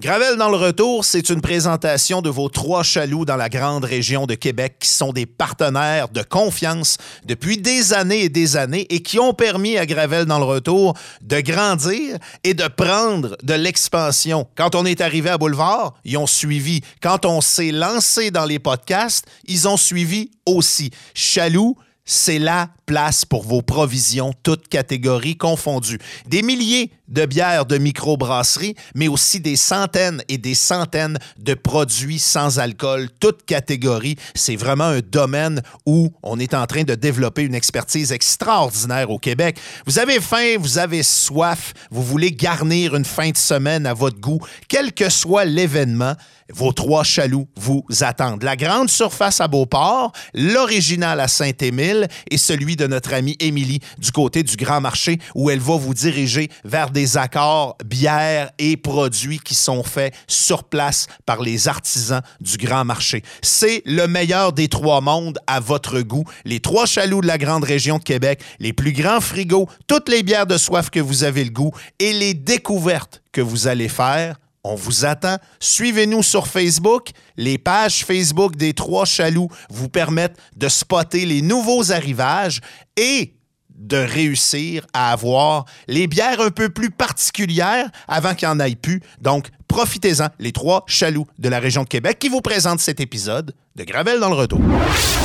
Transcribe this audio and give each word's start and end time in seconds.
Gravel 0.00 0.36
dans 0.36 0.48
le 0.48 0.56
retour, 0.56 1.04
c'est 1.04 1.28
une 1.28 1.40
présentation 1.40 2.22
de 2.22 2.30
vos 2.30 2.48
trois 2.48 2.84
chaloux 2.84 3.24
dans 3.24 3.34
la 3.34 3.48
grande 3.48 3.84
région 3.84 4.26
de 4.26 4.36
Québec 4.36 4.76
qui 4.78 4.88
sont 4.88 5.12
des 5.12 5.26
partenaires 5.26 6.08
de 6.08 6.22
confiance 6.22 6.98
depuis 7.24 7.58
des 7.58 7.92
années 7.92 8.22
et 8.22 8.28
des 8.28 8.56
années 8.56 8.86
et 8.90 9.02
qui 9.02 9.18
ont 9.18 9.34
permis 9.34 9.76
à 9.76 9.86
Gravel 9.86 10.24
dans 10.26 10.38
le 10.38 10.44
retour 10.44 10.94
de 11.20 11.40
grandir 11.40 12.16
et 12.44 12.54
de 12.54 12.68
prendre 12.68 13.36
de 13.42 13.54
l'expansion. 13.54 14.46
Quand 14.54 14.76
on 14.76 14.86
est 14.86 15.00
arrivé 15.00 15.30
à 15.30 15.36
Boulevard, 15.36 15.94
ils 16.04 16.16
ont 16.16 16.28
suivi. 16.28 16.80
Quand 17.02 17.26
on 17.26 17.40
s'est 17.40 17.72
lancé 17.72 18.30
dans 18.30 18.44
les 18.44 18.60
podcasts, 18.60 19.26
ils 19.48 19.66
ont 19.66 19.76
suivi 19.76 20.30
aussi. 20.46 20.92
Chaloux, 21.12 21.76
c'est 22.04 22.38
la 22.38 22.70
place 22.86 23.24
pour 23.24 23.42
vos 23.42 23.62
provisions, 23.62 24.32
toutes 24.44 24.68
catégories 24.68 25.36
confondues. 25.36 25.98
Des 26.28 26.42
milliers 26.42 26.92
de 27.08 27.26
bières 27.26 27.66
de 27.66 27.78
microbrasserie, 27.78 28.74
mais 28.94 29.08
aussi 29.08 29.40
des 29.40 29.56
centaines 29.56 30.22
et 30.28 30.38
des 30.38 30.54
centaines 30.54 31.18
de 31.38 31.54
produits 31.54 32.18
sans 32.18 32.58
alcool, 32.58 33.08
toutes 33.20 33.44
catégories. 33.44 34.16
C'est 34.34 34.56
vraiment 34.56 34.84
un 34.84 35.00
domaine 35.00 35.62
où 35.86 36.12
on 36.22 36.38
est 36.38 36.54
en 36.54 36.66
train 36.66 36.84
de 36.84 36.94
développer 36.94 37.42
une 37.42 37.54
expertise 37.54 38.12
extraordinaire 38.12 39.10
au 39.10 39.18
Québec. 39.18 39.58
Vous 39.86 39.98
avez 39.98 40.20
faim, 40.20 40.56
vous 40.58 40.78
avez 40.78 41.02
soif, 41.02 41.74
vous 41.90 42.02
voulez 42.02 42.32
garnir 42.32 42.94
une 42.94 43.04
fin 43.04 43.30
de 43.30 43.36
semaine 43.36 43.86
à 43.86 43.94
votre 43.94 44.20
goût, 44.20 44.40
quel 44.68 44.92
que 44.92 45.08
soit 45.08 45.44
l'événement, 45.44 46.14
vos 46.52 46.72
trois 46.72 47.04
chaloux 47.04 47.46
vous 47.56 47.84
attendent. 48.00 48.42
La 48.42 48.56
grande 48.56 48.88
surface 48.88 49.40
à 49.40 49.48
Beauport, 49.48 50.12
l'original 50.34 51.20
à 51.20 51.28
Saint-Émile 51.28 52.08
et 52.30 52.38
celui 52.38 52.76
de 52.76 52.86
notre 52.86 53.12
amie 53.12 53.36
Émilie 53.40 53.80
du 53.98 54.10
côté 54.12 54.42
du 54.42 54.56
Grand 54.56 54.80
Marché 54.80 55.18
où 55.34 55.50
elle 55.50 55.58
va 55.58 55.76
vous 55.76 55.94
diriger 55.94 56.48
vers 56.64 56.90
des 56.90 56.97
accords 57.16 57.76
bières 57.84 58.50
et 58.58 58.76
produits 58.76 59.38
qui 59.38 59.54
sont 59.54 59.82
faits 59.82 60.14
sur 60.26 60.64
place 60.64 61.06
par 61.26 61.42
les 61.42 61.68
artisans 61.68 62.22
du 62.40 62.56
Grand 62.56 62.84
Marché. 62.84 63.22
C'est 63.42 63.82
le 63.84 64.06
meilleur 64.06 64.52
des 64.52 64.68
trois 64.68 65.00
mondes 65.00 65.38
à 65.46 65.60
votre 65.60 66.00
goût. 66.00 66.24
Les 66.44 66.60
trois 66.60 66.86
chaloux 66.86 67.20
de 67.20 67.26
la 67.26 67.38
grande 67.38 67.64
région 67.64 67.98
de 67.98 68.04
Québec, 68.04 68.40
les 68.58 68.72
plus 68.72 68.92
grands 68.92 69.20
frigos, 69.20 69.68
toutes 69.86 70.08
les 70.08 70.22
bières 70.22 70.46
de 70.46 70.58
soif 70.58 70.90
que 70.90 71.00
vous 71.00 71.24
avez 71.24 71.44
le 71.44 71.50
goût 71.50 71.72
et 71.98 72.12
les 72.12 72.34
découvertes 72.34 73.22
que 73.32 73.40
vous 73.40 73.66
allez 73.66 73.88
faire 73.88 74.36
on 74.64 74.74
vous 74.74 75.04
attend. 75.04 75.36
Suivez-nous 75.60 76.22
sur 76.22 76.46
Facebook. 76.46 77.10
Les 77.36 77.58
pages 77.58 78.04
Facebook 78.04 78.56
des 78.56 78.74
Trois 78.74 79.06
Chaloux 79.06 79.48
vous 79.70 79.88
permettent 79.88 80.38
de 80.56 80.68
spotter 80.68 81.24
les 81.24 81.42
nouveaux 81.42 81.92
arrivages 81.92 82.60
et 82.96 83.37
de 83.78 83.96
réussir 83.96 84.86
à 84.92 85.12
avoir 85.12 85.64
les 85.86 86.06
bières 86.06 86.40
un 86.40 86.50
peu 86.50 86.68
plus 86.68 86.90
particulières 86.90 87.88
avant 88.06 88.34
qu'il 88.34 88.48
n'y 88.48 88.54
en 88.54 88.60
ait 88.60 88.74
plus. 88.74 89.00
Donc, 89.20 89.48
profitez-en, 89.68 90.28
les 90.38 90.52
trois 90.52 90.84
chaloux 90.86 91.26
de 91.38 91.48
la 91.48 91.58
région 91.58 91.84
de 91.84 91.88
Québec 91.88 92.18
qui 92.18 92.28
vous 92.28 92.40
présentent 92.40 92.80
cet 92.80 93.00
épisode 93.00 93.54
de 93.76 93.84
Gravel 93.84 94.18
dans 94.18 94.28
le 94.28 94.34
retour. 94.34 94.60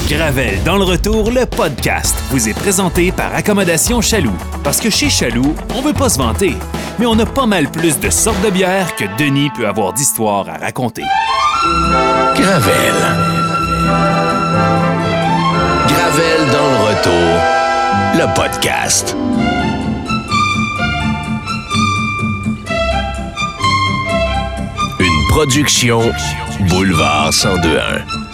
Gravel 0.07 0.61
dans 0.63 0.77
le 0.77 0.83
retour, 0.83 1.31
le 1.31 1.45
podcast, 1.45 2.15
vous 2.29 2.47
est 2.47 2.53
présenté 2.53 3.11
par 3.11 3.33
Accommodation 3.33 3.99
Chaloux. 4.01 4.37
Parce 4.63 4.79
que 4.79 4.91
chez 4.91 5.09
Chaloux, 5.09 5.55
on 5.73 5.81
veut 5.81 5.93
pas 5.93 6.09
se 6.09 6.19
vanter, 6.19 6.53
mais 6.99 7.07
on 7.07 7.17
a 7.17 7.25
pas 7.25 7.47
mal 7.47 7.71
plus 7.71 7.99
de 7.99 8.09
sortes 8.11 8.41
de 8.43 8.51
bières 8.51 8.95
que 8.95 9.05
Denis 9.17 9.49
peut 9.55 9.67
avoir 9.67 9.93
d'histoires 9.93 10.47
à 10.49 10.57
raconter. 10.57 11.03
Gravel. 12.35 12.95
Gravel 15.87 16.51
dans 16.51 16.69
le 16.69 16.77
retour, 16.89 17.62
le 18.13 18.33
podcast. 18.35 19.15
Une 24.99 25.27
production 25.29 26.01
Boulevard 26.69 27.31
1021. 27.31 28.32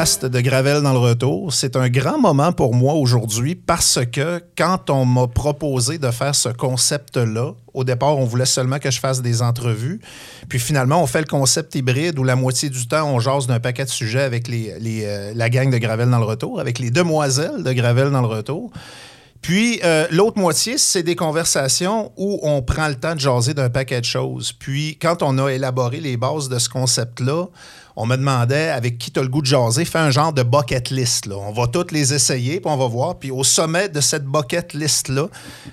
De 0.00 0.40
Gravel 0.40 0.80
dans 0.80 0.94
le 0.94 0.98
retour. 0.98 1.52
C'est 1.52 1.76
un 1.76 1.90
grand 1.90 2.18
moment 2.18 2.52
pour 2.52 2.74
moi 2.74 2.94
aujourd'hui 2.94 3.54
parce 3.54 3.98
que 4.10 4.42
quand 4.56 4.88
on 4.88 5.04
m'a 5.04 5.26
proposé 5.26 5.98
de 5.98 6.10
faire 6.10 6.34
ce 6.34 6.48
concept-là, 6.48 7.52
au 7.74 7.84
départ, 7.84 8.16
on 8.16 8.24
voulait 8.24 8.46
seulement 8.46 8.78
que 8.78 8.90
je 8.90 8.98
fasse 8.98 9.20
des 9.20 9.42
entrevues. 9.42 10.00
Puis 10.48 10.58
finalement, 10.58 11.02
on 11.02 11.06
fait 11.06 11.20
le 11.20 11.26
concept 11.26 11.74
hybride 11.74 12.18
où 12.18 12.24
la 12.24 12.34
moitié 12.34 12.70
du 12.70 12.88
temps, 12.88 13.10
on 13.10 13.20
jase 13.20 13.46
d'un 13.46 13.60
paquet 13.60 13.84
de 13.84 13.90
sujets 13.90 14.22
avec 14.22 14.48
les, 14.48 14.72
les, 14.80 15.04
euh, 15.04 15.32
la 15.34 15.50
gang 15.50 15.70
de 15.70 15.76
Gravel 15.76 16.08
dans 16.08 16.18
le 16.18 16.24
retour, 16.24 16.60
avec 16.60 16.78
les 16.78 16.90
demoiselles 16.90 17.62
de 17.62 17.72
Gravel 17.74 18.10
dans 18.10 18.22
le 18.22 18.26
retour. 18.26 18.72
Puis 19.42 19.80
euh, 19.84 20.06
l'autre 20.10 20.38
moitié, 20.38 20.78
c'est 20.78 21.02
des 21.02 21.16
conversations 21.16 22.10
où 22.16 22.40
on 22.42 22.62
prend 22.62 22.88
le 22.88 22.94
temps 22.94 23.14
de 23.14 23.20
jaser 23.20 23.52
d'un 23.52 23.68
paquet 23.68 24.00
de 24.00 24.06
choses. 24.06 24.52
Puis 24.52 24.96
quand 24.96 25.22
on 25.22 25.36
a 25.38 25.50
élaboré 25.50 26.00
les 26.00 26.16
bases 26.16 26.48
de 26.48 26.58
ce 26.58 26.70
concept-là, 26.70 27.48
on 27.96 28.06
me 28.06 28.16
demandait 28.16 28.68
avec 28.68 28.98
qui 28.98 29.10
tu 29.10 29.20
as 29.20 29.22
le 29.22 29.28
goût 29.28 29.40
de 29.40 29.46
jaser, 29.46 29.84
fais 29.84 29.98
un 29.98 30.10
genre 30.10 30.32
de 30.32 30.42
bucket 30.42 30.90
list. 30.90 31.28
On 31.28 31.52
va 31.52 31.66
toutes 31.66 31.92
les 31.92 32.14
essayer, 32.14 32.60
puis 32.60 32.70
on 32.70 32.76
va 32.76 32.86
voir. 32.86 33.18
Puis 33.18 33.30
au 33.30 33.44
sommet 33.44 33.88
de 33.88 34.00
cette 34.00 34.24
bucket 34.24 34.74
list-là, 34.74 35.28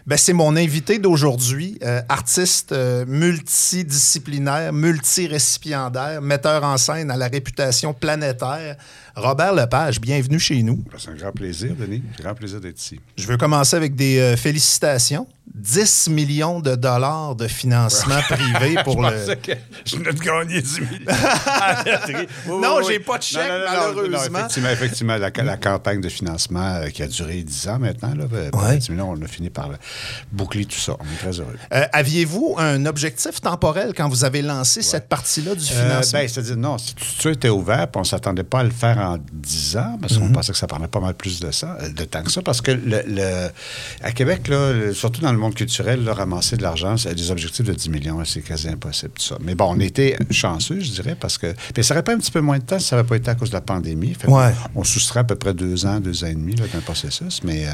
ben, 0.05 0.17
c'est 0.17 0.33
mon 0.33 0.56
invité 0.56 1.00
d'aujourd'hui, 1.00 1.77
euh, 1.83 2.01
artiste 2.09 2.72
euh, 2.72 3.06
multidisciplinaire, 3.07 4.73
multirécipiendaire, 4.73 6.22
metteur 6.22 6.63
en 6.63 6.77
scène 6.77 7.11
à 7.11 7.17
la 7.17 7.27
réputation 7.27 7.94
planétaire, 7.94 8.75
Robert 9.17 9.53
Lepage. 9.55 10.00
Bienvenue 10.00 10.39
chez 10.39 10.61
nous. 10.61 10.83
C'est 11.00 11.09
un 11.09 11.16
grand 11.16 11.31
plaisir, 11.31 11.72
Denis. 11.75 12.03
Un 12.19 12.23
grand 12.23 12.35
plaisir 12.35 12.61
d'être 12.61 12.79
ici. 12.79 13.00
Je 13.17 13.25
veux 13.25 13.35
commencer 13.38 13.75
avec 13.75 13.95
des 13.95 14.19
euh, 14.19 14.38
félicitations. 14.38 15.28
10 15.55 16.09
millions 16.09 16.59
de 16.59 16.75
dollars 16.75 17.33
de 17.35 17.47
financement 17.47 18.19
privé 18.29 18.75
pour 18.83 19.01
je 19.09 19.29
le. 19.31 19.35
que 19.35 19.53
je 19.85 19.95
venais 19.95 20.11
de 20.13 20.19
gagner 20.19 20.61
10 20.61 20.81
millions. 20.81 20.89
Oui, 22.47 22.61
Non, 22.61 22.77
oui, 22.77 22.83
j'ai 22.89 23.00
pas 23.00 23.17
de 23.17 23.23
chèque, 23.23 23.41
Non, 23.50 23.94
malheureusement. 23.95 24.39
non, 24.39 24.45
effectivement, 24.45 24.69
effectivement 24.69 25.17
la, 25.17 25.31
la 25.44 25.57
campagne 25.57 26.00
de 26.01 26.09
financement 26.09 26.75
euh, 26.75 26.89
qui 26.89 27.01
a 27.01 27.07
duré 27.07 27.41
10 27.41 27.67
ans 27.69 27.79
maintenant, 27.79 28.13
là, 28.13 28.25
ben, 28.29 28.51
Ouais. 28.53 28.77
10 28.77 28.89
millions, 28.91 29.09
on 29.17 29.22
a 29.23 29.27
fini 29.27 29.50
par 29.50 29.69
boucler 30.31 30.66
tout 30.66 30.77
ça. 30.77 30.95
On 31.00 31.03
est 31.06 31.17
très 31.17 31.39
heureux. 31.39 31.56
Euh, 31.73 31.85
Aviez-vous 31.94 32.56
un 32.59 32.85
objectif 32.85 33.41
temporel 33.41 33.94
quand 33.95 34.09
vous 34.09 34.25
avez 34.25 34.41
lancé 34.44 34.81
cette 34.83 35.07
partie-là 35.09 35.56
du 35.56 35.66
financement? 35.66 36.19
ben, 36.19 36.27
c'est-à-dire, 36.27 36.57
non, 36.57 36.77
si 36.77 36.94
tout 36.94 37.06
ça 37.19 37.31
était 37.31 37.50
ouvert, 37.50 37.88
puis 37.88 37.97
on 37.97 38.01
ne 38.01 38.06
s'attendait 38.06 38.44
pas 38.44 38.59
à 38.59 38.63
le 38.63 38.69
faire 38.69 38.97
en 39.00 39.06
10 39.34 39.78
ans, 39.78 39.97
parce 40.01 40.13
Mhm. 40.18 40.28
qu'on 40.28 40.34
pensait 40.34 40.51
que 40.51 40.57
ça 40.57 40.68
prenait 40.68 40.88
pas 40.88 41.00
mal 41.00 41.13
plus 41.13 41.40
de, 41.40 41.51
ça, 41.51 41.78
de 41.95 42.03
temps 42.03 42.23
que 42.23 42.31
ça, 42.31 42.41
parce 42.41 42.62
que 42.62 42.72
le, 42.72 43.01
le- 43.07 43.50
à 44.03 44.12
Québec, 44.12 44.47
là, 44.47 44.73
le- 44.73 44.94
surtout 44.94 45.22
dans 45.22 45.31
le 45.31 45.38
monde 45.38 45.56
culturel, 45.56 46.03
là, 46.03 46.13
ramasser 46.13 46.57
de 46.57 46.63
l'argent, 46.63 46.97
c'est 46.97 47.16
des 47.16 47.31
objectifs 47.31 47.66
de 47.66 47.73
10 47.73 47.90
millions, 47.90 48.23
c'est 48.25 48.41
quasi 48.41 48.68
impossible, 48.68 49.12
tout 49.16 49.23
ça. 49.23 49.38
Mais 49.41 49.56
bon, 49.56 49.73
on 49.75 49.79
était 49.79 50.18
chanceux, 50.31 50.79
je 50.79 50.91
dirais, 50.91 51.16
parce 51.19 51.38
que... 51.38 51.53
Mais 51.75 51.84
ça 51.84 51.94
aurait 51.94 52.03
pas 52.03 52.13
un 52.13 52.18
petit 52.18 52.31
peu 52.31 52.41
moins 52.41 52.57
de 52.59 52.63
temps 52.63 52.79
si 52.79 52.88
ça 52.88 52.95
n'avait 52.95 53.07
pas 53.07 53.16
été 53.18 53.29
à 53.29 53.35
cause 53.35 53.50
de 53.50 53.56
la 53.56 53.62
pandémie. 53.62 54.13
Fait 54.13 54.28
Ouais. 54.28 54.51
On 54.75 54.84
soustrait 54.84 55.22
à 55.22 55.24
peu 55.24 55.35
près 55.35 55.53
deux 55.53 55.85
ans, 55.85 56.00
deux 56.00 56.24
ans 56.24 56.28
et 56.28 56.34
demi 56.35 56.56
d'un 56.56 56.66
processus, 56.81 57.41
mais 57.44 57.66
euh, 57.68 57.69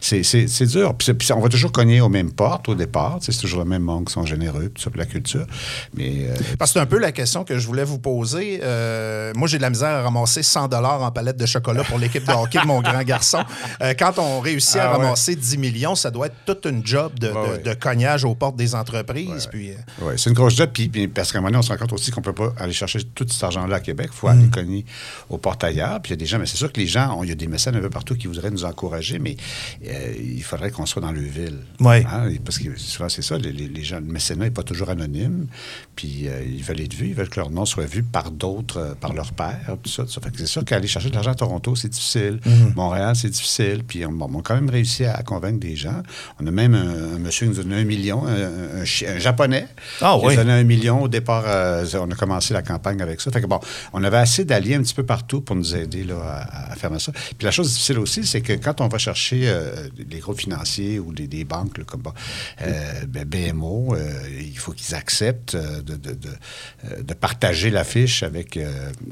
c'est- 0.00 0.66
dur. 0.66 0.94
Puis, 0.94 1.12
puis 1.14 1.32
on 1.32 1.40
va 1.40 1.48
toujours 1.48 1.72
cogner 1.72 2.00
aux 2.00 2.08
mêmes 2.08 2.32
portes 2.32 2.68
au 2.68 2.74
départ. 2.74 3.18
C'est 3.20 3.32
toujours 3.38 3.60
le 3.60 3.64
même 3.68 3.82
monde 3.82 4.06
qui 4.06 4.12
sont 4.12 4.24
généreux, 4.26 4.70
puis 4.74 4.82
ça, 4.82 4.90
pour 4.90 4.98
la 4.98 5.06
culture. 5.06 5.46
Mais... 5.94 6.26
euh, 6.28 6.34
Parce 6.58 6.70
que 6.72 6.74
c'est 6.78 6.82
un 6.82 6.86
peu 6.86 6.98
la 6.98 7.12
question 7.12 7.44
que 7.44 7.58
je 7.58 7.66
voulais 7.66 7.84
vous 7.84 7.98
poser. 7.98 8.60
Euh, 8.62 9.32
moi, 9.36 9.48
j'ai 9.48 9.56
de 9.58 9.62
la 9.62 9.70
misère 9.70 9.88
à 9.90 10.02
ramasser 10.02 10.42
100 10.42 10.68
dollars 10.76 11.02
en 11.02 11.10
palette 11.10 11.36
de 11.36 11.46
chocolat 11.46 11.84
pour 11.84 11.98
l'équipe 11.98 12.24
de 12.26 12.32
hockey 12.32 12.60
de 12.60 12.66
mon 12.66 12.80
grand 12.80 13.02
garçon. 13.02 13.38
Euh, 13.82 13.94
quand 13.98 14.18
on 14.18 14.40
réussit 14.40 14.76
à 14.76 14.90
Ah 14.92 14.98
ouais. 14.98 15.04
ramasser 15.04 15.36
10 15.36 15.58
millions, 15.58 15.94
ça 15.94 16.10
doit 16.10 16.26
être 16.26 16.36
toute 16.46 16.64
une 16.66 16.84
job 16.86 17.18
de, 17.18 17.28
Ouais, 17.28 17.32
de- 17.34 17.52
ouais. 17.54 17.58
de 17.58 17.74
cognage 17.74 18.24
aux 18.24 18.34
portes 18.34 18.56
des 18.56 18.74
entreprises. 18.74 19.46
Puis, 19.50 19.70
euh, 19.70 19.74
Oui, 20.02 20.14
c'est 20.16 20.30
une 20.30 20.36
grosse 20.36 20.56
job. 20.56 20.70
Puis, 20.72 20.88
puis 20.88 21.08
parce 21.08 21.32
qu'à 21.32 21.38
un 21.38 21.40
moment 21.40 21.48
donné, 21.50 21.58
on 21.58 21.62
se 21.62 21.70
rend 21.72 21.78
compte 21.78 21.92
aussi 21.92 22.10
qu'on 22.10 22.20
ne 22.20 22.24
peut 22.26 22.32
pas 22.34 22.52
aller 22.58 22.72
chercher 22.72 23.02
tout 23.04 23.26
cet 23.28 23.42
argent-là 23.42 23.76
à 23.76 23.80
Québec. 23.80 24.08
Il 24.12 24.16
faut 24.16 24.28
Mm. 24.28 24.30
aller 24.38 24.48
cogner 24.48 24.84
aux 25.28 25.38
portes 25.38 25.64
ailleurs. 25.64 26.00
Puis 26.02 26.10
il 26.10 26.12
y 26.12 26.14
a 26.14 26.16
des 26.18 26.26
gens, 26.26 26.38
mais 26.38 26.46
c'est 26.46 26.56
sûr 26.56 26.72
que 26.72 26.80
les 26.80 26.86
gens, 26.86 27.20
il 27.22 27.28
y 27.28 27.32
a 27.32 27.34
des 27.34 27.46
mécènes 27.46 27.76
un 27.76 27.80
peu 27.80 27.90
partout 27.90 28.14
qui 28.16 28.26
voudraient 28.26 28.50
nous 28.50 28.64
encourager, 28.64 29.18
mais 29.18 29.36
euh, 29.86 30.14
il 30.18 30.42
faudrait 30.42 30.70
qu'on 30.70 30.86
soit 30.86 31.02
dans 31.02 31.12
le 31.12 31.20
ville. 31.20 31.58
Ouais. 31.80 32.04
Hein, 32.10 32.30
Parce 32.44 32.58
que 32.58 32.76
souvent, 32.78 33.08
c'est 33.08 33.22
ça, 33.22 33.38
les, 33.38 33.82
gens, 33.84 33.96
le 33.96 34.02
mécénat 34.06 34.44
n'est 34.44 34.50
pas 34.50 34.62
toujours 34.62 34.90
anonyme. 34.90 35.46
Puis 35.94 36.26
ils 36.46 36.62
veulent 36.62 36.80
être 36.80 36.94
vus, 36.94 37.08
ils 37.08 37.14
veulent 37.14 37.28
que 37.28 37.40
leur 37.40 37.50
nom 37.50 37.64
soit 37.64 37.86
vu 37.86 38.02
par 38.02 38.30
d'autres, 38.30 38.96
par 39.00 39.12
leur 39.12 39.32
père, 39.32 39.76
tout 39.82 39.90
ça. 39.90 40.04
tout 40.04 40.10
ça. 40.10 40.20
Fait 40.20 40.30
que 40.30 40.38
c'est 40.38 40.46
sûr 40.56 40.64
qu'aller 40.64 40.86
chercher 40.88 41.10
de 41.10 41.14
l'argent 41.14 41.32
à 41.32 41.34
Toronto, 41.34 41.76
c'est 41.76 41.88
difficile. 41.88 42.40
Mm-hmm. 42.44 42.74
Montréal, 42.74 43.14
c'est 43.16 43.28
difficile. 43.30 43.82
Puis 43.86 44.04
on, 44.06 44.12
bon, 44.12 44.28
on 44.32 44.38
a 44.40 44.42
quand 44.42 44.54
même 44.54 44.70
réussi 44.70 45.04
à 45.04 45.22
convaincre 45.22 45.60
des 45.60 45.76
gens. 45.76 46.02
On 46.40 46.46
a 46.46 46.50
même 46.50 46.74
un, 46.74 47.14
un 47.16 47.18
monsieur 47.18 47.46
qui 47.46 47.50
nous 47.56 47.62
donnait 47.62 47.80
un 47.80 47.84
million, 47.84 48.26
un, 48.26 48.80
un 48.80 48.84
chi- 48.84 49.06
un 49.06 49.18
japonais. 49.18 49.66
Ah 50.00 50.16
qui 50.18 50.26
oui. 50.26 50.34
nous 50.34 50.42
donnait 50.42 50.52
un 50.60 50.64
million. 50.64 51.02
Au 51.02 51.08
départ, 51.08 51.44
euh, 51.46 51.84
on 52.00 52.10
a 52.10 52.14
commencé 52.14 52.54
la 52.54 52.62
campagne 52.62 53.02
avec 53.02 53.20
ça. 53.20 53.30
Fait 53.30 53.40
que 53.42 53.46
bon, 53.46 53.60
on 53.92 54.02
avait 54.04 54.16
assez 54.16 54.44
d'alliés 54.44 54.74
un 54.76 54.82
petit 54.82 54.94
peu 54.94 55.04
partout 55.04 55.40
pour 55.42 55.56
nous 55.56 55.74
aider 55.76 56.04
là, 56.04 56.16
à, 56.50 56.72
à 56.72 56.76
faire 56.76 56.98
ça. 57.00 57.12
Puis 57.12 57.44
la 57.44 57.50
chose 57.50 57.68
difficile 57.68 57.98
aussi, 57.98 58.24
c'est 58.24 58.40
que 58.40 58.54
quand 58.54 58.80
on 58.80 58.88
va 58.88 58.98
chercher 58.98 59.42
euh, 59.44 59.88
des 59.98 60.18
groupes 60.20 60.40
financiers 60.40 60.98
ou 60.98 61.12
des, 61.12 61.26
des 61.26 61.44
banques 61.44 61.76
là, 61.78 61.84
comme 61.84 62.02
bon, 62.02 62.12
euh, 62.62 63.04
ben, 63.08 63.24
BMO, 63.24 63.94
euh, 63.94 64.28
il 64.40 64.56
faut 64.58 64.72
qu'ils 64.72 64.94
acceptent 64.94 65.56
de, 65.56 65.96
de, 65.96 66.12
de, 66.14 67.02
de 67.02 67.14
partager 67.14 67.70
l'affiche 67.70 68.22
avec, 68.22 68.58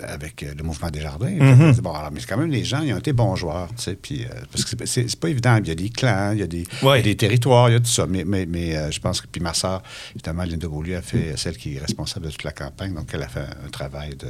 avec 0.03 0.43
le 0.57 0.63
mouvement 0.63 0.91
des 0.91 1.01
jardins. 1.01 1.34
Mm-hmm. 1.39 1.81
Bon, 1.81 1.93
alors, 1.93 2.11
mais 2.13 2.21
quand 2.29 2.37
même, 2.37 2.51
les 2.51 2.65
gens, 2.65 2.81
ils 2.83 2.93
ont 2.93 2.99
été 2.99 3.13
bons 3.13 3.37
joueurs. 3.37 3.69
tu 3.77 3.83
sais, 3.83 3.95
Puis, 3.95 4.25
euh, 4.25 4.29
parce 4.53 4.65
que 4.65 4.87
c'est- 4.87 5.17
pas 5.19 5.29
évident. 5.29 5.57
Il 5.63 5.69
y 5.69 5.71
a 5.71 5.75
des 5.75 5.91
clans, 5.91 6.31
il 6.33 6.41
y 6.41 6.43
a 6.43 6.47
des, 6.47 6.65
Ouais. 6.83 7.01
il 7.01 7.07
y 7.07 7.11
a 7.11 7.13
des 7.13 7.17
territoires, 7.17 7.69
il 7.69 7.73
y 7.73 7.77
a 7.77 7.81
tout 7.81 7.87
ça. 7.87 8.07
Mais, 8.09 8.25
mais, 8.25 8.47
mais 8.47 8.77
euh, 8.77 8.91
je 8.91 9.01
pense 9.01 9.21
que. 9.21 9.27
Puis 9.27 9.41
ma 9.41 9.55
sœur, 9.55 9.83
évidemment, 10.15 10.45
Linda 10.45 10.69
Beaulieu 10.69 10.97
a 10.97 11.03
fait 11.03 11.35
celle 11.37 11.57
qui 11.57 11.77
est 11.77 11.81
responsable 11.81 12.27
de 12.27 12.31
toute 12.31 12.45
la 12.45 12.53
campagne. 12.53 12.93
Donc, 12.95 13.09
elle 13.13 13.23
a 13.23 13.29
fait 13.29 13.41
un 13.65 13.71
travail 13.71 14.11
de, 14.17 14.29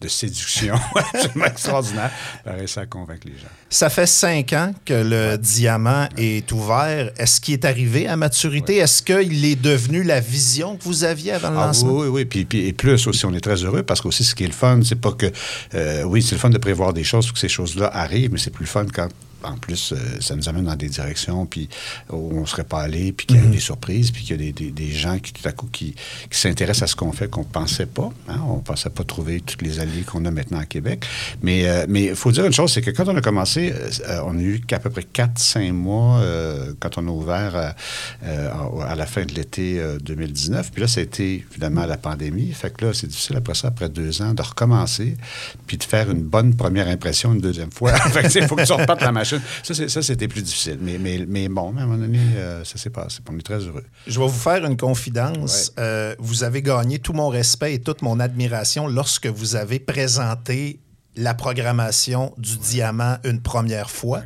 de 0.00 0.08
séduction 0.08 0.74
absolument 1.14 1.46
extraordinaire. 1.46 2.10
Elle 2.44 2.52
a 2.52 2.54
réussi 2.56 2.78
à 2.78 2.86
convaincre 2.86 3.26
les 3.26 3.32
gens. 3.38 3.48
Ça 3.70 3.90
fait 3.90 4.06
cinq 4.06 4.52
ans 4.52 4.72
que 4.84 4.94
le 4.94 5.36
diamant 5.38 6.08
est 6.16 6.50
ouvert. 6.52 7.10
Est-ce 7.16 7.40
qu'il 7.40 7.54
est 7.54 7.64
arrivé 7.64 8.06
à 8.06 8.16
maturité? 8.16 8.76
Est-ce 8.76 9.02
qu'il 9.02 9.44
est 9.44 9.60
devenu 9.60 10.02
la 10.02 10.20
vision 10.20 10.76
que 10.76 10.84
vous 10.84 11.04
aviez 11.04 11.32
avant 11.32 11.50
le 11.50 11.58
Ah, 11.58 11.66
lancement? 11.66 11.92
oui, 11.92 12.02
oui, 12.02 12.08
oui. 12.08 12.24
Puis, 12.24 12.44
puis- 12.44 12.66
et 12.66 12.72
plus 12.72 13.06
aussi, 13.06 13.24
on 13.26 13.34
est 13.34 13.40
très 13.40 13.62
heureux 13.64 13.82
parce 13.82 14.00
que 14.00 14.08
aussi, 14.08 14.24
ce 14.24 14.34
qui 14.34 14.44
est 14.44 14.48
le 14.48 14.52
fun, 14.52 14.80
c'est 14.84 15.00
pas 15.00 15.12
que. 15.12 15.30
euh, 15.74 16.02
oui, 16.04 16.22
c'est 16.22 16.34
le 16.34 16.40
fun 16.44 16.50
de 16.50 16.58
prévoir 16.58 16.92
des 16.92 17.04
choses 17.04 17.26
pour 17.26 17.34
que 17.34 17.40
ces 17.40 17.48
choses-là 17.48 17.90
arrivent, 17.94 18.30
mais 18.30 18.38
c'est 18.38 18.50
plus 18.50 18.66
fun 18.66 18.84
quand. 18.92 19.08
En 19.44 19.56
plus, 19.56 19.92
euh, 19.92 19.96
ça 20.20 20.34
nous 20.36 20.48
amène 20.48 20.64
dans 20.64 20.76
des 20.76 20.88
directions 20.88 21.46
puis 21.46 21.68
où 22.10 22.36
on 22.38 22.40
ne 22.42 22.46
serait 22.46 22.64
pas 22.64 22.80
allé, 22.80 23.12
puis 23.12 23.26
qu'il 23.26 23.36
y 23.36 23.40
a 23.40 23.42
des 23.46 23.58
surprises, 23.60 24.10
puis 24.10 24.22
qu'il 24.24 24.32
y 24.32 24.34
a 24.34 24.52
des, 24.52 24.52
des- 24.52 24.70
des 24.70 24.90
gens 24.92 25.18
qui, 25.18 25.32
tout 25.32 25.46
à 25.48 25.52
coup, 25.52 25.66
qui, 25.70 25.94
qui 26.30 26.38
s'intéressent 26.38 26.82
à 26.82 26.86
ce 26.86 26.96
qu'on 26.96 27.12
fait 27.12 27.28
qu'on 27.28 27.40
ne 27.40 27.44
pensait 27.46 27.86
pas. 27.86 28.10
hein. 28.28 28.40
On 28.48 28.56
ne 28.56 28.62
pensait 28.62 28.90
pas 28.90 29.04
trouver 29.04 29.40
tous 29.40 29.62
les 29.64 29.80
alliés 29.80 30.02
qu'on 30.02 30.24
a 30.24 30.30
maintenant 30.30 30.58
à 30.58 30.64
Québec. 30.66 31.04
Mais 31.42 31.68
euh, 31.68 31.86
mais 31.88 32.04
il 32.06 32.14
faut 32.16 32.32
dire 32.32 32.44
une 32.46 32.52
chose, 32.52 32.72
c'est 32.72 32.82
que 32.82 32.90
quand 32.90 33.08
on 33.08 33.16
a 33.16 33.20
commencé, 33.20 33.72
euh, 34.08 34.20
on 34.26 34.38
a 34.38 34.40
eu 34.42 34.60
qu'à 34.60 34.78
peu 34.78 34.90
près 34.90 35.06
4-5 35.14 35.72
mois 35.72 36.20
quand 36.80 36.98
on 36.98 37.06
a 37.08 37.10
ouvert 37.10 37.56
à, 37.56 37.74
à 38.88 38.94
la 38.94 39.06
fin 39.06 39.24
de 39.24 39.34
l'été 39.34 39.78
euh, 39.80 39.98
2019. 39.98 40.70
Puis 40.72 40.82
là, 40.82 40.88
ça 40.88 41.00
a 41.00 41.02
été 41.02 41.44
évidemment 41.50 41.86
la 41.86 41.96
pandémie. 41.96 42.52
Fait 42.52 42.70
que 42.74 42.86
là, 42.86 42.92
c'est 42.94 43.06
difficile 43.06 43.36
après 43.36 43.54
ça, 43.54 43.68
après 43.68 43.88
deux 43.88 44.22
ans, 44.22 44.34
de 44.34 44.42
recommencer, 44.42 45.16
puis 45.66 45.76
de 45.76 45.84
faire 45.84 46.10
une 46.10 46.22
bonne 46.22 46.54
première 46.54 46.88
impression 46.88 47.32
une 47.34 47.40
deuxième 47.40 47.70
fois. 47.72 47.92
fait 48.10 48.22
que, 48.22 48.38
il 48.38 48.46
faut 48.46 48.56
que 48.56 48.64
tu 48.64 48.72
repartes 48.72 49.02
la 49.02 49.12
machine. 49.12 49.33
Ça, 49.62 50.02
c'était 50.02 50.28
plus 50.28 50.42
difficile. 50.42 50.78
Mais, 50.80 50.98
mais, 50.98 51.24
mais 51.28 51.48
bon, 51.48 51.74
à 51.76 51.80
un 51.82 51.86
moment 51.86 51.98
donné, 51.98 52.18
euh, 52.36 52.64
ça 52.64 52.78
s'est 52.78 52.90
passé. 52.90 53.20
On 53.30 53.38
est 53.38 53.42
très 53.42 53.58
heureux. 53.60 53.84
Je 54.06 54.18
vais 54.18 54.26
vous 54.26 54.32
faire 54.32 54.64
une 54.64 54.76
confidence. 54.76 55.72
Euh, 55.78 56.14
vous 56.18 56.44
avez 56.44 56.62
gagné 56.62 56.98
tout 56.98 57.12
mon 57.12 57.28
respect 57.28 57.74
et 57.74 57.78
toute 57.80 58.02
mon 58.02 58.20
admiration 58.20 58.86
lorsque 58.86 59.26
vous 59.26 59.56
avez 59.56 59.78
présenté 59.80 60.80
la 61.16 61.34
programmation 61.34 62.34
du 62.38 62.56
diamant 62.58 63.16
une 63.24 63.40
première 63.40 63.90
fois. 63.90 64.22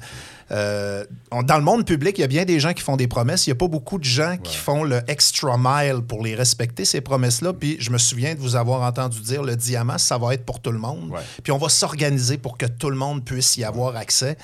Euh, 0.50 1.04
on- 1.30 1.42
dans 1.42 1.58
le 1.58 1.62
monde 1.62 1.84
public, 1.84 2.16
il 2.16 2.22
y 2.22 2.24
a 2.24 2.26
bien 2.28 2.46
des 2.46 2.58
gens 2.58 2.72
qui 2.72 2.82
font 2.82 2.96
des 2.96 3.06
promesses. 3.06 3.46
Il 3.46 3.50
n'y 3.50 3.52
a 3.52 3.56
pas 3.56 3.68
beaucoup 3.68 3.98
de 3.98 4.04
gens 4.04 4.38
qui 4.42 4.56
font 4.56 4.82
le 4.82 5.02
extra 5.06 5.58
mile 5.58 6.00
pour 6.08 6.22
les 6.24 6.34
respecter, 6.34 6.86
ces 6.86 7.02
promesses-là. 7.02 7.52
Puis 7.52 7.76
je 7.80 7.90
me 7.90 7.98
souviens 7.98 8.34
de 8.34 8.40
vous 8.40 8.56
avoir 8.56 8.80
entendu 8.80 9.20
dire 9.20 9.42
le 9.42 9.56
diamant, 9.56 9.98
ça 9.98 10.16
va 10.16 10.32
être 10.32 10.46
pour 10.46 10.60
tout 10.60 10.72
le 10.72 10.78
monde. 10.78 11.10
Ouais. 11.10 11.20
Puis 11.42 11.52
on 11.52 11.58
va 11.58 11.68
s'organiser 11.68 12.38
pour 12.38 12.56
que 12.56 12.64
tout 12.64 12.88
le 12.88 12.96
monde 12.96 13.22
puisse 13.26 13.58
y 13.58 13.64
avoir 13.64 13.94
accès. 13.96 14.38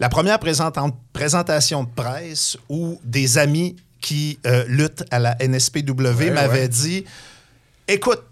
La 0.00 0.08
première 0.08 0.38
présentation 0.38 1.84
de 1.84 1.88
presse 1.94 2.56
où 2.68 3.00
des 3.04 3.38
amis 3.38 3.76
qui 4.00 4.38
euh, 4.46 4.64
luttent 4.66 5.04
à 5.10 5.18
la 5.18 5.36
NSPW 5.40 6.30
m'avaient 6.32 6.62
ouais. 6.62 6.68
dit 6.68 7.04
Écoute, 7.88 8.22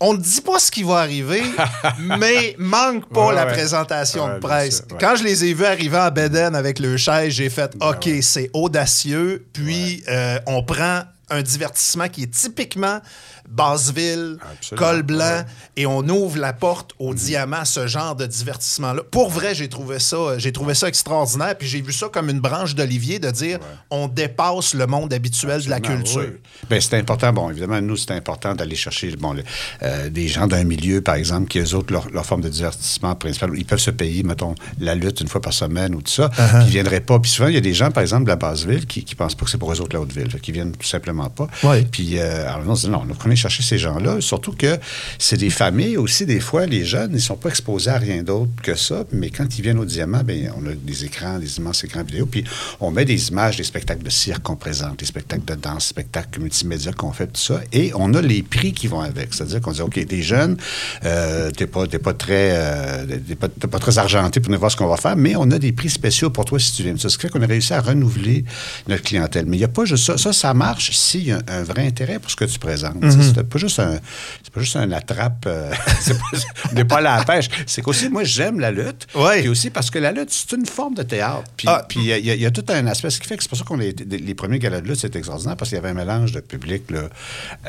on 0.00 0.14
ne 0.14 0.18
dit 0.18 0.40
pas 0.40 0.58
ce 0.58 0.70
qui 0.70 0.82
va 0.82 0.96
arriver, 0.96 1.42
mais 2.18 2.56
manque 2.58 3.08
pas 3.08 3.28
Ouais, 3.28 3.34
la 3.34 3.46
présentation 3.46 4.34
de 4.34 4.38
presse. 4.38 4.78
sûr. 4.88 4.98
Quand 4.98 5.16
je 5.16 5.24
les 5.24 5.44
ai 5.44 5.54
vus 5.54 5.64
arriver 5.64 5.96
en 5.96 6.10
Beden 6.10 6.54
avec 6.54 6.78
le 6.78 6.96
chaise, 6.96 7.32
j'ai 7.32 7.48
fait 7.48 7.74
OK, 7.80 8.08
c'est 8.20 8.50
audacieux. 8.52 9.46
Puis 9.52 10.02
euh, 10.08 10.38
on 10.46 10.62
prend 10.62 11.02
un 11.30 11.42
divertissement 11.42 12.08
qui 12.08 12.24
est 12.24 12.30
typiquement 12.30 13.00
Basseville, 13.48 14.38
col 14.76 15.02
blanc, 15.02 15.18
ouais. 15.18 15.44
et 15.76 15.86
on 15.86 16.06
ouvre 16.08 16.38
la 16.38 16.52
porte 16.52 16.92
au 16.98 17.14
diamant, 17.14 17.64
ce 17.64 17.86
genre 17.86 18.14
de 18.16 18.26
divertissement-là. 18.26 19.02
Pour 19.10 19.30
vrai, 19.30 19.54
j'ai 19.54 19.68
trouvé 19.68 19.98
ça, 19.98 20.38
j'ai 20.38 20.52
trouvé 20.52 20.74
ça 20.74 20.88
extraordinaire. 20.88 21.56
Puis 21.56 21.68
j'ai 21.68 21.80
vu 21.80 21.92
ça 21.92 22.08
comme 22.12 22.28
une 22.30 22.40
branche 22.40 22.74
d'olivier 22.74 23.18
de 23.18 23.30
dire 23.30 23.58
on 23.90 24.08
dépasse 24.08 24.74
le 24.74 24.86
monde 24.86 25.12
habituel 25.12 25.62
de 25.62 25.70
la 25.70 25.80
culture. 25.80 26.20
oui. 26.20 26.40
Ben, 26.68 26.80
c'est 26.80 26.96
important. 26.98 27.32
Bon, 27.32 27.50
évidemment, 27.50 27.80
nous, 27.80 27.96
c'est 27.96 28.10
important 28.12 28.54
d'aller 28.54 28.76
chercher 28.76 29.14
bon, 29.16 29.32
le- 29.34 29.44
euh, 29.82 30.08
des 30.10 30.28
gens 30.28 30.46
d'un 30.46 30.64
milieu, 30.64 31.00
par 31.00 31.14
exemple, 31.14 31.48
qui, 31.48 31.58
eux 31.58 31.74
autres, 31.74 31.92
leur, 31.92 32.08
leur 32.10 32.26
forme 32.26 32.40
de 32.40 32.48
divertissement 32.48 33.14
principal, 33.14 33.50
ils 33.56 33.64
peuvent 33.64 33.78
se 33.78 33.90
payer, 33.90 34.22
mettons, 34.22 34.54
la 34.80 34.94
lutte 34.94 35.20
une 35.20 35.28
fois 35.28 35.40
par 35.40 35.52
semaine 35.52 35.94
ou 35.94 36.02
tout 36.02 36.10
ça, 36.12 36.24
Uh-huh. 36.34 36.48
puis 36.50 36.58
ils 36.62 36.64
ne 36.66 36.70
viendraient 36.70 37.00
pas. 37.00 37.18
Puis 37.20 37.30
souvent, 37.30 37.48
il 37.48 37.54
y 37.54 37.58
a 37.58 37.60
des 37.60 37.74
gens, 37.74 37.90
par 37.90 38.02
exemple, 38.02 38.24
de 38.24 38.28
la 38.28 38.36
Basse-Ville, 38.36 38.86
qui 38.86 39.04
ne 39.08 39.14
pensent 39.14 39.34
pas 39.34 39.44
que 39.44 39.50
c'est 39.50 39.58
pour 39.58 39.72
eux 39.72 39.80
autres 39.80 39.94
la 39.94 40.00
Haute-Ville, 40.00 40.30
fait 40.30 40.40
qu'ils 40.40 40.54
viennent 40.54 40.72
tout 40.72 40.86
simplement 40.86 41.28
pas. 41.30 41.48
Ouais. 41.62 41.82
Puis, 41.90 42.18
euh, 42.18 42.48
alors, 42.48 42.62
on 42.68 42.74
se 42.74 42.86
dit, 42.86 42.92
non, 42.92 43.02
on 43.06 43.12
a 43.12 43.14
chercher 43.36 43.62
ces 43.62 43.78
gens-là, 43.78 44.20
surtout 44.20 44.52
que 44.52 44.78
c'est 45.18 45.36
des 45.36 45.50
familles 45.50 45.96
aussi, 45.96 46.26
des 46.26 46.40
fois, 46.40 46.66
les 46.66 46.84
jeunes, 46.84 47.10
ils 47.10 47.14
ne 47.14 47.20
sont 47.20 47.36
pas 47.36 47.48
exposés 47.48 47.90
à 47.90 47.98
rien 47.98 48.22
d'autre 48.22 48.50
que 48.62 48.74
ça, 48.74 49.04
mais 49.12 49.30
quand 49.30 49.58
ils 49.58 49.62
viennent 49.62 49.78
au 49.78 49.84
Diamant, 49.84 50.22
ben, 50.24 50.52
on 50.56 50.66
a 50.66 50.72
des 50.74 51.04
écrans, 51.04 51.38
des 51.38 51.58
immenses 51.58 51.84
écrans 51.84 52.02
vidéo, 52.02 52.26
puis 52.26 52.44
on 52.80 52.90
met 52.90 53.04
des 53.04 53.28
images 53.28 53.56
des 53.56 53.64
spectacles 53.64 54.02
de 54.02 54.10
cirque 54.10 54.42
qu'on 54.42 54.56
présente, 54.56 54.98
des 54.98 55.06
spectacles 55.06 55.44
de 55.44 55.54
danse, 55.54 55.86
spectacles 55.86 56.40
multimédia 56.40 56.92
qu'on 56.92 57.12
fait, 57.12 57.26
tout 57.26 57.40
ça, 57.40 57.60
et 57.72 57.92
on 57.94 58.14
a 58.14 58.22
les 58.22 58.42
prix 58.42 58.72
qui 58.72 58.86
vont 58.86 59.00
avec. 59.00 59.34
C'est-à-dire 59.34 59.60
qu'on 59.60 59.72
dit, 59.72 59.82
OK, 59.82 60.06
t'es 60.06 60.22
jeune, 60.22 60.56
euh, 61.04 61.50
t'es 61.50 61.66
pas, 61.66 61.86
pas 61.86 62.14
très 62.14 62.52
euh, 62.54 63.04
pas, 63.38 63.78
très 63.78 63.98
argenté 63.98 64.40
pour 64.40 64.46
venir 64.46 64.58
voir 64.58 64.70
ce 64.70 64.76
qu'on 64.76 64.88
va 64.88 64.96
faire, 64.96 65.16
mais 65.16 65.36
on 65.36 65.50
a 65.50 65.58
des 65.58 65.72
prix 65.72 65.90
spéciaux 65.90 66.30
pour 66.30 66.44
toi 66.44 66.58
si 66.58 66.72
tu 66.74 66.82
viens. 66.82 66.96
Ça, 66.96 67.08
ce 67.08 67.16
qui 67.16 67.22
fait 67.22 67.28
qu'on 67.28 67.42
a 67.42 67.46
réussi 67.46 67.72
à 67.72 67.80
renouveler 67.80 68.44
notre 68.88 69.02
clientèle. 69.02 69.46
Mais 69.46 69.56
il 69.56 69.60
n'y 69.60 69.64
a 69.64 69.68
pas 69.68 69.84
juste 69.84 70.04
ça. 70.04 70.18
Ça, 70.18 70.32
ça 70.32 70.54
marche 70.54 70.90
s'il 70.92 71.26
y 71.26 71.32
a 71.32 71.42
un 71.48 71.62
vrai 71.62 71.86
intérêt 71.86 72.18
pour 72.18 72.30
ce 72.30 72.36
que 72.36 72.44
tu 72.44 72.58
présentes. 72.58 73.02
C'est 73.34 73.42
pas 73.48 73.58
juste 73.58 73.78
un, 73.78 73.98
c'est 74.42 74.52
pas 74.52 74.60
juste 74.60 74.76
un 74.76 74.90
attrape. 74.92 75.44
euh, 75.46 75.70
c'est 76.00 76.14
pas- 76.18 76.38
on 76.70 76.74
n'est 76.74 76.84
pas 76.84 76.98
à 76.98 77.00
la 77.00 77.24
pêche. 77.24 77.48
C'est 77.66 77.82
qu'aussi, 77.82 78.08
moi, 78.08 78.24
j'aime 78.24 78.60
la 78.60 78.70
lutte. 78.70 79.06
Ouais. 79.14 79.40
Puis 79.40 79.48
aussi 79.48 79.70
parce 79.70 79.90
que 79.90 79.98
la 79.98 80.12
lutte, 80.12 80.30
c'est 80.30 80.52
une 80.52 80.66
forme 80.66 80.94
de 80.94 81.02
théâtre. 81.02 81.44
Puis 81.56 81.68
Ah. 81.68 81.86
il 81.96 82.02
y, 82.04 82.12
a- 82.12 82.18
y 82.18 82.44
y 82.44 82.52
tout 82.52 82.64
un 82.68 82.86
aspect, 82.86 83.10
ce 83.10 83.20
qui 83.20 83.26
fait 83.28 83.36
que 83.36 83.42
c'est 83.42 83.48
pour 83.48 83.58
ça 83.58 83.64
qu'on 83.64 83.80
est 83.80 83.98
les 84.10 84.34
premiers 84.34 84.58
galas 84.58 84.80
de 84.80 84.88
lutte, 84.88 84.98
c'est 85.00 85.14
extraordinaire 85.16 85.56
parce 85.56 85.70
qu'il 85.70 85.76
y 85.76 85.78
avait 85.80 85.90
un 85.90 85.94
mélange 85.94 86.32
de 86.32 86.40
public 86.40 86.90
là, 86.90 87.08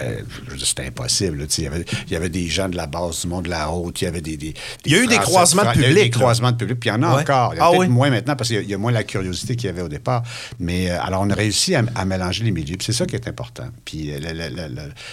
euh, 0.01 0.19
c'était 0.63 0.85
impossible. 0.87 1.47
il, 1.57 1.63
y 1.63 1.67
avait, 1.67 1.85
y 2.09 2.15
avait 2.15 2.29
des 2.29 2.47
gens 2.47 2.69
de 2.69 2.75
la 2.75 2.87
base, 2.87 3.21
du 3.21 3.27
monde 3.27 3.45
de 3.45 3.49
la 3.49 3.69
haute, 3.71 4.01
il 4.01 4.05
y 4.05 4.07
avait 4.07 4.21
des, 4.21 4.37
des- 4.37 4.53
Il 4.85 4.91
y 4.91 4.95
a 4.95 4.99
eu 4.99 5.07
des 5.07 5.17
croisements 5.17 5.63
de 5.63 5.67
Fran- 5.69 5.75
Il 5.75 5.81
y 5.81 5.85
a 5.85 5.87
eu 5.89 5.93
public, 5.93 6.03
des 6.13 6.17
là. 6.19 6.21
croisements 6.23 6.51
de 6.51 6.57
public, 6.57 6.79
puis 6.79 6.89
il 6.89 6.93
y 6.93 6.95
en 6.95 7.03
a 7.03 7.15
Ouais. 7.15 7.21
encore. 7.21 7.53
Il 7.53 7.57
y 7.57 7.61
en 7.61 7.63
a 7.63 7.67
Ah 7.67 7.69
peut-être 7.71 7.79
oui. 7.81 7.87
moins 7.87 8.09
maintenant 8.09 8.35
parce 8.35 8.49
qu'il 8.49 8.69
y 8.69 8.73
a- 8.73 8.77
moins 8.77 8.91
la 8.91 9.03
curiosité 9.03 9.55
qu'il 9.55 9.67
y 9.67 9.69
avait 9.69 9.81
au 9.81 9.87
départ. 9.89 10.23
Mais 10.59 10.91
euh, 10.91 11.01
alors 11.01 11.21
on 11.21 11.29
a 11.29 11.35
réussi 11.35 11.75
à, 11.75 11.83
à 11.95 12.05
mélanger 12.05 12.43
les 12.43 12.51
milieux, 12.51 12.75
puis 12.77 12.85
c'est 12.85 12.93
ça 12.93 13.05
qui 13.05 13.15
est 13.15 13.27
important. 13.27 13.67
Puis 13.85 14.11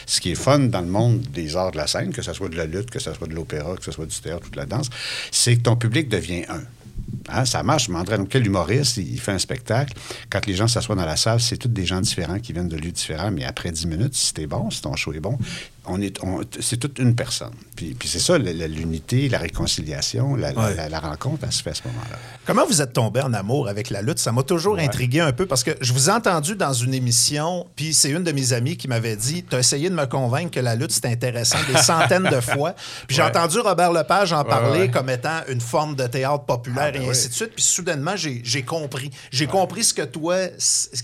ce 0.07 0.21
qui 0.21 0.32
est 0.33 0.35
fun 0.35 0.59
dans 0.59 0.81
le 0.81 0.87
monde 0.87 1.21
des 1.33 1.57
arts 1.57 1.73
de 1.73 1.77
la 1.77 1.87
scène, 1.87 2.13
que 2.13 2.23
ce 2.23 2.33
soit 2.33 2.49
de 2.49 2.57
la 2.57 2.67
lutte, 2.67 2.91
que 2.91 2.99
ce 2.99 3.13
soit 3.13 3.27
de 3.27 3.35
l'opéra, 3.35 3.77
que 3.77 3.85
ce 3.85 3.93
soit 3.93 4.07
du 4.07 4.17
théâtre 4.17 4.47
ou 4.49 4.51
de 4.51 4.57
la 4.57 4.67
danse, 4.67 4.91
c'est 5.31 5.57
que 5.57 5.63
ton 5.63 5.77
public 5.77 6.09
devient 6.09 6.45
un. 6.49 6.63
Hein, 7.29 7.45
ça 7.45 7.63
marche, 7.63 7.87
je 7.87 7.93
me 7.93 8.25
quel 8.25 8.47
humoriste, 8.47 8.97
il, 8.97 9.13
il 9.13 9.21
fait 9.21 9.33
un 9.33 9.39
spectacle. 9.39 9.95
Quand 10.29 10.45
les 10.47 10.55
gens 10.55 10.69
s'assoient 10.69 10.97
dans 10.97 11.07
la 11.07 11.17
salle, 11.17 11.41
c'est 11.41 11.57
tous 11.57 11.69
des 11.69 11.85
gens 11.85 12.01
différents 12.01 12.39
qui 12.39 12.53
viennent 12.53 12.69
de 12.69 12.77
lieux 12.77 12.91
différents, 12.91 13.31
mais 13.31 13.45
après 13.45 13.71
10 13.71 13.87
minutes, 13.87 14.15
si 14.15 14.35
t'es 14.35 14.47
bon, 14.47 14.71
si 14.71 14.83
ton 14.83 14.97
show 14.97 15.13
est 15.13 15.21
bon, 15.21 15.39
on 15.87 16.01
est, 16.01 16.23
on- 16.23 16.41
c'est 16.61 16.77
toute 16.77 16.99
une 16.99 17.15
personne. 17.15 17.53
Puis, 17.77 17.95
puis 17.99 18.09
c'est 18.09 18.19
ça, 18.21 18.39
l'unité, 18.39 19.29
la 19.29 19.39
réconciliation, 19.39 20.37
la, 20.37 20.53
la- 20.53 20.61
Ouais. 20.61 20.75
la- 20.77 20.89
la 20.89 21.01
rencontre, 21.01 21.41
elle 21.45 21.53
se 21.53 21.63
fait 21.63 21.71
à 21.71 21.75
ce 21.75 21.83
moment-là. 21.87 22.17
Comment 22.47 22.67
vous 22.67 22.81
êtes 22.83 22.93
tombé 22.93 23.21
en 23.21 23.33
amour 23.33 23.69
avec 23.69 23.91
la 23.91 24.03
lutte? 24.03 24.19
Ça 24.19 24.31
m'a 24.33 24.43
toujours 24.43 24.79
intrigué 24.79 25.21
un 25.21 25.33
peu 25.33 25.47
parce 25.47 25.65
que 25.65 25.73
je 25.81 25.93
vous 25.93 26.09
ai 26.09 26.13
entendu 26.13 26.55
dans 26.57 26.73
une 26.73 26.95
émission, 26.95 27.67
puis 27.77 27.95
c'est 27.95 28.11
une 28.11 28.23
de 28.25 28.33
mes 28.33 28.53
amies 28.53 28.77
qui 28.77 28.89
m'avait 28.89 29.17
dit 29.17 29.45
Tu 29.49 29.57
as 29.57 29.59
essayé 29.59 29.91
de 29.91 29.95
me 29.95 30.07
convaincre 30.07 30.51
que 30.53 30.61
la 30.61 30.75
lutte, 30.75 30.93
c'est 30.93 31.07
intéressant 31.07 31.59
des 31.73 31.79
centaines 31.81 32.25
de 32.31 32.41
fois. 32.41 32.75
Puis 33.07 33.17
j'ai 33.17 33.23
Ouais. 33.23 33.29
entendu 33.29 33.59
Robert 33.61 33.93
Lepage 33.93 34.33
en 34.33 34.45
parler 34.45 34.89
comme 34.91 35.11
étant 35.11 35.41
une 35.49 35.61
forme 35.61 35.97
de 35.97 36.07
théâtre 36.07 36.45
populaire 36.45 36.91
Ah, 36.95 36.99
ben 36.99 37.03
et 37.03 37.11
ainsi 37.11 37.29
de 37.29 37.35
suite. 37.35 37.53
Puis 37.55 37.65
soudainement, 37.65 38.15
j'ai 38.17 38.63
compris. 38.63 39.11
J'ai 39.31 39.47
compris 39.47 39.85
ce 39.85 39.95
que 39.95 40.03
toi, 40.03 40.37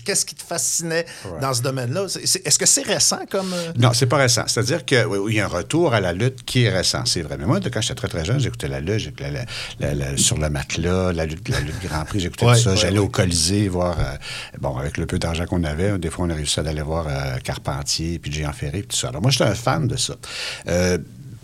qu'est-ce 0.05 0.25
qui 0.25 0.35
te 0.35 0.43
fascinait 0.43 1.05
dans 1.41 1.53
ce 1.53 1.61
domaine-là. 1.61 2.07
C'est- 2.07 2.25
c'est- 2.25 2.45
Est-ce 2.47 2.57
que 2.59 2.65
c'est 2.65 2.83
récent 2.83 3.19
comme. 3.29 3.51
euh, 3.53 3.71
Non, 3.77 3.91
c'est 3.93 4.05
pas 4.05 4.17
récent. 4.17 4.43
C'est-à-dire 4.69 4.85
qu'il 4.85 5.33
y 5.33 5.39
a 5.39 5.45
un 5.45 5.47
retour 5.47 5.93
à 5.95 5.99
la 5.99 6.13
lutte 6.13 6.43
qui 6.45 6.63
est 6.65 6.69
récent, 6.69 7.03
c'est 7.05 7.21
vrai. 7.23 7.37
Mais 7.39 7.45
moi, 7.47 7.59
quand 7.59 7.81
j'étais 7.81 7.95
très, 7.95 8.07
très 8.07 8.23
jeune, 8.23 8.39
j'écoutais 8.39 8.67
la 8.67 8.79
lutte, 8.79 8.99
j'écoutais 8.99 9.31
la- 9.31 9.45
la- 9.79 9.95
la- 9.95 10.17
sur 10.17 10.37
le 10.37 10.47
matelas, 10.49 11.11
la 11.11 11.25
lutte, 11.25 11.49
la 11.49 11.59
lutte 11.59 11.81
Grand 11.83 12.05
Prix, 12.05 12.19
j'écoutais 12.19 12.45
Ouais, 12.45 12.53
tout 12.53 12.59
ça. 12.61 12.69
ouais, 12.71 12.77
J'allais 12.77 12.99
ouais. 12.99 13.05
au 13.05 13.09
Colisée 13.09 13.67
voir, 13.67 13.97
euh, 13.99 14.03
bon, 14.61 14.77
avec 14.77 14.97
le 14.97 15.07
peu 15.07 15.17
d'argent 15.17 15.45
qu'on 15.47 15.63
avait, 15.63 15.97
des 15.97 16.11
fois, 16.11 16.25
on 16.25 16.29
a 16.29 16.35
réussi 16.35 16.59
à 16.59 16.63
aller 16.67 16.81
voir 16.83 17.07
euh, 17.07 17.37
Carpentier, 17.43 18.19
puis 18.19 18.31
Jean 18.31 18.53
Ferré, 18.53 18.79
puis 18.79 18.89
tout 18.89 18.95
ça. 18.97 19.09
Alors, 19.09 19.21
moi, 19.23 19.31
j'étais 19.31 19.45
un 19.45 19.55
fan 19.55 19.87
de 19.87 19.97
ça. 19.97 20.13
Euh, 20.67 20.99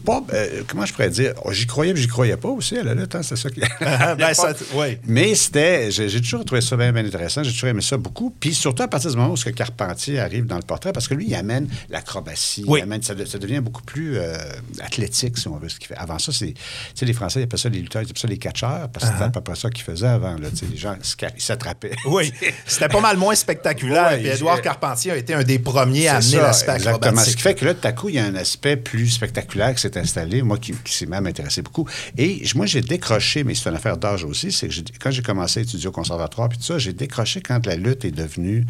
pas, 0.05 0.23
euh, 0.33 0.61
comment 0.67 0.85
je 0.85 0.93
pourrais 0.93 1.09
dire, 1.09 1.33
oh, 1.43 1.51
j'y 1.51 1.65
croyais, 1.67 1.93
mais 1.93 1.99
j'y 1.99 2.07
croyais 2.07 2.37
pas 2.37 2.47
aussi 2.49 2.77
à 2.77 2.83
la 2.83 2.93
lutte, 2.93 3.13
hein, 3.15 3.21
c'est 3.23 3.35
ça 3.35 3.49
qui. 3.49 3.59
Ben, 4.17 4.33
ça- 4.33 4.53
oui. 4.75 4.97
Mais 5.05 5.35
c'était, 5.35 5.91
j'ai 5.91 6.21
toujours 6.21 6.45
trouvé 6.45 6.61
ça 6.61 6.77
bien, 6.77 6.93
bien 6.93 7.05
intéressant, 7.05 7.43
j'ai 7.43 7.51
toujours 7.51 7.69
aimé 7.69 7.81
ça 7.81 7.97
beaucoup. 7.97 8.29
Puis 8.39 8.53
surtout 8.53 8.83
à 8.83 8.87
partir 8.87 9.09
du 9.11 9.17
moment 9.17 9.33
où 9.33 9.37
ce 9.37 9.45
que 9.45 9.49
Carpentier 9.49 10.19
arrive 10.19 10.45
dans 10.45 10.55
le 10.57 10.61
portrait, 10.63 10.93
parce 10.93 11.07
que 11.07 11.13
lui, 11.15 11.25
il 11.27 11.35
amène 11.35 11.67
l'acrobatie, 11.89 12.63
Oui. 12.67 12.79
il 12.79 12.83
amène, 12.83 13.01
ça, 13.01 13.13
de- 13.15 13.25
ça 13.25 13.37
devient 13.37 13.59
beaucoup 13.59 13.81
plus 13.83 14.17
euh, 14.17 14.37
athlétique, 14.81 15.37
si 15.37 15.47
on 15.47 15.57
veut, 15.57 15.69
ce 15.69 15.79
qu'il 15.79 15.87
fait. 15.87 15.97
Avant 15.97 16.19
ça, 16.19 16.31
c'est, 16.31 16.53
tu 16.53 16.61
sais, 16.95 17.05
les 17.05 17.13
Français, 17.13 17.39
ils 17.41 17.43
appellent 17.43 17.59
ça 17.59 17.69
les 17.69 17.79
lutteurs, 17.81 18.01
ils 18.03 18.05
appellent 18.05 18.17
ça 18.21 18.27
les 18.27 18.37
catcheurs, 18.37 18.89
parce 18.93 19.05
que 19.07 19.11
c'était 19.11 19.25
à 19.25 19.29
peu 19.29 19.41
près 19.41 19.55
ça 19.55 19.69
qu'ils 19.69 19.83
faisaient 19.83 20.07
avant, 20.07 20.35
là, 20.37 20.47
les 20.71 20.77
gens, 20.77 20.95
ils 21.35 21.41
s'attrapaient. 21.41 21.91
Oui, 22.05 22.31
c'était 22.67 22.87
pas 22.89 23.01
mal 23.01 23.17
moins 23.17 23.35
spectaculaire. 23.35 24.05
Ouais, 24.15 24.17
puis 24.19 24.27
Édouard 24.27 24.61
Carpentier 24.61 25.11
a 25.11 25.17
été 25.17 25.33
un 25.33 25.43
des 25.43 25.57
premiers 25.57 26.07
à 26.07 26.17
amener 26.17 26.37
l'aspect 26.37 26.73
Exactement. 26.73 26.99
Ce 27.01 27.07
acrobatique. 27.07 27.35
qui 27.37 27.41
fait 27.41 27.55
que 27.55 27.65
là, 27.65 27.73
tout 27.73 27.87
à 27.87 27.91
coup, 27.91 28.09
il 28.09 28.15
y 28.15 28.19
a 28.19 28.25
un 28.25 28.35
aspect 28.35 28.75
plus 28.77 29.09
spectaculaire 29.09 29.69
s'est 29.95 30.01
installé, 30.01 30.41
moi 30.41 30.57
qui, 30.57 30.73
qui 30.83 30.93
s'est 30.93 31.05
même 31.05 31.25
intéressé 31.27 31.61
beaucoup. 31.61 31.87
Et 32.17 32.43
moi, 32.55 32.65
j'ai 32.65 32.81
décroché, 32.81 33.43
mais 33.43 33.55
c'est 33.55 33.69
une 33.69 33.75
affaire 33.75 33.97
d'âge 33.97 34.23
aussi, 34.23 34.51
c'est 34.51 34.67
que 34.67 34.73
quand 34.99 35.11
j'ai 35.11 35.21
commencé 35.21 35.59
à 35.59 35.63
étudier 35.63 35.87
au 35.87 35.91
conservatoire, 35.91 36.49
puis 36.49 36.57
tout 36.57 36.63
ça, 36.65 36.77
j'ai 36.77 36.93
décroché 36.93 37.41
quand 37.41 37.65
la 37.65 37.75
lutte 37.75 38.05
est 38.05 38.11
devenue 38.11 38.65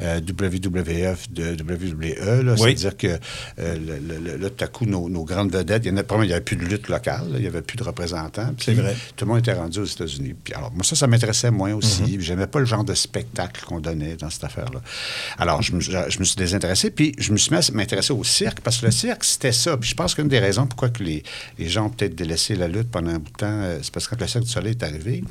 euh, 0.00 0.20
WWF 0.20 1.30
de 1.30 1.56
WWE. 1.62 2.42
là. 2.44 2.54
Oui. 2.58 2.76
C'est-à-dire 2.76 2.96
que 2.96 3.06
euh, 3.58 3.76
le- 3.78 3.98
le- 3.98 4.18
le- 4.32 4.36
là, 4.36 4.50
tout 4.50 4.64
à 4.64 4.68
coup, 4.68 4.86
nos, 4.86 5.08
nos 5.08 5.24
grandes 5.24 5.52
vedettes, 5.52 5.82
il 5.84 5.88
y 5.88 5.94
en 5.94 5.96
a, 5.98 6.02
il 6.22 6.26
n'y 6.26 6.32
avait 6.32 6.40
plus 6.40 6.56
de 6.56 6.64
lutte 6.64 6.88
locale, 6.88 7.30
là, 7.32 7.36
il 7.38 7.40
n'y 7.42 7.46
avait 7.46 7.62
plus 7.62 7.76
de 7.76 7.84
représentants. 7.84 8.52
puis 8.56 8.64
C'est 8.66 8.74
vrai. 8.74 8.96
Tout 9.16 9.24
le 9.24 9.30
monde 9.30 9.38
était 9.40 9.52
rendu 9.52 9.78
aux 9.80 9.84
États-Unis. 9.84 10.34
Puis 10.42 10.54
alors, 10.54 10.72
moi, 10.72 10.84
ça, 10.84 10.94
ça 10.96 11.06
m'intéressait 11.06 11.50
moins 11.50 11.72
aussi. 11.74 12.02
Puis 12.02 12.20
J'aimais 12.24 12.46
pas 12.46 12.60
le 12.60 12.66
genre 12.66 12.84
de 12.84 12.94
spectacle 12.94 13.64
qu'on 13.66 13.80
donnait 13.80 14.16
dans 14.16 14.30
cette 14.30 14.44
affaire-là. 14.44 14.80
Alors, 15.38 15.62
je 15.62 15.72
me, 15.74 15.80
je, 15.80 15.90
je 16.08 16.18
me 16.18 16.24
suis 16.24 16.36
désintéressé, 16.36 16.90
puis 16.90 17.14
je 17.18 17.32
me 17.32 17.36
suis 17.38 17.50
mis 17.54 17.58
à 17.58 17.60
m'intéresser 17.72 18.12
au 18.12 18.24
cirque, 18.24 18.60
parce 18.60 18.78
que 18.78 18.86
le 18.86 18.92
cirque, 18.92 19.24
c'était 19.24 19.52
ça. 19.52 19.76
Puis 19.76 19.90
je 19.90 19.94
pense 19.94 20.14
qu'une 20.14 20.28
des 20.28 20.38
raisons 20.38 20.57
pourquoi 20.66 20.88
que 20.90 21.02
les, 21.02 21.22
les 21.58 21.68
gens 21.68 21.86
ont 21.86 21.90
peut-être 21.90 22.14
délaissé 22.14 22.54
la 22.56 22.68
lutte 22.68 22.90
pendant 22.90 23.10
un 23.10 23.18
bout 23.18 23.30
de 23.32 23.36
temps, 23.36 23.46
euh, 23.48 23.78
c'est 23.82 23.92
parce 23.92 24.06
que 24.08 24.14
quand 24.14 24.20
le 24.22 24.26
Cirque 24.28 24.44
du 24.44 24.50
Soleil 24.50 24.72
est 24.72 24.82
arrivé, 24.82 25.22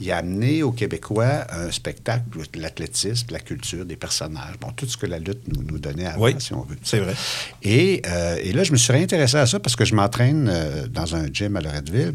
il 0.00 0.10
a 0.12 0.18
amené 0.18 0.62
aux 0.62 0.72
Québécois 0.72 1.46
un 1.50 1.70
spectacle, 1.70 2.22
l'athlétisme, 2.56 3.28
la 3.30 3.40
culture, 3.40 3.84
des 3.84 3.96
personnages, 3.96 4.54
bon, 4.60 4.68
tout 4.76 4.86
ce 4.86 4.96
que 4.96 5.06
la 5.06 5.18
lutte 5.18 5.42
nous, 5.48 5.62
nous 5.62 5.78
donnait 5.78 6.06
avant, 6.06 6.22
Oui, 6.24 6.34
si 6.38 6.52
on 6.52 6.62
veut. 6.62 6.76
c'est 6.82 7.00
vrai. 7.00 7.14
Et, 7.62 8.02
euh, 8.06 8.36
et 8.42 8.52
là, 8.52 8.64
je 8.64 8.72
me 8.72 8.76
suis 8.76 8.92
réintéressé 8.92 9.36
à 9.36 9.46
ça 9.46 9.58
parce 9.60 9.76
que 9.76 9.84
je 9.84 9.94
m'entraîne 9.94 10.48
euh, 10.52 10.86
dans 10.88 11.14
un 11.16 11.26
gym 11.32 11.56
à 11.56 11.60
Loretteville. 11.60 12.14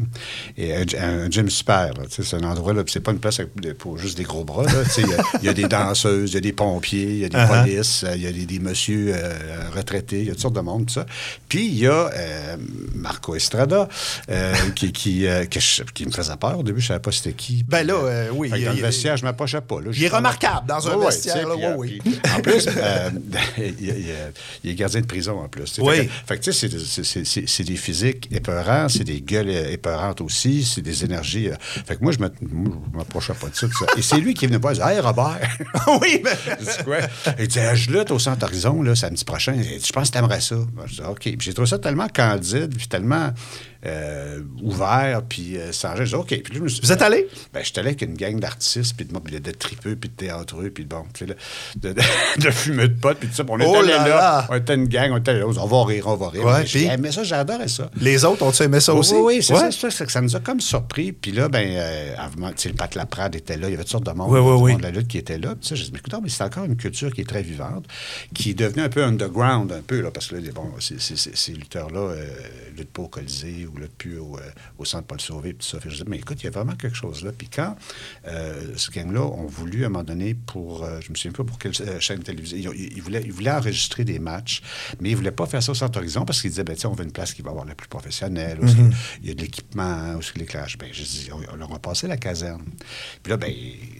Et 0.56 0.74
un, 0.74 0.84
un 1.00 1.30
gym 1.30 1.48
super. 1.50 1.92
C'est 2.10 2.34
un 2.34 2.44
endroit, 2.44 2.72
là, 2.72 2.82
c'est 2.86 3.00
pas 3.00 3.12
une 3.12 3.18
place 3.18 3.40
pour 3.78 3.98
juste 3.98 4.16
des 4.16 4.24
gros 4.24 4.44
bras. 4.44 4.64
Il 4.98 5.06
y, 5.08 5.12
a- 5.14 5.22
il 5.40 5.44
y 5.46 5.48
a 5.48 5.52
des 5.54 5.68
danseuses, 5.68 6.30
il 6.30 6.34
y 6.34 6.38
a 6.38 6.40
des 6.40 6.52
pompiers, 6.52 7.02
il 7.10 7.18
y 7.18 7.24
a 7.24 7.28
des 7.28 7.40
Uh-huh. 7.40 7.62
polices, 7.62 8.04
il 8.14 8.20
y 8.22 8.26
a 8.26 8.32
des, 8.32 8.44
des 8.44 8.58
messieurs 8.58 9.12
euh, 9.14 9.70
retraités, 9.74 10.20
il 10.20 10.26
y 10.26 10.28
a 10.28 10.32
toutes 10.32 10.42
sortes 10.42 10.56
de 10.56 10.60
monde, 10.60 10.86
tout 10.86 10.92
ça. 10.94 11.06
Puis 11.48 11.66
il 11.68 11.78
y 11.78 11.86
a 11.86 12.10
euh, 12.14 12.56
Marco 12.94 13.34
Estrada 13.34 13.88
euh, 14.30 14.54
qui, 14.74 14.92
qui, 14.92 15.26
euh, 15.26 15.44
que 15.46 15.60
je- 15.60 15.82
qui 15.94 16.06
me 16.06 16.10
faisait 16.12 16.36
peur. 16.36 16.58
Au 16.58 16.62
début, 16.62 16.80
je 16.80 16.88
savais 16.88 17.00
pas 17.00 17.12
c'était 17.12 17.32
qui. 17.32 17.64
Ben 17.66 17.86
là, 17.86 17.94
euh, 17.94 18.28
oui, 18.32 18.48
fait 18.48 18.56
que 18.56 18.60
il- 18.60 18.64
dans 18.66 18.72
le 18.72 18.80
vestiaire, 18.80 19.16
je 19.16 19.24
m'approchais 19.24 19.60
pas. 19.60 19.80
là. 19.80 19.90
Il 19.94 20.02
est 20.04 20.08
remarquable 20.08 20.66
dans 20.66 20.88
un 20.88 20.98
vestiaire, 20.98 21.40
tu 21.40 21.60
là, 21.60 21.74
oui, 21.76 22.00
oui. 22.04 22.20
en 22.36 22.40
plus, 22.40 22.66
il, 24.64 24.70
est 24.70 24.74
gardien 24.74 25.00
de 25.00 25.06
prison 25.06 25.38
en 25.40 25.48
plus. 25.48 25.72
tu. 25.72 25.80
Oui. 25.80 26.08
Fait 26.26 26.38
que- 26.38 26.44
tu 26.44 26.52
sais, 26.52 26.68
c'est- 26.68 26.78
c'est- 26.78 27.04
c'est- 27.04 27.24
c'est 27.24 27.48
c'est 27.48 27.64
des 27.64 27.76
physiques 27.76 28.28
épeurants, 28.30 28.88
c'est 28.88 29.04
des 29.04 29.20
gueules 29.20 29.50
épeurantes 29.50 30.20
aussi, 30.20 30.64
c'est 30.64 30.82
des 30.82 31.04
énergies. 31.04 31.48
Fait 31.86 31.96
que 31.96 32.02
moi, 32.02 32.12
je 32.12 32.18
je 32.18 32.96
m'approchais 32.96 33.32
pas 33.34 33.48
de 33.48 33.54
ça, 33.56 33.66
ça. 33.78 33.86
Et 33.96 34.02
c'est 34.02 34.18
lui 34.18 34.34
qui 34.34 34.44
est 34.44 34.48
venu 34.48 34.58
me 34.58 34.62
voir, 34.62 34.74
Hey, 34.88 35.00
Robert 35.00 35.38
oui, 36.00 36.20
mais... 36.22 36.30
Je 36.60 36.64
dis 36.64 36.84
quoi? 36.84 36.98
Il 37.38 37.48
dit, 37.48 37.58
je 37.74 37.90
lutte 37.90 38.10
au 38.10 38.18
Centre 38.18 38.44
Horizon, 38.44 38.82
là, 38.82 38.94
samedi 38.94 39.24
prochain. 39.24 39.54
Je 39.62 39.92
pense 39.92 40.08
que 40.08 40.14
t'aimerais 40.14 40.40
ça. 40.40 40.56
Ben, 40.56 40.82
je 40.86 40.94
dis, 40.94 41.00
OK. 41.00 41.20
Puis 41.22 41.36
j'ai 41.40 41.52
trouvé 41.54 41.68
ça 41.68 41.78
tellement 41.78 42.08
candide, 42.08 42.49
puis 42.54 42.88
tellement 42.88 43.30
euh, 43.86 44.40
ouvert, 44.62 45.22
puis 45.28 45.56
euh, 45.56 45.72
sans. 45.72 45.96
Je 45.96 46.04
dis, 46.04 46.14
OK. 46.14 46.26
Puis 46.28 46.38
là, 46.52 46.58
je 46.58 46.60
me 46.60 46.68
suis- 46.68 46.80
Vous 46.82 46.92
êtes 46.92 47.02
allé? 47.02 47.26
Ben, 47.52 47.62
j'étais 47.64 47.80
allé 47.80 47.88
avec 47.90 48.02
une 48.02 48.14
gang 48.14 48.38
d'artistes, 48.38 48.94
puis 48.96 49.06
de, 49.06 49.12
de, 49.18 49.38
de 49.38 49.50
tripeux, 49.52 49.96
puis 49.96 50.10
de 50.10 50.14
théâtreux, 50.14 50.70
puis 50.70 50.84
bon, 50.84 51.04
là, 51.20 51.34
de, 51.76 51.92
de, 51.92 52.00
de 52.44 52.50
fumeux 52.50 52.88
de 52.88 53.00
potes, 53.00 53.18
puis 53.18 53.28
tout 53.28 53.34
ça. 53.34 53.44
Puis 53.44 53.52
on 53.54 53.58
était 53.58 53.68
Oh 53.70 53.76
allé 53.76 53.88
là 53.88 54.08
là, 54.08 54.46
on 54.50 54.54
était 54.56 54.74
une 54.74 54.86
gang, 54.88 55.12
on 55.12 55.16
était 55.18 55.34
là, 55.34 55.46
on 55.46 55.66
va 55.66 55.84
rire, 55.84 56.06
on 56.08 56.16
va 56.16 56.28
rire. 56.28 56.44
Ouais, 56.44 56.60
Mais 56.60 56.66
j'ai 56.66 56.80
puis? 56.80 56.88
aimé 56.88 57.10
ça, 57.12 57.22
j'adorais 57.22 57.68
ça. 57.68 57.90
Les 58.00 58.24
autres, 58.24 58.42
ont-tu 58.42 58.62
aimé 58.62 58.80
ça 58.80 58.92
Oui, 58.92 59.00
aussi? 59.00 59.14
Oui, 59.14 59.20
oui, 59.36 59.42
c'est 59.42 59.54
Ouais? 59.54 59.70
ça, 59.70 59.70
c'est 59.70 59.90
ça, 59.90 60.08
ça 60.08 60.20
nous 60.20 60.36
a 60.36 60.40
comme 60.40 60.60
surpris. 60.60 61.12
Puis 61.12 61.32
là, 61.32 61.48
ben, 61.48 61.66
euh, 61.70 62.14
le 62.36 62.72
Pat 62.74 62.94
Laprade 62.94 63.34
était 63.36 63.56
là, 63.56 63.68
il 63.68 63.72
y 63.72 63.74
avait 63.74 63.82
toutes 63.84 63.92
sortes 63.92 64.06
de 64.06 64.12
monde, 64.12 64.30
Oui, 64.30 64.40
oui, 64.40 64.56
du 64.56 64.62
oui. 64.62 64.72
monde 64.72 64.80
de 64.82 64.86
la 64.86 64.90
lutte 64.92 65.08
qui 65.08 65.18
était 65.18 65.38
là. 65.38 65.54
Puis 65.58 65.68
ça, 65.68 65.74
j'ai 65.74 65.84
dit, 65.84 65.90
mais 65.92 65.98
écoute, 66.00 66.14
mais 66.22 66.28
c'est 66.28 66.44
encore 66.44 66.64
une 66.64 66.76
culture 66.76 67.12
qui 67.12 67.22
est 67.22 67.28
très 67.28 67.42
vivante, 67.42 67.86
qui 68.34 68.50
est 68.50 68.54
devenue 68.54 68.82
un 68.82 68.88
peu 68.88 69.02
underground, 69.04 69.72
un 69.72 69.82
peu, 69.82 70.00
là, 70.00 70.10
parce 70.10 70.26
que 70.28 70.36
là, 70.36 70.42
bon, 70.54 70.70
ces, 70.78 71.52
lutteurs-là 71.52 72.00
euh, 72.00 72.26
luttent 72.76 72.90
pas 72.92 73.02
au 73.02 73.08
Colisée 73.08 73.66
ou 73.74 73.78
luttent 73.78 73.96
plus 73.96 74.18
au, 74.18 74.36
euh, 74.36 74.40
au 74.78 74.84
Centre 74.84 75.06
Paul 75.06 75.20
Sauvé, 75.20 75.52
puis 75.52 75.66
tout 75.68 75.76
ça. 75.78 75.82
Je 75.88 75.94
dis, 75.96 76.04
mais 76.06 76.18
écoute, 76.18 76.38
il 76.42 76.44
y 76.44 76.48
a 76.48 76.50
vraiment 76.50 76.74
quelque 76.74 76.96
chose 76.96 77.24
là. 77.24 77.32
Puis 77.36 77.48
quand 77.48 77.76
euh, 78.28 78.72
ce 78.76 78.90
gang-là 78.90 79.20
ont 79.22 79.46
voulu, 79.46 79.84
à 79.84 79.86
un 79.86 79.90
moment 79.90 80.04
donné, 80.04 80.34
pour, 80.34 80.84
euh, 80.84 81.00
je 81.00 81.10
me 81.10 81.14
souviens 81.16 81.32
pas 81.32 81.44
pour 81.44 81.58
quelle 81.58 81.72
euh, 81.80 82.00
chaîne 82.00 82.22
télévisée, 82.22 82.58
ils, 82.58 82.92
ils- 82.96 83.02
voulaient, 83.02 83.22
ils 83.24 83.32
voulaient 83.32 83.50
enregistrer 83.50 84.04
des 84.04 84.18
matchs, 84.18 84.62
mais 85.00 85.10
ils 85.10 85.16
voulaient 85.16 85.30
pas 85.30 85.46
faire 85.46 85.62
ça 85.62 85.72
au 85.72 85.74
Centre 85.74 85.98
Horizon 85.98 86.24
parce 86.24 86.40
qu'ils 86.40 86.50
disaient, 86.50 86.64
ben, 86.64 86.76
tiens, 86.76 86.90
on 86.90 86.94
veut 86.94 87.04
une 87.04 87.12
place 87.12 87.32
qui 87.34 87.42
va 87.42 87.50
avoir 87.50 87.64
la 87.64 87.74
plus 87.74 87.88
professionnelle, 87.88 88.58
où 88.60 88.64
Mhm. 88.66 88.92
il 89.22 89.28
y 89.28 89.32
a 89.32 89.34
de 89.34 89.40
l'équipement, 89.40 90.14
où 90.16 90.20
l'éclairage. 90.38 90.78
Ben, 90.78 90.88
j'ai 90.92 91.04
dit, 91.04 91.28
on, 91.32 91.40
on 91.52 91.56
leur 91.56 91.72
a 91.72 91.78
passé 91.78 92.06
la 92.06 92.16
caserne. 92.16 92.62
Puis 93.22 93.30
là, 93.30 93.36
ben, 93.36 93.52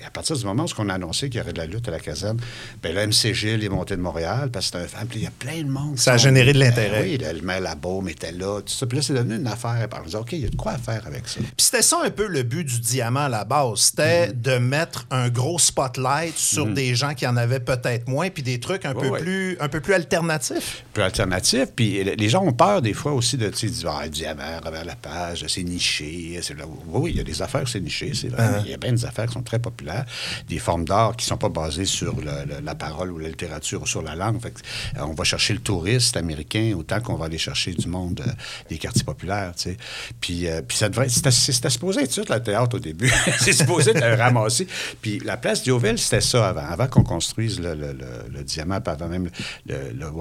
à 0.07 0.11
partir 0.11 0.37
du 0.37 0.45
moment 0.45 0.65
où 0.65 0.69
on 0.79 0.89
a 0.89 0.95
annoncé 0.95 1.29
qu'il 1.29 1.39
y 1.39 1.43
aurait 1.43 1.53
de 1.53 1.59
la 1.59 1.67
lutte 1.67 1.89
à 1.89 1.91
la 1.91 2.01
caserne, 2.01 2.39
ben, 2.83 2.95
le 2.95 3.07
MC 3.07 3.35
Gilles 3.35 3.63
est 3.65 3.69
monté 3.69 3.97
de 3.97 4.01
Montréal 4.03 4.51
parce 4.53 4.71
que 4.71 4.79
c'est 4.79 4.85
un 4.85 4.89
fan. 4.89 5.07
Il 5.15 5.23
y 5.23 5.27
a 5.27 5.31
plein 5.31 5.63
de 5.63 5.69
monde. 5.69 5.99
Ça 5.99 6.15
a 6.15 6.17
généré 6.17 6.53
de 6.53 6.59
l'intérêt. 6.59 7.03
Ben 7.19 7.19
oui, 7.33 7.39
le, 7.41 7.43
maire 7.47 7.61
Labaume 7.61 8.09
était 8.09 8.33
là, 8.33 8.61
tout 8.61 8.73
ça. 8.73 8.87
Puis 8.87 8.97
là, 8.97 9.03
c'est 9.03 9.15
devenu 9.15 9.37
une 9.37 9.47
affaire. 9.47 9.60
Puis 9.89 10.01
on 10.01 10.05
disait, 10.05 10.19
OK, 10.19 10.33
il 10.33 10.41
y 10.41 10.47
a 10.47 10.49
de 10.51 10.57
quoi 10.57 10.73
à 10.73 10.79
faire 10.79 11.07
avec 11.07 11.27
ça. 11.29 11.41
Puis 11.41 11.47
c'était 11.59 11.83
ça 11.83 11.99
un 12.05 12.11
peu 12.11 12.27
le 12.27 12.43
but 12.43 12.65
du 12.65 12.81
diamant 12.81 13.25
à 13.25 13.29
la 13.29 13.45
base. 13.45 13.79
C'était 13.81 14.29
Mm-hmm. 14.29 14.41
de 14.43 14.59
mettre 14.59 15.07
un 15.11 15.29
gros 15.29 15.59
spotlight 15.59 16.37
sur 16.37 16.67
des 16.67 16.95
gens 16.95 17.15
qui 17.15 17.27
en 17.27 17.37
avaient 17.37 17.61
peut-être 17.61 18.09
moins, 18.09 18.29
puis 18.31 18.43
des 18.43 18.59
trucs 18.61 18.85
un, 18.85 18.95
Ouais, 18.95 19.01
peu, 19.03 19.09
ouais. 19.11 19.21
plus, 19.21 19.57
un 19.61 19.69
peu 19.69 19.81
plus 19.81 19.95
alternatifs. 19.95 20.85
peu 20.93 21.03
alternatif. 21.03 21.67
Puis 21.75 22.03
le- 22.05 22.13
les 22.15 22.29
gens 22.29 22.43
ont 22.45 22.53
peur 22.53 22.83
des 22.83 22.93
fois 22.95 23.13
aussi 23.13 23.37
de, 23.37 23.49
disent, 23.49 23.87
ah, 23.89 24.09
diamant, 24.09 24.61
revers 24.65 24.85
la 24.85 24.97
page, 24.97 25.45
c'est 25.49 25.63
niché. 25.63 26.41
là. 26.57 26.65
Oui, 26.87 27.11
il 27.13 27.17
y 27.17 27.21
a 27.21 27.25
des 27.25 27.43
affaires, 27.43 27.67
c'est 27.69 27.81
niché, 27.81 28.13
c'est 28.15 28.29
vrai. 28.29 28.49
mais 28.53 28.59
Il 28.65 28.71
y 28.71 28.75
a 28.75 28.77
bien 28.77 28.93
des 28.93 29.05
affaires 29.05 29.27
qui 29.27 29.33
sont 29.35 29.43
très 29.43 29.59
populaires, 29.59 30.05
des 30.49 30.59
formes 30.59 30.85
d'art 30.85 31.17
qui 31.17 31.25
ne 31.27 31.29
sont 31.29 31.37
pas 31.39 31.49
basées 31.49 31.85
sur 31.85 32.17
le- 32.17 32.25
le- 32.47 32.61
la 32.65 32.75
parole 32.75 33.11
ou 33.13 33.19
la 33.19 33.29
littérature 33.29 33.83
ou 33.83 33.87
sur 33.87 34.03
la 34.03 34.15
langue. 34.15 34.41
Fait 34.41 34.51
que, 34.51 34.61
euh, 34.99 35.03
on 35.05 35.15
va 35.15 35.25
chercher 35.25 35.55
le 35.55 35.61
touriste 35.61 36.17
américain 36.17 36.75
autant 36.77 37.01
qu'on 37.01 37.15
va 37.17 37.27
aller 37.27 37.39
chercher 37.39 37.73
du 37.73 37.87
monde 37.89 38.23
euh, 38.27 38.31
des 38.69 38.79
quartiers 38.79 39.05
populaires, 39.05 39.50
tu 39.57 39.63
sais. 39.71 39.77
Puis, 40.21 40.47
euh, 40.49 40.63
puis 40.67 40.77
ça 40.77 40.89
devrait, 40.89 41.09
c'était, 41.09 41.31
c'était 41.31 41.71
supposé 41.71 42.03
être 42.03 42.13
ça, 42.13 42.23
le 42.29 42.43
théâtre, 42.43 42.77
au 42.77 42.81
début. 42.81 43.11
c'est 43.41 43.53
supposé 43.53 43.91
être 43.91 44.19
ramassé. 44.19 44.67
Puis 45.03 45.21
la 45.25 45.37
place 45.37 45.63
Diouville, 45.63 45.99
c'était 45.99 46.21
ça 46.21 46.49
avant. 46.49 46.67
Avant 46.67 46.87
qu'on 46.87 47.03
construise 47.03 47.61
le, 47.61 47.75
le- 47.75 47.93
le- 47.93 48.31
le 48.33 48.43
diamant, 48.45 48.81
avant 48.85 49.09
même 49.09 49.29
le, 49.67 49.77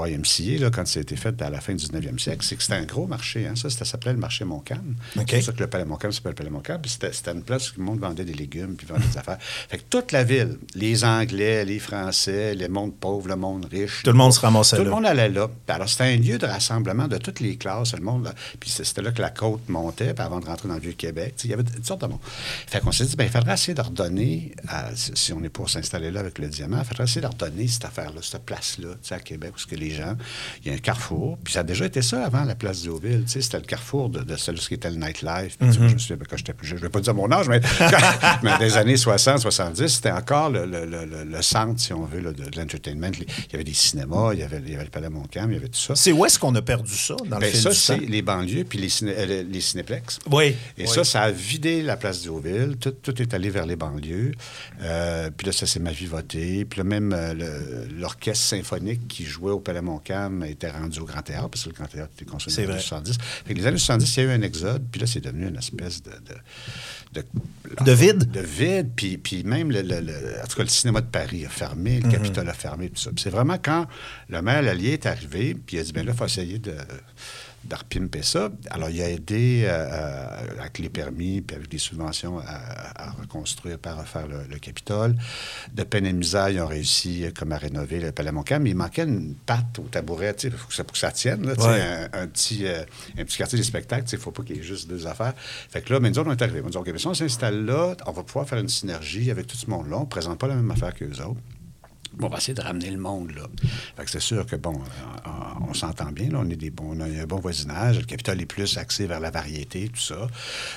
YMCA, 0.08 0.60
là, 0.64 0.70
quand 0.72 0.88
ça 0.88 1.00
a 1.00 1.02
été 1.02 1.16
fait 1.16 1.42
à 1.42 1.50
la 1.50 1.62
fin 1.62 1.74
du 1.74 1.84
19e 1.86 2.18
siècle, 2.20 2.46
c'est 2.46 2.56
que 2.56 2.62
c'était 2.64 2.76
un 2.76 2.86
gros 2.86 3.08
marché. 3.08 3.48
Hein. 3.48 3.54
Ça, 3.56 3.70
ça 3.70 3.86
s'appelait 3.86 4.14
le 4.14 4.20
marché 4.20 4.46
Montcalm. 4.46 4.96
C'est 5.16 5.26
pour 5.36 5.44
ça 5.44 5.52
que 5.54 5.60
le 5.60 5.68
palais 5.68 5.86
Montcalm 5.86 6.12
s'appelle 6.14 6.32
le 6.32 6.36
palais 6.36 6.50
Montcalm. 6.50 6.82
Puis 6.82 6.92
c'était, 6.92 7.14
c'était 7.14 7.32
une 7.32 7.44
place 7.44 7.72
où 7.72 7.76
le 7.80 7.84
monde 7.86 8.00
vendait 8.00 8.26
des 8.26 8.34
légumes, 8.34 8.76
puis 8.76 8.88
vendait 8.88 9.06
des 9.08 9.18
affaires. 9.18 9.38
Fait 9.42 9.78
que 9.78 9.84
toute 9.90 10.12
la 10.12 10.24
ville, 10.24 10.58
les 10.76 11.04
Anglais, 11.04 11.66
les 11.66 11.80
Français, 11.80 12.56
le 12.56 12.68
monde 12.68 12.94
pauvre, 12.96 13.28
le 13.28 13.36
monde 13.36 13.66
riche. 13.72 14.04
Tout 14.04 14.12
le 14.12 14.18
monde 14.18 14.34
se 14.34 14.40
ramassait 14.40 14.76
Tout 14.78 14.84
là. 14.84 14.90
le 14.90 14.96
monde 14.96 15.06
allait 15.06 15.30
là. 15.30 15.48
Alors, 15.68 15.90
c'était 15.90 16.04
un 16.06 16.18
lieu 16.18 16.38
de 16.38 16.46
rassemblement 16.46 17.08
de 17.08 17.18
toutes 17.18 17.40
les 17.40 17.56
classes, 17.58 17.94
le 17.94 18.02
monde. 18.04 18.26
là. 18.26 18.34
Puis 18.60 18.70
c'était 18.70 19.02
là 19.02 19.12
que 19.12 19.19
la 19.22 19.30
côte 19.30 19.68
montait, 19.70 20.14
puis 20.14 20.24
avant 20.24 20.40
de 20.40 20.46
rentrer 20.46 20.68
dans 20.68 20.76
le 20.76 20.80
Vieux-Québec. 20.82 21.36
Il 21.44 21.50
y 21.50 21.54
avait 21.54 21.64
toutes 21.64 21.86
sortes 21.86 22.02
de 22.02 22.08
monde. 22.08 22.20
Fait 22.68 22.80
qu'on 22.80 22.92
s'est 22.92 23.06
dit, 23.06 23.16
ben, 23.16 23.26
il 23.26 23.30
faudrait 23.30 23.54
essayer 23.54 23.74
de 23.74 23.82
redonner, 23.82 24.54
à- 24.68 24.90
si 24.96 25.34
on 25.34 25.44
est 25.44 25.50
pour 25.50 25.70
s'installer 25.70 26.12
là 26.12 26.20
avec 26.22 26.38
le 26.40 26.48
diamant, 26.48 26.80
il 26.80 26.86
faudrait 26.86 27.04
essayer 27.06 27.22
de 27.22 27.28
redonner 27.28 27.68
cette 27.68 27.86
affaire-là, 27.86 28.22
cette 28.22 28.44
place-là, 28.46 28.90
à 29.12 29.20
Québec, 29.20 29.52
où 29.56 29.60
ce 29.60 29.66
que 29.68 29.76
les 29.76 29.92
gens, 29.92 30.16
il 30.64 30.68
y 30.70 30.72
a 30.72 30.74
un 30.76 30.80
carrefour. 30.80 31.38
Puis 31.44 31.54
ça 31.54 31.62
a 31.62 31.64
déjà 31.64 31.86
été 31.86 32.02
ça 32.02 32.24
avant 32.26 32.44
la 32.44 32.56
place 32.56 32.84
sais, 33.26 33.42
C'était 33.42 33.58
le 33.60 33.64
carrefour 33.66 34.10
de, 34.10 34.20
de 34.22 34.36
celui 34.36 34.60
qui 34.60 34.74
était 34.76 34.90
le 34.90 34.98
nightlife. 34.98 35.58
Sais, 35.60 35.72
Je 35.72 35.80
me 35.80 35.98
souviens, 35.98 36.18
ben, 36.18 36.26
quand 36.30 36.38
j'étais 36.38 36.54
plus 36.54 36.68
jeune, 36.68 36.78
je 36.78 36.84
ne 36.84 36.88
vais 36.88 36.92
pas 36.92 37.02
dire 37.02 37.14
mon 37.14 37.32
âge, 37.32 37.48
mais, 37.50 37.60
les 38.60 38.78
années 38.78 38.98
60, 38.98 39.40
70, 39.40 39.88
c'était 39.88 40.12
encore 40.12 40.50
le, 40.50 40.66
le- 40.66 40.86
le- 40.86 41.06
le- 41.06 41.24
le 41.24 41.42
centre, 41.42 41.80
si 41.80 41.94
on 41.94 42.06
veut, 42.06 42.20
là, 42.22 42.32
de, 42.32 42.44
de 42.50 42.58
l'entertainment. 42.60 43.10
Il 43.18 43.26
y 43.52 43.56
avait 43.56 43.64
des 43.64 43.74
cinémas, 43.74 44.34
il 44.34 44.40
y 44.40 44.44
avait, 44.44 44.62
il 44.66 44.72
y 44.72 44.76
avait 44.76 44.84
le 44.86 44.90
Palais 44.90 45.10
Montcalm, 45.10 45.52
il 45.52 45.56
y 45.56 45.58
avait 45.58 45.68
tout 45.70 45.80
ça. 45.80 45.96
C'est 45.96 46.12
où 46.12 46.26
est-ce 46.26 46.38
qu'on 46.40 46.54
a 46.56 46.62
perdu 46.62 46.94
ça 46.96 47.16
dans 47.28 47.38
le 47.38 47.42
Ben, 47.42 47.52
fil 47.52 47.62
ça, 47.62 47.70
du 47.70 47.76
c'est 47.76 47.98
temps? 47.98 48.04
les 48.08 48.22
banlieues 48.22 48.64
puis 48.64 48.78
les, 48.80 48.90
ciné- 49.13 49.44
les 49.44 49.62
cinéplex. 49.62 50.20
Oui. 50.32 50.56
Et 50.78 50.84
oui. 50.84 50.88
ça, 50.88 51.04
ça 51.04 51.22
a 51.24 51.32
vidé 51.32 51.82
la 51.82 51.98
place 51.98 52.24
d'Auville. 52.24 52.78
Tout, 52.80 52.92
tout 52.92 53.22
est 53.22 53.34
allé 53.34 53.50
vers 53.50 53.66
les 53.66 53.75
banlieues. 53.75 54.32
Euh, 54.82 55.30
puis 55.36 55.48
là, 55.48 55.54
ça 55.54 55.66
s'est 55.66 55.80
ma 55.80 55.92
vie 55.92 56.06
voté. 56.06 56.66
Puis 56.66 56.78
là, 56.80 56.84
même 56.84 57.13
euh, 57.16 57.86
l'orchestre 57.98 58.46
symphonique 58.46 59.08
qui 59.08 59.25
jouait 59.25 59.51
au 59.51 59.60
Palais 59.60 59.82
Montcalm 59.82 60.44
était 60.44 60.70
rendu 60.72 61.00
au 61.00 61.06
Grand 61.06 61.22
Théâtre, 61.22 61.50
parce 61.50 61.63
que 61.63 61.70
le 61.70 61.75
Grand 61.75 61.88
Théâtre 61.88 62.12
était 62.16 62.25
construit 62.25 62.54
C'est 62.54 62.62
dans 62.63 62.74
les 62.74 62.80
vrai. 62.80 62.96
années 62.96 63.04
70. 63.06 63.18
Fait 63.46 63.54
que 63.54 63.60
les 63.60 63.68
années 63.68 63.78
70, 63.78 64.18
il 64.18 64.20
y 64.24 64.25
a 64.28 64.30
eu 64.30 64.34
un 64.34 64.42
exode. 64.42 64.84
Puis 64.92 65.01
là, 65.01 65.08
c'est 65.08 65.22
devenu 65.22 65.48
une 65.48 65.58
espèce 65.58 66.01
de... 66.04 66.12
de, 66.12 67.22
de- 67.22 67.84
De 67.86 67.92
vide? 67.92 68.30
De 68.32 68.39
vide. 68.42 68.89
Puis, 68.96 69.18
puis 69.18 69.44
même, 69.44 69.72
le, 69.72 69.82
le- 69.82 70.00
le- 70.01 70.42
en 70.44 70.48
tout 70.48 70.58
cas, 70.58 70.63
le 70.63 70.70
cinéma 70.70 71.01
de 71.01 71.08
Paris 71.08 71.46
a 71.46 71.50
fermé, 71.50 72.00
Mhm. 72.00 72.04
le 72.06 72.12
Capitole 72.12 72.50
a 72.50 72.54
fermé, 72.54 72.89
tout 72.89 73.00
ça. 73.01 73.10
C'est 73.18 73.30
vraiment 73.30 73.58
quand 73.62 73.88
le 74.30 74.42
maire 74.42 74.62
Lallier 74.62 74.94
est 74.94 75.06
arrivé, 75.06 75.56
puis 75.66 75.78
il 75.78 75.80
a 75.80 75.84
dit, 75.84 75.92
bien 75.94 76.04
là, 76.04 76.12
il 76.13 76.18
faut 76.18 76.25
essayer 76.25 76.60
de 76.60 76.74
de 77.66 77.75
repimper 77.75 78.24
ça. 78.24 78.50
Alors, 78.72 78.89
il 78.89 79.01
a 79.01 79.10
aidé 79.10 79.63
euh, 79.66 79.70
euh, 79.70 80.60
avec 80.60 80.80
les 80.80 80.89
permis 80.89 81.42
puis 81.42 81.56
avec 81.56 81.70
des 81.70 81.78
subventions 81.78 82.39
à, 82.39 83.08
à 83.08 83.12
reconstruire, 83.12 83.78
à 83.84 83.94
refaire 83.96 84.28
le, 84.28 84.44
le 84.50 84.58
Capitole. 84.60 85.16
De 85.74 85.84
peine 85.84 86.06
et 86.06 86.13
misère, 86.13 86.50
ils 86.50 86.60
ont 86.62 86.68
réussi 86.68 87.25
euh, 87.25 87.32
comme 87.38 87.51
à 87.51 87.58
rénover 87.58 88.00
le 88.00 88.12
Palais 88.12 88.32
Montcalm, 88.32 88.63
mais 88.63 88.72
il 88.72 88.75
manquait 88.75 89.04
une 89.04 89.36
patte 89.36 89.78
au 89.80 89.84
tabouret, 89.84 90.34
tu 90.34 90.50
sais, 90.50 90.56
pour 90.56 90.68
que 90.68 90.74
ça, 90.74 90.84
pour 90.84 90.94
que 90.94 91.00
ça 91.00 91.12
tienne, 91.12 91.46
là, 91.46 91.54
Ouais. 91.60 91.82
un, 92.13 92.22
un 92.24 92.28
petit, 92.28 92.66
euh, 92.66 92.84
un 93.18 93.25
petit 93.25 93.38
quartier 93.38 93.58
de 93.60 93.63
spectacle, 93.63 94.04
tu 94.04 94.10
sais, 94.12 94.16
il 94.16 94.20
ne 94.20 94.24
faut 94.24 94.32
pas 94.32 94.44
qu'il 94.44 94.56
y 94.56 94.60
ait 94.60 94.63
juste 94.63 94.89
deux 94.89 95.06
affaires. 95.06 95.34
Fait 95.38 95.82
que 95.82 95.94
là, 95.94 96.00
mais 96.00 96.10
nous 96.10 96.20
autres, 96.20 96.30
on 96.30 96.34
est 96.34 96.42
arrivés. 96.42 96.62
On 96.66 96.70
dit, 96.70 96.78
OK, 96.78 96.89
mais 96.92 96.98
si 96.98 97.08
on 97.08 97.13
s'installe 97.13 97.66
là, 97.66 97.96
on 98.06 98.12
va 98.12 98.24
pouvoir 98.24 98.48
faire 98.48 98.60
une 98.60 98.70
synergie 98.70 99.30
avec 99.32 99.48
tout 99.48 99.58
ce 99.58 99.70
monde-là. 99.70 99.98
On 99.98 100.01
ne 100.01 100.06
présente 100.06 100.39
pas 100.39 100.48
la 100.48 100.56
même 100.56 100.72
affaire 100.72 100.94
qu'eux 100.94 101.12
autres. 101.24 101.39
Bon, 102.18 102.28
on 102.28 102.30
va 102.30 102.38
essayer 102.38 102.54
de 102.54 102.62
ramener 102.62 102.89
le 102.89 102.98
monde, 102.98 103.32
là. 103.36 103.44
Fait 103.96 104.04
que 104.06 104.12
c'est 104.12 104.20
sûr 104.20 104.46
que, 104.46 104.56
bon, 104.56 104.74
euh, 104.74 105.30
on, 105.62 105.70
on 105.70 105.74
s'entend 105.74 106.12
bien, 106.12 106.30
là. 106.30 106.39
On, 106.42 106.50
est 106.50 106.56
des 106.56 106.70
bons, 106.70 106.96
on 106.98 107.00
a 107.01 107.06
un 107.06 107.25
bon 107.25 107.39
voisinage. 107.39 108.00
Le 108.00 108.06
Capitole 108.06 108.42
est 108.42 108.46
plus 108.46 108.78
axé 108.78 109.06
vers 109.08 109.20
la 109.20 109.32
variété, 109.32 109.89
tout 109.89 110.01
ça. 110.01 110.28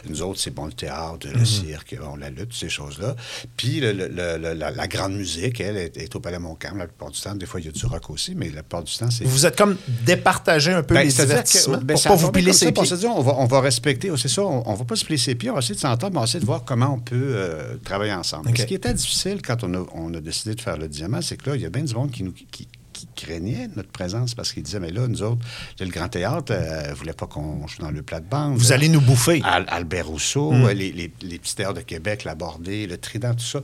Nous 0.09 0.23
autres, 0.23 0.39
c'est 0.41 0.51
bon 0.51 0.67
le 0.67 0.73
théâtre, 0.73 1.27
le 1.33 1.45
cirque, 1.45 1.97
bon, 2.01 2.17
la 2.17 2.31
lutte, 2.31 2.53
ces 2.53 2.69
choses-là. 2.69 3.17
Puis 3.57 3.81
le- 3.81 3.93
le- 3.93 4.09
le- 4.09 4.39
le- 4.39 4.53
la, 4.55 4.71
la 4.71 4.87
grande 4.89 5.15
musique, 5.15 5.61
elle, 5.61 5.77
est, 5.77 5.97
est 5.97 6.15
au 6.15 6.21
Palais 6.21 6.39
Montcalm 6.39 6.79
la 6.79 6.87
plupart 6.87 7.11
du 7.11 7.21
temps. 7.21 7.35
Des 7.35 7.47
fois, 7.47 7.61
il 7.61 7.67
y 7.67 7.69
a 7.69 7.73
du 7.73 7.87
rock 7.87 8.11
aussi, 8.11 8.35
mais 8.35 8.47
la 8.51 8.62
plupart 8.62 8.83
du 8.83 8.93
temps, 8.97 9.11
c'est... 9.11 9.25
Vous 9.25 9.47
êtes 9.47 9.57
comme 9.57 9.77
départagé 10.07 10.73
un 10.73 10.83
peu 10.83 10.95
Ben, 10.95 11.03
les 11.07 11.12
divertissements 11.12 11.79
que, 11.79 11.85
ben, 11.85 11.95
pour 11.95 12.03
pas 12.03 12.15
vous 12.17 12.33
piler 12.33 12.53
ses 12.53 12.73
pieds. 12.73 12.97
dit, 12.97 13.07
on 13.07 13.21
va, 13.23 13.35
on 13.39 13.47
va 13.47 13.61
respecter, 13.61 14.11
oh, 14.11 14.17
c'est 14.17 14.29
ça, 14.29 14.43
on, 14.43 14.62
on 14.69 14.75
va 14.75 14.85
pas 14.85 14.97
se 14.97 15.05
piler 15.05 15.19
ses 15.19 15.35
pieds, 15.35 15.51
on 15.51 15.55
va 15.55 15.61
essayer 15.61 15.75
de 15.75 15.81
s'entendre, 15.81 16.12
mais 16.12 16.19
on 16.19 16.21
va 16.21 16.25
essayer 16.27 16.41
de 16.41 16.47
voir 16.47 16.65
comment 16.65 16.95
on 16.95 17.01
peut 17.01 17.17
euh, 17.17 17.77
travailler 17.85 18.12
ensemble. 18.12 18.49
OK. 18.51 18.59
Ce 18.59 18.65
qui 18.65 18.75
était 18.75 18.93
difficile 18.95 19.41
quand 19.43 19.65
on 19.65 19.75
a, 19.75 19.87
on 19.95 20.12
a 20.15 20.21
décidé 20.21 20.55
de 20.55 20.61
faire 20.61 20.77
le 20.77 20.89
diamant, 20.89 21.21
c'est 21.33 21.39
que 21.39 21.49
là, 21.49 21.57
il 21.57 21.62
y 21.62 21.65
a 21.65 21.71
bien 21.71 21.83
du 21.83 21.95
monde 21.95 22.11
qui 22.11 22.25
nous 22.25 22.33
qui, 22.33 22.69
qui 23.15 23.25
craignait 23.27 23.69
notre 23.77 23.91
présence 23.91 24.35
parce 24.35 24.53
qu'ils 24.53 24.63
disaient, 24.63 24.81
mais 24.81 24.91
là, 24.91 25.07
nous 25.09 25.23
autres, 25.23 25.45
le 25.81 25.87
Grand 25.87 26.09
Théâtre 26.09 26.53
ne 26.53 26.95
voulait 26.95 27.13
pas 27.13 27.27
qu'on 27.27 27.67
joue 27.67 27.81
dans 27.83 27.91
le 27.91 28.03
plate-bande. 28.03 28.57
Vous 28.57 28.73
allez 28.73 28.89
nous 28.89 29.01
bouffer. 29.01 29.41
Al- 29.45 29.67
Albert 29.69 30.07
Rousseau, 30.09 30.53
euh, 30.53 30.73
les, 30.73 30.93
les- 30.93 31.13
les 31.23 31.39
petits 31.39 31.55
théâtres 31.57 31.75
de 31.75 31.81
Québec, 31.81 32.25
la 32.25 32.35
Bordée, 32.35 32.87
le 32.87 32.99
Trident, 32.99 33.35
tout 33.35 33.45
ça. 33.45 33.63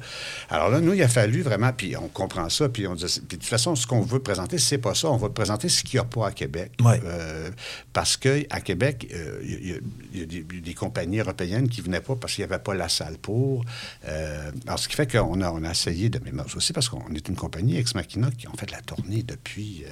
Alors 0.50 0.68
là, 0.70 0.80
nous, 0.80 0.92
il 0.94 1.02
a 1.02 1.08
fallu 1.08 1.42
vraiment, 1.42 1.72
puis 1.72 1.96
on 1.96 2.08
comprend 2.08 2.48
ça, 2.48 2.68
puis 2.68 2.86
on 2.86 2.94
dit, 2.94 3.04
puis 3.28 3.36
de 3.36 3.42
toute 3.42 3.44
façon, 3.44 3.74
ce 3.76 3.86
qu'on 3.86 4.02
veut 4.02 4.20
présenter, 4.20 4.58
c'est 4.58 4.78
pas 4.78 4.94
ça. 4.94 5.08
On 5.10 5.16
va 5.16 5.28
présenter 5.28 5.68
ce 5.68 5.82
qu'il 5.82 5.98
n'y 5.98 6.00
a 6.00 6.04
pas 6.04 6.28
à 6.28 6.32
Québec. 6.32 6.72
Ouais. 6.82 7.00
Euh, 7.04 7.50
parce 7.92 8.16
qu'à 8.16 8.60
Québec, 8.64 9.08
euh, 9.14 9.40
il 9.42 9.68
y, 9.68 9.72
a- 9.72 9.78
il 10.14 10.20
y 10.20 10.22
a 10.22 10.26
des, 10.26 10.42
des 10.42 10.74
compagnies 10.74 11.18
européennes 11.20 11.68
qui 11.68 11.80
venaient 11.80 12.00
pas 12.00 12.16
parce 12.16 12.34
qu'il 12.34 12.44
n'y 12.46 12.52
avait 12.52 12.62
pas 12.62 12.74
la 12.74 12.88
salle 12.88 13.18
pour. 13.18 13.64
Euh, 14.06 14.50
alors, 14.66 14.78
ce 14.78 14.88
qui 14.88 14.94
fait 14.96 15.10
qu'on 15.10 15.40
a, 15.40 15.50
on 15.50 15.64
a 15.64 15.70
essayé 15.70 16.08
de. 16.08 16.20
Mais 16.24 16.32
aussi 16.56 16.72
parce 16.72 16.88
qu'on 16.88 17.12
est 17.14 17.28
une 17.28 17.36
compagnie, 17.36 17.76
Ex 17.76 17.94
Machina, 17.94 18.30
qui 18.36 18.48
ont 18.48 18.54
fait 18.56 18.66
de 18.66 18.72
la 18.72 18.80
tournée 18.80 19.22
depuis. 19.28 19.84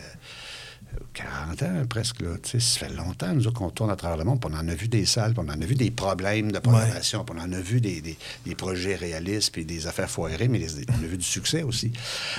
Euh, 1.00 1.04
40 1.14 1.62
ans 1.62 1.86
presque. 1.88 2.20
Là. 2.20 2.30
Ça 2.42 2.58
fait 2.60 2.88
longtemps, 2.94 3.32
nous 3.34 3.46
autres, 3.46 3.58
qu'on 3.58 3.70
tourne 3.70 3.90
à 3.90 3.96
travers 3.96 4.16
le 4.16 4.24
monde, 4.24 4.40
puis 4.40 4.50
on 4.52 4.56
en 4.58 4.68
a 4.68 4.74
vu 4.74 4.88
des 4.88 5.06
salles, 5.06 5.32
puis 5.34 5.42
on 5.46 5.50
en 5.50 5.60
a 5.60 5.66
vu 5.66 5.74
des 5.74 5.90
problèmes 5.90 6.52
de 6.52 6.58
programmation, 6.58 7.24
puis 7.24 7.36
on 7.38 7.42
en 7.42 7.52
a 7.52 7.60
vu 7.60 7.80
des, 7.80 8.00
des- 8.00 8.16
des 8.44 8.54
projets 8.54 8.94
réalistes, 8.96 9.52
puis 9.52 9.64
des 9.64 9.86
affaires 9.86 10.10
foirées, 10.10 10.48
mais 10.48 10.58
les- 10.58 10.84
on 10.90 11.04
a 11.04 11.06
vu 11.06 11.16
du 11.18 11.24
succès 11.24 11.62
aussi. 11.62 11.92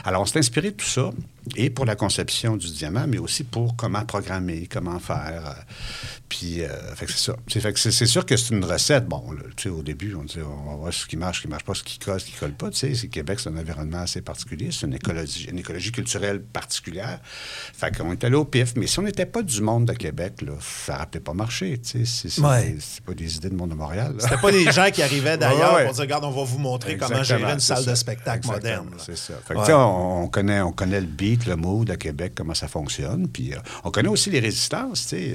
Alors, 0.03 0.21
on 0.21 0.25
s'est 0.25 0.39
inspiré 0.39 0.71
de 0.71 0.75
tout 0.75 0.85
ça, 0.85 1.11
et 1.55 1.69
pour 1.69 1.85
la 1.85 1.95
conception 1.95 2.57
du 2.57 2.69
diamant, 2.71 3.05
mais 3.07 3.17
aussi 3.19 3.43
pour 3.43 3.75
comment 3.75 4.03
programmer, 4.05 4.67
comment 4.71 4.99
faire. 4.99 5.55
euh, 5.57 5.61
puis, 6.29 6.61
euh, 6.61 6.67
fait 6.95 7.05
que 7.05 7.11
c'est 7.13 7.31
ça. 7.31 7.35
C'est, 7.47 8.05
sûr 8.05 8.25
que 8.25 8.35
c'est 8.35 8.53
une 8.53 8.65
recette. 8.65 9.05
Bon, 9.07 9.31
là, 9.31 9.71
au 9.71 9.81
début, 9.81 10.13
on 10.15 10.23
dit, 10.23 10.39
on 10.41 10.69
va 10.71 10.75
voir 10.75 10.93
ce 10.93 11.05
qui 11.05 11.15
marche, 11.15 11.37
ce 11.37 11.41
qui 11.43 11.47
marche 11.47 11.63
pas, 11.63 11.73
ce 11.73 11.83
qui 11.83 11.99
colle, 11.99 12.19
ce 12.19 12.25
qui 12.25 12.33
colle 12.33 12.51
pas. 12.53 12.69
Tu 12.69 12.77
sais, 12.79 12.93
c'est- 12.95 13.07
Québec, 13.07 13.39
c'est 13.39 13.49
un 13.49 13.55
environnement 13.57 13.99
assez 13.99 14.21
particulier. 14.21 14.69
C'est 14.71 14.85
une 14.87 14.93
écologie, 14.95 15.47
une 15.49 15.59
écologie 15.59 15.91
culturelle 15.93 16.41
particulière. 16.41 17.19
Fait 17.23 17.95
qu'on 17.95 18.11
est 18.11 18.23
allé 18.25 18.35
au 18.35 18.43
pif. 18.47 18.73
Mais 18.75 18.87
si 18.87 18.97
on 18.99 19.03
n'était 19.03 19.25
pas 19.25 19.41
du 19.43 19.61
monde 19.61 19.85
de 19.85 19.93
Québec, 19.93 20.41
là, 20.41 20.53
ça 20.59 20.93
n'aurait 20.93 21.05
peut-être 21.07 21.23
pas 21.23 21.33
marché. 21.33 21.79
C'est, 21.83 22.05
c'est, 22.05 22.39
Ouais. 22.41 22.75
c'est 22.79 23.01
pas 23.03 23.13
des 23.13 23.35
idées 23.37 23.49
de 23.49 23.55
monde 23.55 23.69
de 23.69 23.75
Montréal. 23.75 24.13
là. 24.17 24.23
C'était 24.23 24.41
pas 24.41 24.51
des 24.51 24.71
gens 24.71 24.89
qui 24.91 25.01
arrivaient 25.01 25.37
d'ailleurs 25.37 25.71
Ouais, 25.73 25.79
ouais. 25.79 25.85
pour 25.85 25.93
dire, 25.93 26.01
regarde, 26.01 26.25
on 26.25 26.31
va 26.31 26.43
vous 26.43 26.57
montrer 26.57 26.97
comment 26.97 27.23
gérer 27.23 27.43
une 27.51 27.59
c'est 27.59 27.73
salle 27.75 27.83
ça. 27.83 27.91
de 27.91 27.95
spectacle 27.95 28.37
Exactement, 28.47 28.55
moderne. 28.83 28.87
là. 28.97 29.03
C'est 29.05 29.17
ça. 29.17 29.33
Fait 29.47 29.53
que, 29.53 29.71
on, 29.71 30.23
on 30.23 30.27
connaît, 30.27 30.61
on 30.61 30.71
connaît 30.71 30.99
le 31.01 31.07
beat, 31.07 31.45
le 31.45 31.55
mood 31.55 31.89
à 31.91 31.95
Québec, 31.97 32.33
comment 32.35 32.53
ça 32.53 32.67
fonctionne. 32.67 33.27
Puis 33.27 33.53
euh, 33.53 33.57
on 33.83 33.91
connaît 33.91 34.09
aussi 34.09 34.29
les 34.29 34.39
résistances. 34.39 35.11
Il 35.11 35.27
y 35.29 35.33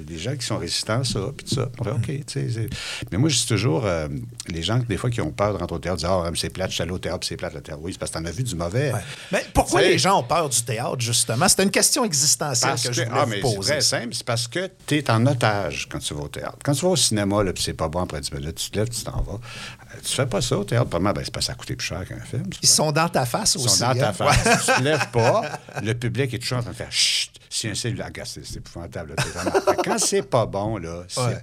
a 0.00 0.04
des 0.04 0.18
gens 0.18 0.36
qui 0.36 0.46
sont 0.46 0.58
résistants 0.58 1.00
à 1.00 1.04
ça, 1.04 1.20
puis 1.36 1.46
tout 1.46 1.54
ça. 1.54 1.68
On 1.78 1.84
fait 1.84 1.90
OK. 1.90 2.24
c'est- 2.26 2.68
Mais 3.10 3.18
moi, 3.18 3.28
je 3.28 3.36
dis 3.38 3.46
toujours, 3.46 3.84
euh, 3.86 4.08
les 4.48 4.62
gens, 4.62 4.78
des 4.78 4.96
fois, 4.96 5.10
qui 5.10 5.20
ont 5.20 5.30
peur 5.30 5.52
de 5.54 5.58
rentrer 5.58 5.76
au 5.76 5.78
théâtre, 5.78 5.96
disent 5.98 6.06
Ah, 6.08 6.30
c'est 6.34 6.50
plate, 6.50 6.70
je 6.70 6.74
suis 6.74 6.82
allé 6.82 6.92
au 6.92 6.98
théâtre, 6.98 7.20
puis 7.20 7.28
c'est 7.28 7.36
plate 7.36 7.54
le 7.54 7.60
théâtre. 7.60 7.80
Oui, 7.82 7.92
c'est 7.92 7.98
parce 7.98 8.10
que 8.10 8.18
t'en 8.18 8.24
as 8.24 8.30
vu 8.30 8.42
du 8.42 8.54
mauvais. 8.54 8.92
Mais 9.30 9.44
pourquoi 9.54 9.82
les 9.82 9.98
gens 9.98 10.18
ont 10.20 10.22
peur 10.24 10.48
du 10.48 10.62
théâtre, 10.62 10.96
justement? 11.00 11.48
C'était 11.48 11.62
une 11.64 11.70
question 11.70 12.04
existentielle 12.04 12.32
parce 12.46 12.82
que, 12.82 12.88
que, 12.88 12.94
je 12.94 13.02
voulais 13.02 13.10
ah, 13.14 13.24
vous 13.42 13.62
c'est 13.62 13.70
très 13.72 13.80
simple, 13.80 14.08
c'est 14.14 14.24
parce 14.26 14.48
que 14.48 14.70
tu 14.86 14.96
es 14.96 15.10
en 15.10 15.24
otage 15.26 15.88
quand 15.90 15.98
tu 15.98 16.14
vas 16.14 16.22
au 16.22 16.28
théâtre. 16.28 16.58
Quand 16.64 16.72
tu 16.72 16.82
vas 16.84 16.90
au 16.92 16.96
cinéma, 16.96 17.42
là, 17.42 17.52
puis 17.52 17.62
c'est 17.62 17.72
pas 17.74 17.88
bon 17.88 18.02
après 18.02 18.20
10 18.20 18.32
minutes, 18.32 18.56
tu 18.56 18.70
te 18.70 18.78
lèves, 18.78 18.88
tu 18.88 19.02
t'en 19.02 19.20
vas. 19.22 19.32
Euh, 19.34 19.98
Tu 20.02 20.14
fais 20.14 20.26
pas 20.26 20.40
ça 20.40 20.58
au 20.58 20.64
théâtre. 20.64 20.88
Premièrement, 20.88 21.12
ben, 21.14 21.24
c'est 21.24 21.32
parce 21.32 21.46
que 21.46 21.46
ça 21.48 21.52
a 21.52 21.56
coûté 21.56 21.76
plus 21.76 21.86
cher 21.86 22.06
qu'un 22.06 22.20
film. 22.20 22.44
Ils 22.62 22.68
sont 22.68 22.92
dans 22.92 23.08
ta 23.08 23.24
face 23.26 23.54
Ils 23.54 23.64
aussi. 23.64 23.78
sont 23.78 23.88
dans 23.88 23.94
ta 23.94 24.08
hein? 24.08 24.12
face. 24.12 24.44
Ouais. 24.46 24.56
Si 24.58 24.66
tu 24.66 24.78
te 24.78 24.82
lèves 24.82 25.08
pas, 25.10 25.42
le 25.82 25.92
public 25.94 26.34
est 26.34 26.38
toujours 26.38 26.58
en 26.58 26.62
train 26.62 26.70
de 26.72 26.76
faire 26.76 26.92
chut. 26.92 27.30
Si 27.50 27.68
un 27.68 27.74
cellulaire, 27.74 28.10
c'est 28.24 28.44
c'est 28.46 28.56
épouvantable. 28.56 29.14
là, 29.16 29.24
vraiment- 29.34 29.82
Quand 29.84 29.98
c'est 29.98 30.22
pas 30.22 30.46
bon, 30.46 30.78
là, 30.78 31.04
c'est. 31.08 31.20
Ouais. 31.20 31.38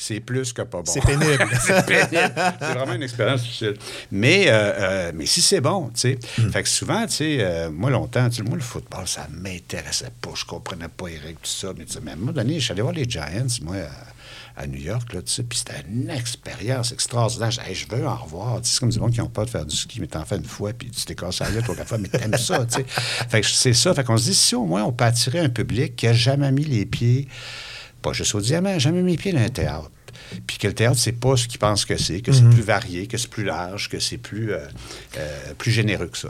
C'est 0.00 0.20
plus 0.20 0.54
que 0.54 0.62
pas 0.62 0.78
bon. 0.78 0.90
C'est 0.90 1.02
pénible. 1.02 1.46
c'est 1.60 1.84
pénible. 1.84 2.32
C'est 2.58 2.72
vraiment 2.72 2.94
une 2.94 3.02
expérience 3.02 3.42
difficile. 3.42 3.74
Mais, 4.10 4.46
euh, 4.48 4.52
euh, 4.52 5.12
mais 5.14 5.26
si 5.26 5.42
c'est 5.42 5.60
bon, 5.60 5.90
tu 5.92 6.00
sais. 6.00 6.18
Hmm. 6.38 6.48
Fait 6.50 6.62
que 6.62 6.70
souvent, 6.70 7.06
tu 7.06 7.16
sais, 7.16 7.38
euh, 7.40 7.70
moi, 7.70 7.90
longtemps, 7.90 8.30
tu 8.30 8.36
sais, 8.36 8.42
moi, 8.42 8.56
le 8.56 8.62
football, 8.62 9.06
ça 9.06 9.26
m'intéressait 9.30 10.10
pas. 10.22 10.30
Je 10.34 10.46
comprenais 10.46 10.88
pas 10.88 11.08
Eric, 11.08 11.42
tout 11.42 11.50
ça. 11.50 11.74
Mais, 11.76 11.84
tu 11.84 11.92
sais, 11.92 12.00
mais 12.02 12.12
à 12.12 12.14
un 12.14 12.16
moment 12.16 12.32
donné, 12.32 12.54
je 12.54 12.64
suis 12.64 12.72
allé 12.72 12.80
voir 12.80 12.94
les 12.94 13.04
Giants, 13.04 13.46
moi, 13.60 13.76
à, 14.56 14.62
à 14.62 14.66
New 14.66 14.80
York, 14.80 15.12
là, 15.12 15.20
tu 15.20 15.32
sais. 15.34 15.42
Puis 15.42 15.58
c'était 15.58 15.84
une 15.86 16.08
expérience 16.08 16.92
extraordinaire. 16.92 17.50
Je, 17.50 17.60
dis, 17.60 17.68
Hey, 17.68 17.74
je 17.74 17.94
veux 17.94 18.08
en 18.08 18.16
revoir. 18.16 18.62
Tu 18.62 18.68
sais, 18.68 18.74
C'est 18.76 18.80
comme 18.80 18.88
des 18.88 18.98
gens 18.98 19.10
qui 19.10 19.20
ont 19.20 19.28
peur 19.28 19.44
de 19.44 19.50
faire 19.50 19.66
du 19.66 19.76
ski, 19.76 20.00
mais 20.00 20.06
t'en 20.06 20.24
fais 20.24 20.38
une 20.38 20.44
fois, 20.44 20.72
puis 20.72 20.90
tu 20.90 21.04
t'es 21.04 21.14
cassé 21.14 21.44
la 21.54 21.60
trois, 21.60 21.76
quatre 21.76 21.88
fois, 21.88 21.98
mais 21.98 22.08
t'aimes 22.08 22.38
ça, 22.38 22.64
tu 22.64 22.76
sais. 22.76 22.86
Fait 22.88 23.42
que 23.42 23.46
c'est 23.46 23.74
ça. 23.74 23.92
Fait 23.92 24.02
qu'on 24.02 24.16
se 24.16 24.24
dit, 24.24 24.34
si 24.34 24.54
au 24.54 24.64
moins 24.64 24.82
on 24.82 24.92
peut 24.92 25.04
attirer 25.04 25.40
un 25.40 25.50
public 25.50 25.94
qui 25.94 26.06
a 26.06 26.14
jamais 26.14 26.50
mis 26.52 26.64
les 26.64 26.86
pieds 26.86 27.28
pas 28.00 28.12
juste 28.12 28.34
au 28.34 28.40
diamant, 28.40 28.78
jamais 28.78 29.02
mis 29.02 29.12
les 29.12 29.16
pieds 29.16 29.32
dans 29.32 29.40
un 29.40 29.48
théâtre. 29.48 29.90
Puis 30.46 30.58
que 30.58 30.66
le 30.66 30.74
théâtre, 30.74 30.98
c'est 30.98 31.12
pas 31.12 31.36
ce 31.36 31.48
qu'il 31.48 31.58
pense 31.58 31.84
que 31.84 31.96
c'est, 31.96 32.20
que 32.20 32.32
c'est 32.32 32.48
plus 32.48 32.62
varié, 32.62 33.06
que 33.06 33.16
c'est 33.16 33.30
plus 33.30 33.44
large, 33.44 33.88
que 33.88 33.98
c'est 33.98 34.18
plus, 34.18 34.52
euh, 34.52 34.58
euh, 35.18 35.54
plus 35.56 35.70
généreux 35.70 36.06
que 36.06 36.18
ça. 36.18 36.28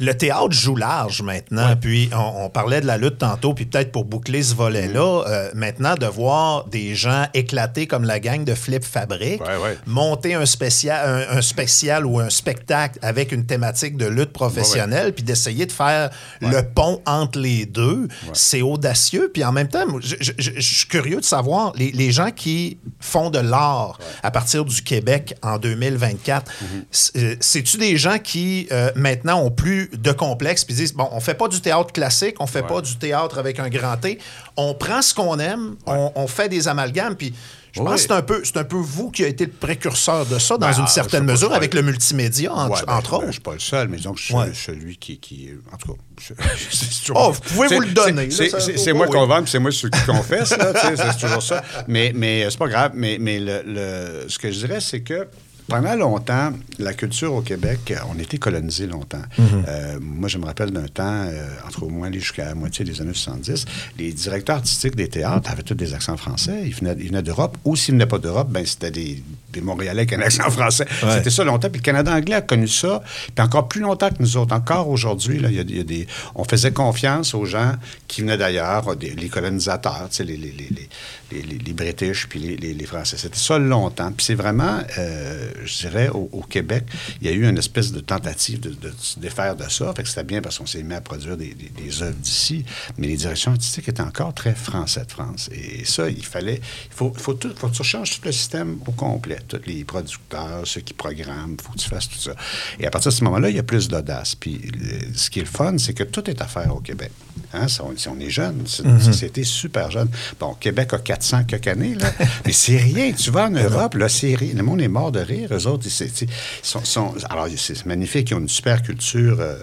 Le 0.00 0.12
théâtre 0.14 0.50
joue 0.52 0.76
large 0.76 1.22
maintenant. 1.22 1.76
Puis 1.76 2.10
on, 2.12 2.44
on 2.46 2.50
parlait 2.50 2.80
de 2.80 2.86
la 2.86 2.96
lutte 2.96 3.18
tantôt, 3.18 3.54
puis 3.54 3.66
peut-être 3.66 3.92
pour 3.92 4.04
boucler 4.04 4.42
ce 4.42 4.54
volet-là, 4.54 5.24
euh, 5.26 5.50
maintenant 5.54 5.94
de 5.94 6.06
voir 6.06 6.64
des 6.66 6.94
gens 6.94 7.26
éclatés 7.34 7.86
comme 7.86 8.04
la 8.04 8.18
gang 8.18 8.44
de 8.44 8.54
Flip 8.54 8.82
Fabric, 8.84 9.40
Ouais, 9.42 9.56
ouais. 9.62 9.78
monter 9.86 10.34
un 10.34 10.46
spécial, 10.46 11.26
un, 11.30 11.38
un 11.38 11.42
spécial 11.42 12.06
ou 12.06 12.18
un 12.18 12.30
spectacle 12.30 12.98
avec 13.02 13.32
une 13.32 13.46
thématique 13.46 13.96
de 13.96 14.06
lutte 14.06 14.32
professionnelle, 14.32 15.12
puis 15.12 15.22
d'essayer 15.22 15.66
de 15.66 15.72
faire 15.72 16.10
le 16.40 16.62
pont 16.62 17.00
entre 17.06 17.38
les 17.38 17.66
deux, 17.66 18.08
c'est 18.32 18.62
audacieux. 18.62 19.30
Puis 19.32 19.44
en 19.44 19.52
même 19.52 19.68
temps, 19.68 19.84
je, 20.00 20.16
je- 20.20 20.32
je- 20.38 20.50
je 20.56 20.74
suis 20.74 20.86
curieux 20.88 21.18
de 21.20 21.24
savoir 21.24 21.72
les, 21.76 21.92
les 21.92 22.10
gens 22.10 22.30
qui 22.30 22.78
font 23.00 23.30
de 23.30 23.38
l'art 23.38 23.98
à 24.22 24.30
partir 24.30 24.64
du 24.64 24.82
Québec 24.82 25.34
en 25.42 25.58
2024. 25.58 26.50
c'est- 26.90 27.16
euh, 27.16 27.34
C'est-tu 27.40 27.76
des 27.78 27.96
gens 27.96 28.18
qui 28.18 28.66
euh, 28.72 28.90
maintenant 28.96 29.40
ont 29.42 29.50
plus 29.50 29.89
de 29.92 30.12
complexe 30.12 30.64
puis 30.64 30.74
disent 30.74 30.92
bon, 30.94 31.08
on 31.12 31.20
fait 31.20 31.34
pas 31.34 31.48
du 31.48 31.60
théâtre 31.60 31.92
classique, 31.92 32.36
on 32.40 32.46
fait 32.46 32.62
pas 32.62 32.80
du 32.80 32.96
théâtre 32.96 33.38
avec 33.38 33.58
un 33.58 33.68
grand 33.68 33.96
T, 33.96 34.18
on 34.56 34.74
prend 34.74 35.02
ce 35.02 35.14
qu'on 35.14 35.38
aime, 35.38 35.76
on, 35.86 36.12
on 36.14 36.26
fait 36.26 36.48
des 36.48 36.68
amalgames 36.68 37.14
puis 37.16 37.32
je 37.72 37.78
Oui. 37.80 37.86
pense 37.86 37.94
que 38.02 38.08
c'est 38.08 38.12
un 38.12 38.22
peu 38.22 38.40
c'est 38.42 38.56
un 38.56 38.64
peu 38.64 38.76
vous 38.78 39.12
qui 39.12 39.22
a 39.24 39.28
été 39.28 39.44
le 39.46 39.52
précurseur 39.52 40.26
de 40.26 40.40
ça 40.40 40.58
dans 40.58 40.66
Ben, 40.68 40.76
une 40.78 40.84
ah, 40.86 40.88
certaine 40.88 41.24
pas, 41.24 41.32
mesure 41.32 41.52
avec 41.54 41.72
le 41.72 41.82
multimédia 41.82 42.52
en- 42.52 42.68
Ouais, 42.68 42.80
ben, 42.84 42.94
entre 42.94 43.10
ben, 43.12 43.16
autres. 43.18 43.26
Je 43.28 43.32
suis 43.32 43.40
pas 43.40 43.52
le 43.52 43.58
seul, 43.60 43.86
mais 43.86 43.96
disons 43.98 44.12
que 44.12 44.18
je 44.18 44.24
suis 44.24 44.34
Ouais. 44.34 44.50
celui 44.52 44.96
qui, 44.96 45.18
qui. 45.20 45.50
En 45.72 45.76
tout 45.76 45.92
cas. 45.94 45.98
je- 46.20 46.34
toujours- 47.06 47.28
Oh, 47.28 47.30
vous 47.30 47.40
pouvez 47.40 47.68
vous 47.68 47.80
le 47.82 47.92
donner, 47.92 48.28
C'est 48.32 48.50
oh, 48.52 48.58
c'est 48.58 48.92
moi 48.92 49.06
oui. 49.06 49.12
qui 49.12 49.18
convainc, 49.18 49.42
puis 49.44 49.52
c'est 49.52 49.60
moi 49.60 49.70
celui 49.70 49.92
qui 49.92 50.04
confesse, 50.04 50.48
c'est 50.96 51.18
toujours 51.20 51.42
ça. 51.44 51.62
Mais, 51.86 52.10
mais 52.12 52.44
euh, 52.44 52.50
c'est 52.50 52.58
pas 52.58 52.66
grave. 52.68 52.90
Mais, 52.94 53.18
mais 53.20 53.38
le, 53.38 53.62
le- 53.64 54.24
ce 54.28 54.36
que 54.38 54.50
je 54.50 54.58
dirais, 54.66 54.80
c'est 54.80 55.02
que. 55.02 55.28
Pendant 55.70 55.94
longtemps, 55.94 56.52
la 56.80 56.92
culture 56.94 57.32
au 57.32 57.42
Québec, 57.42 57.94
on 58.12 58.18
était 58.18 58.38
colonisé 58.38 58.86
longtemps. 58.86 59.22
Mhm. 59.38 59.64
Euh, 59.68 59.98
moi, 60.00 60.28
je 60.28 60.38
me 60.38 60.44
rappelle 60.44 60.72
d'un 60.72 60.88
temps, 60.88 61.24
euh, 61.26 61.48
entre 61.66 61.84
au 61.84 61.88
moins 61.88 62.10
jusqu'à 62.12 62.46
la 62.46 62.54
moitié 62.54 62.84
des 62.84 63.00
années 63.00 63.14
70, 63.14 63.64
les 63.96 64.12
directeurs 64.12 64.56
artistiques 64.56 64.96
des 64.96 65.08
théâtres 65.08 65.48
avaient 65.50 65.62
tous 65.62 65.74
des 65.74 65.94
accents 65.94 66.16
français. 66.16 66.62
Ils 66.64 66.74
venaient, 66.74 67.22
d'Europe. 67.22 67.56
Ou 67.64 67.76
s'ils 67.76 67.94
venaient 67.94 68.06
pas 68.06 68.18
d'Europe, 68.18 68.48
ben, 68.50 68.66
c'était 68.66 68.90
des, 68.90 69.22
des 69.52 69.60
Montréalais 69.60 70.06
qui 70.06 70.14
avaient 70.14 70.24
un 70.24 70.26
accent 70.26 70.50
français. 70.50 70.86
Ouais. 71.02 71.16
C'était 71.18 71.30
ça 71.30 71.44
longtemps. 71.44 71.70
Puis 71.70 71.80
le 71.80 71.84
Canada 71.84 72.12
anglais 72.12 72.36
a 72.36 72.42
connu 72.42 72.68
ça. 72.68 73.02
Puis 73.34 73.44
encore 73.44 73.68
plus 73.68 73.80
longtemps 73.80 74.10
que 74.10 74.20
nous 74.20 74.36
autres. 74.36 74.54
Encore 74.54 74.88
aujourd'hui, 74.88 75.38
là, 75.38 75.50
y 75.50 75.60
a, 75.60 75.62
y 75.62 75.80
a 75.80 75.84
des, 75.84 76.06
on 76.34 76.42
faisait 76.42 76.72
confiance 76.72 77.32
aux 77.34 77.44
gens 77.44 77.74
qui 78.08 78.22
venaient 78.22 78.38
d'ailleurs, 78.38 78.84
les 79.00 79.28
colonisateurs, 79.28 80.08
les, 80.18 80.24
les, 80.24 80.36
les, 80.36 80.88
les, 81.30 81.42
les, 81.42 81.72
British 81.72 82.26
puis 82.28 82.38
les, 82.56 82.86
Français. 82.86 83.16
C'était 83.18 83.36
ça 83.38 83.58
longtemps. 83.58 84.10
Puis 84.12 84.26
c'est 84.26 84.34
vraiment, 84.34 84.80
euh, 84.98 85.50
je 85.64 85.78
dirais, 85.86 86.08
au, 86.08 86.28
au 86.32 86.42
Québec, 86.42 86.84
il 87.20 87.28
y 87.28 87.30
a 87.30 87.32
eu 87.34 87.48
une 87.48 87.58
espèce 87.58 87.92
de 87.92 88.00
tentative 88.00 88.60
de, 88.60 88.70
de 88.70 88.92
se 88.98 89.18
défaire 89.18 89.54
de 89.56 89.68
ça. 89.68 89.92
Fait 89.94 90.02
que 90.02 90.08
c'était 90.08 90.24
bien 90.24 90.40
parce 90.42 90.58
qu'on 90.58 90.66
s'est 90.66 90.82
mis 90.82 90.94
à 90.94 91.00
produire 91.00 91.36
des, 91.36 91.54
des- 91.54 91.68
des 91.82 92.02
œuvres 92.02 92.16
d'ici, 92.16 92.64
mais 92.98 93.06
les 93.06 93.16
directions 93.16 93.52
artistiques 93.52 93.88
étaient 93.88 94.00
encore 94.02 94.34
très 94.34 94.54
français 94.54 95.04
de 95.04 95.10
France. 95.12 95.48
Et 95.52 95.84
ça, 95.84 96.08
il 96.08 96.24
fallait, 96.24 96.56
il 96.56 96.94
faut, 96.94 97.12
faut, 97.16 97.34
tout, 97.34 97.52
faut 97.56 97.68
que 97.68 97.76
tu 97.76 97.84
changes 97.84 98.10
tout 98.10 98.20
le 98.24 98.32
système 98.32 98.78
au 98.86 98.92
complet. 98.92 99.38
Tous 99.48 99.60
les 99.66 99.84
producteurs, 99.84 100.66
ceux 100.66 100.80
qui 100.80 100.94
programment, 100.94 101.54
il 101.58 101.62
faut 101.64 101.72
que 101.72 101.78
tu 101.78 101.88
fasses 101.88 102.08
tout 102.08 102.18
ça. 102.18 102.32
Et 102.78 102.86
à 102.86 102.90
partir 102.90 103.10
de 103.12 103.16
ce 103.16 103.24
moment-là, 103.24 103.50
il 103.50 103.56
y 103.56 103.60
a 103.60 103.62
plus 103.62 103.88
d'audace. 103.88 104.34
Puis 104.34 104.58
le- 104.58 105.14
ce 105.16 105.30
qui 105.30 105.38
est 105.38 105.42
le 105.42 105.48
fun, 105.48 105.76
c'est 105.78 105.94
que 105.94 106.04
tout 106.04 106.28
est 106.28 106.40
à 106.42 106.46
faire 106.46 106.74
au 106.74 106.80
Québec. 106.80 107.10
Hein, 107.52 107.68
si, 107.68 107.80
on, 107.80 107.96
si 107.96 108.08
on 108.08 108.18
est 108.20 108.30
jeune, 108.30 108.62
c'est 108.66 108.84
une 108.84 109.00
société 109.00 109.44
super 109.44 109.90
jeune. 109.90 110.08
Bon, 110.38 110.54
Québec 110.54 110.92
a 110.92 110.98
400 111.20 111.44
quelques 111.44 111.66
années, 111.68 111.94
là, 111.94 112.10
mais 112.46 112.52
c'est 112.52 112.78
rien. 112.78 113.12
Tu 113.12 113.30
vas 113.30 113.46
en 113.46 113.50
Europe, 113.50 113.94
là, 113.94 114.08
c'est 114.08 114.34
rien. 114.34 114.54
Le 114.54 114.62
monde 114.62 114.80
est 114.80 114.88
mort 114.88 115.12
de 115.12 115.20
rire. 115.20 115.50
Eux 115.52 115.66
autres, 115.66 115.86
ils 115.86 116.28
sont, 116.62 116.84
sont- 116.84 117.14
alors, 117.28 117.46
c'est 117.56 117.84
magnifique. 117.86 118.30
Ils 118.30 118.34
ont 118.34 118.40
une 118.40 118.48
super 118.48 118.82
culture 118.82 119.36
euh, 119.40 119.56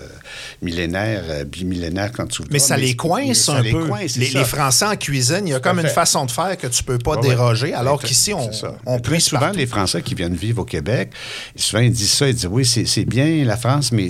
millénaire, 0.62 1.24
euh, 1.30 1.44
bimillénaire 1.44 2.12
quand 2.12 2.28
tu 2.28 2.42
le 2.44 2.48
Mais 2.52 2.60
ça 2.60 2.78
les 2.78 2.96
coince 2.96 3.38
ça 3.46 3.58
un 3.58 3.62
les 3.62 3.72
peu. 3.72 3.88
les, 4.00 4.08
ça. 4.08 4.40
les 4.40 4.46
Français 4.46 4.86
en 4.86 4.96
cuisine, 4.96 5.42
il 5.46 5.50
y 5.52 5.54
a 5.54 5.60
comme 5.60 5.80
une 5.80 5.88
façon 5.88 6.26
de 6.26 6.32
faire 6.32 6.58
que 6.58 6.68
tu 6.68 6.84
peux 6.84 6.98
pas 6.98 7.18
déroger, 7.18 7.74
alors 7.74 8.02
qu'ici, 8.02 8.34
on, 8.34 8.50
on 8.86 9.00
très 9.00 9.20
souvent, 9.20 9.50
les 9.52 9.66
Français 9.68 10.02
qui 10.02 10.16
viennent 10.16 10.36
vivre 10.36 10.62
au 10.62 10.66
Québec, 10.66 11.12
souvent, 11.56 11.82
ils 11.82 11.92
disent 11.92 12.12
ça, 12.12 12.28
ils 12.28 12.36
disent, 12.36 12.48
oui, 12.50 12.66
c'est 12.66 13.06
bien 13.06 13.44
la 13.46 13.58
France, 13.58 13.92
mais 13.92 14.10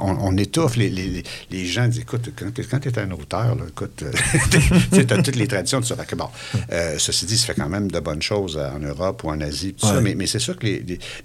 on, 0.00 0.36
étouffe. 0.36 0.76
Les, 0.76 0.88
les- 0.90 1.08
les- 1.08 1.22
les 1.50 1.66
gens 1.66 1.86
disent, 1.88 2.00
écoute, 2.00 2.30
quand, 2.38 2.78
tu 2.80 2.88
es 2.88 2.98
un 2.98 3.10
auteur, 3.10 3.56
écoute, 3.68 4.04
tu 4.92 4.98
as 5.00 5.22
toutes 5.22 5.36
les 5.36 5.46
traditions, 5.46 5.80
tout 5.80 5.86
ça. 5.86 5.96
Bon, 6.16 6.28
euh, 6.72 6.96
ceci 6.98 7.26
dit, 7.26 7.36
ça 7.38 7.46
fait 7.48 7.54
quand 7.54 7.68
même 7.68 7.90
de 7.90 8.00
bonnes 8.00 8.22
choses 8.22 8.56
en 8.58 8.78
Europe 8.78 9.22
ou 9.24 9.30
en 9.30 9.40
Asie, 9.40 9.74
tout 9.74 9.86
ça, 9.86 9.96
Ouais. 9.96 10.02
mais, 10.02 10.14
mais 10.14 10.26
c'est 10.26 10.38
sûr 10.38 10.56
que 10.56 10.66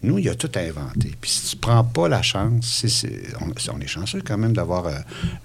nous, 0.03 0.17
il 0.19 0.25
y 0.25 0.29
a 0.29 0.35
tout 0.35 0.51
à 0.55 0.59
inventer. 0.59 1.11
Puis 1.21 1.29
si 1.31 1.41
tu 1.51 1.55
prends 1.57 1.83
pas 1.83 2.07
la 2.07 2.21
chance, 2.21 2.85
on 3.73 3.79
est 3.79 3.87
chanceux 3.87 4.21
quand 4.23 4.37
même 4.37 4.53
d'avoir 4.53 4.87
euh, 4.87 4.93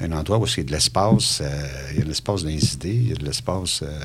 un 0.00 0.12
endroit 0.12 0.38
où 0.38 0.46
il 0.46 0.56
y 0.56 0.60
a 0.60 0.64
de 0.64 0.72
l'espace, 0.72 1.40
euh, 1.42 1.68
il 1.92 1.98
y 1.98 2.00
a 2.00 2.04
de 2.04 2.08
l'espace 2.08 2.42
idées, 2.42 2.88
il 2.94 3.08
y 3.08 3.12
a 3.12 3.16
de 3.16 3.24
l'espace... 3.24 3.82
euh, 3.82 3.98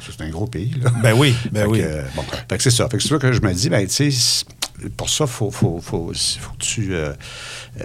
c'est 0.00 0.22
un 0.22 0.30
gros 0.30 0.46
pays, 0.46 0.72
là. 0.82 0.90
Ben 1.02 1.12
oui, 1.14 1.34
ben 1.52 1.62
Fait 1.62 1.66
oui. 1.66 1.80
que, 1.80 2.16
bon, 2.16 2.24
fait 2.48 2.56
que 2.56 2.62
c'est 2.62 2.70
ça. 2.70 2.88
Fait 2.88 2.96
que 2.96 3.02
c'est 3.02 3.10
ça 3.10 3.18
que 3.18 3.32
je 3.32 3.40
me 3.42 3.52
dis, 3.52 3.68
ben, 3.68 3.86
tu 3.86 4.10
sais, 4.10 4.44
pour 4.96 5.08
ça, 5.08 5.24
il 5.24 5.30
faut, 5.30 5.50
faut, 5.50 5.80
faut, 5.80 6.12
faut 6.14 6.52
que 6.52 6.58
tu, 6.58 6.94
euh, 6.94 7.12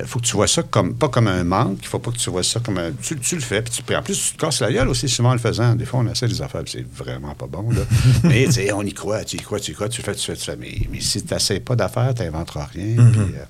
faut 0.06 0.20
que 0.20 0.26
tu 0.26 0.36
vois 0.36 0.48
ça 0.48 0.64
comme, 0.64 0.96
pas 0.96 1.10
comme 1.10 1.28
un 1.28 1.44
manque. 1.44 1.80
Il 1.82 1.88
faut 1.88 2.00
pas 2.00 2.12
que 2.12 2.18
tu 2.18 2.30
vois 2.30 2.44
ça 2.44 2.60
comme 2.60 2.78
un. 2.78 2.92
Tu, 2.92 3.18
tu 3.20 3.36
le 3.36 3.42
fais, 3.42 3.62
puis, 3.62 3.74
tu, 3.86 3.96
en 3.96 4.02
plus, 4.02 4.30
tu 4.30 4.34
te 4.36 4.42
casses 4.42 4.62
la 4.62 4.72
gueule 4.72 4.90
aussi 4.90 5.08
souvent 5.08 5.30
en 5.30 5.34
le 5.34 5.40
faisant. 5.40 5.76
Des 5.76 5.86
fois, 5.86 6.02
on 6.02 6.08
essaie 6.08 6.28
des 6.28 6.42
affaires, 6.42 6.64
puis 6.64 6.74
c'est 6.74 7.04
vraiment 7.04 7.34
pas 7.34 7.48
bon, 7.48 7.72
là. 7.72 7.82
mais, 8.24 8.46
tu 8.46 8.54
sais, 8.54 8.72
on 8.74 8.82
y 8.82 8.94
croit, 8.94 9.24
tu 9.24 9.38
y 9.38 9.40
crois, 9.40 9.60
tu 9.60 9.72
y 9.72 9.74
crois, 9.74 9.90
tu 9.90 10.02
fais, 10.02 10.16
tu 10.16 10.26
fais, 10.26 10.36
tu 10.36 10.46
fais. 10.46 10.58
Mais, 10.58 10.82
mais 10.92 11.00
si 11.00 11.24
tu 11.24 11.34
n'essaies 11.34 11.60
pas 11.60 11.76
d'affaires, 11.76 12.14
tu 12.14 12.24
n'inventeras 12.24 12.66
rien. 12.66 12.96
Mm-hmm. 12.96 13.18
euh, 13.18 13.46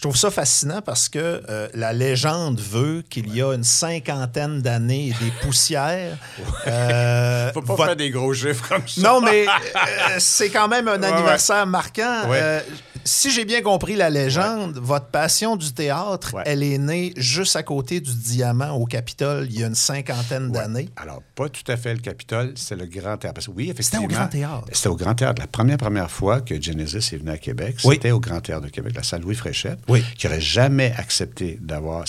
Je 0.00 0.08
trouve 0.08 0.16
ça 0.16 0.30
fascinant 0.30 0.80
parce 0.80 1.10
que 1.10 1.42
euh, 1.50 1.68
la 1.74 1.92
légende 1.92 2.58
veut 2.58 3.02
qu'il 3.10 3.36
y 3.36 3.42
a 3.42 3.52
une 3.52 3.64
cinquantaine 3.64 4.62
d'années 4.62 5.12
des 5.20 5.30
poussières. 5.42 6.16
euh, 6.66 7.52
faut 7.52 7.60
pas 7.60 7.66
votre- 7.74 7.84
faire 7.84 7.96
des 7.96 8.08
gros 8.08 8.32
chiffres 8.32 8.66
comme 8.66 8.88
ça. 8.88 9.02
Non, 9.02 9.20
mais 9.20 9.44
euh, 9.76 10.16
c'est 10.18 10.48
quand 10.48 10.68
même 10.68 10.88
un 10.88 10.98
Ouais, 11.02 11.06
anniversaire 11.06 11.66
marquant. 11.66 12.30
Ouais. 12.30 12.38
Euh, 12.40 12.60
si 13.04 13.30
j'ai 13.30 13.44
bien 13.46 13.62
compris 13.62 13.96
la 13.96 14.10
légende, 14.10 14.78
votre 14.78 15.06
passion 15.06 15.56
du 15.56 15.72
théâtre, 15.72 16.34
elle 16.44 16.62
est 16.62 16.76
née 16.76 17.12
juste 17.16 17.56
à 17.56 17.62
côté 17.62 18.00
du 18.00 18.14
diamant 18.14 18.72
au 18.72 18.84
Capitole 18.84 19.46
il 19.50 19.58
y 19.58 19.64
a 19.64 19.66
une 19.68 19.74
cinquantaine 19.74 20.50
d'années. 20.52 20.90
Alors, 20.96 21.22
pas 21.34 21.48
tout 21.48 21.62
à 21.72 21.78
fait 21.78 21.94
le 21.94 22.00
Capitole, 22.00 22.52
c'est 22.56 22.76
le 22.76 22.84
Grand 22.86 23.16
Théâtre. 23.16 23.34
Parce 23.34 23.46
que 23.46 23.52
oui, 23.52 23.70
effectivement. 23.70 24.04
au 24.04 24.08
Grand 24.08 24.26
Théâtre. 24.28 24.64
C'était 24.72 24.88
au 24.88 24.96
Grand 24.96 25.14
Théâtre. 25.14 25.40
La 25.40 25.46
première, 25.46 25.78
première 25.78 26.10
fois 26.10 26.40
que 26.42 26.60
Genesis 26.60 27.14
est 27.14 27.16
venu 27.18 27.30
à 27.30 27.38
Québec, 27.38 27.76
Oui. 27.84 27.94
c'était 27.94 28.10
au 28.10 28.20
Grand 28.20 28.40
Théâtre 28.40 28.66
de 28.66 28.70
Québec, 28.70 28.92
la 28.94 29.02
salle 29.02 29.22
Louis 29.22 29.34
Fréchette, 29.34 29.78
Oui. 29.90 30.04
qui 30.16 30.26
n'aurait 30.26 30.40
jamais 30.40 30.92
accepté 30.96 31.58
d'avoir. 31.60 32.04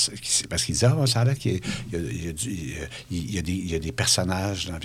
Parce 0.50 0.64
qu'il 0.64 0.74
disait, 0.76 0.88
ah, 0.88 1.08
ça 1.08 1.22
a 1.22 1.26
l'air 1.26 1.38
qu'il 1.38 1.54
y 1.92 1.96
a, 1.96 2.00
y 2.00 2.36
y 3.12 3.38
y 3.38 3.80
des, 3.80 3.92
personnages 3.92 4.68
dans 4.68 4.80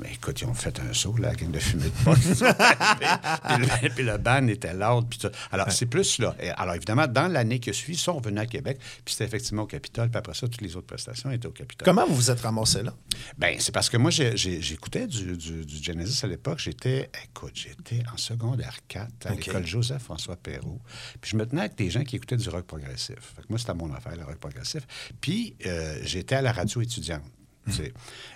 Mais 0.00 0.12
écoute, 0.14 0.40
ils 0.40 0.46
ont 0.46 0.54
fait 0.54 0.78
un 0.80 0.92
saut, 0.92 1.16
là, 1.16 1.34
gang 1.34 1.50
de 1.50 1.58
fumée 1.58 1.84
de 1.84 2.04
poche. 2.04 2.18
Puis, 2.30 3.56
le, 3.58 3.88
puis 3.94 4.04
le 4.04 4.18
band 4.18 4.46
était 4.48 4.74
lourd. 4.74 5.04
Puis 5.08 5.18
tout. 5.18 5.30
Alors, 5.52 5.70
c'est 5.72 5.86
plus 5.86 6.18
là. 6.18 6.34
Et 6.40 6.50
alors, 6.50 6.74
évidemment, 6.74 7.06
dans 7.06 7.28
l'année 7.28 7.58
qui 7.58 7.70
a 7.70 7.72
suivi, 7.72 7.94
ils 7.94 8.00
sont 8.00 8.14
revenus 8.14 8.40
à 8.40 8.46
Québec, 8.46 8.78
puis 9.04 9.14
c'était 9.14 9.24
effectivement 9.24 9.62
au 9.62 9.66
Capitole, 9.66 10.10
puis 10.10 10.18
après 10.18 10.34
ça, 10.34 10.48
toutes 10.48 10.60
les 10.60 10.76
autres 10.76 10.86
prestations 10.86 11.30
étaient 11.30 11.46
au 11.46 11.52
Capitole. 11.52 11.84
Comment 11.84 12.06
vous 12.06 12.14
vous 12.14 12.30
êtes 12.30 12.40
ramassé 12.40 12.82
là? 12.82 12.94
Ben, 13.38 13.56
c'est 13.58 13.72
parce 13.72 13.88
que 13.88 13.96
moi, 13.96 14.10
j'écoutais 14.10 15.06
du, 15.06 15.36
du- 15.36 15.64
du 15.64 15.82
Genesis 15.82 16.24
à 16.24 16.28
l'époque. 16.28 16.58
J'étais, 16.58 17.10
écoute, 17.24 17.52
j'étais 17.54 18.02
en 18.12 18.16
secondaire 18.16 18.76
4 18.88 19.26
à 19.26 19.34
l'école 19.34 19.66
Joseph-François 19.66 20.36
Perrault. 20.36 20.80
Puis 21.20 21.32
je 21.32 21.36
me 21.36 21.46
tenais 21.46 21.62
avec 21.62 21.76
des 21.76 21.90
gens 21.90 22.04
qui 22.04 22.09
écoutaient 22.16 22.36
du 22.36 22.48
rock 22.48 22.64
progressif. 22.66 23.16
Fait 23.36 23.42
que 23.42 23.46
moi, 23.48 23.58
c'était 23.58 23.74
mon 23.74 23.92
affaire, 23.94 24.16
le 24.16 24.24
rock 24.24 24.36
progressif. 24.36 24.86
Puis 25.20 25.54
euh, 25.66 25.98
j'étais 26.02 26.36
à 26.36 26.42
la 26.42 26.52
radio 26.52 26.80
étudiante. 26.80 27.22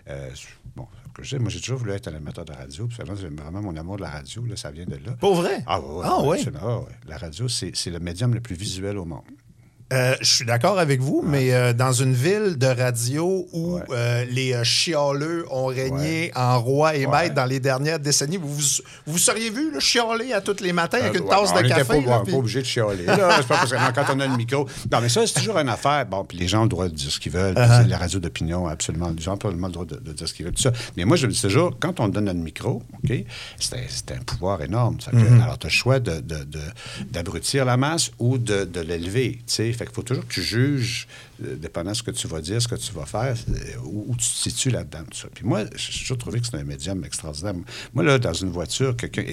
Euh, 0.08 0.30
bon, 0.76 0.86
que 1.14 1.22
je 1.22 1.30
sais, 1.30 1.38
moi, 1.38 1.48
j'ai 1.50 1.60
toujours 1.60 1.78
voulu 1.78 1.92
être 1.92 2.08
un 2.08 2.14
amateur 2.14 2.44
de 2.44 2.52
radio. 2.52 2.86
Puis 2.86 2.96
vraiment, 2.98 3.16
c'est 3.16 3.28
vraiment 3.28 3.62
mon 3.62 3.76
amour 3.76 3.96
de 3.96 4.02
la 4.02 4.10
radio, 4.10 4.44
là, 4.44 4.56
ça 4.56 4.70
vient 4.70 4.84
de 4.84 4.96
là. 4.96 5.12
Pour 5.18 5.34
vrai? 5.34 5.62
Ah, 5.66 5.80
ouais, 5.80 5.86
ouais, 5.96 6.04
Ah, 6.04 6.20
ouais, 6.22 6.44
oui? 6.46 6.52
Ah, 6.60 6.78
ouais. 6.80 6.86
La 7.06 7.16
radio, 7.18 7.48
c'est 7.48 7.72
le 7.86 7.98
médium 8.00 8.34
le 8.34 8.40
plus 8.40 8.54
visuel 8.54 8.98
au 8.98 9.04
monde. 9.04 9.22
Euh, 9.94 10.14
je 10.20 10.26
suis 10.34 10.44
d'accord 10.44 10.78
avec 10.78 11.00
vous, 11.00 11.22
mais 11.26 11.52
euh, 11.52 11.72
dans 11.72 11.92
une 11.92 12.14
ville 12.14 12.56
de 12.58 12.66
radio 12.66 13.46
où 13.52 13.74
Ouais. 13.76 13.82
euh, 13.90 14.24
les 14.30 14.62
chialeux 14.64 15.44
ont 15.50 15.66
régné 15.66 16.30
en 16.34 16.60
roi 16.60 16.96
et 16.96 17.06
maître 17.06 17.34
dans 17.34 17.44
les 17.44 17.60
dernières 17.60 17.98
décennies, 17.98 18.36
vous 18.36 18.52
vous, 18.52 18.62
vous 19.06 19.18
seriez 19.18 19.50
vu 19.50 19.70
le 19.72 19.80
chialer 19.80 20.32
à 20.32 20.40
tous 20.40 20.60
les 20.60 20.72
matins 20.72 20.98
avec 20.98 21.14
une 21.18 21.28
tasse 21.28 21.50
on 21.54 21.62
de 21.62 21.68
café? 21.68 21.84
Pas, 21.84 22.10
là, 22.10 22.18
on 22.20 22.24
puis- 22.24 22.32
pas 22.32 22.38
obligé 22.38 22.60
de 22.60 22.66
chialer. 22.66 23.04
là. 23.06 23.16
Pas 23.48 23.56
parce 23.56 23.70
que 23.70 23.76
quand 23.94 24.14
on 24.14 24.20
a 24.20 24.26
le 24.26 24.36
micro. 24.36 24.66
Non, 24.90 25.00
mais 25.00 25.08
ça, 25.08 25.26
c'est 25.26 25.34
toujours 25.34 25.58
une 25.58 25.68
affaire. 25.68 26.04
Bon, 26.06 26.24
puis 26.24 26.38
les 26.38 26.48
gens 26.48 26.60
ont 26.60 26.64
le 26.64 26.68
droit 26.68 26.88
de 26.88 26.94
dire 26.94 27.10
ce 27.10 27.20
qu'ils 27.20 27.32
veulent. 27.32 27.54
Uh-huh. 27.54 27.82
c'est 27.82 27.88
La 27.88 27.98
radio 27.98 28.18
d'opinion, 28.18 28.66
absolument. 28.66 29.10
Les 29.16 29.22
gens 29.22 29.32
ont 29.32 29.34
absolument 29.36 29.68
le 29.68 29.72
droit 29.72 29.84
de, 29.86 29.96
de 29.96 30.12
dire 30.12 30.28
ce 30.28 30.34
qu'ils 30.34 30.44
veulent. 30.46 30.54
Tout 30.54 30.62
ça. 30.62 30.72
Mais 30.96 31.04
moi, 31.04 31.16
je 31.16 31.26
me 31.26 31.32
dis 31.32 31.40
toujours, 31.40 31.76
quand 31.78 32.00
on 32.00 32.08
donne 32.08 32.28
un 32.28 32.34
micro, 32.34 32.82
OK, 33.04 33.12
c'est 33.60 34.12
un, 34.12 34.18
pouvoir 34.26 34.62
énorme. 34.62 35.00
Ça 35.00 35.10
fait 35.10 35.18
que- 35.18 35.22
Mm-hmm. 35.24 35.42
Alors, 35.42 35.58
tu 35.58 35.66
as 35.66 35.70
le 35.70 35.74
choix 35.74 36.00
de- 36.00 36.20
de- 36.20 36.44
de- 36.44 36.58
d'abrutir 37.10 37.64
la 37.64 37.76
masse 37.76 38.10
ou 38.18 38.38
de, 38.38 38.64
de 38.64 38.80
l'élever. 38.80 39.38
tu 39.46 39.54
sais. 39.54 39.72
Fait 39.84 39.88
qu'il 39.88 39.96
faut 39.96 40.02
toujours 40.02 40.26
que 40.26 40.32
tu 40.32 40.42
juges, 40.42 41.06
dépendant 41.38 41.90
de 41.92 41.96
ce 41.96 42.02
que 42.02 42.10
tu 42.10 42.26
vas 42.28 42.40
dire, 42.40 42.60
ce 42.60 42.68
que 42.68 42.74
tu 42.74 42.92
vas 42.92 43.06
faire, 43.06 43.34
euh, 43.48 43.54
où, 43.84 44.06
où 44.08 44.16
tu 44.16 44.28
te 44.28 44.34
situes 44.34 44.70
là-dedans. 44.70 45.04
tout 45.10 45.18
ça. 45.18 45.28
Puis 45.34 45.44
moi, 45.44 45.64
j'ai 45.74 46.00
toujours 46.00 46.18
trouvé 46.18 46.40
que 46.40 46.46
c'est 46.46 46.56
un 46.56 46.64
médium 46.64 47.04
extraordinaire. 47.04 47.54
Moi, 47.92 48.04
là, 48.04 48.18
dans 48.18 48.32
une 48.32 48.50
voiture, 48.50 48.96
quelqu'un. 48.96 49.24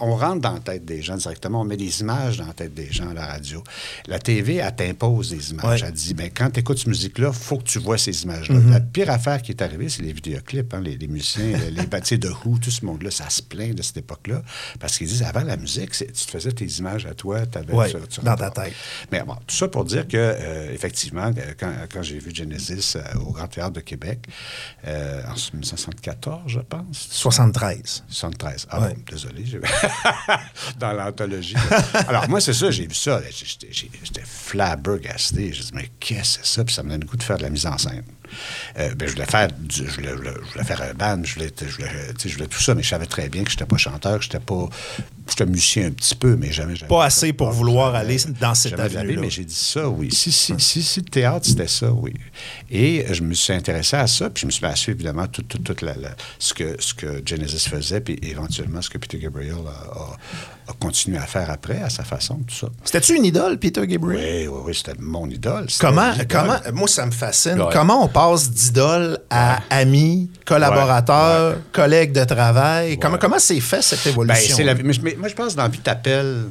on 0.00 0.16
rentre 0.16 0.40
dans 0.40 0.54
la 0.54 0.60
tête 0.60 0.84
des 0.84 1.02
gens 1.02 1.16
directement, 1.16 1.60
on 1.60 1.64
met 1.64 1.76
des 1.76 2.00
images 2.00 2.38
dans 2.38 2.46
la 2.46 2.52
tête 2.52 2.74
des 2.74 2.90
gens 2.92 3.10
à 3.10 3.14
la 3.14 3.26
radio. 3.26 3.62
La 4.06 4.18
TV, 4.18 4.56
elle 4.56 4.74
t'impose 4.74 5.30
des 5.30 5.50
images. 5.52 5.82
Ouais. 5.82 5.88
Elle 5.88 5.94
dit, 5.94 6.14
ben, 6.14 6.30
quand 6.34 6.50
tu 6.50 6.60
écoutes 6.60 6.78
cette 6.78 6.88
musique-là, 6.88 7.28
il 7.32 7.38
faut 7.38 7.58
que 7.58 7.64
tu 7.64 7.78
vois 7.78 7.98
ces 7.98 8.22
images-là. 8.24 8.56
Mm-hmm. 8.56 8.70
La 8.70 8.80
pire 8.80 9.10
affaire 9.10 9.42
qui 9.42 9.52
est 9.52 9.62
arrivée, 9.62 9.88
c'est 9.88 10.02
les 10.02 10.12
vidéoclips. 10.12 10.74
hein, 10.74 10.80
les, 10.80 10.96
les 10.96 11.08
musiciens, 11.08 11.58
les, 11.70 11.86
bâtis 11.86 12.18
de 12.18 12.28
Who, 12.28 12.58
tout 12.58 12.70
ce 12.70 12.84
monde-là, 12.84 13.10
ça 13.10 13.30
se 13.30 13.42
plaint 13.42 13.74
de 13.74 13.82
cette 13.82 13.98
époque-là. 13.98 14.42
Parce 14.80 14.98
qu'ils 14.98 15.06
disent, 15.08 15.22
avant 15.22 15.42
la 15.42 15.56
musique, 15.56 15.90
tu 15.92 16.06
te 16.06 16.30
faisais 16.30 16.52
tes 16.52 16.66
images 16.66 17.06
à 17.06 17.14
toi, 17.14 17.46
tu 17.46 17.58
avais 17.58 17.72
Ouais, 17.72 17.92
tu 18.08 18.20
dans 18.22 18.36
ta 18.36 18.50
tête. 18.50 18.72
Mais 19.10 19.22
bon, 19.22 19.34
tout 19.46 19.54
ça 19.54 19.68
pour 19.68 19.84
dire 19.84 20.06
que, 20.06 20.16
euh, 20.16 20.72
effectivement, 20.72 21.03
euh, 21.14 21.54
quand, 21.58 21.72
quand 21.92 22.02
j'ai 22.02 22.18
vu 22.18 22.34
Genesis 22.34 22.94
euh, 22.96 23.18
au 23.20 23.32
Grand 23.32 23.46
Théâtre 23.48 23.72
de 23.72 23.80
Québec, 23.80 24.26
euh, 24.86 25.22
en 25.26 25.34
1974, 25.34 26.42
je 26.46 26.60
pense, 26.60 27.08
73. 27.10 28.04
73. 28.08 28.66
Ah 28.70 28.80
Ouais. 28.80 28.94
bon, 28.94 29.02
désolé. 29.10 29.44
j'ai- 29.44 29.60
Dans 30.78 30.92
l'anthologie. 30.92 31.56
Alors, 32.08 32.28
moi, 32.28 32.40
c'est 32.40 32.54
ça, 32.54 32.70
j'ai 32.70 32.86
vu 32.86 32.94
ça. 32.94 33.20
j'étais 33.30 34.22
flabbergasté. 34.24 35.52
J'ai 35.52 35.62
dit, 35.64 35.70
mais 35.74 35.90
qu'est-ce 36.00 36.38
que 36.38 36.46
c'est 36.46 36.54
ça? 36.54 36.64
Puis 36.64 36.74
ça 36.74 36.82
me 36.82 36.90
donne 36.90 37.00
le 37.00 37.06
goût 37.06 37.16
de 37.16 37.22
faire 37.22 37.38
de 37.38 37.42
la 37.42 37.50
mise 37.50 37.66
en 37.66 37.78
scène. 37.78 38.04
Euh, 38.78 38.94
ben, 38.94 39.06
je 39.08 39.12
voulais 39.14 39.26
faire 39.26 39.48
du- 39.58 39.86
je 39.86 39.94
voulais, 39.94 40.10
je 40.10 40.14
voulais- 40.16 40.34
je 40.46 40.52
voulais 40.52 40.64
faire 40.64 40.82
un 40.82 40.94
band, 40.94 41.22
je 41.24 41.34
voulais, 41.34 41.52
je, 41.60 42.28
je 42.28 42.44
tout 42.44 42.60
ça, 42.60 42.74
mais 42.74 42.82
je 42.82 42.88
savais 42.88 43.06
très 43.06 43.28
bien 43.28 43.42
que 43.44 43.50
je 43.50 43.56
n'étais 43.56 43.66
pas 43.66 43.76
chanteur, 43.76 44.18
que 44.18 44.24
je 44.24 44.28
n'étais 44.28 44.40
pas. 44.44 44.68
J'étais 45.28 45.46
musicien 45.46 45.86
un 45.86 45.90
petit 45.90 46.14
peu, 46.14 46.36
mais 46.36 46.52
jamais. 46.52 46.76
jamais- 46.76 46.88
Pas 46.88 47.04
assez 47.06 47.32
pour 47.32 47.50
vouloir 47.50 47.94
aller 47.94 48.18
dans 48.40 48.54
cette 48.54 48.78
avenue-là. 48.78 49.20
Mais 49.22 49.30
j'ai 49.30 49.44
dit 49.44 49.54
ça, 49.54 49.88
oui. 49.88 50.10
Si, 50.12 50.30
si, 50.30 50.54
si, 50.58 50.82
si 50.82 51.00
le 51.00 51.06
théâtre, 51.06 51.46
c'était 51.46 51.66
ça, 51.68 51.90
oui. 51.92 52.12
Et 52.70 53.06
je 53.10 53.22
me 53.22 53.32
suis 53.34 53.52
intéressé 53.54 53.96
à 53.96 54.06
ça, 54.06 54.28
puis 54.28 54.42
je 54.42 54.46
me 54.46 54.50
suis 54.50 54.64
suivre, 54.76 54.96
évidemment, 54.96 55.26
tout, 55.26 55.42
tout, 55.42 55.76
la- 55.84 55.94
la- 55.96 56.14
ce, 56.38 56.52
que, 56.52 56.76
ce 56.78 56.92
que 56.94 57.22
Genesis 57.24 57.68
faisait, 57.68 58.00
puis 58.00 58.18
éventuellement 58.22 58.82
ce 58.82 58.90
que 58.90 58.98
Peter 58.98 59.18
Gabriel 59.18 59.54
a, 59.66 59.70
a- 59.98 60.16
a 60.66 60.72
continué 60.80 61.18
à 61.18 61.26
faire 61.26 61.50
après, 61.50 61.80
à 61.82 61.90
sa 61.90 62.04
façon, 62.04 62.36
tout 62.46 62.54
ça. 62.54 62.68
C'était-tu 62.84 63.16
une 63.16 63.24
idole, 63.24 63.58
Peter 63.58 63.86
Gabriel? 63.86 64.48
Oui, 64.48 64.54
oui, 64.56 64.60
oui, 64.66 64.74
c'était 64.74 64.98
mon 64.98 65.28
idole. 65.28 65.66
C'était 65.68 65.86
Comment, 65.86 66.12
comment, 66.28 66.56
moi, 66.72 66.88
ça 66.88 67.04
me 67.06 67.10
fascine. 67.10 67.60
Ouais. 67.60 67.68
Comment 67.72 68.04
on 68.04 68.08
passe 68.08 68.50
d'idole 68.50 69.18
à 69.30 69.60
ami, 69.70 70.30
collaborateur, 70.46 71.52
Ouais. 71.56 71.58
collègue 71.72 72.12
de 72.12 72.24
travail? 72.24 72.98
Comment, 72.98 73.18
comment 73.18 73.38
c'est 73.38 73.60
fait, 73.60 73.82
cette 73.82 74.04
Ben, 74.04 74.10
évolution? 74.10 74.56
c'est 74.56 74.64
la 74.64 74.74
vie. 74.74 74.82
Mais, 75.02 75.16
moi, 75.18 75.28
je 75.28 75.34
pense 75.34 75.52
que 75.52 75.56
dans 75.58 75.64
la 75.64 75.68
vie, 75.68 75.78
t'appelles, 75.80 76.46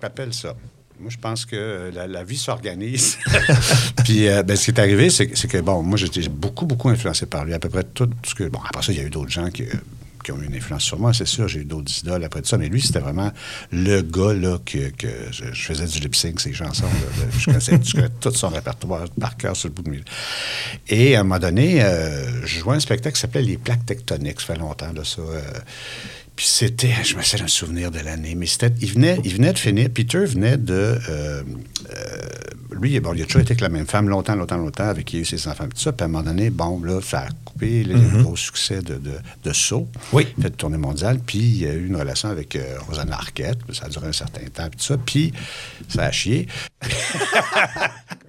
t'appelles 0.00 0.34
ça. 0.34 0.54
Moi, 1.00 1.10
je 1.10 1.16
pense 1.18 1.44
que 1.44 1.90
la, 1.94 2.06
la 2.08 2.24
vie 2.24 2.36
s'organise. 2.36 3.18
Puis, 4.04 4.28
euh, 4.28 4.42
ben, 4.42 4.56
ce 4.56 4.64
qui 4.66 4.70
est 4.72 4.80
arrivé, 4.80 5.10
c'est, 5.10 5.28
que- 5.28 5.38
c'est 5.38 5.46
que, 5.48 5.58
bon, 5.58 5.82
moi, 5.82 5.96
j'étais 5.96 6.28
beaucoup, 6.28 6.66
beaucoup 6.66 6.88
influencé 6.88 7.26
par 7.26 7.44
lui. 7.44 7.54
À 7.54 7.58
peu 7.58 7.68
près 7.68 7.84
tout 7.84 8.08
ce 8.26 8.34
que. 8.34 8.44
Bon, 8.44 8.58
après 8.68 8.82
ça, 8.84 8.92
il 8.92 8.98
y 8.98 9.00
a 9.00 9.04
eu 9.04 9.10
d'autres 9.10 9.30
gens 9.30 9.48
qui. 9.50 9.62
euh, 9.62 9.66
qui 10.22 10.32
ont 10.32 10.40
eu 10.40 10.46
une 10.46 10.54
influence 10.54 10.82
sur 10.82 10.98
moi, 10.98 11.12
c'est 11.12 11.26
sûr. 11.26 11.48
J'ai 11.48 11.60
eu 11.60 11.64
d'autres 11.64 11.92
idoles 12.00 12.24
après 12.24 12.42
tout 12.42 12.48
ça. 12.48 12.58
Mais 12.58 12.68
lui, 12.68 12.80
c'était 12.80 12.98
vraiment 12.98 13.30
le 13.72 14.02
gars 14.02 14.32
là, 14.34 14.58
que, 14.64 14.90
que 14.90 15.08
je, 15.30 15.44
faisais 15.52 15.86
du 15.86 16.00
lip 16.00 16.14
sync, 16.14 16.40
ses 16.40 16.52
chansons. 16.52 16.84
là. 16.84 17.26
je, 17.38 17.44
connaissais, 17.44 17.78
tout 18.20 18.32
son 18.32 18.48
répertoire 18.48 19.08
par 19.20 19.36
cœur 19.36 19.56
sur 19.56 19.68
le 19.68 19.74
bout 19.74 19.82
de 19.82 19.90
mes... 19.90 20.02
Et 20.88 21.16
à 21.16 21.20
un 21.20 21.22
moment 21.22 21.38
donné, 21.38 21.82
euh, 21.82 22.46
je 22.46 22.60
jouais 22.60 22.76
un 22.76 22.80
spectacle 22.80 23.14
qui 23.14 23.20
s'appelait 23.20 23.42
Les 23.42 23.56
plaques 23.56 23.86
tectoniques. 23.86 24.40
Ça 24.40 24.54
fait 24.54 24.58
longtemps 24.58 24.92
de 24.92 25.04
ça. 25.04 25.20
euh, 25.20 25.40
puis 26.38 26.46
c'était, 26.46 26.94
je 27.02 27.16
me 27.16 27.22
sais 27.22 27.36
d'un 27.36 27.48
souvenir 27.48 27.90
de 27.90 27.98
l'année, 27.98 28.36
mais 28.36 28.46
c'était, 28.46 28.72
il 28.80 28.92
venait, 28.92 29.18
il 29.24 29.34
venait 29.34 29.52
de 29.52 29.58
finir, 29.58 29.90
Peter 29.90 30.24
venait 30.24 30.56
de, 30.56 30.72
euh, 30.72 30.96
euh, 31.08 31.42
lui, 32.80 33.00
bon, 33.00 33.12
il 33.12 33.22
a 33.22 33.24
toujours 33.24 33.40
été 33.40 33.50
avec 33.54 33.60
la 33.60 33.68
même 33.68 33.88
femme 33.88 34.08
longtemps, 34.08 34.36
longtemps, 34.36 34.56
longtemps, 34.56 34.86
avec 34.86 35.06
qui 35.06 35.16
il 35.16 35.18
a 35.18 35.22
eu 35.22 35.24
ses 35.24 35.48
enfants, 35.48 35.64
tout 35.64 35.76
ça, 35.80 35.90
puis 35.90 36.02
à 36.02 36.04
un 36.04 36.08
moment 36.08 36.22
donné, 36.22 36.50
bon, 36.50 36.80
là, 36.84 37.00
ça 37.02 37.22
a 37.22 37.28
coupé, 37.44 37.84
a 37.84 37.88
eu 37.88 37.94
un 37.96 38.22
gros 38.22 38.36
succès 38.36 38.82
de, 38.82 38.94
de, 38.94 39.14
de 39.42 39.52
Saut, 39.52 39.88
Oui. 40.12 40.28
fait 40.40 40.50
de 40.50 40.54
tournée 40.54 40.76
mondiale, 40.78 41.18
puis 41.26 41.40
il 41.40 41.58
y 41.58 41.66
a 41.66 41.72
eu 41.72 41.88
une 41.88 41.96
relation 41.96 42.28
avec 42.28 42.54
euh, 42.54 42.78
Rosanna 42.86 43.16
Arquette, 43.16 43.58
ça 43.72 43.86
a 43.86 43.88
duré 43.88 44.06
un 44.06 44.12
certain 44.12 44.46
temps, 44.46 44.68
puis 44.70 44.78
tout 44.78 44.84
ça, 44.84 44.96
puis 44.96 45.32
ça 45.88 46.04
a 46.04 46.12
chié. 46.12 46.46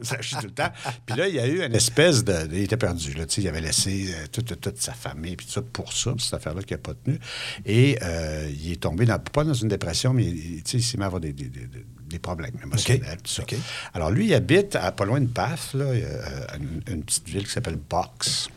ça 0.02 0.16
a 0.18 0.22
chié 0.22 0.38
tout 0.40 0.48
le 0.48 0.54
temps. 0.54 0.72
Puis 1.06 1.16
là, 1.16 1.28
il 1.28 1.36
y 1.36 1.40
a 1.40 1.46
eu 1.46 1.64
une 1.64 1.76
espèce 1.76 2.24
de. 2.24 2.34
Il 2.52 2.64
était 2.64 2.78
perdu. 2.78 3.14
Là, 3.14 3.26
tu 3.28 3.36
sais, 3.36 3.42
il 3.42 3.48
avait 3.48 3.62
laissé 3.62 4.08
euh, 4.10 4.26
toute, 4.32 4.60
toute 4.60 4.82
sa 4.82 4.94
famille, 4.94 5.36
puis 5.36 5.46
tout 5.46 5.52
ça, 5.52 5.62
pour 5.62 5.94
ça, 5.94 6.16
cette 6.18 6.34
affaire-là 6.34 6.64
qui 6.64 6.74
n'a 6.74 6.80
pas 6.80 6.94
tenu. 6.94 7.20
Et 7.66 7.99
euh, 8.02 8.50
il 8.52 8.72
est 8.74 8.82
tombé, 8.82 9.06
dans, 9.06 9.20
pas 9.20 9.44
dans 9.44 9.54
une 9.54 9.68
dépression, 9.70 10.14
mais 10.14 10.26
il, 10.26 10.62
il 10.74 10.84
s'est 10.84 10.98
mis 10.98 11.04
à 11.04 11.08
avoir 11.08 11.20
des, 11.22 11.34
des- 11.34 11.46
des- 11.50 11.68
des- 11.68 11.86
des 12.10 12.20
problèmes 12.20 12.56
émotionnels, 12.64 13.18
tout 13.24 13.32
ça. 13.32 13.44
OK. 13.44 13.56
Alors, 13.94 14.10
lui, 14.10 14.26
il 14.28 14.34
habite 14.34 14.76
à, 14.76 14.92
pas 14.92 15.06
loin 15.06 15.22
de 15.22 15.28
Bath, 15.28 15.74
là, 15.76 15.86
euh, 15.86 16.46
une, 16.60 16.94
une 16.96 17.04
petite 17.04 17.28
ville 17.30 17.46
qui 17.46 17.52
s'appelle 17.52 17.78
Box. 17.90 18.50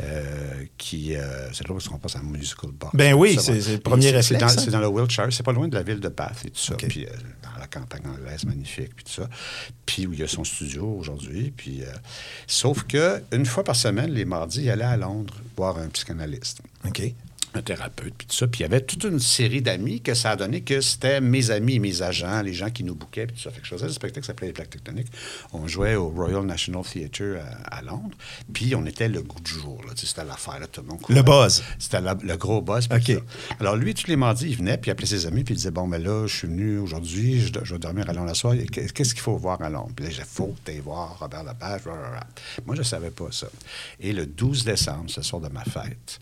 euh, 0.00 0.64
qui 0.78 1.14
euh, 1.14 1.52
c'est 1.52 1.66
là 1.68 1.74
où 1.74 1.78
on 1.92 1.98
passe 1.98 2.16
à 2.16 2.22
musical 2.22 2.70
box. 2.72 2.94
Ben 2.94 3.14
oui, 3.14 3.38
c'est- 3.40 3.72
le 3.72 3.78
premier 3.78 4.10
réflexe, 4.10 4.56
C'est 4.64 4.70
dans, 4.70 4.80
le 4.80 4.88
Wiltshire, 4.88 5.28
c'est 5.30 5.42
pas 5.42 5.52
loin 5.52 5.68
de 5.68 5.74
la 5.74 5.82
ville 5.82 6.00
de 6.00 6.08
Bath 6.08 6.42
et 6.46 6.50
tout 6.50 6.58
ça. 6.60 6.74
Puis 6.74 7.06
euh, 7.06 7.10
dans 7.42 7.58
la 7.60 7.66
campagne 7.66 8.02
anglaise 8.06 8.44
magnifique, 8.44 8.94
puis 8.96 9.04
tout 9.04 9.12
ça. 9.22 9.28
Puis 9.84 10.06
où 10.06 10.12
il 10.14 10.20
y 10.20 10.22
a 10.22 10.28
son 10.28 10.42
studio 10.44 10.86
aujourd'hui. 10.98 11.52
Puis, 11.56 11.82
sauf 12.46 12.82
que 12.84 13.22
une 13.32 13.46
fois 13.46 13.62
par 13.64 13.76
semaine, 13.76 14.10
les 14.10 14.24
mardis, 14.24 14.62
il 14.62 14.70
allait 14.70 14.84
à 14.84 14.96
Londres 14.96 15.34
voir 15.56 15.78
un 15.78 15.88
psychanalyste 15.88 16.60
OK. 16.86 17.02
Un 17.54 17.62
thérapeute, 17.62 18.14
puis 18.16 18.26
tout 18.26 18.34
ça. 18.36 18.46
Puis 18.46 18.60
il 18.60 18.62
y 18.62 18.66
avait 18.66 18.80
toute 18.80 19.04
une 19.04 19.18
série 19.20 19.62
d'amis 19.62 20.00
que 20.02 20.14
ça 20.14 20.30
a 20.32 20.36
donné 20.36 20.60
que 20.62 20.80
c'était 20.80 21.20
mes 21.20 21.50
amis, 21.50 21.78
mes 21.78 22.02
agents, 22.02 22.42
les 22.42 22.52
gens 22.52 22.70
qui 22.70 22.84
nous 22.84 22.94
bouquaient, 22.94 23.26
puis 23.26 23.36
tout 23.36 23.42
ça. 23.42 23.50
Fait 23.50 23.60
que 23.60 23.66
je 23.66 23.70
faisais 23.74 23.86
le 23.86 23.92
spectacle 23.92 24.20
qui 24.22 24.26
s'appelait 24.26 24.48
Les 24.48 24.52
Plaques 24.52 24.70
Tectoniques. 24.70 25.08
On 25.52 25.66
jouait 25.66 25.94
au 25.94 26.08
Royal 26.08 26.44
National 26.44 26.82
Theatre 26.84 27.38
à, 27.70 27.76
à 27.78 27.82
Londres, 27.82 28.16
puis 28.52 28.74
on 28.74 28.84
était 28.86 29.08
le 29.08 29.22
goût 29.22 29.40
du 29.40 29.50
jour. 29.52 29.82
C'était 29.94 30.24
l'affaire, 30.24 30.58
là, 30.60 30.66
tout 30.66 30.82
le 30.82 30.88
monde 30.88 31.00
courait. 31.00 31.14
Le 31.16 31.22
buzz. 31.22 31.62
C'était 31.78 32.00
le 32.00 32.36
gros 32.36 32.60
buzz. 32.62 32.88
OK. 32.92 33.02
ça. 33.06 33.14
Alors 33.60 33.76
lui, 33.76 33.94
tous 33.94 34.06
les 34.08 34.16
mardis, 34.16 34.48
il 34.50 34.56
venait, 34.56 34.76
puis 34.76 34.88
il 34.88 34.92
appelait 34.92 35.06
ses 35.06 35.26
amis, 35.26 35.44
puis 35.44 35.54
il 35.54 35.56
disait, 35.56 35.70
bon, 35.70 35.86
mais 35.86 35.98
là, 35.98 36.26
je 36.26 36.34
suis 36.36 36.46
venu 36.48 36.78
aujourd'hui, 36.78 37.40
je, 37.40 37.72
vais 37.72 37.78
dormir 37.78 38.08
à 38.08 38.12
Londres 38.12 38.26
la 38.28 38.34
soirée. 38.34 38.66
Qu'est- 38.70 38.92
Qu'est-ce 38.92 39.14
qu'il 39.14 39.22
faut 39.22 39.36
voir 39.36 39.60
à 39.62 39.70
Londres? 39.70 39.92
Puis 39.96 40.04
là, 40.06 40.10
j'ai 40.10 40.22
faut 40.24 40.54
t'ailles 40.64 40.80
voir 40.80 41.18
Robert 41.18 41.44
Lepage. 41.44 41.82
blablabla. 41.84 42.26
Moi, 42.66 42.74
je 42.74 42.80
ne 42.80 42.84
savais 42.84 43.10
pas 43.10 43.28
ça. 43.30 43.46
Et 44.00 44.12
le 44.12 44.26
12 44.26 44.64
décembre, 44.64 45.08
ce 45.08 45.22
soir 45.22 45.40
de 45.42 45.48
ma 45.48 45.64
fête, 45.64 46.20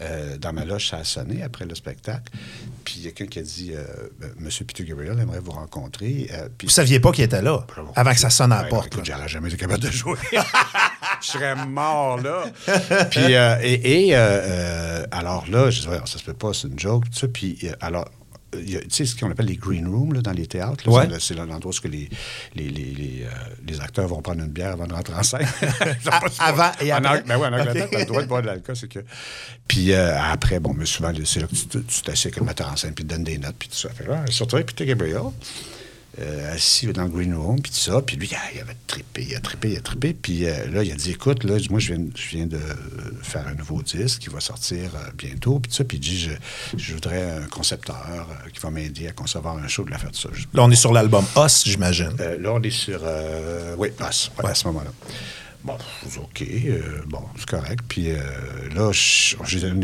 euh, 0.00 0.36
dans 0.38 0.52
ma 0.52 0.64
loge, 0.64 0.88
ça 0.88 0.98
a 0.98 1.04
sonné 1.04 1.42
après 1.42 1.64
le 1.64 1.74
spectacle. 1.74 2.32
Puis 2.84 2.94
il 2.98 3.04
y 3.04 3.08
a 3.08 3.12
quelqu'un 3.12 3.30
qui 3.30 3.38
a 3.38 3.42
dit, 3.42 3.72
euh, 3.74 3.82
euh, 4.22 4.28
Monsieur 4.38 4.64
Peter 4.64 4.84
Gabriel 4.84 5.18
aimerait 5.18 5.40
vous 5.40 5.52
rencontrer. 5.52 6.28
Euh, 6.32 6.48
puis 6.56 6.66
Vous 6.66 6.72
saviez 6.72 7.00
pas 7.00 7.12
qu'il 7.12 7.24
était 7.24 7.42
là 7.42 7.66
avant 7.94 8.12
que 8.12 8.20
ça 8.20 8.30
sonne 8.30 8.52
à 8.52 8.62
la 8.62 8.68
porte. 8.68 8.96
j'aurais 9.04 9.28
jamais 9.28 9.48
été 9.48 9.56
capable 9.56 9.80
de 9.82 9.90
jouer. 9.90 10.16
je 11.20 11.26
serais 11.26 11.54
mort 11.66 12.20
là. 12.20 12.44
Puis, 13.10 13.34
euh, 13.34 13.56
et, 13.62 14.08
et, 14.08 14.14
euh, 14.14 14.18
euh, 14.18 15.06
alors 15.10 15.44
là, 15.50 15.70
je 15.70 15.80
disais, 15.80 15.98
ça 16.04 16.18
se 16.18 16.24
peut 16.24 16.34
pas, 16.34 16.52
c'est 16.52 16.68
une 16.68 16.78
joke. 16.78 17.04
Puis, 17.32 17.70
alors, 17.80 18.08
tu 18.52 18.80
sais 18.90 19.04
ce 19.04 19.14
qu'on 19.16 19.30
appelle 19.30 19.46
les 19.46 19.56
green 19.56 19.86
rooms 19.86 20.12
là, 20.14 20.20
dans 20.22 20.32
les 20.32 20.46
théâtres. 20.46 20.88
Ouais. 20.88 21.02
c'est 21.04 21.10
le- 21.12 21.20
C'est 21.20 21.34
l'endroit 21.34 21.72
où 21.72 21.88
les, 21.88 22.08
les, 22.54 22.68
les, 22.68 22.84
les, 22.94 23.22
euh, 23.24 23.30
les 23.66 23.80
acteurs 23.80 24.08
vont 24.08 24.22
prendre 24.22 24.40
une 24.42 24.50
bière 24.50 24.72
avant 24.72 24.86
de 24.86 24.94
rentrer 24.94 25.14
en 25.14 25.22
scène. 25.22 25.46
Avant 26.38 26.70
et 26.80 26.92
En 26.92 26.96
après. 26.96 27.22
Ben 27.26 27.36
oui, 27.38 27.46
en 27.46 27.52
Angleterre, 27.52 27.88
t'as 27.90 27.98
le 27.98 28.04
droit 28.06 28.22
de 28.22 28.26
boire 28.28 28.42
de 28.42 28.46
l'alcool, 28.46 28.76
c'est 28.76 28.88
que. 28.88 29.00
Puis 29.66 29.92
euh, 29.92 30.18
après, 30.20 30.60
bon, 30.60 30.72
mais 30.74 30.86
souvent, 30.86 31.12
c'est 31.24 31.40
là 31.40 31.46
que 31.46 31.54
tu 31.54 32.02
t'assieds 32.02 32.28
avec 32.28 32.40
le 32.40 32.46
metteur 32.46 32.70
en 32.72 32.76
scène, 32.76 32.94
puis 32.94 33.04
te 33.04 33.10
donnes 33.10 33.24
des 33.24 33.38
notes, 33.38 33.56
puis 33.58 33.68
tout 33.68 33.76
ça. 33.76 33.90
Fait 33.90 34.06
là, 34.06 34.24
surtout 34.28 34.56
avec 34.56 34.68
Peter 34.68 34.86
Gabriel, 34.86 35.20
euh, 36.20 36.54
assis 36.54 36.86
dans 36.88 37.04
le 37.04 37.08
green 37.10 37.34
room, 37.34 37.60
puis 37.60 37.70
tout 37.70 37.78
ça. 37.78 38.02
Puis 38.02 38.16
lui, 38.16 38.28
ah, 38.34 38.50
il 38.54 38.60
avait 38.60 38.76
trippé, 38.86 39.26
il 39.28 39.36
a 39.36 39.40
trippé, 39.40 39.70
il 39.70 39.76
a 39.76 39.80
trippé. 39.80 40.14
Puis 40.14 40.46
euh, 40.46 40.68
là, 40.70 40.82
il 40.82 40.90
a 40.90 40.94
dit, 40.94 41.12
écoute, 41.12 41.44
là, 41.44 41.56
moi, 41.70 41.78
je 41.78 41.94
viens, 41.94 42.04
je 42.14 42.28
viens 42.28 42.46
de 42.46 42.60
faire 43.22 43.46
un 43.46 43.54
nouveau 43.54 43.82
disque 43.82 44.20
qui 44.22 44.28
va 44.28 44.40
sortir 44.40 44.94
euh, 44.94 45.10
bientôt, 45.16 45.60
puis 45.60 45.70
tout 45.70 45.76
ça. 45.76 45.84
Puis 45.84 45.98
il 45.98 46.00
dit, 46.00 46.18
je, 46.18 46.30
je 46.76 46.94
voudrais 46.94 47.30
un 47.30 47.46
concepteur 47.46 48.26
qui 48.52 48.60
va 48.60 48.70
m'aider 48.70 49.06
à 49.08 49.12
concevoir 49.12 49.56
un 49.56 49.68
show 49.68 49.84
de 49.84 49.90
la 49.90 49.98
fête 49.98 50.08
Là, 50.54 50.62
on 50.62 50.70
est 50.70 50.76
sur 50.76 50.92
l'album 50.92 51.24
Os, 51.36 51.64
j'imagine. 51.64 52.16
là, 52.18 52.52
on 52.52 52.62
est 52.62 52.70
sur. 52.70 53.02
oui, 53.76 53.88
ouais, 53.88 53.94
à 54.00 54.12
ce 54.54 54.66
moment-là. 54.66 54.90
Bon, 55.64 55.76
OK, 56.18 56.42
euh, 56.42 57.02
bon, 57.08 57.20
c'est 57.36 57.48
correct. 57.48 57.80
Puis 57.88 58.10
euh, 58.10 58.16
là, 58.74 58.90
je- 58.92 59.34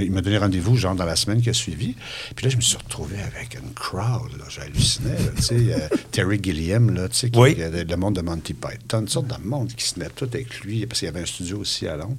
il 0.03 0.13
m'a 0.13 0.21
donné 0.23 0.39
rendez-vous, 0.39 0.77
genre, 0.77 0.95
dans 0.95 1.05
la 1.05 1.17
semaine 1.17 1.43
qui 1.43 1.51
a 1.51 1.53
suivi. 1.53 1.97
Puis 2.37 2.45
là, 2.47 2.51
je 2.51 2.57
me 2.57 2.61
suis 2.63 2.77
retrouvé 2.77 3.17
avec 3.21 3.55
une 3.61 3.73
crowd, 3.75 4.31
là. 4.39 4.45
J'hallucinais, 4.49 5.17
tu 5.37 5.43
sais. 5.43 5.55
euh, 5.75 5.89
Terry 6.13 6.39
Gilliam, 6.43 6.95
là, 6.95 7.09
tu 7.09 7.17
sais, 7.17 7.31
qui- 7.31 7.39
Oui. 7.39 7.57
le 7.59 7.97
monde 7.97 8.15
de 8.17 8.21
Monty 8.23 8.55
Python, 8.55 9.01
une 9.01 9.09
sorte 9.09 9.27
de 9.27 9.47
monde 9.47 9.73
qui 9.75 9.85
se 9.85 9.95
tenait 9.95 10.09
tout 10.15 10.29
avec 10.33 10.61
lui, 10.61 10.87
parce 10.87 11.01
qu'il 11.01 11.07
y 11.07 11.09
avait 11.11 11.23
un 11.23 11.27
studio 11.27 11.59
aussi 11.59 11.89
à 11.89 11.97
Londres, 11.97 12.17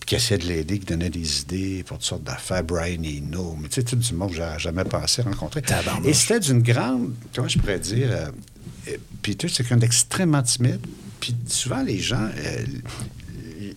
puis 0.00 0.06
qui 0.06 0.14
essayait 0.14 0.38
de 0.38 0.46
l'aider, 0.46 0.78
qui 0.78 0.86
donnait 0.86 1.10
des 1.10 1.42
idées 1.42 1.84
pour 1.86 1.98
toutes 1.98 2.06
sortes 2.06 2.24
d'affaires. 2.24 2.64
Brian 2.64 3.02
Eno, 3.04 3.56
mais 3.60 3.68
tu 3.68 3.74
sais, 3.76 3.82
tout 3.84 3.96
du 3.96 4.14
monde 4.14 4.30
que 4.30 4.36
j'ai 4.36 4.48
jamais 4.58 4.84
pensé 4.84 5.20
rencontrer. 5.22 5.60
Et 6.08 6.14
c'était 6.14 6.40
d'une 6.40 6.62
grande, 6.62 7.12
comment 7.34 7.46
je 7.46 7.58
pourrais 7.58 7.78
dire, 7.78 8.08
euh, 8.10 8.30
euh, 8.88 8.96
Peter, 9.22 9.48
c'est 9.48 9.58
quelqu'un 9.58 9.76
d'extrêmement 9.76 10.42
timide. 10.42 10.80
Puis 11.20 11.34
souvent, 11.46 11.82
les 11.82 11.98
gens, 11.98 12.28
euh, 12.36 12.64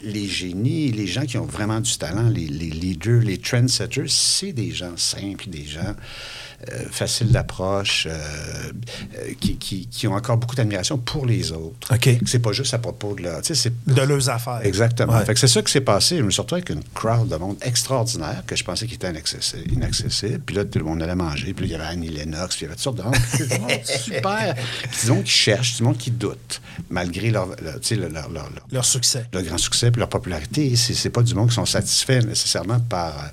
les 0.01 0.27
génies, 0.27 0.91
les 0.91 1.07
gens 1.07 1.25
qui 1.25 1.37
ont 1.37 1.45
vraiment 1.45 1.81
du 1.81 1.97
talent, 1.97 2.29
les, 2.29 2.47
leaders, 2.47 3.21
les 3.21 3.37
trendsetters, 3.37 4.09
c'est 4.09 4.53
des 4.53 4.71
gens 4.71 4.95
simples, 4.97 5.49
des 5.49 5.65
gens 5.65 5.95
faciles 6.91 7.31
d'approche, 7.31 8.07
euh, 8.09 8.11
euh, 9.19 9.33
qui, 9.39 9.57
qui- 9.57 9.87
qui 9.87 10.07
ont 10.07 10.13
encore 10.13 10.37
beaucoup 10.37 10.55
d'admiration 10.55 10.97
pour 10.97 11.25
les 11.25 11.51
autres. 11.51 11.93
OK. 11.93 12.09
C'est 12.25 12.39
pas 12.39 12.51
juste 12.51 12.73
à 12.73 12.77
propos 12.79 13.15
de 13.15 13.23
leur... 13.23 13.41
De 13.41 14.01
leurs 14.01 14.29
affaires. 14.29 14.61
Exactement. 14.63 15.13
Ouais. 15.17 15.25
Fait 15.25 15.33
que 15.33 15.39
c'est 15.39 15.47
ça 15.47 15.61
qui 15.61 15.71
s'est 15.71 15.81
passé. 15.81 16.17
Je 16.17 16.23
me 16.23 16.31
suis 16.31 16.41
retrouvé 16.41 16.61
avec 16.61 16.69
une 16.69 16.83
crowd 16.93 17.27
de 17.27 17.35
monde 17.35 17.57
extraordinaire 17.61 18.43
que 18.47 18.55
je 18.55 18.63
pensais 18.63 18.85
qu'il 18.85 18.95
était 18.95 19.09
inaccessible. 19.09 19.71
inaccessible. 19.71 20.39
Puis 20.45 20.55
là, 20.55 20.65
tout 20.65 20.79
le 20.79 20.85
monde 20.85 21.01
allait 21.01 21.15
manger. 21.15 21.53
Puis 21.53 21.65
là, 21.67 21.67
il 21.67 21.71
y 21.71 21.75
avait 21.75 21.91
Annie 21.91 22.09
Lennox. 22.09 22.55
Puis 22.55 22.65
il 22.65 22.69
y 22.69 22.71
avait 22.71 22.75
toutes 22.75 22.83
sortes 22.83 22.97
de 22.97 23.03
monde. 23.03 23.15
Super. 23.83 24.55
Du 25.03 25.11
monde 25.11 25.23
qui 25.23 25.31
cherche, 25.31 25.75
du 25.77 25.83
monde 25.83 25.97
qui 25.97 26.11
doute, 26.11 26.61
malgré 26.89 27.29
leur, 27.31 27.47
leur- 27.61 27.79
tu 27.79 27.89
sais, 27.89 27.95
leur, 27.95 28.09
leur- 28.09 28.29
leur- 28.29 28.49
leur- 28.49 28.67
Leur 28.71 28.85
succès. 28.85 29.25
leur 29.33 29.43
grand 29.43 29.57
succès 29.57 29.91
puis 29.91 29.99
leur 29.99 30.09
popularité. 30.09 30.75
C'est, 30.75 30.93
c'est 30.93 31.09
pas 31.09 31.21
du 31.21 31.33
monde 31.35 31.49
qui 31.49 31.55
sont 31.55 31.65
satisfaits 31.65 32.21
nécessairement 32.25 32.79
par, 32.79 33.09
euh, 33.17 33.27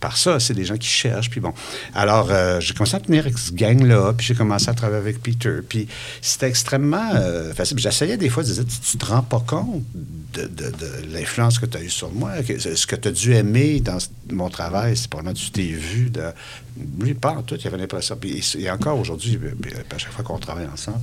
par 0.00 0.16
ça. 0.16 0.40
C'est 0.40 0.54
des 0.54 0.64
gens 0.64 0.76
qui 0.76 0.88
cherchent. 0.88 1.30
Puis 1.30 1.40
bon. 1.40 1.52
Alors, 1.94 2.28
euh, 2.30 2.60
j'ai 2.68 2.74
commencé 2.74 2.96
à 2.96 3.00
tenir 3.00 3.20
avec 3.24 3.38
ce 3.38 3.50
gang-là, 3.52 4.12
puis 4.16 4.26
j'ai 4.26 4.34
commencé 4.34 4.68
à 4.68 4.74
travailler 4.74 5.00
avec 5.00 5.22
Peter. 5.22 5.56
Puis 5.68 5.88
c'était 6.20 6.48
extrêmement 6.48 7.10
euh, 7.14 7.54
facile. 7.54 7.78
J'essayais 7.78 8.16
des 8.16 8.28
fois 8.28 8.42
de 8.42 8.52
dire, 8.52 8.64
tu, 8.66 8.98
te 8.98 9.04
rends 9.06 9.22
pas 9.22 9.40
compte 9.40 9.82
de, 10.34 10.42
de- 10.46 10.72
l'influence 11.12 11.58
que 11.58 11.66
tu 11.66 11.76
as 11.78 11.82
eue 11.82 11.90
sur 11.90 12.12
moi, 12.12 12.42
que- 12.46 12.58
ce 12.58 12.86
que 12.86 12.96
tu 12.96 13.08
as 13.08 13.12
dû 13.12 13.32
aimer 13.34 13.80
dans 13.80 13.98
mon 14.30 14.50
travail, 14.50 14.96
c'est 14.96 15.08
pendant 15.08 15.32
que 15.32 15.38
tu 15.38 15.50
t'es 15.50 15.62
vu. 15.62 16.10
De, 16.10 16.22
lui, 17.00 17.14
pas 17.14 17.32
en 17.32 17.42
tout, 17.42 17.56
il 17.56 17.66
avait 17.66 17.76
l'impression. 17.78 18.16
Puis, 18.16 18.40
et, 18.58 18.70
encore 18.70 18.98
aujourd'hui, 19.00 19.36
euh, 19.42 19.48
euh, 19.48 19.82
à 19.94 19.98
chaque 19.98 20.12
fois 20.12 20.22
qu'on 20.24 20.38
travaille 20.38 20.68
ensemble, 20.72 21.00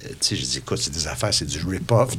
tu 0.00 0.06
sais, 0.20 0.36
je 0.36 0.44
dis, 0.44 0.58
écoute, 0.58 0.78
c'est 0.78 0.92
des 0.92 1.08
affaires, 1.08 1.34
c'est 1.34 1.46
du 1.46 1.58
rip-off, 1.66 2.16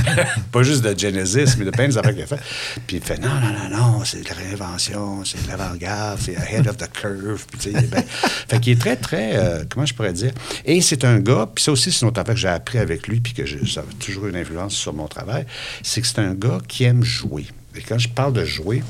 pas 0.52 0.62
juste 0.62 0.82
de 0.82 0.98
Genesis, 0.98 1.56
mais 1.58 1.64
de 1.64 1.70
plein 1.70 1.88
d'affaires 1.88 2.12
qu'il 2.12 2.22
a 2.22 2.26
fait. 2.26 2.38
Puis 2.86 2.96
il 2.98 3.02
fait, 3.02 3.18
non, 3.18 3.28
non, 3.30 3.52
non, 3.70 3.76
non, 3.98 4.04
c'est 4.04 4.20
de 4.22 4.28
la 4.28 4.34
réinvention, 4.34 5.24
c'est 5.24 5.42
de 5.42 5.48
l'avant-garde, 5.48 6.18
c'est 6.22 6.36
ahead 6.36 6.68
of 6.68 6.76
the 6.76 6.90
curve. 6.92 7.44
Puis, 7.58 7.72
ben- 7.72 8.04
fait 8.48 8.60
qu'il 8.60 8.72
est 8.72 8.80
très, 8.80 8.96
très, 8.96 9.36
euh, 9.36 9.64
comment 9.68 9.86
je 9.86 9.94
pourrais 9.94 10.12
dire? 10.12 10.32
Et 10.64 10.80
c'est 10.80 11.04
un 11.04 11.18
gars, 11.20 11.48
puis 11.54 11.62
ça 11.64 11.72
aussi, 11.72 11.90
c'est 11.92 12.02
une 12.02 12.08
autre 12.08 12.20
affaire 12.20 12.34
que 12.34 12.40
j'ai 12.40 12.48
appris 12.48 12.78
avec 12.78 13.06
lui, 13.08 13.20
puis 13.20 13.32
que 13.32 13.44
je- 13.46 13.64
ça 13.66 13.80
a 13.80 13.84
toujours 14.04 14.26
une 14.26 14.36
influence 14.36 14.74
sur 14.74 14.92
mon 14.92 15.06
travail, 15.08 15.46
c'est 15.82 16.00
que 16.00 16.06
c'est 16.06 16.18
un 16.20 16.34
gars 16.34 16.58
qui 16.66 16.84
aime 16.84 17.02
jouer. 17.04 17.46
Et 17.76 17.80
quand 17.80 17.98
je 17.98 18.08
parle 18.08 18.32
de 18.32 18.44
jouer, 18.44 18.82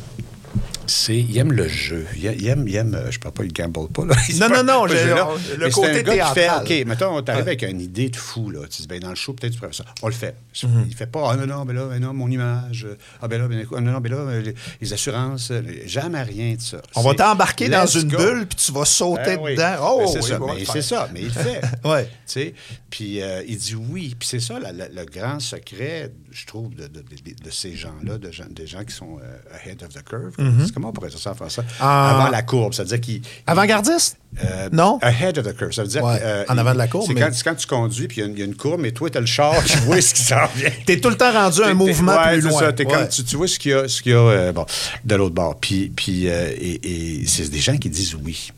c'est 0.87 1.17
il 1.17 1.37
aime 1.39 1.53
le 1.53 1.67
jeu. 1.67 2.07
Il 2.17 2.47
aime, 2.47 2.69
il 2.69 2.77
aime, 2.77 2.95
euh, 2.95 3.11
je 3.11 3.17
ne 3.19 3.23
parle 3.23 3.35
pas, 3.35 3.45
il 3.45 3.53
gamble 3.53 3.89
pas. 3.89 4.05
Là. 4.05 4.15
Il 4.29 4.39
Non, 4.39 4.49
non, 4.51 4.63
non, 4.63 4.87
pas 4.87 4.93
le 4.95 5.57
Mais 5.59 5.65
c'est 5.67 5.71
côté 5.71 5.99
un 6.01 6.03
gars 6.03 6.29
qui 6.29 6.35
fait. 6.35 6.51
OK, 6.83 6.87
mettons, 6.87 7.17
on 7.17 7.23
t'arrive 7.23 7.43
avec 7.47 7.63
une 7.63 7.81
idée 7.81 8.11
de 8.11 8.17
fou, 8.17 8.51
là. 8.51 8.61
Tu 8.69 8.83
dis, 8.83 8.89
ben, 8.89 9.01
dans 9.01 9.09
le 9.09 9.15
show, 9.15 9.33
peut-être 9.33 9.53
tu 9.55 9.59
pourrais 9.59 9.73
faire 9.73 9.87
ça. 9.87 9.95
On 10.03 10.09
le 10.09 10.13
fait. 10.13 10.35
Mhm. 10.63 10.85
Il 10.89 10.95
fait 10.95 11.07
pas, 11.07 11.31
ah 11.33 11.37
non, 11.37 11.47
non, 11.47 11.65
ben 11.65 11.75
là, 11.75 11.87
ben 11.87 11.99
non, 12.01 12.13
mon 12.13 12.31
image. 12.31 12.87
Ah 13.23 13.29
ben 13.29 13.41
là, 13.41 13.49
ben 13.49 13.61
écoute, 13.61 13.77
ah, 13.79 13.81
non, 13.81 13.93
non, 13.93 14.01
ben 14.01 14.13
là, 14.13 14.19
euh, 14.19 14.43
les, 14.43 14.55
les 14.81 14.93
assurances. 14.93 15.51
euh, 15.51 15.63
Jamais 15.87 16.23
rien 16.23 16.55
de 16.55 16.61
ça. 16.61 16.83
On 16.97 17.03
va 17.03 17.11
C'est, 17.11 17.17
t'embarquer 17.17 17.69
dans 17.71 17.87
une 17.87 18.09
go. 18.11 18.19
bulle, 18.19 18.47
puis 18.47 18.57
tu 18.67 18.73
vas 18.73 18.85
sauter 18.85 19.37
Ben 19.37 19.39
oui. 19.43 19.53
dedans. 19.53 19.77
Oh, 19.81 19.99
Ben, 20.01 20.07
c'est 20.09 20.19
oui, 20.23 20.29
ça, 20.29 20.39
mais 20.47 20.65
c'est 20.67 20.83
ça, 20.83 21.09
mais 21.15 21.21
il 21.21 21.27
le 21.27 21.31
fait. 21.33 21.61
Ouais. 21.85 22.05
Tu 22.05 22.11
sais, 22.27 22.55
Puis 22.91 23.23
euh, 23.23 23.43
il 23.47 23.57
dit 23.57 23.75
oui. 23.75 24.15
Puis 24.19 24.29
c'est 24.29 24.41
ça 24.41 24.59
la- 24.61 24.73
la- 24.73 24.89
le 24.89 25.05
grand 25.07 25.41
secret, 25.41 26.13
je 26.31 26.47
trouve, 26.47 26.75
de, 26.75 26.87
de- 26.87 27.01
de- 27.01 27.45
de 27.45 27.51
ces 27.51 27.75
gens-là, 27.75 28.19
de 28.19 28.31
gens, 28.31 28.45
des 28.51 28.67
gens 28.67 28.85
qui 28.85 28.95
sont 28.95 29.19
ahead 29.53 29.83
of 29.83 29.91
the 29.95 30.03
curve, 30.05 30.35
C'est 30.65 30.73
Comment 30.73 30.89
on 30.89 30.93
pourrait 30.93 31.11
dire 31.11 31.19
ça 31.19 31.31
en 31.31 31.35
français? 31.35 31.63
Ah. 31.81 32.11
Avant 32.23 32.31
la 32.31 32.43
courbe. 32.43 32.73
C'est-à-dire 32.75 33.01
qu'il. 33.01 33.23
Avant-gardiste? 33.47 34.17
Euh, 34.45 34.69
non? 34.73 34.99
Ahead 35.01 35.39
of 35.39 35.47
the 35.47 35.57
curve. 35.57 35.71
Ça 35.73 35.83
veut 35.83 35.89
dire 35.89 36.03
Ouais, 36.03 36.19
que, 36.19 36.53
en 36.53 36.59
avant 36.59 36.73
de 36.73 36.79
la 36.79 36.89
courbe, 36.89 37.05
C'est 37.07 37.15
mais- 37.15 37.21
quand, 37.21 37.29
c'est 37.33 37.45
quand 37.45 37.55
tu 37.55 37.69
conduis, 37.69 38.09
puis 38.09 38.17
il 38.17 38.21
y 38.21 38.23
a 38.25 38.27
une- 38.27 38.33
il 38.33 38.39
y, 38.41 38.43
a 38.43 38.47
une 38.47 38.57
courbe, 38.57 38.81
mais 38.81 38.91
toi, 38.91 39.09
tu 39.09 39.17
as 39.17 39.21
le 39.21 39.29
char, 39.29 39.63
tu 39.65 39.79
vois 39.79 40.01
ce 40.01 40.13
qui 40.13 40.23
s'en 40.23 40.47
vient. 40.57 40.71
T'es 40.87 40.99
tout 40.99 41.09
le 41.09 41.17
temps 41.17 41.33
rendu 41.33 41.63
un 41.63 41.73
mouvement 41.75 42.17
ouais, 42.17 42.33
plus 42.33 42.41
loin. 42.49 42.59
ça. 42.59 42.73
T'es 42.73 42.85
Ouais. 42.85 42.93
comme- 42.93 43.09
tu, 43.09 43.23
tu 43.23 43.37
vois 43.37 43.47
ce 43.47 43.61
qu'il 43.61 43.71
y 43.71 43.75
a, 43.75 43.87
ce 43.87 44.03
qu'il 44.03 44.11
y 44.11 44.15
a 44.17 44.19
euh, 44.19 44.53
bon, 44.53 44.67
de 45.05 45.15
l'autre 45.15 45.37
bord. 45.37 45.55
Puis, 45.61 45.93
puis 45.95 46.29
euh, 46.29 46.51
et, 46.59 47.21
et 47.23 47.27
c'est 47.29 47.49
des 47.49 47.61
gens 47.61 47.77
qui 47.77 47.89
disent 47.89 48.17
oui. 48.25 48.51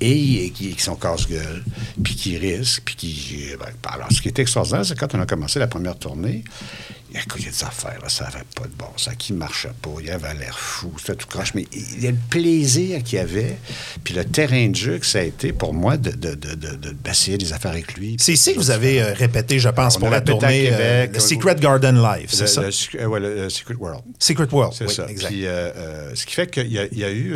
Et, 0.00 0.46
et 0.46 0.50
qui, 0.50 0.70
qui 0.74 0.82
sont 0.82 0.96
casse-gueule, 0.96 1.62
puis 2.02 2.14
qui 2.16 2.38
risquent, 2.38 2.84
puis 2.86 2.94
qui. 2.96 3.44
ben, 3.60 3.66
alors, 3.92 4.08
ce 4.10 4.22
qui 4.22 4.28
était 4.28 4.40
extraordinaire, 4.42 4.86
c'est 4.86 4.98
quand 4.98 5.14
on 5.14 5.20
a 5.20 5.26
commencé 5.26 5.58
la 5.58 5.66
première 5.66 5.98
tournée, 5.98 6.42
il 7.10 7.16
y 7.16 7.18
a 7.48 7.50
des 7.50 7.64
affaires, 7.64 7.98
là, 8.02 8.08
ça 8.08 8.24
n'avait 8.24 8.44
pas 8.54 8.64
de 8.64 8.74
bon 8.78 8.86
sens, 8.96 9.14
qui 9.18 9.32
ne 9.32 9.38
marchait 9.38 9.70
pas, 9.80 9.90
il 10.02 10.10
avait 10.10 10.34
l'air 10.34 10.58
fou, 10.58 10.92
c'était 10.98 11.14
tout 11.16 11.26
croche, 11.26 11.54
mais 11.54 11.66
il 11.72 12.04
y 12.04 12.06
a 12.06 12.10
le 12.10 12.16
plaisir 12.28 13.02
qu'il 13.02 13.16
y 13.18 13.20
avait, 13.20 13.56
puis 14.04 14.14
le 14.14 14.24
terrain 14.24 14.68
de 14.68 14.76
jeu 14.76 14.98
que 14.98 15.06
ça 15.06 15.20
a 15.20 15.22
été 15.22 15.52
pour 15.52 15.72
moi 15.72 15.96
de, 15.96 16.10
de, 16.10 16.34
de, 16.34 16.54
de- 16.54 17.36
des 17.38 17.52
affaires 17.52 17.70
avec 17.72 17.94
lui. 17.94 18.16
C'est 18.18 18.32
ici 18.34 18.52
que 18.54 18.58
vous 18.58 18.70
avez 18.70 19.02
euh, 19.02 19.12
répété, 19.14 19.58
je 19.58 19.68
pense, 19.70 19.96
On 19.96 20.00
pour 20.00 20.10
la 20.10 20.20
tournée 20.20 20.68
euh, 20.72 21.06
le 21.06 21.16
au- 21.16 21.20
Secret 21.20 21.56
Garden 21.56 22.00
Live, 22.02 22.28
c'est 22.30 22.46
ça? 22.46 22.62
le 22.62 22.70
Secret- 22.70 23.02
euh, 23.02 23.06
ouais, 23.06 23.20
le- 23.20 23.48
Secret 23.50 23.74
World. 23.74 24.02
Secret 24.18 24.48
World, 24.52 24.74
C'est 24.76 24.86
oui, 24.86 24.94
ça. 24.94 25.06
exact. 25.08 25.28
Puis, 25.28 25.46
euh, 25.46 25.70
euh, 25.76 26.14
ce 26.14 26.26
qui 26.26 26.34
fait 26.34 26.50
qu'il 26.50 26.66
y, 26.68 26.74
y 26.98 27.04
a 27.04 27.10
eu. 27.10 27.34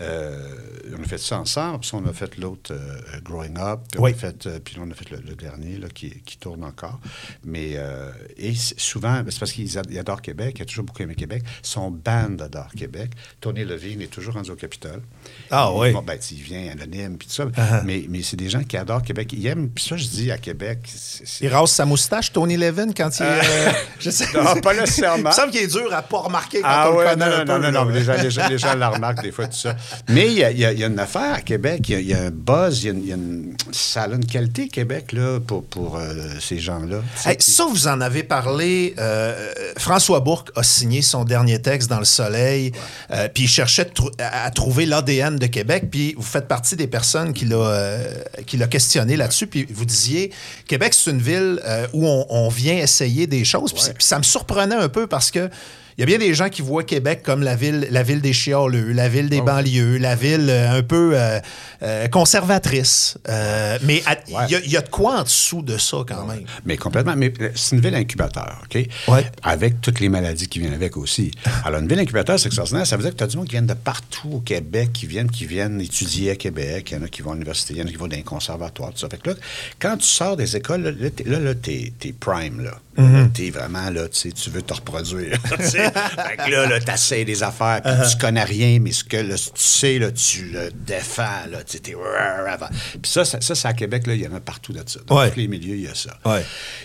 Euh, 0.00 0.02
euh, 0.02 0.96
on 0.98 1.02
a 1.02 1.06
fait 1.06 1.18
ça 1.18 1.38
ensemble, 1.38 1.80
puis 1.80 1.90
on 1.94 2.06
a 2.06 2.12
fait 2.12 2.36
l'autre 2.38 2.72
euh, 2.72 3.00
Growing 3.22 3.58
Up, 3.58 3.80
puis 3.90 4.00
on, 4.00 4.04
a 4.06 4.12
fait, 4.12 4.46
euh, 4.46 4.58
puis 4.62 4.76
on 4.80 4.90
a 4.90 4.94
fait 4.94 5.10
le, 5.10 5.18
le 5.18 5.34
dernier 5.34 5.76
là, 5.78 5.88
qui, 5.92 6.10
qui 6.24 6.38
tourne 6.38 6.64
encore. 6.64 6.98
Mais 7.44 7.72
euh, 7.76 8.10
et 8.36 8.54
souvent, 8.54 9.22
c'est 9.28 9.38
parce 9.38 9.52
qu'ils 9.52 9.78
ad- 9.78 9.86
ils 9.90 9.98
adorent 9.98 10.22
Québec, 10.22 10.56
il 10.58 10.62
a 10.62 10.64
toujours 10.64 10.84
beaucoup 10.84 11.02
aimé 11.02 11.14
Québec. 11.14 11.42
Son 11.62 11.90
band 11.90 12.36
adore 12.40 12.70
Québec. 12.76 13.10
Tony 13.40 13.64
Levine 13.64 14.00
est 14.02 14.06
toujours 14.06 14.34
rendu 14.34 14.50
au 14.50 14.56
Capitole. 14.56 15.02
Ah 15.50 15.70
Il- 15.74 15.78
oui. 15.80 15.92
bon, 15.92 16.02
ben, 16.02 16.18
il 16.30 16.42
vient 16.42 16.70
anonyme, 16.72 17.18
puis 17.18 17.28
tout 17.28 17.34
ça. 17.34 17.44
Uh-huh. 17.44 17.82
Mais, 17.84 18.04
mais 18.08 18.22
c'est 18.22 18.36
des 18.36 18.48
gens 18.48 18.62
qui 18.64 18.76
adorent 18.76 19.02
Québec. 19.02 19.32
Ils 19.32 19.46
aiment, 19.46 19.68
puis 19.68 19.84
ça, 19.84 19.96
je 19.96 20.06
dis 20.06 20.30
à 20.30 20.38
Québec. 20.38 20.78
c'est- 20.86 21.26
c'est- 21.26 21.44
Il 21.44 21.48
rase 21.48 21.70
sa 21.70 21.84
moustache, 21.84 22.32
Tony 22.32 22.56
Levin, 22.56 22.92
quand 22.92 23.10
il. 23.20 23.22
euh, 23.24 23.70
je 23.98 24.10
sais, 24.10 24.26
Non, 24.34 24.60
pas 24.60 24.74
nécessairement. 24.74 25.16
Il 25.18 25.24
me 25.24 25.30
semble 25.32 25.50
qu'il 25.52 25.62
est 25.62 25.66
dur 25.66 25.92
à 25.92 26.02
pas 26.02 26.18
remarquer 26.20 26.60
quand 26.62 26.68
Ah 26.68 26.90
on 26.90 26.96
ouais, 26.96 27.04
le 27.04 27.10
connaît 27.10 27.26
non, 27.28 27.32
un 27.36 27.44
non, 27.44 27.54
peu, 27.56 27.62
non, 27.70 27.72
non, 27.72 27.84
mais 27.86 27.94
les 27.94 28.04
gens, 28.04 28.14
les, 28.14 28.30
gens, 28.30 28.48
les 28.50 28.58
gens 28.58 28.74
la 28.74 28.88
remarquent 28.88 29.22
des 29.22 29.32
fois, 29.32 29.46
tout 29.46 29.56
ça. 29.56 29.76
Mais 30.08 30.26
il 30.26 30.34
y 30.34 30.44
a, 30.44 30.50
y 30.50 30.80
y 30.80 30.84
une 30.84 30.98
affaire 30.98 31.34
à 31.34 31.40
Québec, 31.40 31.88
il 31.88 31.92
y 31.92 31.96
a, 31.96 32.00
il 32.00 32.08
y 32.08 32.14
a 32.14 32.22
un 32.24 32.30
buzz, 32.30 32.84
il 32.84 33.06
y 33.06 33.12
a 33.12 33.14
une, 33.14 34.26
qualité, 34.26 34.68
Québec, 34.68 35.12
là, 35.12 35.40
pour, 35.40 35.64
pour 35.64 35.96
euh, 35.96 36.12
ces 36.40 36.58
gens-là. 36.58 36.98
Hey, 37.24 37.36
ça, 37.40 37.64
vous 37.68 37.88
en 37.88 38.00
avez 38.00 38.22
parlé. 38.22 38.94
euh, 38.98 39.52
François 39.78 40.20
Bourque 40.20 40.50
a 40.56 40.62
signé 40.62 41.02
son 41.02 41.24
dernier 41.24 41.60
texte 41.60 41.88
dans 41.88 41.98
Le 41.98 42.04
Soleil, 42.04 42.72
euh, 43.10 43.28
puis 43.32 43.44
il 43.44 43.48
cherchait 43.48 43.88
à, 44.18 44.50
trouver 44.50 44.86
l'ADN 44.86 45.36
de 45.36 45.46
Québec, 45.46 45.84
puis 45.90 46.14
vous 46.16 46.22
faites 46.22 46.48
partie 46.48 46.76
des 46.76 46.86
personnes 46.86 47.32
qui 47.32 47.46
l'a 47.46 48.66
questionné 48.70 49.16
là-dessus, 49.16 49.46
puis 49.46 49.66
vous 49.70 49.84
disiez, 49.84 50.30
Québec, 50.66 50.94
c'est 50.94 51.10
une 51.10 51.22
ville 51.22 51.60
où 51.92 52.06
on, 52.06 52.26
on 52.28 52.48
vient 52.48 52.76
essayer 52.76 53.26
des 53.26 53.44
choses, 53.44 53.72
puis 53.72 53.82
ça 53.98 54.18
me 54.18 54.22
surprenait 54.22 54.74
un 54.74 54.88
peu 54.88 55.06
parce 55.06 55.30
que 55.30 55.48
il 55.96 56.00
y 56.00 56.02
a 56.02 56.06
bien 56.06 56.18
des 56.18 56.34
gens 56.34 56.48
qui 56.48 56.62
voient 56.62 56.84
Québec 56.84 57.22
comme 57.22 57.42
la 57.42 57.54
ville, 57.56 57.86
la 57.90 58.02
ville 58.02 58.20
des 58.20 58.32
chialeux, 58.32 58.92
la 58.92 59.08
ville 59.08 59.28
des 59.28 59.40
Oh. 59.40 59.44
banlieues, 59.44 59.98
la 59.98 60.14
ville 60.14 60.48
euh, 60.48 60.78
un 60.78 60.82
peu 60.82 61.12
euh, 61.14 61.38
euh, 61.82 62.08
conservatrice. 62.08 63.18
Mais 63.28 64.02
il 64.28 64.34
Ouais. 64.34 64.46
y, 64.48 64.54
a- 64.56 64.60
il 64.64 64.70
y 64.70 64.76
a 64.76 64.80
de 64.82 64.88
quoi 64.88 65.20
en 65.20 65.22
dessous 65.24 65.62
de 65.62 65.76
ça 65.78 65.98
quand 66.08 66.26
même. 66.26 66.44
Mais 66.64 66.76
complètement. 66.76 67.14
Mais 67.16 67.32
c'est 67.54 67.76
une 67.76 67.82
ville 67.82 67.94
incubateur, 67.94 68.62
OK? 68.64 68.86
Ouais. 69.08 69.24
Avec 69.42 69.80
toutes 69.80 70.00
les 70.00 70.08
maladies 70.08 70.48
qui 70.48 70.60
viennent 70.60 70.74
avec 70.74 70.96
aussi. 70.96 71.30
Alors, 71.64 71.80
une 71.80 71.88
ville 71.88 71.98
incubateur, 71.98 72.38
c'est 72.38 72.46
extraordinaire. 72.46 72.86
Ça 72.86 72.96
veut 72.96 73.02
dire 73.02 73.12
que 73.12 73.16
tu 73.18 73.24
as 73.24 73.26
du 73.26 73.36
monde 73.36 73.46
qui 73.46 73.52
viennent 73.52 73.66
de 73.66 73.74
partout 73.74 74.30
au 74.34 74.40
Québec, 74.40 74.90
qui 74.92 75.06
viennent, 75.06 75.30
qui 75.30 75.46
viennent 75.46 75.80
étudier 75.80 76.30
à 76.30 76.36
Québec. 76.36 76.88
Il 76.90 76.98
y 76.98 77.00
en 77.00 77.04
a 77.04 77.08
qui 77.08 77.22
vont 77.22 77.30
à 77.32 77.34
l'université, 77.34 77.74
il 77.74 77.80
y 77.80 77.82
en 77.82 77.86
a 77.86 77.90
qui 77.90 77.96
vont 77.96 78.08
dans 78.08 78.16
les 78.16 78.22
conservatoires, 78.22 78.90
tout 78.92 78.98
ça. 78.98 79.08
Fait 79.08 79.18
que 79.18 79.30
là, 79.30 79.36
quand 79.78 79.96
tu 79.96 80.06
sors 80.06 80.36
des 80.36 80.56
écoles, 80.56 80.82
là, 80.82 80.90
là, 80.90 81.54
t'es, 81.54 81.92
là, 82.04 82.12
prime, 82.20 82.60
là. 82.62 82.78
Mm-hmm. 82.98 83.32
T'es 83.32 83.50
vraiment, 83.50 83.88
là, 83.90 84.06
tu 84.08 84.18
sais, 84.20 84.32
tu 84.32 84.50
veux 84.50 84.60
te 84.62 84.74
reproduire. 84.74 85.38
fait 86.28 86.36
que 86.36 86.50
là, 86.50 86.66
là, 86.66 86.80
t'essayes 86.80 87.24
des 87.24 87.42
affaires, 87.42 87.80
puis 87.82 87.92
Uh-huh. 87.92 88.10
tu 88.10 88.16
connais 88.18 88.44
rien, 88.44 88.78
mais 88.80 88.92
ce 88.92 89.04
que 89.04 89.16
là, 89.16 89.36
tu 89.36 89.50
sais, 89.56 89.98
là, 89.98 90.10
tu 90.12 90.46
le 90.46 90.70
défends, 90.72 91.46
là, 91.50 91.62
tu 91.64 91.80
t'es... 91.80 91.92
Puis 91.94 93.10
ça, 93.10 93.24
ça, 93.24 93.40
ça, 93.40 93.54
c'est 93.54 93.68
à 93.68 93.72
Québec, 93.74 94.06
là, 94.06 94.14
il 94.14 94.22
y 94.22 94.26
en 94.28 94.34
a 94.34 94.40
partout 94.40 94.72
de 94.72 94.82
ça. 94.86 95.00
Dans 95.06 95.18
Ouais. 95.18 95.30
tous 95.30 95.38
les 95.38 95.48
milieux, 95.48 95.76
il 95.76 95.82
y 95.82 95.88
a 95.88 95.94
ça. 95.94 96.18
Ouais. 96.24 96.44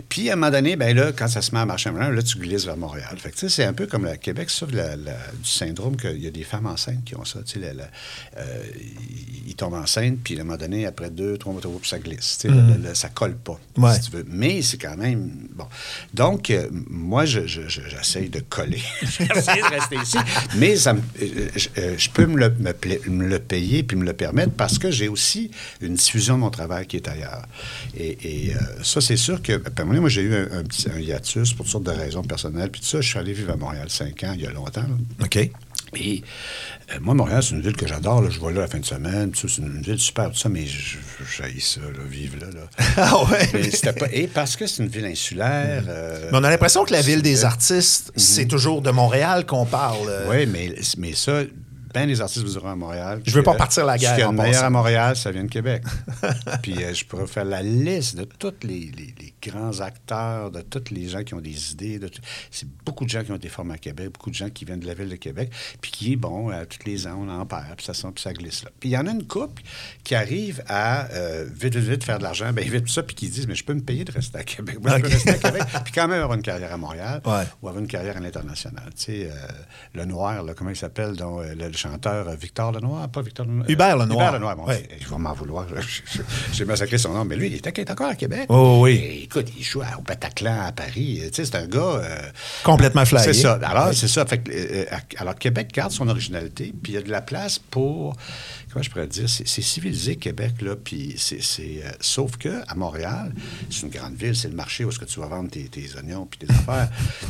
Puis, 0.10 0.30
à 0.30 0.34
un 0.34 0.36
moment 0.36 0.52
donné, 0.52 0.76
ben 0.76 0.96
là, 0.96 1.12
quand 1.12 1.28
ça 1.28 1.42
se 1.42 1.52
met 1.54 1.60
à 1.62 1.66
marcher, 1.66 1.90
là, 1.92 2.22
tu 2.22 2.38
glisses 2.38 2.66
vers 2.66 2.78
Montréal. 2.78 3.16
Fait 3.18 3.30
que, 3.32 3.36
tu 3.36 3.42
sais, 3.42 3.50
c'est 3.50 3.64
un 3.66 3.74
peu 3.74 3.88
comme 3.88 4.06
le 4.06 4.16
Québec, 4.18 4.50
ça, 4.50 4.66
la- 4.72 4.96
la- 4.96 5.14
du 5.42 5.50
syndrome 5.50 5.96
qu'il 5.98 6.22
y 6.24 6.28
a 6.28 6.32
des 6.32 6.44
femmes 6.44 6.66
enceintes 6.68 7.04
qui 7.06 7.16
ont 7.16 7.26
ça. 7.26 7.40
Tu 7.46 7.60
sais, 7.60 7.66
euh, 8.38 8.44
ils, 9.46 9.56
tombent 9.56 9.74
enceintes, 9.76 10.20
puis 10.24 10.38
à 10.38 10.42
un 10.42 10.44
moment 10.44 10.58
donné, 10.58 10.86
après 10.86 11.10
deux, 11.10 11.38
trois 11.38 11.52
mois, 11.54 11.62
puis 11.62 11.90
ça 11.90 11.98
glisse. 12.00 12.38
Tu 12.42 12.48
sais, 12.50 12.54
le- 12.54 12.94
ça 12.96 13.10
colle 13.10 13.36
pas, 13.36 13.60
Ouais. 13.78 13.94
si 13.96 14.02
tu 14.02 14.12
veux. 14.18 14.26
Mais 14.28 14.62
c'est 14.62 14.78
quand 14.78 14.96
même... 14.98 15.30
Bon. 15.56 15.66
Donc, 16.14 16.50
euh, 16.52 16.68
moi, 16.72 17.26
je- 17.26 17.48
je- 17.48 17.68
je- 17.68 17.82
j'essaye 17.90 18.30
de 18.30 18.40
coller. 18.42 18.82
j'essaie 19.02 19.62
de 19.62 19.70
rester 19.70 19.96
ici. 19.96 20.18
Mais 20.56 20.76
euh, 20.88 20.94
je, 21.56 21.70
euh, 21.78 21.96
je 21.98 22.10
peux 22.10 22.26
me 22.26 22.38
le, 22.38 23.40
payer 23.40 23.84
puis 23.84 23.98
me 23.98 24.06
le 24.06 24.14
permettre 24.14 24.54
parce 24.54 24.80
que 24.80 24.92
j'ai 24.92 25.08
aussi 25.08 25.52
une 25.82 25.96
diffusion 25.96 26.36
de 26.36 26.42
mon 26.42 26.50
travail 26.50 26.88
qui 26.88 26.98
est 26.98 27.08
ailleurs. 27.08 27.46
Et, 27.98 28.54
euh, 28.54 28.84
ça, 28.84 29.02
c'est 29.02 29.18
sûr 29.18 29.42
que, 29.42 29.58
ben, 29.58 29.86
moi, 29.86 30.10
j'ai 30.10 30.22
eu 30.22 30.36
un, 30.36 30.64
petit 30.64 30.88
hiatus 31.00 31.54
pour 31.54 31.66
toutes 31.66 31.72
sortes 31.72 31.86
de 31.86 31.92
raisons 31.92 32.24
personnelles. 32.24 32.70
Puis 32.72 32.82
tout 32.82 32.88
ça, 32.88 33.02
je 33.02 33.08
suis 33.08 33.20
allé 33.20 33.34
vivre 33.34 33.54
à 33.54 33.58
Montréal 33.58 33.90
cinq 33.90 34.24
ans, 34.24 34.34
il 34.36 34.42
y 34.42 34.48
a 34.48 34.52
longtemps. 34.52 34.86
OK. 35.24 35.50
Et 35.96 36.22
euh, 36.94 36.98
moi, 37.02 37.14
Montréal, 37.14 37.42
c'est 37.44 37.52
une 37.56 37.62
ville 37.62 37.76
que 37.76 37.88
j'adore. 37.88 38.22
là. 38.22 38.30
Je 38.30 38.40
vais 38.40 38.54
là 38.54 38.62
la 38.62 38.68
fin 38.68 38.80
de 38.80 38.86
semaine. 38.86 39.32
C'est 39.36 39.58
une 39.58 39.82
ville 39.82 40.00
super, 40.00 40.30
tout 40.32 40.38
ça, 40.38 40.50
mais 40.50 40.66
j'haïs 40.66 41.62
ça, 41.62 41.82
là, 41.82 41.88
vivre 42.10 42.38
là. 42.42 42.48
là. 42.54 42.68
Ah 42.98 43.24
ouais? 43.32 43.50
Mais 43.54 43.94
pas, 43.94 44.08
et 44.12 44.28
parce 44.28 44.56
que 44.56 44.68
c'est 44.68 44.84
une 44.84 44.90
ville 44.90 45.06
insulaire. 45.06 45.84
euh, 45.88 46.30
Mais 46.32 46.38
on 46.38 46.44
a 46.44 46.50
l'impression 46.50 46.84
que 46.86 46.92
la 46.94 47.02
ville 47.02 47.22
des 47.22 47.46
artistes, 47.46 48.12
c'est 48.16 48.46
toujours 48.48 48.82
de 48.82 48.92
Montréal 48.92 49.46
qu'on 49.46 49.66
parle. 49.66 50.08
euh. 50.10 50.28
Oui, 50.30 50.46
mais, 50.46 50.76
mais 50.98 51.14
ça, 51.14 51.42
ben 51.94 52.08
les 52.08 52.22
artistes 52.22 52.44
vous 52.46 52.52
diront 52.52 52.70
à 52.70 52.76
Montréal. 52.76 53.22
Je 53.26 53.32
veux 53.34 53.44
pas 53.44 53.54
que 53.54 53.58
partir 53.58 53.86
la 53.86 53.98
guerre 53.98 54.16
Ce 54.16 54.22
qu'il 54.22 54.30
y 54.30 54.34
meilleur 54.34 54.64
à 54.64 54.70
Montréal, 54.70 55.16
ça 55.16 55.32
vient 55.32 55.44
de 55.44 55.50
Québec. 55.50 55.84
Puis 56.62 56.84
euh, 56.84 56.94
je 56.94 57.06
pourrais 57.06 57.28
faire 57.28 57.46
la 57.46 57.62
liste 57.62 58.16
de 58.18 58.24
tous 58.24 58.54
les, 58.64 58.92
les- 58.98 59.14
les 59.20 59.34
grands 59.42 59.80
acteurs, 59.82 60.52
de 60.52 60.62
tous 60.62 60.92
les 60.94 61.08
gens 61.08 61.24
qui 61.24 61.34
ont 61.34 61.42
des 61.42 61.72
idées. 61.72 62.00
de 62.00 62.10
C'est 62.52 62.68
beaucoup 62.86 63.06
de 63.06 63.10
gens 63.10 63.24
qui 63.24 63.32
ont 63.32 63.36
été 63.36 63.50
formés 63.50 63.76
à 63.76 63.78
Québec, 63.78 64.10
beaucoup 64.14 64.30
de 64.30 64.36
gens 64.36 64.50
qui 64.50 64.66
viennent 64.66 64.80
de 64.80 64.88
la 64.88 64.94
ville 64.94 65.10
de 65.10 65.16
Québec, 65.16 65.52
puis 65.82 65.92
qui, 65.92 66.16
bon, 66.16 66.52
euh, 66.52 66.66
tous 66.66 66.86
les 66.88 67.08
ans, 67.08 67.20
on 67.26 67.30
en 67.30 67.46
perd, 67.46 67.76
puis 67.78 67.86
ça 67.86 67.94
sent, 67.94 68.08
puis 68.14 68.22
ça 68.22 68.34
glisse 68.34 68.64
là. 68.64 68.70
Puis 68.80 68.90
il 68.90 68.94
y 68.94 68.98
en 68.98 69.06
a 69.08 69.12
une 69.12 69.26
couple 69.26 69.62
qui 70.04 70.16
arrive 70.16 70.64
à 70.68 71.06
euh, 71.12 71.46
vite, 71.54 71.76
vite, 71.76 71.90
vite 71.90 72.04
faire 72.04 72.18
de 72.18 72.24
l'argent, 72.24 72.52
bien 72.52 72.66
vite, 72.66 72.86
tout 72.86 72.92
ça, 72.92 73.04
puis 73.04 73.16
qui 73.16 73.30
disent, 73.30 73.48
mais 73.48 73.56
je 73.56 73.64
peux 73.64 73.74
me 73.74 73.82
payer 73.82 74.04
de 74.04 74.12
rester 74.12 74.38
à 74.40 74.44
Québec. 74.44 74.78
Moi, 74.82 74.98
je 74.98 75.02
peux 75.04 75.08
rester 75.10 75.30
à 75.30 75.34
Québec, 75.38 75.64
puis 75.86 75.94
quand 75.94 76.08
même 76.08 76.22
avoir 76.22 76.38
une 76.38 76.44
carrière 76.44 76.74
à 76.74 76.78
Montréal 76.78 77.22
Ouais. 77.26 77.44
ou 77.62 77.68
avoir 77.70 77.82
une 77.82 77.88
carrière 77.88 78.18
à 78.18 78.20
l'international. 78.20 78.90
Tu 78.96 79.04
sais, 79.04 79.30
euh, 79.32 79.36
le 79.94 80.06
Noir, 80.06 80.44
là, 80.44 80.54
comment 80.56 80.70
il 80.72 80.76
s'appelle, 80.76 81.16
donc, 81.16 81.42
euh, 81.42 81.56
le 81.56 81.72
chanteur 81.78 82.28
euh, 82.28 82.36
Victor 82.36 82.72
Lenoir, 82.72 83.08
pas 83.10 83.22
Victor 83.22 83.46
Lenoir. 83.46 83.70
Hubert 83.70 83.98
Lenoir. 83.98 84.18
Hubert 84.20 84.32
Lenoir, 84.34 84.56
bon, 84.56 84.66
Ouais. 84.68 84.88
il 85.00 85.08
va 85.08 85.18
m'en 85.18 85.34
vouloir. 85.34 85.66
je- 85.76 85.76
je- 86.18 86.22
J'ai 86.54 86.66
massacré 86.66 86.98
son 86.98 87.14
nom, 87.14 87.24
mais 87.26 87.36
lui, 87.36 87.48
il 87.48 87.54
est 87.56 87.92
encore 87.92 88.08
à 88.10 88.16
Québec. 88.16 88.46
Oh 88.50 88.80
oui. 88.82 88.94
Et 88.96 89.24
écoute, 89.24 89.48
il 89.58 89.64
joue 89.64 89.82
au 89.82 90.02
Bataclan 90.02 90.62
à 90.62 90.72
Paris. 90.72 91.22
Tu 91.28 91.30
sais, 91.34 91.46
c'est 91.46 91.56
un 91.56 91.68
gars. 91.68 91.80
euh, 91.80 92.18
Complètement 92.64 93.06
flyé. 93.06 93.22
c'est 93.24 93.34
ça. 93.34 93.60
Alors, 93.64 93.94
c'est 93.94 94.08
ça. 94.08 94.26
Fait 94.26 94.40
que, 94.40 94.52
euh, 94.52 94.86
à- 94.92 95.22
alors, 95.22 95.36
Québec 95.36 95.70
garde 95.74 95.92
son 95.92 96.08
originalité, 96.08 96.74
puis 96.82 96.94
il 96.94 96.96
y 96.96 96.98
a 96.98 97.02
de 97.02 97.12
la 97.12 97.22
place 97.22 97.60
pour. 97.60 98.16
Comment 98.72 98.84
je 98.84 98.90
pourrais 98.90 99.08
dire? 99.08 99.30
C'est 99.30 99.46
civilisé, 99.62 100.18
Québec, 100.18 100.62
là. 100.62 100.76
Puis 100.76 101.16
c'est. 101.18 101.42
c'est, 101.42 101.82
euh, 101.86 101.92
sauf 102.02 102.38
que 102.38 102.62
à 102.68 102.76
Montréal, 102.76 103.34
c'est 103.70 103.84
une 103.84 103.90
grande 103.90 104.16
ville, 104.16 104.36
c'est 104.36 104.50
le 104.50 104.56
marché 104.56 104.84
où 104.86 104.90
est-ce 104.90 105.00
que 105.00 105.06
tu 105.06 105.20
vas 105.20 105.28
vendre 105.28 105.50
tes, 105.50 105.64
tes 105.66 105.88
oignons 105.98 106.26
puis 106.30 106.40
tes 106.40 106.52
affaires. 106.52 106.90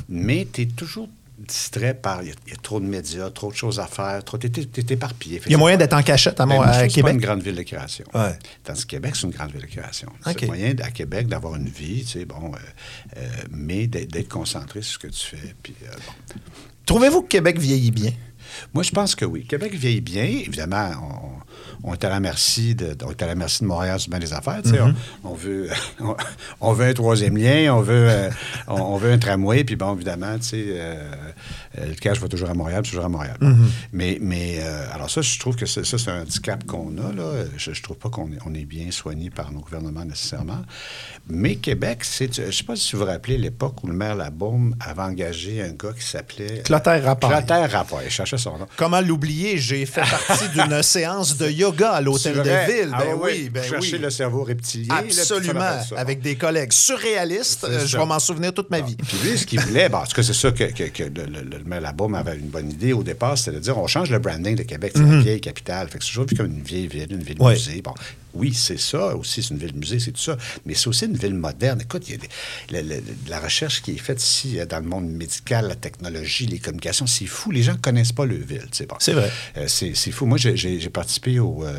Mais 0.10 0.48
tu 0.52 0.62
es 0.62 0.66
toujours 0.66 1.08
distrait 1.38 1.94
par. 1.94 2.24
Il 2.24 2.30
y, 2.30 2.32
a- 2.32 2.36
il 2.48 2.52
y 2.52 2.54
a 2.54 2.60
trop 2.62 2.80
de 2.80 2.86
médias, 2.86 3.30
trop 3.30 3.52
de 3.52 3.56
choses 3.58 3.80
à 3.80 3.88
faire, 3.88 4.24
trop. 4.24 4.38
Tu 4.38 4.48
es, 4.48 4.92
éparpillé. 4.94 5.42
Il 5.46 5.52
y 5.52 5.56
a 5.56 5.58
moyen 5.58 5.78
d'être 5.78 5.94
en 5.94 6.02
cachette 6.04 6.40
à, 6.40 6.46
Ben, 6.46 6.56
je 6.56 6.62
à 6.62 6.66
que 6.66 6.72
c'est 6.94 7.02
pas 7.02 7.10
Québec. 7.10 7.14
une 7.14 7.20
grande 7.22 7.42
ville 7.44 7.56
de 7.56 7.64
création. 7.64 8.06
Ouais. 8.14 8.38
Tandis 8.64 8.82
que 8.84 8.88
Québec, 8.88 9.16
c'est 9.16 9.28
une 9.28 9.34
grande 9.34 9.52
ville 9.52 9.62
de 9.62 9.68
création. 9.68 10.10
OK. 10.26 10.36
C'est 10.40 10.46
moyen 10.48 10.76
à 10.84 10.92
Québec 10.92 11.28
d'avoir 11.28 11.56
une 11.56 11.70
vie, 11.70 12.04
tu 12.06 12.20
sais, 12.20 12.26
bon, 12.26 12.52
euh, 12.54 12.58
euh, 13.18 13.28
mais 13.52 13.88
d'être 13.88 14.12
d'être 14.12 14.30
concentré 14.30 14.82
sur 14.82 14.94
ce 14.94 15.00
que 15.00 15.08
tu 15.14 15.26
fais. 15.36 15.56
Puis, 15.62 15.76
euh, 15.84 15.92
bon. 15.94 16.40
Trouvez-vous 16.86 17.22
que 17.24 17.28
Québec 17.28 17.60
vieillit 17.60 17.92
bien? 17.92 18.12
Moi, 18.74 18.82
je 18.84 18.92
pense 18.92 19.14
que 19.14 19.26
oui. 19.26 19.46
Québec 19.46 19.74
vieillit 19.74 20.02
bien. 20.02 20.24
Évidemment, 20.24 20.92
on, 21.02 21.47
on 21.84 21.94
est 21.94 22.04
à 22.04 22.10
la 22.10 22.20
merci 22.20 22.76
de, 22.76 22.96
on 23.06 23.12
est 23.12 23.22
à 23.22 23.28
la 23.28 23.36
merci 23.36 23.62
de 23.62 23.68
Montréal 23.68 24.00
sur 24.00 24.10
bien 24.10 24.20
des 24.20 24.34
affaires. 24.34 24.62
sais. 24.64 24.72
Mm-hmm. 24.72 24.94
on, 25.24 25.30
on 25.30 25.34
veut, 25.34 25.70
on, 26.00 26.16
on 26.62 26.74
veut 26.74 26.86
un 26.86 26.94
troisième 26.94 27.38
lien, 27.38 27.74
on 27.74 27.82
veut 27.82 28.08
euh, 28.10 28.30
on, 28.68 28.98
veut 28.98 29.12
un 29.12 29.18
tramway, 29.18 29.64
puis 29.64 29.76
bon, 29.76 29.96
évidemment, 29.96 30.38
tu 30.38 30.44
sais, 30.48 30.66
euh, 30.70 31.04
le 31.86 31.94
cash 31.96 32.20
va 32.20 32.28
toujours 32.28 32.50
à 32.50 32.54
Montréal, 32.54 32.82
toujours 32.84 33.06
à 33.06 33.10
Montréal. 33.10 33.38
Bon. 33.40 33.56
Mais, 33.94 34.18
mais 34.22 34.60
euh, 34.62 34.86
alors 34.94 35.10
ça, 35.10 35.22
je 35.22 35.40
trouve 35.40 35.56
que 35.56 35.66
c'est- 35.66 35.84
ça, 35.86 35.98
c'est 35.98 36.10
un 36.12 36.22
handicap 36.22 36.66
qu'on 36.66 36.96
a, 36.98 37.12
là. 37.14 37.44
Je, 37.58 37.74
je 37.74 37.84
trouve 37.84 37.98
pas 37.98 38.10
qu'on 38.10 38.28
est, 38.32 38.38
on 38.46 38.54
est 38.54 38.66
bien 38.66 38.92
soigné 38.92 39.30
par 39.30 39.52
nos 39.52 39.60
gouvernements 39.60 40.06
nécessairement. 40.06 40.62
Mais 41.30 41.56
Québec, 41.56 42.00
c'est, 42.04 42.34
je 42.46 42.52
sais 42.52 42.64
pas 42.64 42.76
si 42.76 42.94
vous 42.94 43.00
vous 43.00 43.06
rappelez 43.06 43.38
l'époque 43.38 43.84
où 43.84 43.88
le 43.88 43.94
maire 43.94 44.16
Labaume 44.16 44.76
avait 44.80 45.02
engagé 45.02 45.62
un 45.62 45.72
gars 45.74 45.94
qui 45.98 46.06
s'appelait... 46.06 46.62
Clotaire 46.64 47.04
Rappaille. 47.04 47.30
Clotaire 47.30 47.72
Rappaille, 47.72 48.06
je 48.08 48.14
cherchais 48.14 48.38
son 48.38 48.58
nom. 48.58 48.68
Comment 48.78 49.02
l'oublier? 49.02 49.58
J'ai 49.58 49.86
fait 49.86 50.02
partie 50.02 50.50
d'une 50.50 50.82
séance 50.84 51.38
de 51.38 51.50
yoga 51.50 51.92
à 51.92 52.02
l'hôtel 52.02 52.38
de 52.38 52.42
ville. 52.44 52.92
Ah 52.94 53.00
Ben 53.00 53.14
oui, 53.22 53.30
oui, 53.44 53.50
ben 53.50 53.64
Chercher 53.64 53.96
oui. 53.98 54.02
le 54.02 54.10
cerveau 54.10 54.44
reptilien. 54.44 54.96
Absolument. 54.96 55.84
ça. 55.84 55.96
Avec 55.98 56.22
des 56.22 56.36
collègues 56.36 56.72
surréalistes. 56.74 57.66
Euh, 57.66 57.86
Je 57.86 57.98
vais 57.98 58.06
m'en 58.06 58.20
souvenir 58.20 58.54
toute 58.54 58.70
ma 58.70 58.82
vie. 58.82 58.96
Puis 58.96 59.18
lui, 59.24 59.38
ce 59.38 59.46
qu'il 59.46 59.60
voulait, 59.60 59.90
bon, 59.90 59.98
en 60.00 60.06
tout 60.06 60.16
cas, 60.16 60.24
c'est 60.24 60.34
ça 60.34 60.52
que, 60.52 60.64
que, 60.72 60.84
que 60.84 61.04
le, 61.04 61.26
le, 61.26 61.42
le 61.58 61.64
maire 61.68 61.82
Labaume 61.82 62.16
avait 62.16 62.36
une 62.38 62.48
bonne 62.50 62.72
idée 62.72 62.94
au 62.94 63.04
départ, 63.04 63.38
c'était 63.38 63.58
de 63.58 63.62
dire 63.62 63.78
on 63.78 63.88
change 63.88 64.10
le 64.10 64.20
branding 64.20 64.56
de 64.56 64.64
Québec, 64.64 64.94
c'est 64.96 65.04
la 65.04 65.20
vieille 65.20 65.42
capitale. 65.42 65.88
Fait 65.90 66.00
que 66.00 66.04
c'est 66.04 66.10
toujours 66.12 66.26
vu 66.26 66.36
comme 66.36 66.48
une 66.48 66.62
vieille 66.64 66.88
ville, 66.88 67.08
une 67.12 67.24
ville 67.24 67.38
Ouais. 67.42 67.54
musée. 67.54 67.82
Bon, 67.82 67.94
oui, 68.34 68.54
c'est 68.54 68.80
ça 68.80 69.16
aussi, 69.16 69.42
c'est 69.42 69.54
une 69.54 69.60
ville 69.60 69.76
musée, 69.76 70.00
c'est 70.00 70.12
tout 70.12 70.22
ça, 70.22 70.38
mais 70.66 70.74
c'est 70.76 70.88
aussi 70.88 71.06
une 71.06 71.18
ville 71.18 71.34
moderne. 71.34 71.80
Écoute, 71.82 72.08
il 72.08 72.12
y 72.12 72.16
a 72.16 72.18
des- 72.18 72.30
la, 72.70 72.82
la- 72.82 73.02
la 73.30 73.40
recherche 73.40 73.82
qui 73.82 73.92
est 73.92 73.98
faite 73.98 74.22
ici 74.22 74.60
euh, 74.60 74.66
dans 74.66 74.80
le 74.80 74.86
monde 74.86 75.08
médical, 75.10 75.68
la 75.68 75.76
technologie, 75.76 76.46
les 76.46 76.60
communications, 76.60 77.08
c'est 77.08 77.26
fou. 77.26 77.52
Les 77.52 77.64
gens 77.64 77.74
ne 77.74 77.78
connaissent 77.78 78.12
pas 78.12 78.26
le 78.26 78.36
ville. 78.36 78.66
sais, 78.72 78.86
bon. 78.86 78.96
C'est 79.00 79.14
vrai. 79.14 79.32
Euh, 79.58 79.66
c'est 79.68 79.96
c'est 79.96 80.12
fou. 80.12 80.26
Moi, 80.26 80.38
j'ai- 80.38 80.90
participé 80.90 81.40
au 81.40 81.64
euh, 81.66 81.74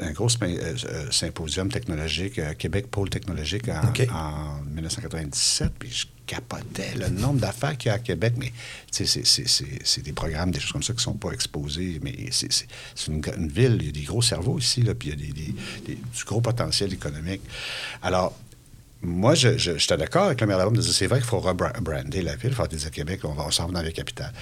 un 0.00 0.12
gros 0.12 0.28
sym- 0.28 0.44
euh, 0.58 1.06
symposium 1.10 1.68
technologique, 1.70 2.40
Québec 2.58 2.86
Pôle 2.90 3.10
technologique, 3.10 3.68
en, 3.68 4.14
en 4.14 4.62
1997, 4.74 5.72
puis 5.78 5.90
je 5.92 6.06
capotais 6.28 6.94
le 6.96 7.08
nombre 7.08 7.40
d'affaires 7.40 7.76
qu'il 7.76 7.88
y 7.88 7.92
a 7.92 7.94
à 7.94 7.98
Québec, 7.98 8.34
mais 8.36 8.52
c'est- 8.92 10.02
des 10.02 10.12
programmes, 10.12 10.52
des 10.52 10.60
choses 10.60 10.72
comme 10.72 10.82
ça 10.84 10.92
qui 10.92 10.98
ne 10.98 11.02
sont 11.02 11.14
pas 11.14 11.32
exposés, 11.32 11.98
mais 12.02 12.14
c'est 12.30 12.48
une, 13.08 13.20
ville, 13.48 13.78
il 13.80 13.86
y 13.86 13.88
a 13.88 13.92
des 13.92 14.02
gros 14.02 14.22
cerveaux 14.22 14.58
ici, 14.58 14.82
là, 14.82 14.94
puis 14.94 15.08
il 15.08 15.10
y 15.10 15.14
a 15.14 15.26
des, 15.26 15.32
des- 15.32 15.54
des- 15.86 15.94
du 15.96 16.24
gros 16.24 16.40
potentiel 16.40 16.92
économique. 16.92 17.40
Alors, 18.02 18.36
moi, 19.02 19.34
je, 19.34 19.56
j'étais 19.58 19.96
d'accord 19.96 20.24
avec 20.24 20.40
le 20.40 20.46
maire 20.46 20.70
de 20.70 20.80
dire 20.80 20.92
c'est 20.92 21.06
vrai 21.06 21.18
qu'il 21.20 21.28
faut 21.28 21.40
rebrander 21.40 22.22
la 22.22 22.36
ville, 22.36 22.54
dire 22.68 22.86
à 22.86 22.90
Québec, 22.90 23.20
on 23.24 23.32
va 23.32 23.50
s'en 23.50 23.66
va 23.66 23.72
dans 23.72 23.82
la 23.82 23.92
capitale. 23.92 24.32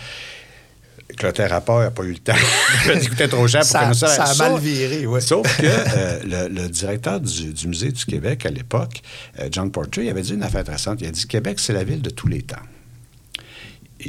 Clotaire 1.17 1.51
Rapport 1.51 1.81
n'a 1.81 1.91
pas 1.91 2.03
eu 2.03 2.13
le 2.13 2.19
temps. 2.19 2.33
Coûtait 3.09 3.29
trop 3.29 3.47
cher 3.47 3.61
pour 3.61 3.69
Ça- 3.71 3.81
faire 3.81 3.95
ça. 3.95 4.07
ça 4.09 4.23
a 4.25 4.27
Sauf- 4.35 4.39
mal 4.53 4.61
viré, 4.61 5.07
ouais. 5.07 5.21
Sauf 5.21 5.57
que 5.59 5.67
euh, 5.67 6.21
le, 6.49 6.63
le 6.63 6.69
directeur 6.69 7.21
du, 7.21 7.53
du 7.53 7.69
Musée 7.69 7.93
du 7.93 8.05
Québec 8.05 8.45
à 8.45 8.51
l'époque, 8.51 9.01
euh, 9.41 9.49
John 9.51 9.71
Porter, 9.71 10.03
il 10.05 10.09
avait 10.11 10.23
dit 10.23 10.35
une 10.35 10.43
affaire 10.43 10.61
intéressante. 10.63 11.01
Il 11.01 11.07
a 11.07 11.11
dit 11.11 11.27
Québec, 11.27 11.59
c'est 11.61 11.73
la 11.73 11.85
ville 11.85 12.03
de 12.03 12.11
tous 12.11 12.29
les 12.29 12.43
temps. 12.43 12.57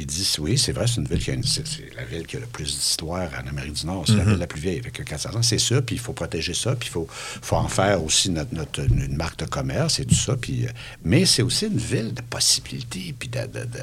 Il 0.00 0.06
dit 0.06 0.28
oui, 0.38 0.56
c'est 0.56 0.70
vrai, 0.72 0.86
c'est 0.86 1.00
une 1.00 1.06
ville 1.08 1.18
qui 1.18 1.30
a 1.30 1.34
une, 1.34 1.42
c'est, 1.42 1.66
c'est 1.66 1.90
la 1.96 2.04
ville 2.04 2.24
qui 2.26 2.36
a 2.36 2.40
le 2.40 2.46
plus 2.46 2.64
d'histoire 2.76 3.28
en 3.42 3.48
Amérique 3.48 3.72
du 3.72 3.86
Nord. 3.86 4.04
C'est 4.06 4.14
la 4.16 4.24
ville 4.24 4.38
la 4.38 4.46
plus 4.46 4.60
vieille, 4.60 4.78
avec 4.78 5.04
400 5.04 5.30
ans. 5.36 5.42
C'est 5.42 5.58
ça, 5.58 5.82
puis 5.82 5.96
il 5.96 5.98
faut 5.98 6.12
protéger 6.12 6.54
ça, 6.54 6.76
puis 6.76 6.88
il 6.88 6.92
faut, 6.92 7.08
faut 7.10 7.56
en 7.56 7.66
faire 7.68 8.02
aussi 8.04 8.30
notre, 8.30 8.54
notre- 8.54 8.84
une 8.88 9.16
marque 9.16 9.40
de 9.40 9.44
commerce 9.46 9.98
et 9.98 10.04
tout 10.04 10.14
ça. 10.14 10.36
Puis, 10.40 10.66
euh, 10.66 10.70
mais 11.04 11.26
c'est 11.26 11.42
aussi 11.42 11.66
une 11.66 11.78
ville 11.78 12.14
de 12.14 12.22
possibilités. 12.22 13.14
Puis 13.18 13.28
de, 13.28 13.40
de- 13.40 13.64
de- 13.64 13.78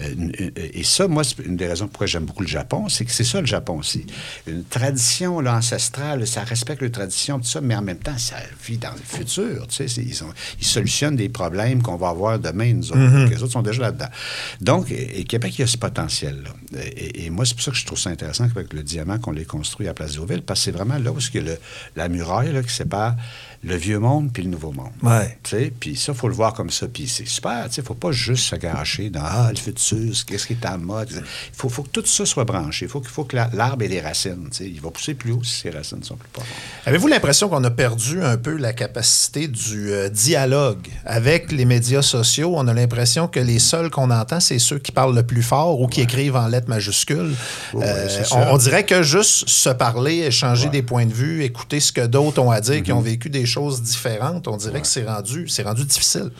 euh, 0.00 0.12
une- 0.14 0.32
et 0.56 0.82
ça, 0.82 1.06
moi, 1.06 1.22
c'est 1.22 1.38
une 1.44 1.56
des 1.56 1.66
raisons 1.68 1.86
pourquoi 1.86 2.06
j'aime 2.06 2.24
beaucoup 2.24 2.42
le 2.42 2.48
Japon, 2.48 2.88
c'est 2.88 3.04
que 3.04 3.12
c'est 3.12 3.22
ça 3.24 3.40
le 3.40 3.46
Japon 3.46 3.78
aussi. 3.78 4.04
Une 4.48 4.64
tradition 4.64 5.38
là, 5.40 5.56
ancestrale, 5.56 6.26
ça 6.26 6.42
respecte 6.42 6.82
les 6.82 6.90
traditions, 6.90 7.38
tout 7.38 7.46
ça, 7.46 7.60
mais 7.60 7.76
en 7.76 7.82
même 7.82 7.98
temps, 7.98 8.18
ça 8.18 8.36
vit 8.66 8.78
dans 8.78 8.92
le 8.92 9.00
futur. 9.04 9.66
Tu 9.68 9.88
sais, 9.88 10.02
ils, 10.02 10.24
ont- 10.24 10.32
ils 10.60 10.66
solutionnent 10.66 11.16
des 11.16 11.28
problèmes 11.28 11.82
qu'on 11.82 11.96
va 11.96 12.08
avoir 12.08 12.38
demain, 12.38 12.72
nous 12.74 12.90
autres. 12.90 13.28
Les 13.30 13.42
autres 13.42 13.52
sont 13.52 13.62
déjà 13.62 13.82
là-dedans. 13.82 14.08
Donc, 14.60 14.90
et, 14.90 15.20
et 15.20 15.24
Québec, 15.24 15.51
il 15.58 15.60
y 15.60 15.64
a 15.64 15.66
ce 15.66 15.76
potentiel-là. 15.76 16.50
Et, 16.96 17.30
moi, 17.30 17.44
c'est 17.44 17.54
pour 17.54 17.62
ça 17.62 17.70
que 17.70 17.76
je 17.76 17.86
trouve 17.86 17.98
ça 17.98 18.10
intéressant 18.10 18.44
avec 18.44 18.72
le 18.72 18.82
diamant 18.82 19.18
qu'on 19.18 19.32
les 19.32 19.44
construit 19.44 19.88
à 19.88 19.94
Place 19.94 20.16
Ville, 20.16 20.42
parce 20.42 20.60
que 20.60 20.64
c'est 20.64 20.70
vraiment 20.70 20.98
là 20.98 21.12
où 21.12 21.18
il 21.18 21.34
y 21.34 21.38
a 21.38 21.42
le- 21.42 21.58
la 21.96 22.08
muraille 22.08 22.52
là, 22.52 22.62
qui 22.62 22.72
sépare 22.72 23.16
le 23.64 23.76
vieux 23.76 23.98
monde 24.00 24.30
puis 24.32 24.42
le 24.42 24.50
nouveau 24.50 24.72
monde. 24.72 24.90
Ouais. 25.02 25.38
Tu 25.44 25.50
sais, 25.50 25.72
Puis 25.78 25.94
ça, 25.96 26.12
il 26.12 26.18
faut 26.18 26.26
le 26.28 26.34
voir 26.34 26.52
comme 26.52 26.70
ça. 26.70 26.88
Puis 26.88 27.06
c'est 27.06 27.26
super. 27.28 27.66
Il 27.76 27.80
ne 27.80 27.84
faut 27.84 27.94
pas 27.94 28.10
juste 28.10 28.44
se 28.46 28.56
gâcher 28.56 29.08
dans 29.08 29.20
Ah, 29.24 29.50
le 29.50 29.56
futur, 29.58 30.12
qu'est-ce 30.26 30.46
qui 30.48 30.54
est 30.54 30.66
en 30.66 30.78
mode. 30.78 31.10
Il 31.12 31.22
faut, 31.56 31.68
faut 31.68 31.84
que 31.84 31.90
tout 31.90 32.04
ça 32.04 32.26
soit 32.26 32.44
branché. 32.44 32.86
Il 32.86 32.88
faut, 32.90 33.24
que 33.24 33.36
la- 33.36 33.50
l'arbre 33.52 33.84
ait 33.84 33.88
des 33.88 34.00
racines. 34.00 34.48
tu 34.50 34.56
sais. 34.58 34.64
Il 34.68 34.80
va 34.80 34.90
pousser 34.90 35.14
plus 35.14 35.30
haut 35.32 35.44
si 35.44 35.60
ses 35.60 35.70
racines 35.70 36.02
sont 36.02 36.16
plus 36.16 36.28
profondes. 36.32 36.52
Avez-vous 36.86 37.06
l'impression 37.06 37.48
qu'on 37.48 37.62
a 37.62 37.70
perdu 37.70 38.20
un 38.20 38.36
peu 38.36 38.56
la 38.56 38.72
capacité 38.72 39.46
du 39.46 39.92
euh, 39.92 40.08
dialogue 40.08 40.88
avec 41.04 41.52
les 41.52 41.64
médias 41.64 42.02
sociaux? 42.02 42.54
On 42.56 42.66
a 42.66 42.74
l'impression 42.74 43.28
que 43.28 43.38
les 43.38 43.60
seuls 43.60 43.90
qu'on 43.90 44.10
entend, 44.10 44.40
c'est 44.40 44.58
ceux 44.58 44.78
qui 44.80 44.90
parlent 44.90 45.14
le 45.14 45.22
plus 45.22 45.42
fort 45.42 45.80
ou 45.80 45.86
qui 45.86 46.00
écrivent 46.00 46.36
en 46.36 46.48
lettres 46.48 46.68
majuscules. 46.68 47.34
Ouais, 47.74 47.84
Euh, 47.86 48.24
on, 48.50 48.56
dirait 48.56 48.84
que 48.84 49.02
juste 49.02 49.48
se 49.48 49.68
parler, 49.70 50.18
échanger 50.20 50.68
des 50.68 50.82
points 50.82 51.06
de 51.06 51.12
vue, 51.12 51.44
écouter 51.44 51.78
ce 51.78 51.92
que 51.92 52.04
d'autres 52.06 52.40
ont 52.40 52.50
à 52.50 52.60
dire, 52.60 52.82
qui 52.82 52.90
ont 52.92 53.00
vécu 53.00 53.30
des 53.30 53.46
choses 53.52 53.82
différentes, 53.82 54.48
on 54.48 54.56
dirait 54.56 54.80
que 54.80 54.86
c'est 54.86 55.04
rendu, 55.04 55.48
c'est 55.48 55.62
rendu 55.62 55.84
difficile. 55.84 56.30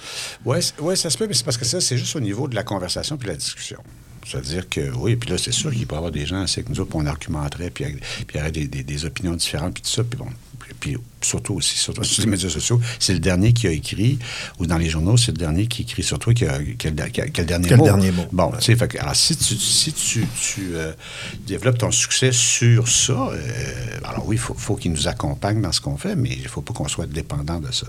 Oui, 0.44 0.58
ouais, 0.80 0.96
ça 0.96 1.10
se 1.10 1.18
peut, 1.18 1.26
mais 1.26 1.34
c'est 1.34 1.44
parce 1.44 1.56
que 1.58 1.64
ça, 1.64 1.80
c'est 1.80 1.98
juste 1.98 2.16
au 2.16 2.20
niveau 2.20 2.48
de 2.48 2.54
la 2.54 2.62
conversation 2.64 3.16
puis 3.16 3.26
de 3.26 3.32
la 3.32 3.38
discussion. 3.38 3.78
C'est-à-dire 4.24 4.68
que, 4.68 4.90
oui, 4.96 5.16
puis 5.16 5.30
là, 5.30 5.36
c'est 5.38 5.50
sûr 5.52 5.72
qu'il 5.72 5.86
peut 5.86 5.94
y 5.94 5.98
avoir 5.98 6.12
des 6.12 6.26
gens 6.26 6.42
assez 6.42 6.62
que 6.62 6.68
nous 6.70 6.78
autres, 6.80 6.90
puis 6.90 6.98
on 7.02 7.06
argumenterait, 7.06 7.70
puis 7.70 7.84
puis 7.84 8.00
il 8.34 8.36
y 8.36 8.40
aurait 8.40 8.52
des, 8.52 8.68
des- 8.68 8.84
des 8.84 9.04
opinions 9.04 9.34
différentes, 9.34 9.74
puis 9.74 9.82
tout 9.82 9.90
ça, 9.90 10.04
puis 10.04 10.16
bon. 10.18 10.28
Puis, 10.62 10.74
puis 10.80 10.96
surtout 11.22 11.54
aussi, 11.54 11.76
surtout 11.78 12.02
sur 12.04 12.24
les 12.24 12.30
médias 12.30 12.48
sociaux, 12.48 12.80
c'est 12.98 13.12
le 13.12 13.18
dernier 13.20 13.52
qui 13.52 13.66
a 13.66 13.70
écrit, 13.70 14.18
ou 14.58 14.66
dans 14.66 14.78
les 14.78 14.88
journaux, 14.90 15.16
c'est 15.16 15.32
le 15.32 15.38
dernier 15.38 15.66
qui 15.66 15.82
écrit 15.82 16.02
sur 16.02 16.18
toi 16.18 16.34
qui 16.34 16.44
a, 16.46 16.58
qui 16.62 16.88
a 16.88 16.90
le, 16.90 16.96
qui 17.10 17.20
a- 17.20 17.28
qui 17.28 17.40
a 17.40 17.44
le 17.44 17.48
dernier 17.48 17.68
le 17.68 17.76
mot. 17.76 17.84
dernier 17.84 18.10
mot. 18.10 18.26
Bon, 18.32 18.52
tu 18.60 18.76
sais, 18.76 18.98
alors 18.98 19.14
si 19.16 19.36
tu, 19.36 19.54
si 19.54 19.92
tu, 19.92 20.26
tu, 20.40 20.74
euh, 20.74 20.92
développes 21.46 21.78
ton 21.78 21.90
succès 21.90 22.32
sur 22.32 22.88
ça, 22.88 23.12
euh, 23.12 23.98
alors 24.04 24.26
oui, 24.26 24.36
il 24.36 24.38
faut, 24.40 24.54
faut 24.54 24.76
qu'il 24.76 24.92
nous 24.92 25.08
accompagne 25.08 25.60
dans 25.60 25.72
ce 25.72 25.80
qu'on 25.80 25.96
fait, 25.96 26.16
mais 26.16 26.30
il 26.30 26.42
ne 26.42 26.48
faut 26.48 26.62
pas 26.62 26.74
qu'on 26.74 26.88
soit 26.88 27.06
dépendant 27.06 27.60
de 27.60 27.70
ça. 27.72 27.86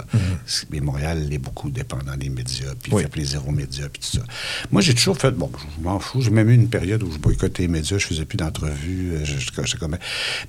Mais 0.70 0.80
Montréal 0.80 1.28
est 1.32 1.38
beaucoup 1.38 1.70
dépendant 1.70 2.16
des 2.18 2.30
médias, 2.30 2.74
puis 2.82 2.92
il. 2.92 2.96
Oui. 2.96 3.02
fait 3.04 3.10
plaisir 3.10 3.48
aux 3.48 3.52
médias, 3.52 3.90
puis 3.90 4.02
tout 4.02 4.18
ça. 4.18 4.24
Moi, 4.72 4.82
j'ai 4.82 4.94
toujours 4.94 5.18
fait, 5.18 5.32
bon, 5.32 5.52
je 5.78 5.84
m'en 5.84 6.00
fous, 6.00 6.22
j'ai 6.22 6.30
même 6.30 6.50
eu 6.50 6.56
une 6.56 6.70
période 6.70 7.02
où 7.04 7.12
je 7.12 7.18
boycottais 7.18 7.64
les 7.64 7.68
médias, 7.68 7.98
je 7.98 8.06
faisais 8.06 8.26
plus 8.26 8.38
d'entrevues, 8.38 9.14
euh, 9.14 9.26
je, 9.26 9.38
je- 9.40 9.66
je- 9.66 9.78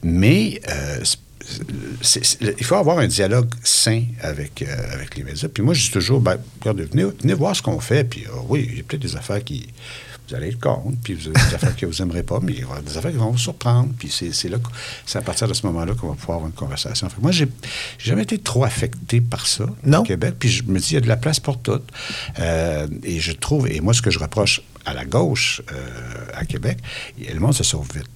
mais 0.03 0.61
euh, 0.69 1.01
il 2.59 2.65
faut 2.65 2.77
avoir 2.77 2.99
un 2.99 3.07
dialogue 3.07 3.51
sain 3.63 4.03
avec, 4.23 4.63
euh, 4.63 4.93
avec 4.93 5.17
les 5.17 5.25
médias. 5.25 5.49
Puis 5.49 5.63
moi, 5.63 5.75
je 5.75 5.83
dis 5.85 5.91
toujours, 5.91 6.21
ben, 6.21 6.39
regardez, 6.61 6.85
venez, 6.85 7.05
venez 7.23 7.35
voir 7.35 7.55
ce 7.55 7.63
qu'on 7.63 7.81
fait, 7.81 8.05
puis 8.05 8.25
euh, 8.27 8.31
oui, 8.49 8.67
il 8.71 8.77
y 8.79 8.81
a 8.81 8.83
peut-être 8.85 9.03
des 9.03 9.17
affaires 9.17 9.43
qui 9.43 9.67
vous 10.29 10.35
allez 10.35 10.49
être 10.49 10.61
contre, 10.61 10.97
puis 11.03 11.13
vous 11.15 11.27
avez 11.29 11.35
des 11.35 11.55
affaires 11.55 11.77
que 11.77 11.85
vous 11.85 12.03
n'aimerez 12.03 12.23
pas, 12.23 12.41
mais 12.43 12.53
il 12.53 12.61
y 12.61 12.65
aura 12.65 12.81
des 12.81 12.97
affaires 12.97 13.11
qui 13.11 13.19
vont 13.19 13.31
vous 13.31 13.39
surprendre. 13.39 13.91
Puis 13.99 14.09
c'est 14.11 14.33
c'est 14.33 14.49
là, 14.49 14.57
c'est 15.05 15.19
à 15.19 15.23
partir 15.23 15.47
de 15.49 15.53
ce 15.55 15.67
moment-là 15.67 15.95
qu'on 15.95 16.09
va 16.09 16.15
pouvoir 16.15 16.37
avoir 16.37 16.51
une 16.51 16.57
conversation. 16.57 17.09
Fait 17.11 17.21
moi, 17.21 17.31
j'ai 17.31 17.47
j'ai 17.99 18.11
jamais 18.11 18.23
été 18.23 18.39
trop 18.39 18.65
affecté 18.65 19.21
par 19.21 19.47
ça 19.47 19.67
Non. 19.85 19.99
au 20.01 20.03
Québec. 20.03 20.37
Puis 20.39 20.49
je 20.49 20.63
me 20.65 20.79
dis, 20.79 20.93
il 20.93 20.95
y 20.95 20.97
a 20.97 21.01
de 21.03 21.09
la 21.09 21.19
place 21.19 21.41
pour 21.41 21.61
tout. 21.61 21.81
Euh, 22.39 22.87
et 23.03 23.21
je 23.21 23.33
trouve, 23.33 23.69
et 23.69 23.81
moi, 23.81 23.93
ce 23.93 24.01
que 24.01 24.11
je 24.11 24.19
reproche 24.19 24.63
à 24.87 24.95
la 24.95 25.05
gauche 25.05 25.61
euh, 25.73 26.27
à 26.35 26.45
Québec, 26.47 26.79
le 27.19 27.39
monde 27.39 27.55
se 27.55 27.65
sauve 27.65 27.89
vite. 27.95 28.09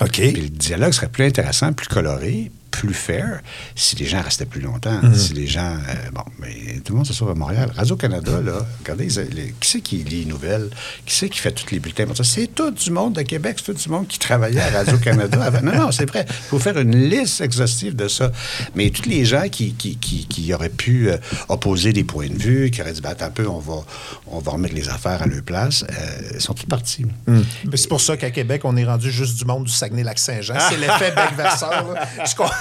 OK. 0.00 0.18
Le 0.18 0.48
dialogue 0.48 0.92
serait 0.92 1.08
plus 1.08 1.24
intéressant, 1.24 1.72
plus 1.72 1.88
coloré, 1.88 2.50
plus 2.80 2.94
fair 2.94 3.40
si 3.74 3.96
les 3.96 4.06
gens 4.06 4.20
restaient 4.22 4.44
plus 4.46 4.60
longtemps. 4.60 5.00
Mhm. 5.02 5.14
Si 5.14 5.32
les 5.34 5.46
gens. 5.46 5.76
euh, 5.88 6.10
bon, 6.12 6.22
mais 6.38 6.80
tout 6.84 6.92
le 6.92 6.96
monde 6.98 7.06
se 7.06 7.12
sauve 7.12 7.30
à 7.30 7.34
Montréal. 7.34 7.70
Radio-Canada, 7.76 8.40
là, 8.44 8.58
regardez, 8.80 9.08
les- 9.34 9.54
qui 9.60 9.68
c'est 9.68 9.80
qui 9.80 9.96
lit 9.98 10.20
les 10.20 10.24
nouvelles? 10.26 10.70
Qui 11.04 11.14
c'est 11.14 11.28
qui 11.28 11.38
fait 11.38 11.52
tous 11.52 11.70
les 11.70 11.78
bulletins? 11.80 12.04
C'est 12.22 12.54
tout 12.54 12.70
du 12.70 12.90
monde 12.90 13.14
de 13.14 13.22
Québec, 13.22 13.56
c'est 13.58 13.72
tout 13.72 13.78
du 13.82 13.88
monde 13.88 14.06
qui 14.06 14.18
travaillait 14.18 14.60
à 14.60 14.70
Radio-Canada 14.70 15.42
avant. 15.42 15.60
Non, 15.62 15.74
non, 15.76 15.90
c'est 15.92 16.06
vrai. 16.08 16.24
Il 16.28 16.34
faut 16.48 16.58
faire 16.58 16.78
une 16.78 16.96
liste 17.08 17.40
exhaustive 17.40 17.94
de 17.96 18.08
ça. 18.08 18.30
Mais 18.74 18.90
tous 18.90 19.08
les 19.08 19.24
gens 19.24 19.48
qui, 19.50 19.74
qui, 19.74 19.96
qui, 19.96 20.26
qui 20.26 20.52
auraient 20.54 20.68
pu 20.68 21.08
euh, 21.10 21.16
opposer 21.48 21.92
des 21.92 22.04
points 22.04 22.28
de 22.28 22.36
vue, 22.38 22.70
qui 22.70 22.80
auraient 22.82 22.92
dit, 22.92 23.00
ben, 23.00 23.10
attends 23.10 23.26
un 23.26 23.30
peu, 23.30 23.48
on 23.48 23.58
va, 23.58 23.84
on 24.26 24.38
va 24.40 24.52
remettre 24.52 24.74
les 24.74 24.88
affaires 24.88 25.22
à 25.22 25.26
leur 25.26 25.42
place, 25.42 25.84
euh, 25.88 26.38
sont 26.38 26.54
tous 26.54 26.66
partis. 26.66 27.04
Mais 27.26 27.76
C'est 27.76 27.88
pour 27.88 28.00
ça 28.00 28.16
qu'à 28.16 28.30
Québec, 28.30 28.62
on 28.64 28.76
est 28.76 28.84
rendu 28.84 29.10
juste 29.10 29.36
du 29.38 29.44
monde 29.44 29.64
du 29.64 29.72
Saguenay-Lac-Saint-Jean. 29.72 30.54
C'est 30.68 30.76
l'effet 30.80 31.12
bec-verseur. 31.14 31.94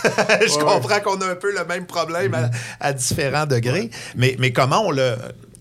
Je, 0.47 0.53
com- 0.53 0.59
je 0.59 0.59
comprends 0.59 0.99
qu'on 1.01 1.21
a 1.21 1.27
un 1.31 1.35
peu 1.35 1.53
le 1.53 1.65
même 1.65 1.85
problème 1.85 2.33
à, 2.33 2.49
à 2.79 2.93
différents 2.93 3.45
degrés. 3.45 3.89
Mais, 4.15 4.35
mais 4.39 4.51
comment, 4.53 4.85
on 4.87 4.91
le, 4.91 5.15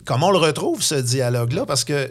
comment 0.04 0.28
on 0.28 0.32
le 0.32 0.38
retrouve, 0.38 0.82
ce 0.82 0.94
dialogue-là? 0.94 1.66
Parce 1.66 1.84
que 1.84 2.10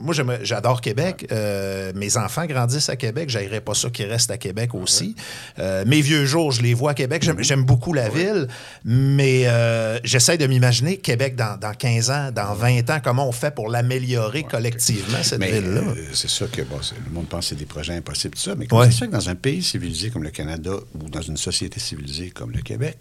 moi, 0.00 0.14
j'adore 0.42 0.80
Québec. 0.80 1.26
Euh, 1.32 1.92
mes 1.94 2.16
enfants 2.16 2.46
grandissent 2.46 2.88
à 2.88 2.96
Québec. 2.96 3.28
J'aimerais 3.30 3.60
pas 3.60 3.74
ça 3.74 3.90
qu'ils 3.90 4.06
restent 4.06 4.30
à 4.30 4.38
Québec 4.38 4.74
aussi. 4.74 5.14
Euh, 5.58 5.84
mes 5.86 6.00
vieux 6.00 6.24
jours, 6.26 6.52
je 6.52 6.62
les 6.62 6.74
vois 6.74 6.92
à 6.92 6.94
Québec. 6.94 7.22
J'aime 7.22 7.42
j'aime 7.42 7.64
beaucoup 7.64 7.92
la 7.92 8.08
ville, 8.08 8.48
mais 8.84 9.42
euh, 9.46 9.98
j'essaie 10.04 10.38
de 10.38 10.46
m'imaginer 10.46 10.96
Québec 10.98 11.36
dans, 11.36 11.58
dans 11.58 11.72
15 11.74 12.10
ans, 12.10 12.30
dans 12.32 12.54
20 12.54 12.90
ans, 12.90 12.98
comment 13.02 13.28
on 13.28 13.32
fait 13.32 13.54
pour 13.54 13.68
l'améliorer 13.68 14.42
collectivement, 14.44 15.22
cette 15.22 15.42
ville-là. 15.42 15.80
euh, 15.80 15.94
c'est 16.12 16.28
sûr 16.28 16.50
que 16.50 16.62
bon, 16.62 16.80
c'est- 16.82 16.94
le 17.04 17.10
monde 17.12 17.28
pense 17.28 17.44
que 17.46 17.48
c'est 17.50 17.56
des 17.58 17.66
projets 17.66 17.94
impossibles, 17.94 18.34
tout 18.34 18.40
ça. 18.42 18.54
Mais 18.56 18.66
comment 18.66 18.82
Ouais. 18.82 18.90
se 18.90 18.98
fait 18.98 19.06
que 19.06 19.12
dans 19.12 19.28
un 19.28 19.34
pays 19.34 19.62
civilisé 19.62 20.10
comme 20.10 20.22
le 20.24 20.30
Canada 20.30 20.72
ou 21.00 21.08
dans 21.08 21.22
une 21.22 21.36
société 21.36 21.78
civilisée 21.80 22.30
comme 22.30 22.50
le 22.52 22.60
Québec, 22.62 22.98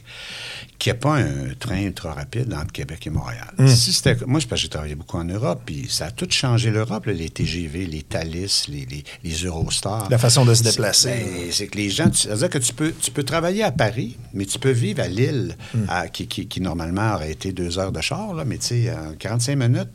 qu'il 0.80 0.92
n'y 0.92 0.98
a 0.98 1.02
pas 1.02 1.16
un 1.18 1.54
train 1.60 1.82
ultra 1.82 2.14
rapide 2.14 2.54
entre 2.54 2.72
Québec 2.72 3.06
et 3.08 3.10
Montréal? 3.10 3.48
Hmm. 3.58 3.68
Si 3.68 3.92
moi, 4.26 4.40
c'est 4.42 4.50
que 4.50 4.56
j'ai 4.56 4.70
travaillé 4.70 4.96
beaucoup 4.96 5.18
en 5.18 5.24
Europe, 5.26 5.62
puis 5.66 5.88
ça 5.90 6.06
a 6.08 6.12
tout 6.12 6.28
changé 6.30 6.72
l'Europe, 6.72 6.91
là, 7.00 7.14
les 7.14 7.30
TGV, 7.30 7.86
les 7.86 8.04
Thalys, 8.04 8.66
les, 8.68 8.86
les, 8.86 9.04
les 9.24 9.36
Eurostars. 9.46 10.10
La 10.10 10.18
façon 10.18 10.46
de 10.46 10.54
se 10.54 10.64
déplacer. 10.64 11.10
ben, 11.10 11.52
C'est 11.52 11.68
que 11.68 11.78
les 11.78 11.90
gens, 11.90 12.12
c'est-à-dire 12.14 12.50
que 12.50 12.58
tu 12.58 12.74
peux, 12.74 12.94
tu 13.00 13.12
peux 13.12 13.24
travailler 13.24 13.64
à 13.64 13.72
Paris, 13.72 14.18
mais 14.34 14.46
tu 14.46 14.60
peux 14.60 14.72
vivre 14.72 15.02
à 15.02 15.08
Lille, 15.08 15.56
Hmm. 15.74 15.86
à- 15.88 16.08
qui, 16.08 16.28
qui- 16.28 16.48
qui, 16.48 16.62
normalement 16.62 17.14
aurait 17.16 17.32
été 17.32 17.52
deux 17.54 17.80
heures 17.80 17.92
de 17.92 18.02
char, 18.02 18.34
là, 18.34 18.44
mais 18.46 18.58
tu 18.58 18.68
sais, 18.68 18.92
en 18.94 19.14
45 19.18 19.56
minutes, 19.56 19.90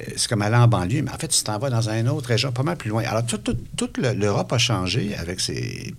euh, 0.00 0.04
c'est 0.16 0.28
comme 0.28 0.42
aller 0.42 0.56
en 0.56 0.68
banlieue, 0.68 1.02
mais 1.02 1.10
en 1.10 1.18
fait, 1.18 1.28
tu 1.28 1.42
t'en 1.42 1.58
vas 1.58 1.70
dans 1.70 1.88
un 1.88 2.06
autre 2.06 2.28
région, 2.28 2.52
pas 2.52 2.62
mal 2.62 2.76
plus 2.76 2.90
loin. 2.90 3.02
Alors, 3.04 3.24
tout- 3.24 3.38
tout- 3.38 3.56
toute 3.76 3.98
le- 3.98 4.12
l'Europe 4.12 4.52
a 4.52 4.58
changé 4.58 5.14
avec 5.16 5.40
ses. 5.40 5.94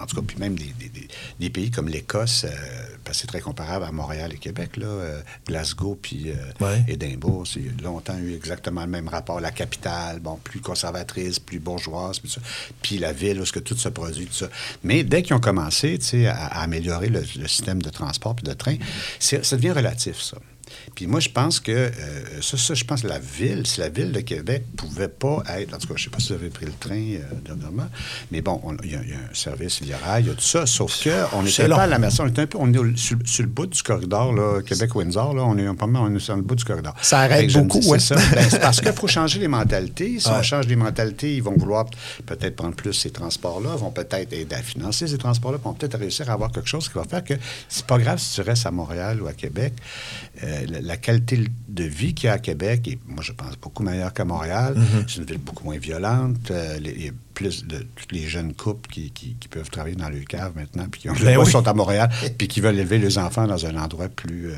En 0.00 0.06
tout 0.06 0.16
cas, 0.16 0.22
puis 0.26 0.36
même 0.38 0.54
des, 0.54 0.72
des- 0.78 0.88
des- 0.88 1.08
des 1.40 1.50
pays 1.50 1.70
comme 1.70 1.88
l'Écosse, 1.88 2.44
euh, 2.48 2.50
parce 3.10 3.18
que 3.18 3.22
c'est 3.22 3.26
très 3.26 3.40
comparable 3.40 3.84
à 3.84 3.90
Montréal 3.90 4.30
et 4.32 4.36
Québec, 4.36 4.76
là, 4.76 4.86
euh, 4.86 5.20
Glasgow 5.48 5.98
puis 6.00 6.30
euh, 6.30 6.34
Ouais. 6.64 6.84
Édimbourg, 6.86 7.44
c'est 7.44 7.60
longtemps 7.82 8.16
eu 8.18 8.34
exactement 8.36 8.82
le 8.82 8.86
même 8.86 9.08
rapport. 9.08 9.40
La 9.40 9.50
capitale, 9.50 10.20
bon, 10.20 10.36
plus 10.44 10.60
conservatrice, 10.60 11.40
plus 11.40 11.58
bourgeoise, 11.58 12.20
puis 12.20 12.30
ça. 12.30 12.40
Puis 12.82 12.98
la 12.98 13.12
ville 13.12 13.40
où 13.40 13.44
ce 13.44 13.50
que 13.52 13.58
tout 13.58 13.76
se 13.76 13.88
produit, 13.88 14.26
tout 14.26 14.32
ça. 14.34 14.48
Mais 14.84 15.02
dès 15.02 15.22
qu'ils 15.24 15.34
ont 15.34 15.40
commencé, 15.40 15.98
tu 15.98 16.06
sais, 16.06 16.26
à, 16.28 16.36
à 16.36 16.62
améliorer 16.62 17.08
le, 17.08 17.20
le 17.36 17.48
système 17.48 17.82
de 17.82 17.90
transport 17.90 18.36
puis 18.36 18.44
de 18.44 18.52
train, 18.52 18.76
ça 19.18 19.56
devient 19.56 19.72
relatif, 19.72 20.20
ça. 20.20 20.36
Puis 20.94 21.06
moi, 21.06 21.20
je 21.20 21.28
pense 21.28 21.60
que 21.60 21.70
euh, 21.72 21.90
ça, 22.42 22.56
ça, 22.56 22.74
je 22.74 22.84
pense 22.84 23.02
que 23.02 23.06
la 23.08 23.18
ville, 23.18 23.66
si 23.66 23.80
la 23.80 23.88
ville 23.88 24.12
de 24.12 24.20
Québec 24.20 24.64
pouvait 24.76 25.08
pas 25.08 25.42
être, 25.56 25.74
en 25.74 25.78
tout 25.78 25.88
cas, 25.88 25.94
je 25.96 26.04
sais 26.04 26.10
pas 26.10 26.18
si 26.18 26.28
vous 26.28 26.34
avez 26.34 26.50
pris 26.50 26.66
le 26.66 26.72
train 26.72 26.94
euh, 26.96 27.20
dernièrement, 27.44 27.88
mais 28.30 28.40
bon, 28.40 28.60
on- 28.64 28.76
il 28.84 28.92
y, 28.92 28.94
a 28.96 29.00
il 29.02 29.10
y 29.10 29.12
a 29.12 29.16
un 29.16 29.34
service, 29.34 29.78
il 29.82 29.88
y 29.88 29.92
a 29.92 29.98
rail, 29.98 30.24
il 30.24 30.28
y 30.28 30.30
a 30.30 30.34
tout 30.34 30.40
ça, 30.40 30.66
sauf 30.66 31.02
que 31.02 31.10
on 31.34 31.44
C'est 31.46 31.62
n'était 31.64 31.74
pas 31.74 31.82
à 31.82 31.86
la 31.86 31.98
maison, 31.98 32.24
on 32.24 32.28
était 32.28 32.42
un 32.42 32.46
peu, 32.46 32.58
on 32.60 32.72
est 32.72 32.78
au- 32.78 32.96
sur, 32.96 33.16
sur 33.24 33.42
le 33.42 33.48
bout 33.48 33.66
du 33.66 33.82
corridor, 33.82 34.32
là, 34.32 34.60
Québec-Windsor, 34.62 35.34
là, 35.34 35.42
on 35.44 35.56
est 35.56 35.74
pas 35.74 35.86
mal, 35.86 36.02
on 36.02 36.14
est 36.14 36.18
sur 36.20 36.36
le 36.36 36.42
bout 36.42 36.54
du 36.54 36.64
corridor. 36.64 36.94
Ça 37.02 37.20
arrête 37.20 37.52
beaucoup, 37.52 37.78
dis, 37.80 37.88
ouais. 37.88 37.98
c'est 37.98 38.14
ça. 38.16 38.20
Ben, 38.34 38.58
parce 38.60 38.80
qu'il 38.80 38.92
faut 38.92 39.06
changer 39.08 39.38
les 39.38 39.48
mentalités. 39.48 40.18
Si 40.18 40.28
Ouais. 40.28 40.34
on 40.38 40.42
change 40.42 40.66
les 40.66 40.76
mentalités, 40.76 41.34
ils 41.36 41.42
vont 41.42 41.56
vouloir 41.56 41.86
peut-être 42.26 42.56
prendre 42.56 42.74
plus 42.74 42.92
ces 42.92 43.10
transports-là, 43.10 43.76
vont 43.76 43.90
peut-être 43.90 44.32
aider 44.32 44.54
à 44.54 44.62
financer 44.62 45.06
ces 45.06 45.18
transports-là, 45.18 45.58
vont 45.62 45.74
peut-être 45.74 45.98
réussir 45.98 46.28
à 46.30 46.34
avoir 46.34 46.52
quelque 46.52 46.68
chose 46.68 46.88
qui 46.88 46.94
va 46.94 47.04
faire 47.04 47.24
que 47.24 47.34
c'est 47.68 47.86
pas 47.86 47.98
grave 47.98 48.18
si 48.18 48.34
tu 48.34 48.40
restes 48.42 48.66
à 48.66 48.70
Montréal 48.70 49.20
ou 49.22 49.26
à 49.26 49.32
Québec. 49.32 49.72
Euh, 50.44 50.59
la, 50.66 50.80
la 50.80 50.96
qualité 50.96 51.44
de 51.68 51.84
vie 51.84 52.14
qu'il 52.14 52.26
y 52.26 52.30
a 52.30 52.34
à 52.34 52.38
Québec 52.38 52.86
est, 52.88 52.98
moi, 53.06 53.22
je 53.22 53.32
pense, 53.32 53.56
beaucoup 53.60 53.82
meilleure 53.82 54.12
qu'à 54.12 54.24
Montréal. 54.24 54.74
Mm-hmm. 54.76 55.04
C'est 55.08 55.16
une 55.20 55.24
ville 55.24 55.38
beaucoup 55.38 55.64
moins 55.64 55.78
violente. 55.78 56.50
Euh, 56.50 56.78
les- 56.78 57.12
plus 57.34 57.64
de 57.64 57.78
tous 57.78 58.06
les 58.14 58.26
jeunes 58.26 58.54
couples 58.54 58.90
qui, 58.90 59.10
qui- 59.10 59.36
qui 59.38 59.48
peuvent 59.48 59.70
travailler 59.70 59.96
dans 59.96 60.08
le 60.08 60.20
cave 60.20 60.52
maintenant, 60.56 60.86
puis 60.90 61.02
qui 61.02 61.10
ont, 61.10 61.14
Ben 61.14 61.36
oui. 61.38 61.50
sont 61.50 61.66
à 61.66 61.72
Montréal, 61.74 62.10
puis 62.38 62.48
qui 62.48 62.60
veulent 62.60 62.78
élever 62.78 62.98
les 62.98 63.18
enfants 63.18 63.46
dans 63.46 63.64
un 63.66 63.76
endroit 63.76 64.08
plus... 64.08 64.50
euh, 64.50 64.54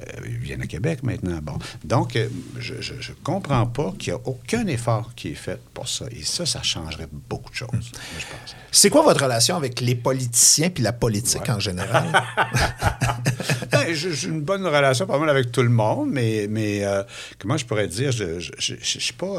euh, 0.00 0.04
ils 0.26 0.38
viennent 0.38 0.62
à 0.62 0.66
Québec 0.66 1.02
maintenant. 1.02 1.38
Bon. 1.42 1.58
Donc, 1.84 2.16
euh, 2.16 2.28
je 2.58 2.74
ne 2.74 3.14
comprends 3.22 3.66
pas 3.66 3.92
qu'il 3.98 4.12
n'y 4.12 4.18
a 4.18 4.22
aucun 4.24 4.66
effort 4.66 5.12
qui 5.14 5.28
est 5.28 5.34
fait 5.34 5.60
pour 5.74 5.88
ça. 5.88 6.06
Et 6.10 6.22
ça, 6.24 6.46
ça 6.46 6.62
changerait 6.62 7.08
beaucoup 7.28 7.50
de 7.50 7.56
choses, 7.56 7.68
je 7.72 8.24
pense. 8.26 8.56
C'est 8.72 8.88
quoi 8.90 9.02
votre 9.02 9.22
relation 9.22 9.56
avec 9.56 9.80
les 9.80 9.94
politiciens 9.94 10.70
puis 10.70 10.82
la 10.82 10.92
politique 10.92 11.48
en 11.48 11.58
général? 11.60 12.04
Ben, 13.70 13.94
j'ai 13.94 14.26
une 14.28 14.42
bonne 14.42 14.66
relation 14.66 15.06
pas 15.06 15.18
mal 15.18 15.28
avec 15.30 15.52
tout 15.52 15.62
le 15.62 15.68
monde, 15.68 16.10
mais, 16.10 16.46
mais 16.50 16.84
euh, 16.84 17.02
comment 17.38 17.56
je 17.56 17.64
pourrais 17.64 17.86
dire, 17.88 18.10
je 18.12 18.40
je 18.40 18.74
suis 18.98 19.12
pas... 19.12 19.38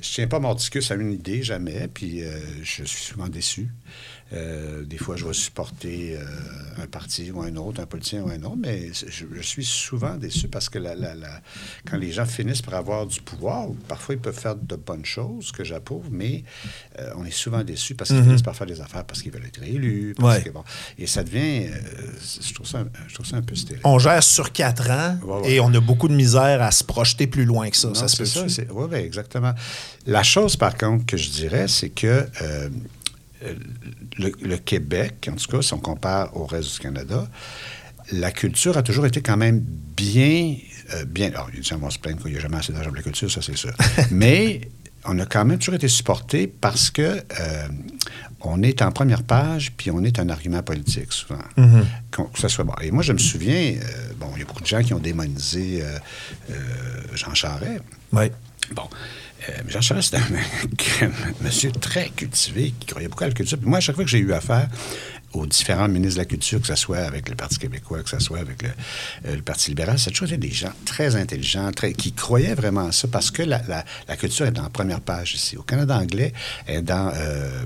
je 0.00 0.12
tiens 0.12 0.26
pas 0.26 0.38
mordicus 0.38 0.90
à 0.90 0.94
une 0.94 1.12
idée, 1.12 1.42
jamais, 1.42 1.88
puis 1.88 2.22
euh, 2.22 2.38
je 2.62 2.84
suis 2.84 3.04
souvent 3.04 3.28
déçu. 3.28 3.68
Euh, 4.34 4.84
des 4.84 4.98
fois, 4.98 5.16
je 5.16 5.24
vais 5.24 5.32
supporter 5.32 6.14
euh, 6.18 6.22
un 6.82 6.86
parti 6.86 7.30
ou 7.30 7.40
un 7.40 7.56
autre, 7.56 7.80
un 7.80 7.86
politicien 7.86 8.20
ou 8.22 8.28
un 8.28 8.42
autre, 8.42 8.58
mais 8.58 8.88
je, 8.92 9.24
je 9.34 9.40
suis 9.40 9.64
souvent 9.64 10.16
déçu 10.16 10.48
parce 10.48 10.68
que 10.68 10.78
la- 10.78 10.94
la- 10.94 11.14
la- 11.14 11.40
quand 11.88 11.96
les 11.96 12.12
gens 12.12 12.26
finissent 12.26 12.60
par 12.60 12.74
avoir 12.74 13.06
du 13.06 13.22
pouvoir, 13.22 13.68
parfois 13.88 14.16
ils 14.16 14.20
peuvent 14.20 14.38
faire 14.38 14.54
de 14.54 14.76
bonnes 14.76 15.06
choses 15.06 15.50
que 15.50 15.64
j'approuve, 15.64 16.08
mais 16.10 16.44
euh, 16.98 17.10
on 17.16 17.24
est 17.24 17.30
souvent 17.30 17.64
déçu 17.64 17.94
parce 17.94 18.10
qu'ils 18.10 18.22
finissent 18.22 18.42
par 18.42 18.54
faire 18.54 18.66
des 18.66 18.82
affaires 18.82 19.04
parce 19.04 19.22
qu'ils 19.22 19.32
veulent 19.32 19.46
être 19.46 19.60
réélus. 19.60 20.14
parce 20.18 20.36
Ouais. 20.36 20.42
que, 20.44 20.50
bon, 20.50 20.62
et 20.98 21.06
ça 21.06 21.24
devient, 21.24 21.68
je, 22.46 22.52
trouve 22.52 22.66
ça, 22.66 22.80
un- 22.80 22.88
je 23.08 23.14
trouve 23.14 23.24
ça 23.26 23.36
un 23.38 23.42
peu 23.42 23.54
stérile. 23.54 23.80
on 23.84 23.98
gère 23.98 24.22
sur 24.22 24.52
quatre 24.52 24.90
ans 24.90 25.18
Ouais, 25.24 25.40
ouais. 25.40 25.52
et 25.54 25.60
on 25.60 25.72
a 25.72 25.80
beaucoup 25.80 26.08
de 26.08 26.14
misère 26.14 26.60
à 26.60 26.70
se 26.70 26.84
projeter 26.84 27.26
plus 27.28 27.46
loin 27.46 27.70
que 27.70 27.76
ça. 27.78 27.88
Non, 27.88 27.94
ça 27.94 28.08
se 28.08 28.22
c'est 28.26 28.42
peut 28.42 28.48
ça. 28.50 28.62
Oui, 28.74 28.94
exactement. 28.98 29.54
La 30.06 30.22
chose, 30.22 30.54
par 30.56 30.76
contre, 30.76 31.06
que 31.06 31.16
je 31.16 31.30
dirais, 31.30 31.66
c'est 31.66 31.88
que 31.88 32.26
le, 34.18 34.32
le 34.40 34.56
Québec, 34.56 35.28
en 35.32 35.36
tout 35.36 35.46
cas, 35.50 35.62
si 35.62 35.72
on 35.74 35.78
compare 35.78 36.36
au 36.36 36.46
reste 36.46 36.72
du 36.74 36.78
Canada, 36.80 37.28
la 38.12 38.30
culture 38.32 38.76
a 38.76 38.82
toujours 38.82 39.06
été 39.06 39.20
quand 39.20 39.36
même 39.36 39.60
bien. 39.60 40.56
euh, 40.94 41.04
bien 41.04 41.28
alors, 41.28 41.48
les 41.54 41.62
gens 41.62 41.78
vont 41.78 41.90
se 41.90 41.98
plaindre 41.98 42.22
qu'il 42.22 42.32
n'y 42.32 42.38
a 42.38 42.40
jamais 42.40 42.56
assez 42.56 42.72
d'argent 42.72 42.88
pour 42.88 42.96
la 42.96 43.02
culture, 43.02 43.30
ça, 43.30 43.42
c'est 43.42 43.56
sûr. 43.56 43.72
Mais 44.10 44.62
on 45.04 45.18
a 45.18 45.26
quand 45.26 45.44
même 45.44 45.58
toujours 45.58 45.74
été 45.74 45.88
supporté 45.88 46.46
parce 46.46 46.90
que. 46.90 47.02
euh, 47.40 47.68
on 48.40 48.62
est 48.62 48.82
en 48.82 48.92
première 48.92 49.24
page, 49.24 49.72
puis 49.76 49.90
on 49.90 50.04
est 50.04 50.20
un 50.20 50.28
argument 50.28 50.62
politique, 50.62 51.12
souvent. 51.12 51.42
Qu'on- 52.12 52.26
Que 52.26 52.38
ça 52.38 52.48
soit 52.48 52.62
bon. 52.62 52.72
Et 52.80 52.92
moi, 52.92 53.02
je 53.02 53.12
me 53.12 53.18
souviens, 53.18 53.74
euh, 53.74 54.12
bon, 54.16 54.28
il 54.36 54.38
y 54.38 54.42
a 54.42 54.44
beaucoup 54.44 54.62
de 54.62 54.66
gens 54.68 54.80
qui 54.80 54.94
ont 54.94 55.00
démonisé 55.00 55.80
euh, 55.82 55.98
euh, 56.50 56.54
Jean 57.16 57.34
Charest. 57.34 57.82
Oui. 58.12 58.26
Bon. 58.76 58.84
Euh, 59.48 59.52
Jean 59.68 59.80
Charest, 59.80 60.14
c'était 60.14 61.04
un 61.04 61.10
monsieur 61.40 61.70
très 61.72 62.08
cultivé 62.10 62.74
qui 62.78 62.86
croyait 62.86 63.08
beaucoup 63.08 63.24
à 63.24 63.28
la 63.28 63.32
culture. 63.32 63.58
Moi, 63.62 63.78
à 63.78 63.80
chaque 63.80 63.94
fois 63.96 64.04
que 64.04 64.10
j'ai 64.10 64.18
eu 64.18 64.32
affaire 64.32 64.68
aux 65.34 65.46
différents 65.46 65.88
ministres 65.88 66.14
de 66.16 66.20
la 66.22 66.24
Culture, 66.24 66.60
que 66.60 66.66
ce 66.66 66.74
soit 66.74 66.98
avec 66.98 67.28
le 67.28 67.34
Parti 67.34 67.58
québécois, 67.58 68.02
que 68.02 68.08
ce 68.08 68.18
soit 68.18 68.38
avec 68.38 68.62
le, 68.62 68.70
euh, 69.26 69.36
le 69.36 69.42
Parti 69.42 69.70
libéral, 69.70 69.98
toujours 69.98 70.26
été 70.28 70.38
des 70.38 70.50
gens 70.50 70.72
très 70.86 71.16
intelligents, 71.16 71.70
très, 71.72 71.92
qui 71.92 72.12
croyaient 72.12 72.54
vraiment 72.54 72.86
à 72.88 72.92
ça, 72.92 73.08
parce 73.08 73.30
que 73.30 73.42
la, 73.42 73.60
la- 73.68 73.84
la 74.08 74.16
culture 74.16 74.46
est 74.46 74.52
dans 74.52 74.62
la 74.62 74.70
première 74.70 75.00
page 75.00 75.34
ici. 75.34 75.56
Au 75.58 75.62
Canada 75.62 75.98
anglais, 75.98 76.32
est 76.66 76.80
dans, 76.80 77.12
euh, 77.14 77.64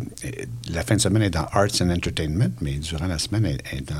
la 0.71 0.83
fin 0.83 0.97
de 0.97 1.01
semaine 1.01 1.23
est 1.23 1.31
dans 1.31 1.47
Arts 1.53 1.69
and 1.81 1.91
Entertainment, 1.91 2.51
mais 2.61 2.73
durant 2.75 3.07
la 3.07 3.19
semaine, 3.19 3.45
elle 3.47 3.79
est 3.79 3.89
dans, 3.89 3.95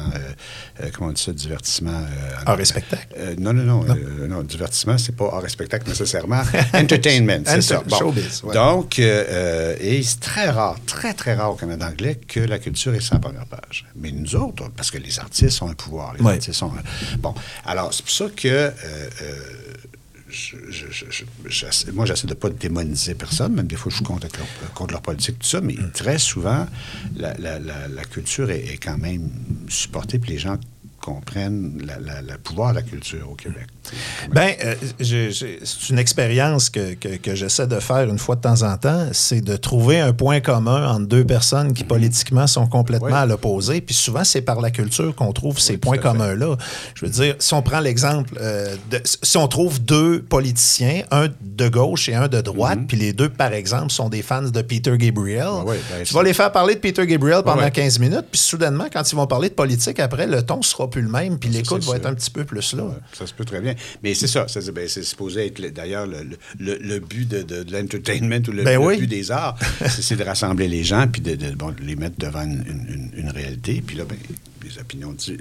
euh, 0.81 0.91
comment 0.93 1.11
on 1.11 1.13
dit 1.13 1.23
ça, 1.23 1.33
divertissement. 1.33 2.03
en 2.47 2.51
Art 2.51 2.61
et 2.61 2.65
spectacle. 2.65 3.07
Non, 3.39 3.53
non, 3.53 3.63
non. 3.65 3.87
euh, 3.89 4.27
non, 4.27 4.43
divertissement, 4.43 4.99
c'est 4.99 5.15
pas 5.17 5.31
art 5.33 5.45
et 5.47 5.49
spectacle 5.49 5.89
nécessairement. 5.89 6.43
Entertainment, 6.75 7.43
c'est 7.47 7.63
ça. 7.63 7.83
Showbiz, 7.97 8.43
ouais. 8.45 8.55
Donc, 8.55 8.99
et 8.99 10.03
c'est 10.03 10.21
très 10.21 10.51
rare, 10.51 10.77
très, 10.87 11.15
très 11.15 11.35
rare 11.35 11.53
au 11.53 11.55
Canada 11.57 11.87
anglais 11.89 12.19
que 12.27 12.41
la 12.41 12.59
culture 12.59 12.95
est 12.95 13.11
la 13.13 13.19
première 13.21 13.47
page. 13.47 13.52
Mais 13.97 14.11
nous 14.13 14.35
autres, 14.37 14.69
parce 14.77 14.91
que 14.91 14.99
les 14.99 15.19
artistes 15.19 15.61
ont 15.63 15.69
un 15.69 15.75
pouvoir. 15.75 16.15
Les 16.15 16.21
Ouais. 16.23 16.33
artistes 16.35 16.63
ont 16.63 16.73
un- 16.73 17.17
Bon, 17.19 17.35
alors, 17.65 17.93
c'est 17.93 18.03
pour 18.03 18.13
ça 18.13 18.27
que... 18.35 18.49
euh, 18.49 18.71
euh, 19.23 19.43
je- 20.29 20.57
je- 20.71 20.87
je- 20.91 21.05
je- 21.11 21.25
j'essaie- 21.51 21.93
moi, 21.93 22.07
j'essaie 22.07 22.27
de 22.27 22.33
ne 22.33 22.39
pas 22.39 22.49
démoniser 22.49 23.15
personne, 23.15 23.53
même 23.55 23.67
des 23.67 23.77
fois, 23.77 23.91
je 23.91 23.97
suis 23.97 24.05
contre 24.05 24.27
leur, 24.39 24.73
contre 24.73 24.93
leur 24.93 25.03
politique, 25.03 25.39
tout 25.41 25.47
ça, 25.47 25.61
mais 25.61 25.75
Mm. 25.75 25.91
très 25.93 26.19
souvent, 26.19 26.67
la, 27.17 27.35
la- 27.37 27.59
la- 27.59 27.89
la 27.89 28.05
culture 28.05 28.51
est, 28.51 28.65
est 28.65 28.79
quand 28.79 28.97
même 28.97 29.29
supportée, 29.69 30.19
puis 30.19 30.31
les 30.33 30.39
gens 30.39 30.57
comprennent 31.03 31.83
la- 31.85 31.99
la- 31.99 32.23
le 32.23 32.39
pouvoir 32.39 32.71
de 32.71 32.77
la 32.77 32.83
culture 32.83 33.29
au 33.31 33.35
Québec. 33.35 33.67
Ben, 34.33 34.53
euh, 34.65 34.75
j'ai- 35.01 35.33
j'ai- 35.33 35.59
c'est 35.65 35.91
une 35.91 35.99
expérience 35.99 36.71
que, 36.71 36.95
que- 36.95 37.17
que 37.17 37.35
j'essaie 37.35 37.67
de 37.67 37.81
faire 37.81 38.09
une 38.09 38.19
fois 38.19 38.37
de 38.37 38.41
temps 38.41 38.63
en 38.63 38.77
temps, 38.79 39.09
c'est 39.13 39.41
de 39.41 39.57
trouver 39.57 39.99
un 40.01 40.13
point 40.13 40.41
commun 40.41 40.89
entre 40.89 41.07
deux 41.07 41.25
personnes 41.25 41.73
qui 41.75 41.83
politiquement 41.85 42.47
sont 42.47 42.67
complètement 42.69 43.09
Oui. 43.09 43.13
à 43.13 43.27
l'opposé. 43.27 43.81
Puis 43.81 43.95
souvent, 43.97 44.23
c'est 44.25 44.43
par 44.43 44.61
la 44.61 44.71
culture 44.71 45.15
qu'on 45.15 45.33
trouve 45.33 45.59
ces 45.59 45.77
points 45.77 45.99
communs-là. 45.99 46.57
Je 46.95 47.05
veux 47.05 47.11
dire, 47.11 47.35
si 47.41 47.53
on 47.53 47.63
prend 47.63 47.81
l'exemple, 47.81 48.33
euh, 48.41 48.77
si 49.23 49.37
on 49.37 49.49
trouve 49.49 49.81
deux 49.83 50.23
politiciens, 50.23 51.03
un 51.11 51.27
de 51.41 51.69
gauche 51.69 52.09
et 52.09 52.15
un 52.15 52.29
de 52.29 52.41
droite, 52.41 52.79
puis 52.87 52.97
les 52.97 53.13
deux, 53.13 53.29
par 53.29 53.53
exemple, 53.53 53.91
sont 53.91 54.09
des 54.09 54.23
fans 54.23 54.43
de 54.43 54.63
Peter 54.63 54.97
Gabriel, 54.97 55.49
Mhm. 55.49 55.63
oui, 55.67 55.77
ben, 55.91 56.05
tu 56.05 56.15
vas 56.15 56.23
les 56.23 56.33
faire 56.33 56.53
parler 56.53 56.77
de 56.77 56.81
Peter 56.81 57.05
Gabriel 57.07 57.43
pendant 57.43 57.63
ouais. 57.63 57.71
15 57.73 57.99
minutes, 57.99 58.27
puis 58.31 58.41
soudainement, 58.41 58.87
quand 58.93 59.03
ils 59.11 59.17
vont 59.17 59.27
parler 59.27 59.49
de 59.49 59.55
politique, 59.55 59.99
après, 59.99 60.27
le 60.29 60.43
ton 60.43 60.63
sera 60.63 60.89
plus 60.93 61.03
le 61.03 61.09
même, 61.09 61.39
puis 61.39 61.51
Ça, 61.51 61.59
l'écoute 61.59 61.85
va 61.85 61.97
être 61.97 62.07
un 62.07 62.15
petit 62.15 62.31
peu 62.31 62.45
plus 62.45 62.75
là. 62.75 62.85
Ouais, 62.85 62.95
ça 63.13 63.27
se 63.27 63.35
peut 63.35 63.45
très 63.45 63.61
bien. 63.61 63.75
Mais 64.03 64.15
c'est 64.15 64.29
ça. 64.29 64.47
ça, 64.47 64.61
c'est 64.61 64.71
ben, 64.73 64.89
c'est 64.89 65.03
supposé 65.03 65.47
être, 65.47 65.59
le- 65.59 65.71
d'ailleurs, 65.73 66.07
le, 66.07 66.23
le- 66.61 66.79
le- 66.79 67.01
but 67.01 67.29
de, 67.29 67.43
de- 67.43 67.63
de 67.65 67.73
l'entertainment 67.77 68.41
ou 68.49 68.53
le, 68.53 68.63
Ben 68.63 68.81
le 68.81 68.97
but 68.97 69.07
des 69.09 69.31
arts. 69.31 69.59
c'est 69.89 70.17
de 70.17 70.23
rassembler 70.25 70.69
les 70.69 70.85
gens 70.85 71.09
puis 71.09 71.21
de, 71.21 71.35
de- 71.35 71.51
bon, 71.57 71.75
les 71.83 71.97
mettre 71.97 72.17
devant 72.19 72.43
une, 72.43 72.63
une- 72.67 73.11
une 73.17 73.31
réalité. 73.31 73.83
Puis 73.85 73.97
là, 73.97 74.05
ben, 74.05 74.17
les 74.65 74.79
opinions. 74.79 75.17
euh, 75.29 75.37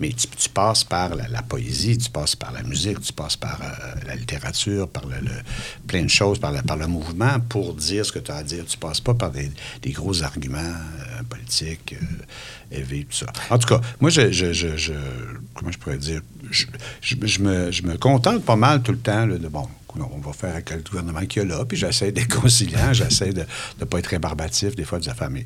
mais 0.00 0.08
tu, 0.08 0.26
tu 0.26 0.48
passes 0.48 0.82
par 0.82 1.14
la, 1.14 1.28
la 1.28 1.42
poésie, 1.42 1.96
tu 1.96 2.10
passes 2.10 2.34
par 2.34 2.50
la 2.52 2.64
musique, 2.64 3.00
tu 3.00 3.12
passes 3.12 3.36
par 3.36 3.60
euh, 3.62 3.94
la 4.06 4.16
littérature, 4.16 4.88
par 4.88 5.06
le, 5.06 5.14
le- 5.22 5.30
plein 5.86 6.02
de 6.02 6.08
choses, 6.10 6.40
par, 6.40 6.50
la- 6.50 6.62
par 6.64 6.76
le 6.76 6.88
mouvement 6.88 7.38
pour 7.48 7.74
dire 7.74 8.04
ce 8.04 8.10
que 8.10 8.18
tu 8.18 8.32
as 8.32 8.36
à 8.36 8.42
dire. 8.42 8.64
Tu 8.66 8.76
passes 8.76 9.00
pas 9.00 9.14
par 9.14 9.30
des, 9.30 9.50
des 9.82 9.92
gros 9.92 10.22
arguments 10.24 10.58
euh, 10.58 11.22
politiques 11.28 11.94
tout 12.70 13.16
ça. 13.16 13.26
En 13.50 13.58
tout 13.58 13.68
cas, 13.68 13.80
moi, 14.00 14.10
je, 14.10 14.92
comment 15.54 15.70
je 15.70 15.78
pourrais 15.78 15.98
dire, 15.98 16.20
je, 16.50 17.40
me, 17.40 17.96
contente 17.96 18.44
pas 18.44 18.56
mal 18.56 18.82
tout 18.82 18.92
le 18.92 18.98
temps 18.98 19.26
de, 19.26 19.48
bon, 19.48 19.66
on 19.96 20.18
va 20.18 20.32
faire 20.32 20.52
avec 20.52 20.70
le 20.70 20.82
gouvernement 20.82 21.24
qui 21.26 21.38
est 21.38 21.44
là, 21.44 21.64
puis 21.64 21.76
j'essaie 21.76 22.12
d'être 22.12 22.34
conciliant, 22.40 22.92
j'essaie 22.92 23.32
de 23.32 23.44
ne 23.80 23.84
pas 23.84 23.98
être 23.98 24.08
rébarbatif 24.08 24.76
des 24.76 24.84
fois 24.84 24.98
des 24.98 25.08
affaires. 25.08 25.30
Mais 25.30 25.44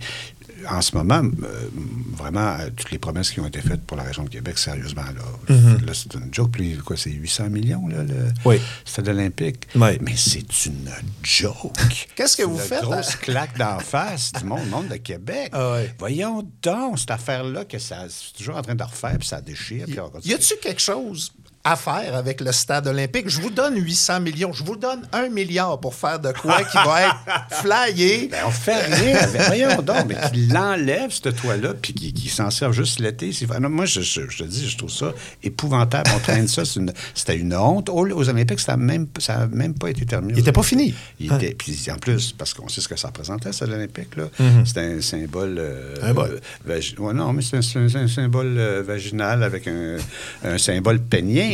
en 0.69 0.81
ce 0.83 0.97
moment, 0.97 1.23
euh, 1.43 1.69
vraiment, 2.17 2.57
euh, 2.61 2.71
toutes 2.77 2.91
les 2.91 2.99
promesses 2.99 3.31
qui 3.31 3.41
ont 3.41 3.47
été 3.47 3.61
faites 3.61 3.83
pour 3.83 3.97
la 3.97 4.03
région 4.05 4.25
de 4.25 4.29
Québec, 4.29 4.59
sérieusement, 4.59 5.03
là, 5.03 5.55
là, 5.85 5.93
c'est 5.95 6.15
une 6.15 6.33
joke. 6.33 6.51
Puis, 6.53 6.77
quoi, 6.79 6.97
c'est 6.97 7.11
800 7.11 7.51
millions, 7.51 7.87
là, 7.89 8.03
le 8.03 8.29
Oui. 8.45 8.61
stade 8.85 9.09
olympique. 9.09 9.67
Oui. 9.75 9.99
Mais 10.01 10.15
c'est 10.17 10.67
une 10.67 10.89
joke. 11.23 11.73
Qu'est-ce 12.17 12.37
que 12.37 12.43
vous 12.43 12.59
C'est 12.59 12.69
faites, 12.69 12.85
Une 12.85 12.93
hein? 12.93 12.97
grosse 13.01 13.17
claque 13.17 13.57
d'en 13.59 13.79
face 13.79 14.33
du 14.33 14.45
monde, 14.45 14.69
monde 14.69 14.89
de 14.89 14.97
Québec. 14.97 15.51
Ah. 15.53 15.79
Voyons 15.99 16.47
donc, 16.63 16.99
cette 16.99 17.11
affaire-là, 17.11 17.65
que 17.65 17.79
ça, 17.79 18.07
c'est 18.09 18.37
toujours 18.37 18.57
en 18.57 18.63
train 18.63 18.75
de 18.75 18.83
refaire, 18.83 19.19
puis 19.19 19.29
ça 19.29 19.41
déchire. 19.41 19.87
puis 19.87 19.99
on. 20.01 20.11
Y 20.25 20.35
a-tu 20.35 20.55
quelque 20.63 20.81
chose 20.83 21.33
à 21.65 21.77
faire 21.77 22.15
avec 22.17 22.41
le 22.41 22.51
stade 22.53 22.87
olympique? 22.89 23.29
Je 23.29 23.41
vous 23.41 23.51
donne 23.51 23.77
800 23.77 24.21
millions. 24.21 24.53
Je 24.53 24.65
vous 24.65 24.77
donne 24.77 25.03
un 25.13 25.29
milliard 25.29 25.79
pour 25.81 25.95
faire 25.95 26.19
de 26.19 26.33
quoi 26.33 26.63
qui 26.65 26.77
va 26.77 27.03
être 27.07 27.17
flyé. 27.51 28.29
Ben, 28.31 28.39
on 28.47 28.51
fait 28.51 28.83
rien 28.87 29.17
avec. 29.19 29.43
Voyons 29.43 29.83
donc, 29.83 30.07
mais 30.09 30.17
qu'il 30.31 30.53
l'enlève, 30.53 31.11
ce 31.11 31.29
toit-là, 31.29 31.75
puis 31.81 31.93
qu'il 31.95 32.13
qu'il 32.13 32.31
s'en 32.31 32.51
serve 32.51 32.73
juste 32.73 32.99
l'été. 33.01 33.31
moi, 33.61 33.85
je, 33.87 34.01
je- 34.01 34.29
je 34.29 34.39
te 34.39 34.45
dis, 34.45 34.69
je 34.69 34.77
trouve 34.77 34.91
ça 34.91 35.13
épouvantable. 35.43 36.11
On 36.17 36.19
traîne 36.19 36.49
ça. 36.49 36.63
une- 36.77 36.93
C'était 37.15 37.37
une, 37.37 37.55
honte. 37.55 37.89
Aux, 37.89 38.07
aux 38.09 38.29
Olympiques, 38.29 38.61
ça 38.61 38.77
n'a 38.77 38.83
même, 38.85 39.07
ça 39.19 39.35
a 39.43 39.47
même 39.47 39.75
pas 39.75 39.91
été 39.91 40.05
terminé. 40.07 40.35
Il 40.37 40.41
était 40.41 40.53
pas 40.53 40.63
fini. 40.63 40.95
Il 41.21 41.33
était, 41.33 41.55
puis 41.55 41.79
en 41.93 41.97
plus, 41.97 42.33
parce 42.33 42.55
qu'on 42.55 42.69
sait 42.69 42.81
ce 42.81 42.89
que 42.89 42.97
ça 42.97 43.09
représentait, 43.09 43.53
ça, 43.53 43.67
l'Olympique, 43.67 44.17
là. 44.17 44.25
C'était 44.65 44.81
un 44.81 45.01
symbole. 45.01 45.57
euh, 45.59 45.95
Un 46.03 46.13
bol. 46.15 46.31
euh, 46.33 46.41
vagi- 46.67 46.97
ouais, 46.99 47.13
non, 47.15 47.33
mais 47.33 47.43
c'est 47.43 47.57
un, 47.57 48.09
symbole 48.09 48.57
euh, 48.59 48.83
vaginal 48.83 49.43
avec 49.43 49.69
un, 49.69 49.97
un 50.45 50.59
symbole 50.59 51.01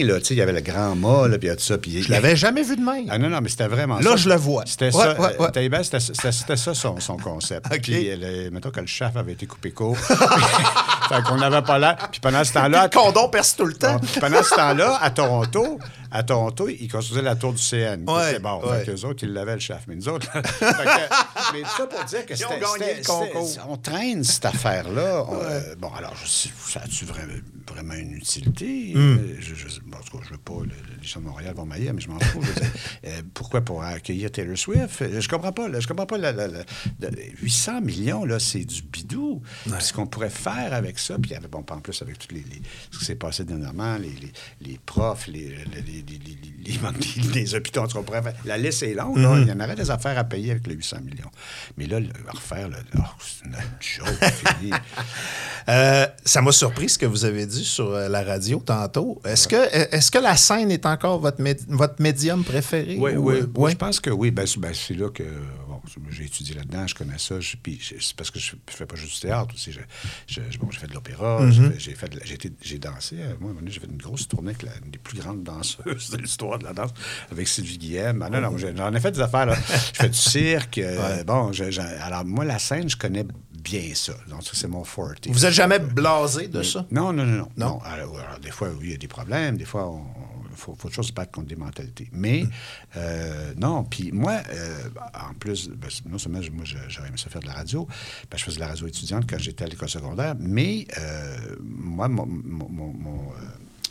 là. 0.05 0.19
Tu 0.21 0.27
sais, 0.27 0.35
il 0.35 0.39
y 0.39 0.43
avait 0.43 0.53
le 0.53 0.61
grand 0.61 0.95
mât, 0.97 1.29
là, 1.29 1.39
puis 1.39 1.49
il 1.49 1.51
y 1.51 1.53
a 1.53 1.57
tout 1.57 1.63
ça. 1.63 1.79
Puis 1.79 2.03
Je 2.03 2.11
l'avais 2.11 2.37
jamais 2.37 2.63
vu 2.63 2.77
de 2.77 2.83
même. 2.83 3.07
ah 3.11 3.19
non, 3.19 3.29
non, 3.29 3.41
mais 3.43 3.49
c'était 3.49 3.69
vraiment 3.69 3.97
Là, 3.99 4.11
ça. 4.11 4.17
je 4.17 4.29
le 4.29 4.37
vois. 4.37 4.65
C'était 4.67 4.87
Ouais, 4.87 4.93
ça. 4.93 5.13
ouais, 5.21 5.37
ouais. 5.39 5.47
euh, 5.47 5.51
Taïba, 5.51 5.83
c'était 5.85 6.01
c'était- 6.01 6.33
c'était 6.33 6.57
ça 6.57 6.75
son, 6.75 6.99
son 7.01 7.17
concept. 7.17 7.67
OK. 7.73 7.81
Puis, 7.83 8.11
le- 8.17 8.51
mettons 8.51 8.71
que 8.71 8.81
le 8.81 8.87
chef 8.87 9.17
avait 9.17 9.33
été 9.33 9.47
coupé 9.47 9.71
court. 9.71 9.97
fait 11.09 11.23
qu'on 11.27 11.37
n'avait 11.37 11.63
pas 11.63 11.79
l'air. 11.79 11.97
Puis 12.11 12.21
pendant 12.21 12.45
ce 12.45 12.53
temps-là... 12.53 12.85
Le 12.93 12.99
condom 12.99 13.29
perce 13.29 13.57
tout 13.57 13.65
le 13.67 13.75
temps. 13.75 13.97
Pendant 14.21 14.43
ce 14.43 14.55
temps-là, 14.55 14.99
à 15.01 15.11
Toronto, 15.11 15.79
à 16.11 16.23
Toronto, 16.23 16.69
ils 16.69 16.89
construisaient 16.91 17.23
la 17.23 17.37
tour 17.37 17.53
du 17.53 17.63
CN. 17.63 18.05
Ouais, 18.09 18.27
C'était 18.29 18.39
bon. 18.41 18.61
ouais. 18.69 18.85
Qu'eux 18.85 19.05
autres, 19.05 19.25
ils 19.25 19.33
l'avaient, 19.33 19.55
le 19.55 19.61
chef. 19.61 19.83
Mais 19.89 19.95
nous 19.97 20.09
autres... 20.09 20.29
là, 20.35 20.43
fait 20.43 20.63
que- 20.65 21.53
mais 21.53 21.63
tout 21.63 21.69
ça 21.77 21.87
pour 21.87 22.05
dire 22.05 22.27
que 22.27 22.35
c'était... 22.35 22.49
On 23.69 23.77
traîne 23.77 24.25
cette 24.25 24.45
affaire-là. 24.47 25.27
Euh, 25.31 25.75
bon, 25.77 25.91
alors, 25.95 26.15
ça 26.27 26.81
a-tu 26.83 27.05
vraiment, 27.05 27.33
vraiment 27.67 27.95
une 27.95 28.13
utilité? 28.15 28.93
Hmm. 28.95 29.19
Euh, 29.19 29.37
Je, 29.41 29.55
je, 29.55 29.81
bon, 29.87 29.99
en 29.99 30.01
tout 30.01 30.19
cas, 30.19 30.25
je 30.27 30.31
veux 30.33 30.39
pas... 30.39 30.55
le- 30.63 30.71
les 31.01 31.07
gens 31.07 31.21
de 31.21 31.27
Montréal 31.27 31.55
vont 31.55 31.65
mailler, 31.67 31.93
mais 31.93 32.01
je 32.01 32.09
m'en 32.09 32.19
fous. 32.21 32.41
Euh, 33.05 33.23
pourquoi? 33.33 33.61
Pour 33.61 33.83
accueillir 33.83 34.31
Taylor 34.33 34.57
Swift? 34.59 35.03
Je 35.21 35.29
comprends 35.29 35.53
pas. 35.53 35.69
là, 35.69 35.79
je 35.81 35.87
comprends 35.87 36.07
pas. 36.07 36.19
la- 36.19 36.33
la- 36.33 36.49
la- 36.49 36.65
la- 37.01 37.09
800 37.43 37.81
millions, 37.81 38.25
là, 38.25 38.39
c'est 38.41 38.65
du 38.65 38.83
bidou. 38.83 39.41
Ce 39.79 39.93
qu'on 39.93 40.07
pourrait 40.07 40.31
faire 40.31 40.73
avec 40.73 40.99
ça, 40.99 41.17
puis 41.19 41.33
bon, 41.51 41.63
pas 41.63 41.77
en 41.77 41.81
plus 41.81 42.01
avec 42.03 42.19
toutes 42.19 42.33
les, 42.33 42.41
les- 42.41 42.63
ce 42.91 42.99
qui 42.99 43.05
s'est 43.05 43.15
passé 43.15 43.45
dernièrement, 43.45 43.97
les, 43.99 44.09
les, 44.11 44.33
les 44.63 44.79
profs, 44.85 45.29
les, 45.29 45.49
les- 46.07 46.19
les- 46.19 46.39
les 47.41 47.55
hôpitaux, 47.55 47.83
on 47.95 48.03
pourrait 48.03 48.23
faire- 48.23 48.35
la 48.45 48.59
liste 48.59 48.83
est 48.83 48.95
longue. 48.95 49.17
là. 49.19 49.39
Il 49.41 49.49
y 49.49 49.53
en 49.53 49.59
aurait 49.61 49.75
des 49.77 49.91
affaires 49.91 50.19
à 50.19 50.25
payer 50.25 50.51
avec 50.53 50.67
les 50.67 50.75
800 50.75 50.99
millions. 51.03 51.31
Mais 51.77 51.87
là, 51.87 51.99
le- 52.01 52.09
refaire, 52.31 52.69
là, 52.69 52.77
oh, 52.99 53.01
c'est 53.21 53.47
une 53.47 53.57
joke 53.81 54.25
finie. 54.59 54.73
Euh, 55.69 56.07
ça 56.25 56.41
m'a 56.41 56.51
surpris 56.51 56.89
ce 56.89 56.97
que 56.99 57.05
vous 57.05 57.27
avez 57.27 57.45
dit 57.45 57.63
sur 57.63 57.91
euh, 57.93 58.09
la 58.09 58.23
radio 58.23 58.59
tantôt. 58.65 59.21
Est-ce 59.27 59.47
que, 59.47 59.57
est 59.95 60.11
que 60.11 60.17
la 60.19 60.35
scène 60.35 60.71
est 60.71 60.87
encore 60.87 61.19
votre, 61.21 61.43
votre 61.69 62.01
médium 62.01 62.43
préféré? 62.43 62.97
Oui, 62.99 63.17
ou, 63.17 63.29
oui. 63.31 63.35
euh, 63.43 63.47
ouais? 63.61 63.73
Je 63.73 63.77
pense 63.77 64.01
que 64.01 64.09
oui. 64.09 64.31
Ben, 64.31 64.47
c'est 64.47 64.59
ben, 64.61 64.73
c'est 64.73 64.95
là 64.95 65.11
que 65.11 65.25
j'ai 66.11 66.25
étudié 66.25 66.55
là-dedans, 66.55 66.87
je 66.87 66.95
connais 66.95 67.19
ça. 67.19 67.41
je- 67.41 67.57
Puis 67.57 67.81
c'est 67.83 68.15
parce 68.17 68.31
que 68.31 68.39
je 68.39 68.55
ne 68.55 68.59
fais 68.67 68.87
pas 68.87 68.97
juste 68.97 69.15
du 69.15 69.21
théâtre 69.29 69.55
aussi. 69.55 69.73
Je- 69.73 70.41
bon, 70.59 70.71
j'ai 70.71 70.79
fait 70.81 70.87
de 70.87 70.95
l'opéra, 70.95 71.41
Mm-hmm. 71.45 71.53
j'ai 71.53 71.69
fait- 71.71 71.79
j'ai 71.79 71.95
fait 71.95 72.19
j'ai 72.25 72.53
j'ai 72.63 72.79
dansé. 72.79 73.17
euh, 73.19 73.25
Moi, 73.25 73.29
à 73.31 73.35
un 73.35 73.39
moment 73.41 73.55
donné, 73.61 73.71
j'ai 73.71 73.81
fait 73.81 73.87
une 73.87 73.97
grosse 73.99 74.27
tournée 74.29 74.51
avec 74.51 74.63
la- 74.63 74.77
une 74.85 74.91
des 74.91 74.99
plus 74.99 75.19
grandes 75.19 75.43
danseuses 75.43 76.11
de 76.11 76.17
l'histoire 76.19 76.59
de 76.59 76.65
la 76.65 76.73
danse, 76.73 76.91
avec 77.31 77.47
Sylvie 77.49 77.79
Guillem. 77.79 78.23
Ah, 78.23 78.31
non, 78.31 78.41
non, 78.41 78.57
j'ai- 78.59 78.77
j'en 78.77 78.93
ai 78.95 79.01
fait 79.01 79.13
des 79.13 79.21
affaires. 79.21 79.47
Là. 79.47 79.55
Je 79.57 79.99
fais 80.03 80.09
du 80.09 80.19
cirque. 80.19 80.79
euh, 80.79 81.25
Bon, 81.25 81.53
je- 81.53 81.81
alors 81.81 82.25
moi, 82.25 82.45
la 82.45 82.59
scène, 82.59 82.89
je 82.89 82.97
connais 82.97 83.25
bien 83.63 83.93
ça. 83.95 84.15
Donc, 84.29 84.43
ça, 84.45 84.51
c'est 84.55 84.69
mon 84.69 84.85
forte. 84.85 85.27
Vous 85.29 85.45
êtes 85.45 85.53
jamais 85.53 85.79
blasé 85.79 86.49
de 86.49 86.63
ça? 86.63 86.87
Non, 86.91 87.13
non, 87.13 87.25
non, 87.25 87.33
non. 87.39 87.49
Non? 87.57 87.67
Non, 87.75 87.81
Alors, 87.83 88.19
alors, 88.19 88.39
des 88.41 88.51
fois, 88.51 88.69
oui, 88.71 88.79
il 88.87 88.91
y 88.93 88.95
a 88.95 88.97
des 88.99 89.09
problèmes. 89.09 89.57
Des 89.57 89.65
fois, 89.65 89.91
il 90.38 90.38
faut, 90.59 90.75
faut 90.79 90.89
toujours 90.89 91.05
se 91.05 91.13
battre 91.13 91.33
contre 91.33 91.47
des 91.49 91.57
mentalités. 91.57 92.09
Mais, 92.13 92.45
euh, 92.97 93.53
non. 93.57 93.85
Puis 93.85 94.11
moi, 94.13 94.41
euh, 94.51 94.89
en 95.31 95.35
plus, 95.35 95.69
ben, 95.69 95.89
non 96.09 96.19
seulement 96.19 96.41
moi, 96.53 96.65
j'aurais 96.89 97.09
aimé 97.09 97.17
ça 97.17 97.31
faire 97.31 97.41
de 97.43 97.47
la 97.47 97.55
radio, 97.55 97.87
ben, 98.31 98.37
je 98.37 98.45
faisais 98.45 98.57
de 98.57 98.61
la 98.61 98.69
radio 98.69 98.87
étudiante 98.87 99.25
quand 99.29 99.39
j'étais 99.39 99.65
à 99.65 99.69
l'école 99.69 99.89
secondaire, 99.89 100.35
mais 100.39 100.87
euh, 100.99 101.37
moi, 101.63 102.09
mon, 102.09 102.27
mon- 102.27 102.69
mon- 102.69 102.93
mon, 102.93 103.33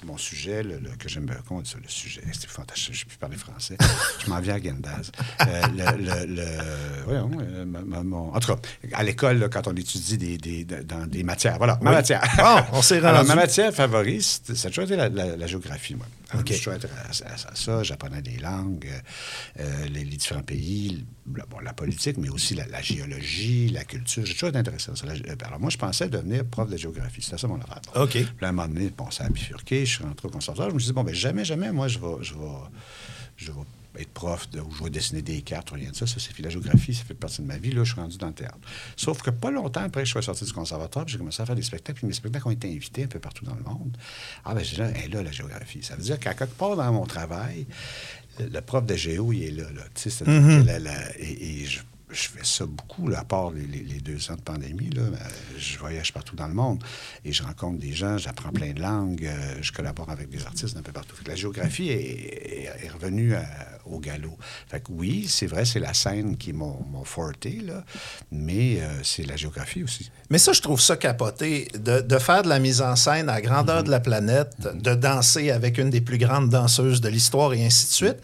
mon 0.05 0.17
sujet, 0.17 0.61
le, 0.61 0.77
le- 0.77 0.91
que 0.97 1.09
j'aime 1.09 1.25
bien, 1.25 1.35
comment 1.47 1.59
on 1.59 1.63
dit 1.63 1.71
ça, 1.71 1.79
le 1.81 1.89
sujet, 1.89 2.21
c'est 2.31 2.47
fantastique, 2.47 2.93
je 2.93 2.99
ne 2.99 3.03
peux 3.05 3.09
plus 3.09 3.17
parler 3.17 3.35
français, 3.35 3.77
je 4.23 4.29
m'en 4.29 4.39
viens 4.39 4.55
à 4.55 4.61
Gendaz. 4.61 5.11
Euh, 5.41 5.61
le, 5.75 5.97
le- 6.03 6.35
le- 6.35 7.03
voyons, 7.05 7.31
euh, 7.41 7.65
ma- 7.65 7.81
ma- 7.81 8.03
mon- 8.03 8.33
en 8.33 8.39
tout 8.39 8.53
cas, 8.55 8.61
à 8.93 9.03
l'école, 9.03 9.49
quand 9.51 9.67
on 9.67 9.73
étudie 9.75 10.17
des, 10.17 10.37
des- 10.37 10.63
dans 10.83 11.07
des 11.07 11.23
matières, 11.23 11.57
voilà, 11.57 11.79
ma 11.81 11.89
Oui. 11.89 11.95
matière. 11.95 12.21
Bon, 12.37 12.77
on 12.77 12.81
s'est 12.83 12.97
Alors, 13.03 13.17
rendu. 13.17 13.27
ma 13.29 13.35
matière 13.35 13.73
favorite, 13.73 14.21
c'est- 14.43 14.55
ça 14.55 14.67
a 14.67 14.71
toujours 14.71 14.83
été 14.85 14.95
la, 14.95 15.09
la- 15.09 15.35
la 15.35 15.47
géographie, 15.47 15.95
moi. 15.95 16.05
Alors, 16.29 16.41
OK. 16.41 16.51
Je 16.51 16.57
suis 16.57 16.69
intéressé 16.71 17.23
à, 17.23 17.33
à 17.33 17.55
ça. 17.55 17.83
J'apprenais 17.83 18.21
des 18.21 18.37
langues, 18.37 18.87
euh, 18.87 19.61
euh, 19.61 19.85
les, 19.87 20.03
les 20.03 20.17
différents 20.17 20.43
pays, 20.43 21.05
la, 21.35 21.45
bon, 21.45 21.59
la 21.59 21.73
politique, 21.73 22.17
mais 22.17 22.29
aussi 22.29 22.53
la, 22.55 22.65
la 22.67 22.81
géologie, 22.81 23.69
la 23.69 23.83
culture. 23.85 24.25
J'ai 24.25 24.33
toujours 24.33 24.49
été 24.49 24.57
intéressé 24.57 24.91
à 24.91 24.95
ça. 24.95 25.07
Gé- 25.07 25.43
alors, 25.45 25.59
moi, 25.59 25.69
je 25.69 25.77
pensais 25.77 26.09
devenir 26.09 26.45
prof 26.45 26.69
de 26.69 26.75
géographie. 26.77 27.21
C'était 27.21 27.37
ça 27.37 27.47
mon 27.47 27.59
affaire. 27.61 27.81
OK. 27.95 28.11
Puis 28.11 28.25
à 28.41 28.49
un 28.49 28.51
moment 28.51 28.67
donné, 28.67 28.89
bon, 28.89 29.09
ça 29.11 29.25
a 29.25 29.29
bifurqué. 29.29 29.85
Je 29.85 29.95
suis 29.95 30.03
rentré 30.03 30.27
au 30.27 30.31
conservatoire. 30.31 30.69
Je 30.69 30.75
me 30.75 30.79
suis 30.79 30.87
dit, 30.89 30.93
bon, 30.93 31.03
ben 31.03 31.15
jamais, 31.15 31.45
jamais, 31.45 31.71
moi, 31.71 31.87
je 31.87 31.99
vais, 31.99 32.15
je 32.21 32.33
vais, 32.33 32.39
je 33.37 33.51
vais 33.51 33.61
être 33.99 34.09
prof 34.11 34.49
de, 34.51 34.59
ou 34.61 34.71
je 34.71 34.83
vais 34.83 34.89
dessiner 34.89 35.21
des 35.21 35.41
cartes 35.41 35.71
ou 35.71 35.75
rien 35.75 35.91
de 35.91 35.95
ça. 35.95 36.05
Ça, 36.07 36.15
c'est 36.19 36.31
fait 36.33 36.43
la 36.43 36.49
géographie, 36.49 36.93
ça 36.93 37.03
fait 37.03 37.13
partie 37.13 37.41
de 37.41 37.47
ma 37.47 37.57
vie. 37.57 37.71
Là, 37.71 37.83
je 37.83 37.91
suis 37.93 37.99
rendu 38.01 38.17
dans 38.17 38.27
le 38.27 38.33
théâtre. 38.33 38.57
Sauf 38.95 39.21
que 39.21 39.29
pas 39.29 39.51
longtemps 39.51 39.81
après, 39.81 40.05
je 40.05 40.11
suis 40.11 40.23
sorti 40.23 40.45
du 40.45 40.53
conservatoire, 40.53 41.07
j'ai 41.07 41.17
commencé 41.17 41.41
à 41.41 41.45
faire 41.45 41.55
des 41.55 41.61
spectacles. 41.61 41.99
Puis 41.99 42.07
mes 42.07 42.13
spectacles 42.13 42.47
ont 42.47 42.51
été 42.51 42.67
invités 42.71 43.03
un 43.03 43.07
peu 43.07 43.19
partout 43.19 43.45
dans 43.45 43.55
le 43.55 43.63
monde. 43.63 43.97
Ah, 44.45 44.53
ben, 44.53 44.63
j'ai 44.63 44.75
dit, 44.75 44.81
là, 44.81 44.91
hey, 44.97 45.09
là, 45.09 45.23
la 45.23 45.31
géographie. 45.31 45.83
Ça 45.83 45.95
veut 45.95 46.03
dire 46.03 46.19
qu'à 46.19 46.33
quelque 46.33 46.55
part 46.57 46.75
dans 46.75 46.91
mon 46.93 47.05
travail, 47.05 47.65
le, 48.39 48.47
le 48.47 48.61
prof 48.61 48.85
de 48.85 48.95
géo, 48.95 49.31
il 49.33 49.43
est 49.43 49.51
là. 49.51 49.63
là. 49.71 49.83
Tu 49.95 50.01
sais, 50.03 50.09
c'est-à-dire 50.09 50.61
que 50.61 50.65
la- 50.67 50.79
la- 50.79 51.17
et, 51.19 51.61
et 51.61 51.65
je, 51.65 51.79
je 52.09 52.27
fais 52.29 52.43
ça 52.43 52.65
beaucoup, 52.65 53.07
là, 53.09 53.19
à 53.19 53.23
part 53.25 53.51
les, 53.51 53.65
les- 53.65 53.83
les 53.83 53.99
deux 53.99 54.31
ans 54.31 54.35
de 54.35 54.41
pandémie. 54.41 54.89
Là, 54.91 55.01
Euh, 55.03 55.15
je 55.57 55.77
voyage 55.77 56.13
partout 56.13 56.35
dans 56.37 56.47
le 56.47 56.53
monde 56.53 56.81
et 57.25 57.33
je 57.33 57.43
rencontre 57.43 57.79
des 57.79 57.91
gens, 57.93 58.17
j'apprends 58.17 58.51
plein 58.51 58.71
de 58.71 58.81
langues, 58.81 59.25
euh, 59.25 59.55
je 59.61 59.71
collabore 59.73 60.09
avec 60.09 60.29
des 60.29 60.45
artistes 60.45 60.73
d'un 60.75 60.81
peu 60.81 60.93
partout. 60.93 61.15
Fait 61.17 61.25
que 61.25 61.29
la 61.29 61.35
géographie 61.35 61.89
est, 61.89 61.95
est- 61.95 62.85
est 62.85 62.89
revenue 62.89 63.35
à- 63.35 63.45
au 63.85 63.99
galop. 63.99 64.37
Fait 64.69 64.79
que 64.81 64.91
oui, 64.91 65.25
c'est 65.29 65.47
vrai, 65.47 65.65
c'est 65.65 65.79
la 65.79 65.93
scène 65.93 66.37
qui 66.37 66.53
forte, 67.03 67.45
là, 67.45 67.83
mais 68.31 68.79
euh, 68.81 69.03
c'est 69.03 69.23
la 69.25 69.35
géographie 69.35 69.83
aussi. 69.83 70.09
Mais 70.29 70.37
ça, 70.37 70.53
je 70.53 70.61
trouve 70.61 70.79
ça 70.81 70.95
capoté, 70.97 71.67
de, 71.73 72.01
de 72.01 72.17
faire 72.19 72.43
de 72.43 72.49
la 72.49 72.59
mise 72.59 72.81
en 72.81 72.95
scène 72.95 73.29
à 73.29 73.33
la 73.35 73.41
grandeur 73.41 73.83
de 73.83 73.89
la 73.91 73.99
planète, 73.99 74.55
de 74.73 74.93
danser 74.95 75.51
avec 75.51 75.77
une 75.77 75.89
des 75.89 76.01
plus 76.01 76.17
grandes 76.17 76.49
danseuses 76.49 77.01
de 77.01 77.09
l'histoire 77.09 77.53
et 77.53 77.65
ainsi 77.65 77.87
de 77.87 77.91
suite. 77.91 78.17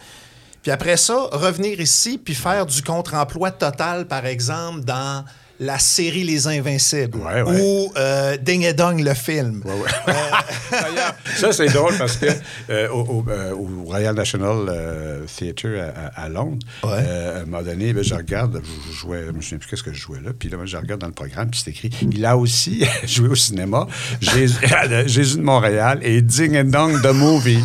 Puis 0.64 0.72
après 0.72 0.96
ça, 0.96 1.28
revenir 1.34 1.80
ici 1.82 2.18
puis 2.18 2.34
faire 2.34 2.66
du 2.66 2.82
contre-emploi 2.82 3.52
total, 3.52 4.08
par 4.08 4.26
exemple, 4.26 4.80
dans 4.86 5.26
la 5.60 5.78
série 5.78 6.24
Les 6.24 6.48
Invincibles 6.48 7.18
Ouais, 7.18 7.42
ouais. 7.42 7.62
ou 7.62 7.92
euh, 7.98 8.38
Ding 8.38 8.64
et 8.64 8.74
Dong, 8.74 9.00
le 9.00 9.14
film. 9.14 9.62
D'ailleurs, 9.66 11.16
ça, 11.36 11.52
c'est 11.54 11.68
drôle 11.68 11.96
parce 11.98 12.18
que 12.18 12.28
euh, 12.70 12.90
au, 12.90 13.24
euh, 13.28 13.54
Royal 13.86 14.16
National 14.16 14.66
euh, 14.70 15.26
Theatre 15.26 15.68
à, 16.16 16.30
Londres, 16.30 16.66
euh, 16.86 17.40
à 17.40 17.42
un 17.42 17.46
moment 17.46 17.62
donné, 17.62 17.94
ben, 17.94 18.04
je 18.04 18.16
regarde, 18.16 18.62
je, 18.90 18.94
jouais, 18.94 19.26
je 19.28 19.32
me 19.32 19.42
souviens 19.42 19.58
plus 19.60 19.70
qu'est-ce 19.70 19.84
que 19.84 19.94
je 19.94 20.00
jouais 20.00 20.22
là, 20.22 20.32
puis 20.38 20.50
là, 20.50 20.58
moi, 20.58 20.66
je 20.66 20.78
regarde 20.78 21.02
dans 21.02 21.08
le 21.08 21.14
programme, 21.14 21.50
puis 21.50 21.62
c'est 21.64 21.72
écrit, 21.72 21.90
il 22.12 22.26
a 22.26 22.38
aussi 22.38 22.86
joué 23.06 23.28
au 23.30 23.36
cinéma, 23.36 23.86
Jésus, 24.22 24.58
Jésus 25.08 25.38
de 25.38 25.44
Montréal 25.44 26.00
et 26.02 26.22
Ding 26.22 26.58
and 26.58 26.70
Dong 26.70 27.02
the 27.02 27.14
Movie. 27.14 27.64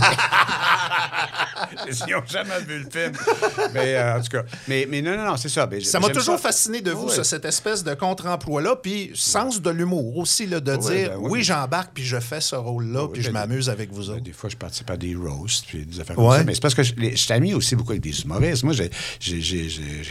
Ils 2.08 2.12
n'ont 2.12 2.22
jamais 2.26 2.60
vu 2.66 2.78
le 2.84 2.90
film. 2.90 3.12
Mais 3.74 3.94
euh, 3.96 4.16
en 4.18 4.20
tout 4.20 4.28
cas, 4.28 4.42
mais, 4.68 4.86
mais 4.88 5.02
non, 5.02 5.16
non, 5.16 5.24
non, 5.24 5.36
c'est 5.36 5.48
ça. 5.48 5.66
Ben, 5.66 5.80
Ça 5.82 6.00
m'a 6.00 6.08
toujours 6.10 6.38
fasciné 6.38 6.80
de 6.80 6.90
vous, 6.90 7.08
ça, 7.08 7.24
cette 7.24 7.44
espèce 7.44 7.82
de 7.84 7.94
contre-emploi-là, 7.94 8.76
puis 8.76 9.10
sens 9.14 9.60
de 9.60 9.70
l'humour 9.70 10.16
aussi, 10.18 10.46
là, 10.46 10.60
de 10.60 10.76
dire 10.76 11.10
ben 11.10 11.16
oui. 11.18 11.28
oui, 11.30 11.42
j'embarque, 11.42 11.90
puis 11.94 12.04
je 12.04 12.18
fais 12.20 12.40
ce 12.40 12.56
rôle-là, 12.56 13.04
Oui, 13.04 13.10
puis 13.14 13.22
je 13.22 13.28
ben, 13.30 13.40
m'amuse 13.46 13.68
avec 13.70 13.92
vous 13.92 14.10
autres. 14.10 14.22
Des 14.22 14.32
fois, 14.32 14.50
je 14.50 14.56
participe 14.56 14.90
à 14.90 14.96
des 14.96 15.14
roasts, 15.14 15.66
puis 15.66 15.84
des 15.84 16.00
affaires 16.00 16.18
Ouais. 16.18 16.24
comme 16.28 16.36
ça. 16.38 16.44
Mais 16.44 16.54
c'est 16.54 16.60
parce 16.62 16.74
que 16.74 16.82
je, 16.82 16.94
les- 16.96 17.12
je 17.12 17.16
suis 17.16 17.32
ami 17.32 17.54
aussi 17.54 17.76
beaucoup 17.76 17.92
avec 17.92 18.02
des 18.02 18.20
humoristes. 18.20 18.64
Moi, 18.64 18.74
j'ai, 18.74 18.90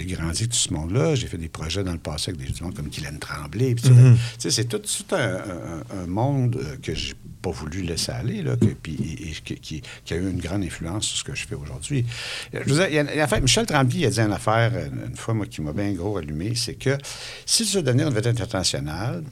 grandi 0.06 0.44
avec 0.44 0.50
tout 0.52 0.58
ce 0.58 0.74
monde-là. 0.74 1.16
J'ai 1.16 1.28
fait 1.28 1.38
des 1.38 1.50
projets 1.50 1.84
dans 1.84 1.92
le 1.92 1.98
passé 1.98 2.32
avec 2.32 2.46
des 2.48 2.54
gens 2.56 2.72
comme 2.72 2.88
Guylaine 2.88 3.20
Tremblay. 3.20 3.76
Tu 3.76 3.90
sais, 4.38 4.52
c'est 4.52 4.66
tout, 4.66 4.80
tout 4.80 5.16
un, 5.16 5.36
un- 5.36 6.04
un 6.04 6.08
monde 6.08 6.58
euh, 6.62 6.76
que 6.82 6.94
j'ai 6.94 7.14
pas 7.52 7.58
voulu 7.58 7.82
laisser 7.82 8.12
aller, 8.12 8.42
là, 8.42 8.56
que- 8.56 8.66
puis, 8.66 8.96
et, 9.48 9.52
qui, 9.52 9.82
a 10.12 10.16
eu 10.16 10.30
une 10.30 10.40
grande 10.40 10.64
influence 10.64 11.06
sur 11.06 11.18
ce 11.20 11.24
que 11.24 11.36
je 11.36 11.46
fais 11.48 11.56
aujourd'hui. 11.56 12.06
Euh, 12.54 13.40
Michel 13.42 13.66
Tremblay 13.66 14.06
a 14.06 14.10
dit 14.10 14.20
une 14.20 14.34
affaire, 14.34 14.72
une, 14.78 15.10
une 15.12 15.16
fois, 15.16 15.34
moi, 15.34 15.46
qui 15.46 15.62
m'a 15.62 15.74
bien 15.74 15.92
gros 15.94 16.18
allumé, 16.18 16.56
c'est 16.56 16.76
que 16.76 16.98
si 17.46 17.66
tu 17.66 17.78
veux 17.78 17.84
devenir 17.84 18.08
une 18.08 18.14
vedette 18.14 18.40
internationale, 18.42 19.24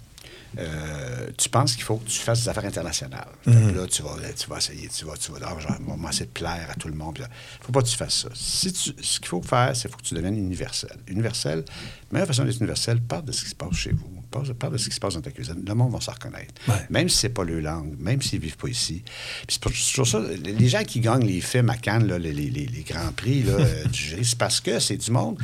euh, 0.57 1.27
tu 1.37 1.49
penses 1.49 1.73
qu'il 1.75 1.83
faut 1.83 1.97
que 1.97 2.07
tu 2.07 2.19
fasses 2.19 2.43
des 2.43 2.49
affaires 2.49 2.63
internationales. 2.65 3.27
Que 3.43 3.49
là, 3.77 3.87
tu 3.87 4.01
vas, 4.03 4.15
tu 4.37 4.49
vas 4.49 4.57
essayer, 4.57 4.87
tu 4.87 5.03
vas, 5.03 5.17
tu 5.17 5.31
vas, 5.33 5.39
ah, 5.43 5.59
genre, 5.59 5.77
moi, 5.97 6.09
essayer 6.11 6.25
de 6.27 6.31
plaire 6.31 6.67
à 6.71 6.75
tout 6.75 6.87
le 6.87 6.93
monde. 6.93 7.17
Il 7.17 7.21
ne 7.23 7.65
faut 7.65 7.71
pas 7.73 7.81
que 7.81 7.87
tu 7.87 7.97
fasses 7.97 8.21
ça. 8.21 8.29
Si 8.33 8.71
tu- 8.71 8.93
ce 9.01 9.19
qu'il 9.19 9.27
faut 9.27 9.41
faire, 9.41 9.75
c'est 9.75 9.89
faut 9.91 9.97
que 9.97 10.03
tu 10.03 10.13
deviennes 10.13 10.37
universel. 10.37 10.95
Universel, 11.07 11.59
la 11.67 12.13
meilleure 12.13 12.27
façon 12.27 12.45
d'être 12.45 12.57
universel, 12.57 13.01
parle 13.01 13.25
de 13.25 13.33
ce 13.33 13.43
qui 13.43 13.49
se 13.49 13.55
passe 13.55 13.75
chez 13.75 13.91
vous. 13.91 14.09
Parle, 14.35 14.53
parle 14.55 14.73
de 14.73 14.77
ce 14.77 14.89
qui 14.89 14.95
se 14.95 14.99
passe 14.99 15.13
dans 15.13 15.21
ta 15.21 15.31
cuisine. 15.31 15.63
Le 15.65 15.73
monde 15.75 15.91
va 15.93 16.01
s'en 16.01 16.11
reconnaître. 16.11 16.53
Même 16.89 17.07
si 17.09 17.17
c'est 17.17 17.29
pas 17.29 17.43
leur 17.43 17.61
langue, 17.61 17.95
même 17.99 18.21
s'ils 18.21 18.39
vivent 18.39 18.57
pas 18.57 18.67
ici. 18.67 19.01
Puis 19.47 19.47
c'est 19.49 19.61
pour- 19.61 19.71
toujours 19.71 20.07
ça, 20.07 20.19
les 20.43 20.67
gens 20.67 20.83
qui 20.83 20.99
gagnent 20.99 21.25
les 21.25 21.41
films 21.41 21.69
à 21.69 21.77
Cannes, 21.77 22.07
là, 22.07 22.17
les, 22.17 22.33
les- 22.33 22.49
les- 22.49 22.65
les 22.65 22.83
grands 22.83 23.11
prix 23.15 23.43
là, 23.43 23.53
euh, 23.59 23.85
du 23.85 23.97
jury, 23.99 24.25
c'est 24.25 24.37
parce 24.37 24.59
que 24.59 24.79
c'est 24.79 24.97
du 24.97 25.11
monde. 25.11 25.37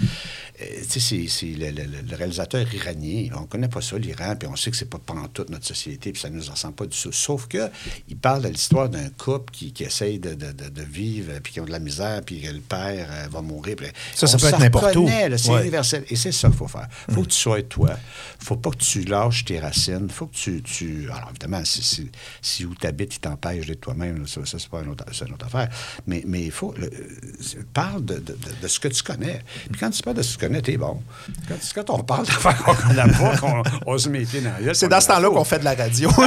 euh, 0.61 0.65
tu 0.91 0.99
sais, 0.99 1.25
c'est- 1.27 1.45
le, 1.45 1.71
le- 1.71 2.01
le 2.09 2.15
réalisateur 2.15 2.65
iranien. 2.73 3.29
On 3.35 3.43
connaît 3.45 3.67
pas 3.69 3.81
ça, 3.81 3.97
l'Iran, 3.97 4.35
puis 4.37 4.47
on 4.47 4.55
sait 4.55 4.71
que 4.71 4.77
c'est 4.77 4.89
pas 4.89 4.99
pantoute 4.99 5.49
notre 5.49 5.65
société, 5.65 6.11
puis 6.11 6.21
ça 6.21 6.29
nous 6.29 6.41
ressemble 6.43 6.75
pas 6.75 6.85
du 6.85 6.97
tout. 6.97 7.11
Sauf 7.11 7.47
que 7.47 7.69
il 8.09 8.17
parle 8.17 8.43
de 8.43 8.49
l'histoire 8.49 8.89
d'un 8.89 9.09
couple 9.09 9.51
qui, 9.51 9.71
qui 9.73 9.83
essaye 9.83 10.19
de, 10.19 10.33
de- 10.33 10.51
de- 10.51 10.69
de 10.69 10.83
vivre, 10.83 11.31
puis 11.41 11.53
qui 11.53 11.59
ont 11.59 11.65
de 11.65 11.71
la 11.71 11.79
misère, 11.79 12.21
puis 12.25 12.41
le 12.41 12.59
père 12.59 13.07
euh, 13.09 13.27
va 13.31 13.41
mourir. 13.41 13.75
puis 13.75 13.87
Ça, 14.15 14.27
ça 14.27 14.37
peut 14.37 14.47
être 14.47 14.59
n'importe 14.59 14.95
où. 14.95 15.07
C'est 15.07 15.49
Ouais. 15.49 15.61
universel. 15.61 16.03
Et 16.09 16.15
c'est 16.15 16.31
ça 16.31 16.47
qu'il 16.49 16.57
faut 16.57 16.67
faire. 16.67 16.87
faut 17.11 17.21
que 17.23 17.27
tu 17.29 17.37
sois 17.37 17.61
toi. 17.63 17.97
faut 18.39 18.57
pas 18.57 18.71
que 18.71 18.77
tu 18.81 19.01
lâches 19.03 19.45
tes 19.45 19.59
racines. 19.59 20.09
faut 20.09 20.25
que 20.27 20.35
tu, 20.35 20.61
tu- 20.61 21.07
Alors, 21.13 21.29
évidemment, 21.29 21.63
si, 21.63 21.81
si, 21.83 22.09
si 22.41 22.65
où 22.65 22.73
tu 22.75 22.87
habites, 22.87 23.15
il 23.15 23.19
t'empêche 23.19 23.65
d'être 23.67 23.81
toi-même, 23.81 24.27
ça, 24.27 24.41
ça, 24.45 24.57
c'est 24.59 24.69
pas 24.69 24.81
une 24.81 24.89
autre, 24.89 25.05
une 25.25 25.33
autre 25.33 25.45
affaire. 25.45 25.69
Mais, 26.07 26.23
mais 26.25 26.41
il 26.43 26.51
faut... 26.51 26.73
le- 26.77 26.87
euh, 26.87 27.63
parle 27.73 28.03
de, 28.05 28.15
de- 28.15 28.35
de- 28.61 28.67
ce 28.67 28.79
que 28.79 28.87
tu 28.87 29.03
connais. 29.03 29.41
Puis 29.69 29.79
quand 29.79 29.89
tu 29.89 30.01
parles 30.01 30.17
de 30.17 30.21
ce 30.21 30.35
que 30.35 30.41
tu 30.41 30.47
connais, 30.47 30.61
t'es 30.61 30.77
bon. 30.77 31.01
Quand, 31.47 31.55
quand 31.75 31.89
on 31.99 32.03
parle 32.03 32.25
d'affaires 32.25 32.57
qu'on 32.63 32.73
connaît 32.75 33.11
pas, 33.11 33.37
qu'on 33.41 33.63
on 33.85 33.97
se 33.97 34.09
met 34.09 34.19
les 34.31 34.41
dans 34.41 34.53
la 34.65 34.73
C'est 34.73 34.87
dans 34.89 35.01
ce 35.01 35.07
temps-là 35.07 35.29
qu'on 35.29 35.43
fait 35.43 35.59
de 35.59 35.65
la 35.65 35.75
radio. 35.75 36.09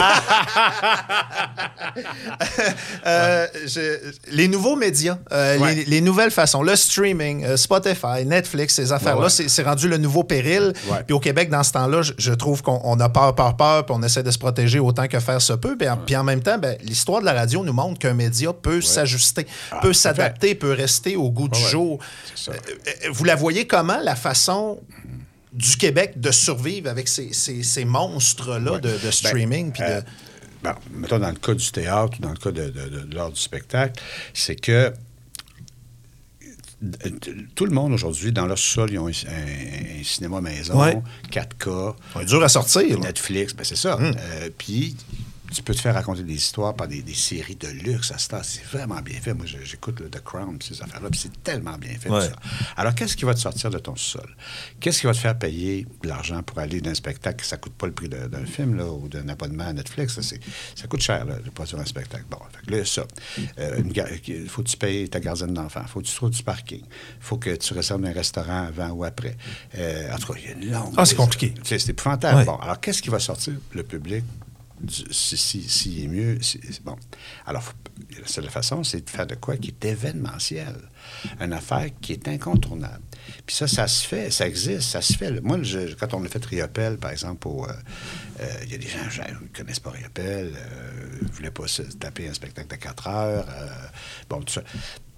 Euh, 3.06 3.46
je- 3.66 4.12
les 4.30 4.48
nouveaux 4.48 4.76
médias, 4.76 5.18
euh, 5.32 5.58
Ouais. 5.58 5.74
les, 5.74 5.84
les 5.84 6.00
nouvelles 6.00 6.30
façons, 6.30 6.62
le 6.62 6.74
streaming, 6.76 7.44
euh, 7.44 7.56
Spotify, 7.56 8.24
Netflix, 8.26 8.74
ces 8.74 8.92
affaires-là, 8.92 9.16
Ouais, 9.18 9.24
ouais. 9.24 9.30
c'est 9.30 9.48
c'est 9.48 9.62
rendu 9.62 9.88
le 9.88 9.98
nouveau 9.98 10.24
péril. 10.24 10.72
Puis 11.06 11.14
au 11.14 11.20
Québec, 11.20 11.50
dans 11.50 11.62
ce 11.62 11.72
temps-là, 11.72 12.02
je, 12.02 12.12
je 12.18 12.32
trouve 12.32 12.43
qu'on 12.62 12.80
on 12.84 12.98
a 13.00 13.08
peur, 13.08 13.34
peur, 13.34 13.56
peur, 13.56 13.86
puis 13.86 13.94
on 13.98 14.02
essaie 14.02 14.22
de 14.22 14.30
se 14.30 14.38
protéger 14.38 14.78
autant 14.78 15.06
que 15.08 15.18
faire 15.20 15.40
se 15.40 15.52
peut. 15.52 15.76
Puis 16.06 16.16
en, 16.16 16.24
même 16.24 16.42
temps, 16.42 16.58
ben, 16.58 16.76
l'histoire 16.82 17.20
de 17.20 17.24
la 17.26 17.32
radio 17.32 17.64
nous 17.64 17.72
montre 17.72 17.98
qu'un 17.98 18.14
média 18.14 18.52
peut 18.52 18.80
s'ajuster, 18.80 19.46
Ah, 19.70 19.80
peut 19.82 19.92
s'adapter, 19.92 20.54
peut 20.54 20.72
rester 20.72 21.16
au 21.16 21.30
goût 21.30 21.48
du 21.48 21.58
Ouais, 21.62 21.68
jour. 21.70 21.98
Euh, 22.48 22.52
euh, 22.52 23.08
vous 23.12 23.24
la 23.24 23.34
voyez 23.36 23.66
comment, 23.66 23.98
la 24.02 24.16
façon 24.16 24.80
du 25.52 25.76
Québec 25.76 26.20
de 26.20 26.30
survivre 26.32 26.90
avec 26.90 27.06
ces, 27.08 27.32
ces- 27.32 27.62
ces 27.62 27.84
monstres-là 27.84 28.78
de, 28.80 28.88
de 28.90 28.98
Ben, 29.02 29.12
streaming? 29.12 29.72
de- 29.72 29.82
euh, 29.82 30.00
bon, 30.62 30.72
mettons 30.92 31.18
dans 31.20 31.28
le 31.30 31.36
cas 31.36 31.54
du 31.54 31.70
théâtre 31.70 32.16
ou 32.18 32.22
dans 32.22 32.30
le 32.30 32.36
cas 32.36 32.50
de, 32.50 32.64
de- 32.70 32.88
de- 32.88 33.00
de 33.04 33.14
l'art 33.14 33.30
du 33.30 33.40
spectacle, 33.40 34.02
c'est 34.32 34.56
que 34.56 34.92
tout 37.54 37.64
le 37.66 37.70
monde 37.72 37.92
aujourd'hui, 37.92 38.32
dans 38.32 38.46
leur 38.46 38.58
sol, 38.58 38.90
ils 38.92 38.98
ont 38.98 39.06
un, 39.06 39.10
un- 39.10 40.00
un 40.00 40.04
cinéma 40.04 40.40
maison, 40.40 40.80
Ouais. 40.80 40.98
4K, 41.30 41.94
C'est 42.18 42.24
dur 42.26 42.42
à 42.42 42.48
sortir. 42.48 42.98
Netflix, 43.00 43.54
ben 43.54 43.64
c'est 43.64 43.76
ça. 43.76 43.96
Hum. 43.96 44.12
Euh, 44.18 44.50
Puis 44.56 44.96
tu 45.54 45.62
peux 45.62 45.74
te 45.74 45.80
faire 45.80 45.94
raconter 45.94 46.22
des 46.22 46.34
histoires 46.34 46.74
par 46.74 46.88
des, 46.88 47.02
des 47.02 47.14
séries 47.14 47.54
de 47.56 47.68
luxe 47.68 48.10
à 48.10 48.18
ce 48.18 48.28
temps. 48.28 48.40
C'est 48.42 48.64
vraiment 48.64 49.00
bien 49.00 49.20
fait. 49.20 49.32
Moi, 49.34 49.46
j'écoute 49.46 50.00
le 50.00 50.10
The 50.10 50.22
Crown, 50.22 50.58
ces 50.60 50.82
affaires-là, 50.82 51.08
puis 51.10 51.20
c'est 51.20 51.42
tellement 51.42 51.78
bien 51.78 51.92
fait. 51.98 52.10
Ouais. 52.10 52.22
ça. 52.28 52.36
Alors, 52.76 52.94
qu'est-ce 52.94 53.16
qui 53.16 53.24
va 53.24 53.34
te 53.34 53.40
sortir 53.40 53.70
de 53.70 53.78
ton 53.78 53.96
sol? 53.96 54.28
Qu'est-ce 54.80 55.00
qui 55.00 55.06
va 55.06 55.12
te 55.12 55.18
faire 55.18 55.38
payer 55.38 55.86
de 56.02 56.08
l'argent 56.08 56.42
pour 56.42 56.58
aller 56.58 56.80
dans 56.80 56.90
un 56.90 56.94
spectacle 56.94 57.44
ça 57.44 57.56
coûte 57.56 57.74
pas 57.74 57.86
le 57.86 57.92
prix 57.92 58.08
d'un 58.08 58.44
film 58.46 58.76
là, 58.76 58.86
ou 58.90 59.08
d'un 59.08 59.28
abonnement 59.28 59.64
à 59.66 59.72
Netflix? 59.72 60.20
c'est- 60.20 60.40
ça 60.74 60.86
coûte 60.88 61.00
cher, 61.02 61.24
là, 61.24 61.36
de 61.38 61.50
produire 61.50 61.80
un 61.80 61.84
spectacle. 61.84 62.24
Bon, 62.30 62.38
fait 62.52 62.66
que 62.66 62.76
là, 62.76 62.84
ça. 62.84 63.04
Euh, 63.58 63.80
Il 64.26 64.48
faut 64.48 64.62
que 64.62 64.68
tu 64.68 64.76
payes 64.76 65.08
ta 65.08 65.20
gardienne 65.20 65.54
d'enfants. 65.54 65.82
Il 65.84 65.88
faut 65.88 66.00
que 66.00 66.06
tu 66.06 66.14
trouves 66.14 66.30
du 66.30 66.42
parking. 66.42 66.80
Il 66.82 66.86
faut 67.20 67.36
que 67.38 67.54
tu 67.56 67.74
réserves 67.74 68.04
un 68.04 68.12
restaurant 68.12 68.66
avant 68.66 68.90
ou 68.90 69.04
après. 69.04 69.36
Euh, 69.78 70.12
en 70.12 70.18
tout 70.18 70.32
cas, 70.32 70.38
il 70.40 70.44
y 70.44 70.48
a 70.48 70.56
une 70.56 70.70
longue... 70.72 70.94
Ah, 70.96 71.04
c'est 71.04 71.14
compliqué. 71.14 71.54
C'est 71.62 71.78
c'est 71.78 71.90
épouvantable. 71.90 72.38
Ouais. 72.38 72.44
Bon, 72.44 72.56
alors, 72.56 72.80
qu'est-ce 72.80 73.00
qui 73.02 73.10
va 73.10 73.18
sortir 73.18 73.54
le 73.72 73.82
public 73.82 74.24
du- 74.80 75.12
si, 75.12 75.36
si- 75.36 75.68
s'il 75.68 76.04
est 76.04 76.08
mieux? 76.08 76.38
si- 76.42 76.60
bon. 76.84 76.96
Alors, 77.46 77.72
la 78.20 78.26
seule 78.26 78.48
façon, 78.50 78.82
c'est 78.84 79.04
de 79.04 79.10
faire 79.10 79.26
de 79.26 79.34
quoi 79.36 79.56
qui 79.56 79.68
est 79.68 79.84
événementiel. 79.84 80.74
Une 81.40 81.52
affaire 81.52 81.88
qui 82.00 82.12
est 82.14 82.28
incontournable. 82.28 83.00
Puis 83.46 83.54
ça, 83.56 83.66
ça 83.68 83.86
se 83.86 84.06
fait, 84.06 84.30
ça 84.30 84.46
existe, 84.46 84.82
ça 84.82 85.00
se 85.02 85.12
fait. 85.14 85.40
Moi, 85.40 85.62
je- 85.62 85.94
quand 85.94 86.12
on 86.14 86.24
a 86.24 86.28
fait 86.28 86.44
Riopel, 86.44 86.96
par 86.98 87.10
exemple, 87.12 87.46
euh, 87.48 87.72
euh, 88.40 88.46
il 88.64 88.72
y 88.72 88.74
a 88.74 88.78
des 88.78 88.88
gens 88.88 88.98
qui 89.10 89.20
ne 89.44 89.48
connaissent 89.56 89.80
pas 89.80 89.90
Riopel, 89.90 90.52
euh, 90.56 91.18
ne 91.22 91.28
voulaient 91.28 91.50
pas 91.50 91.66
se 91.68 91.82
taper 91.82 92.28
un 92.28 92.34
spectacle 92.34 92.68
de 92.68 92.76
4 92.76 93.06
heures. 93.08 93.46
euh, 93.48 93.68
bon, 94.28 94.40
tout 94.42 94.54
ça. 94.54 94.62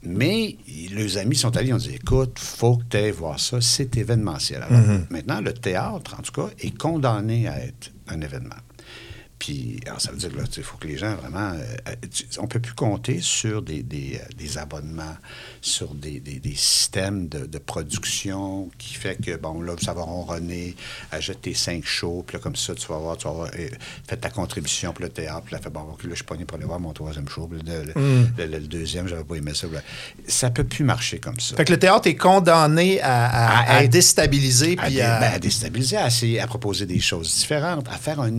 Mais 0.03 0.57
les 0.69 1.17
amis 1.19 1.35
sont 1.37 1.57
allés, 1.57 1.73
ont 1.73 1.79
dit 1.79 1.95
écoute, 1.95 2.39
faut 2.39 2.77
que 2.77 2.85
tu 2.91 2.97
ailles 2.97 3.11
voir 3.11 3.41
ça, 3.41 3.61
c'est 3.61 3.97
événementiel. 3.97 4.63
Alors, 4.63 4.81
maintenant, 5.11 5.41
le 5.41 5.53
théâtre, 5.53 6.15
en 6.19 6.23
tout 6.23 6.33
cas, 6.33 6.49
est 6.61 6.77
condamné 6.77 7.49
à 7.49 7.59
être 7.65 7.91
un 8.09 8.21
événement. 8.21 8.55
Puis, 9.39 9.81
alors, 9.87 10.01
ça 10.01 10.11
veut 10.13 10.17
dire 10.17 10.31
qu'il 10.51 10.63
faut 10.63 10.79
que 10.79 10.87
les 10.89 10.97
gens 10.97 11.15
vraiment. 11.15 11.53
euh, 11.53 11.63
euh, 11.89 11.95
on 12.39 12.43
ne 12.45 12.49
peut 12.49 12.59
plus 12.61 12.73
compter 12.75 13.21
sur 13.21 13.61
des, 13.61 13.83
des, 13.83 14.19
euh, 14.21 14.27
des 14.39 14.57
abonnements, 14.57 15.17
sur 15.61 15.95
des, 15.95 16.21
des- 16.21 16.41
systèmes 16.57 17.29
de, 17.29 17.45
de 17.45 17.59
production 17.59 18.71
qui 18.79 18.95
fait 18.95 19.17
que, 19.23 19.37
bon, 19.37 19.61
là, 19.61 19.75
ça 19.83 19.93
va 19.93 20.03
ronronner, 20.03 20.75
achète 21.13 21.43
tes 21.43 21.53
cinq 21.55 21.85
shows, 21.85 22.25
puis 22.27 22.37
là, 22.37 22.41
comme 22.43 22.57
ça, 22.57 22.75
tu 22.75 22.87
vas 22.87 22.97
voir, 22.97 23.17
tu 23.19 23.25
vas 23.29 23.33
voir, 23.35 23.51
fais 24.09 24.17
ta 24.17 24.31
contribution 24.31 24.93
pour 24.95 25.03
le 25.03 25.11
théâtre, 25.11 25.43
puis 25.45 25.55
là, 25.55 25.61
fait, 25.61 25.69
bon, 25.71 25.81
là, 25.83 25.95
je 26.11 26.15
suis 26.15 26.25
pogné 26.25 26.45
pour 26.47 26.57
aller 26.57 26.67
voir 26.67 26.81
mon 26.81 26.93
troisième 26.95 27.29
show, 27.29 27.47
puis 27.47 27.61
le, 27.67 27.85
le- 27.85 27.93
le- 27.95 28.47
le- 28.47 28.59
le 28.59 28.67
deuxième, 28.67 29.07
j'avais 29.07 29.25
pas 29.25 29.35
aimé 29.35 29.53
ça. 29.55 29.67
puis 29.67 29.77
là. 29.77 29.83
Ça 30.29 30.49
peut 30.51 30.65
plus 30.65 30.85
marcher 30.85 31.19
comme 31.19 31.39
ça. 31.41 31.57
Fait 31.57 31.65
que 31.67 31.73
le 31.73 31.79
théâtre 31.79 32.07
est 32.07 32.17
condamné 32.17 33.01
à, 33.03 33.27
à- 33.27 33.47
À- 33.59 33.73
à 33.73 33.77
à- 33.81 33.87
déstabiliser. 33.87 34.77
À, 34.79 34.87
Puis 34.87 35.01
à... 35.03 35.21
ben, 35.21 35.33
à 35.35 35.39
déstabiliser, 35.39 35.97
à, 35.99 36.07
essayer, 36.07 36.41
à 36.41 36.47
proposer 36.47 36.87
des 36.87 37.01
choses 37.01 37.35
différentes, 37.35 37.87
à 37.89 37.99
faire 37.99 38.21
un 38.21 38.31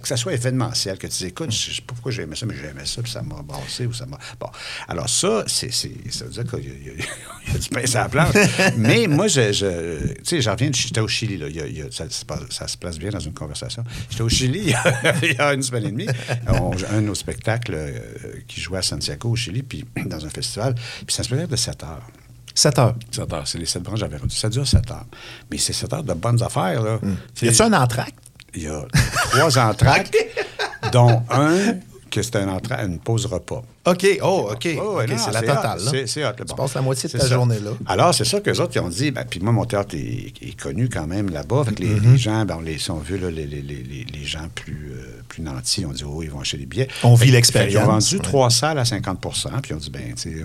que 0.00 0.06
ça 0.08 0.16
soit 0.16 0.37
événementiel, 0.38 0.98
que 0.98 1.06
tu 1.06 1.18
dis, 1.18 1.26
écoute, 1.26 1.50
je 1.52 1.72
sais 1.74 1.82
pas 1.82 1.92
pourquoi 1.94 2.12
j'ai 2.12 2.22
aimé 2.22 2.34
ça, 2.36 2.46
mais 2.46 2.54
j'ai 2.56 2.68
aimé 2.68 2.82
ça, 2.84 3.02
puis 3.02 3.10
ça 3.12 3.22
m'a 3.22 3.42
brassé 3.42 3.86
ou 3.86 3.92
ça 3.92 4.06
m'a. 4.06 4.18
Bon. 4.40 4.48
Alors, 4.88 5.08
ça, 5.08 5.44
c'est, 5.46 5.72
c'est- 5.72 5.92
ça 6.10 6.24
veut 6.24 6.30
dire 6.30 6.44
qu'il 6.46 6.60
y 6.64 6.86
y 6.86 6.90
a- 6.90 6.92
il 7.48 7.52
y 7.52 7.56
a 7.56 7.58
du 7.58 7.68
pain 7.68 7.86
sur 7.86 7.98
la 8.00 8.08
planche. 8.08 8.34
mais 8.76 9.06
moi, 9.06 9.28
je, 9.28 9.52
je- 9.52 10.08
tu 10.14 10.24
sais, 10.24 10.40
j'en 10.40 10.52
reviens, 10.52 10.70
j'étais 10.72 11.00
au 11.00 11.08
Chili, 11.08 11.36
là, 11.36 11.48
il 11.48 11.56
y 11.56 11.60
a- 11.60 11.66
il 11.66 11.78
y 11.78 11.82
a- 11.82 11.90
ça, 11.90 12.08
se 12.08 12.24
passe- 12.24 12.40
ça 12.50 12.66
se 12.68 12.76
place 12.76 12.98
bien 12.98 13.10
dans 13.10 13.20
une 13.20 13.34
conversation. 13.34 13.84
J'étais 14.10 14.22
au 14.22 14.28
Chili 14.28 14.60
il 14.60 14.70
y 14.70 14.74
a, 14.74 15.14
il 15.22 15.32
y 15.34 15.38
a 15.38 15.52
une 15.54 15.62
semaine 15.62 15.84
et 15.86 15.90
demie. 15.90 16.06
On- 16.48 16.72
un 16.90 16.96
de 17.02 17.06
nos 17.06 17.14
spectacles 17.14 17.74
euh, 17.74 17.98
qui 18.46 18.60
jouait 18.60 18.78
à 18.78 18.82
Santiago, 18.82 19.30
au 19.30 19.36
Chili, 19.36 19.62
puis 19.62 19.84
dans 20.06 20.24
un 20.24 20.30
festival. 20.30 20.74
Puis 20.74 21.06
c'est 21.08 21.20
un 21.20 21.24
spectacle 21.24 21.50
de 21.50 21.56
7 21.56 21.82
heures. 21.84 22.06
7 22.54 22.78
heures. 22.78 22.94
7 23.12 23.32
heures, 23.32 23.46
c'est 23.46 23.58
les 23.58 23.66
7 23.66 23.82
branches 23.82 24.00
j'avais 24.00 24.18
Ça 24.30 24.48
dure 24.48 24.66
7 24.66 24.90
heures. 24.90 25.06
Mais 25.50 25.58
c'est 25.58 25.72
7 25.72 25.92
heures 25.92 26.02
de 26.02 26.12
bonnes 26.14 26.42
affaires, 26.42 26.82
là. 26.82 26.98
Tu 27.34 27.46
Y 27.46 27.48
a-tu 27.50 27.62
un 27.62 27.72
entracte? 27.72 28.14
Il 28.58 28.64
y 28.64 28.66
a 28.68 28.84
trois 29.30 29.58
entractes, 29.58 30.16
dont 30.92 31.22
un 31.30 31.76
que 32.10 32.22
c'est 32.22 32.36
un 32.36 32.48
entra- 32.48 32.82
une 32.86 32.98
pause 32.98 33.26
repas. 33.26 33.62
OK. 33.86 34.06
Oh, 34.22 34.48
OK. 34.50 34.62
C'est 34.62 35.30
la 35.30 35.40
totale. 35.42 35.78
là. 35.84 35.90
C'est. 35.92 36.04
Tu 36.06 36.20
Bon. 36.48 36.54
passes 36.56 36.74
la 36.74 36.80
moitié 36.80 37.06
de 37.08 37.18
ta 37.18 37.26
journée 37.26 37.58
là. 37.60 37.70
Alors, 37.86 38.14
c'est 38.14 38.24
ça 38.24 38.40
qu'eux 38.40 38.58
autres, 38.60 38.72
ils 38.76 38.80
ont 38.80 38.88
dit. 38.88 39.10
ben, 39.10 39.24
puis 39.28 39.40
moi, 39.40 39.52
mon 39.52 39.66
théâtre 39.66 39.94
est, 39.94 40.32
est 40.40 40.58
connu 40.58 40.88
quand 40.88 41.06
même 41.06 41.28
là-bas. 41.28 41.64
Fait 41.64 41.74
que 41.74 41.82
les, 41.82 41.94
Mm-hmm. 41.96 42.12
les 42.12 42.16
gens, 42.18 42.44
ben, 42.46 42.56
on 42.58 42.60
les, 42.62 42.78
si 42.78 42.90
on 42.90 42.96
veut, 42.98 43.18
là, 43.18 43.30
les, 43.30 43.46
les- 43.46 43.60
les- 43.62 43.82
les- 43.82 44.06
les 44.10 44.24
gens 44.24 44.48
plus, 44.54 44.92
euh, 44.94 45.17
plus 45.28 45.42
nantis, 45.42 45.84
on 45.86 45.92
dit, 45.92 46.04
oh, 46.04 46.22
ils 46.22 46.30
vont 46.30 46.40
acheter 46.40 46.56
des 46.58 46.66
billets. 46.66 46.88
On 47.04 47.14
vit 47.14 47.30
l'expérience. 47.30 47.70
qu'ils 47.72 47.82
ont 47.82 47.92
vendu 47.92 48.16
Ouais. 48.16 48.22
trois 48.22 48.50
salles 48.50 48.78
à 48.78 48.82
50% 48.84 49.60
Puis 49.60 49.70
ils 49.70 49.74
ont 49.74 49.78
dit, 49.78 49.90
ben, 49.90 50.14
tu 50.14 50.22
sais, 50.38 50.44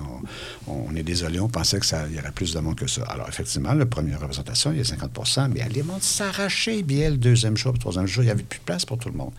on, 0.67 0.89
on 0.89 0.95
est 0.95 1.03
désolé, 1.03 1.39
on 1.39 1.47
pensait 1.49 1.79
qu'il 1.79 1.97
y 2.15 2.19
aurait 2.19 2.31
plus 2.31 2.53
de 2.53 2.59
monde 2.59 2.75
que 2.75 2.87
ça. 2.87 3.03
Alors, 3.03 3.27
effectivement, 3.29 3.73
la 3.73 3.85
première 3.85 4.19
représentation, 4.19 4.71
il 4.71 4.77
y 4.77 4.81
a 4.81 4.83
50% 4.83 5.49
mais 5.53 5.67
les 5.69 5.83
monde 5.83 6.01
s'arrachaient 6.03 6.75
les 6.75 6.83
billets 6.83 7.09
le 7.09 7.17
deuxième 7.17 7.57
jour, 7.57 7.73
le 7.73 7.79
troisième 7.79 8.05
jour, 8.07 8.23
il 8.23 8.27
n'y 8.27 8.31
avait 8.31 8.43
plus 8.43 8.59
de 8.59 8.63
place 8.63 8.85
pour 8.85 8.97
tout 8.97 9.09
le 9.09 9.15
monde. 9.17 9.31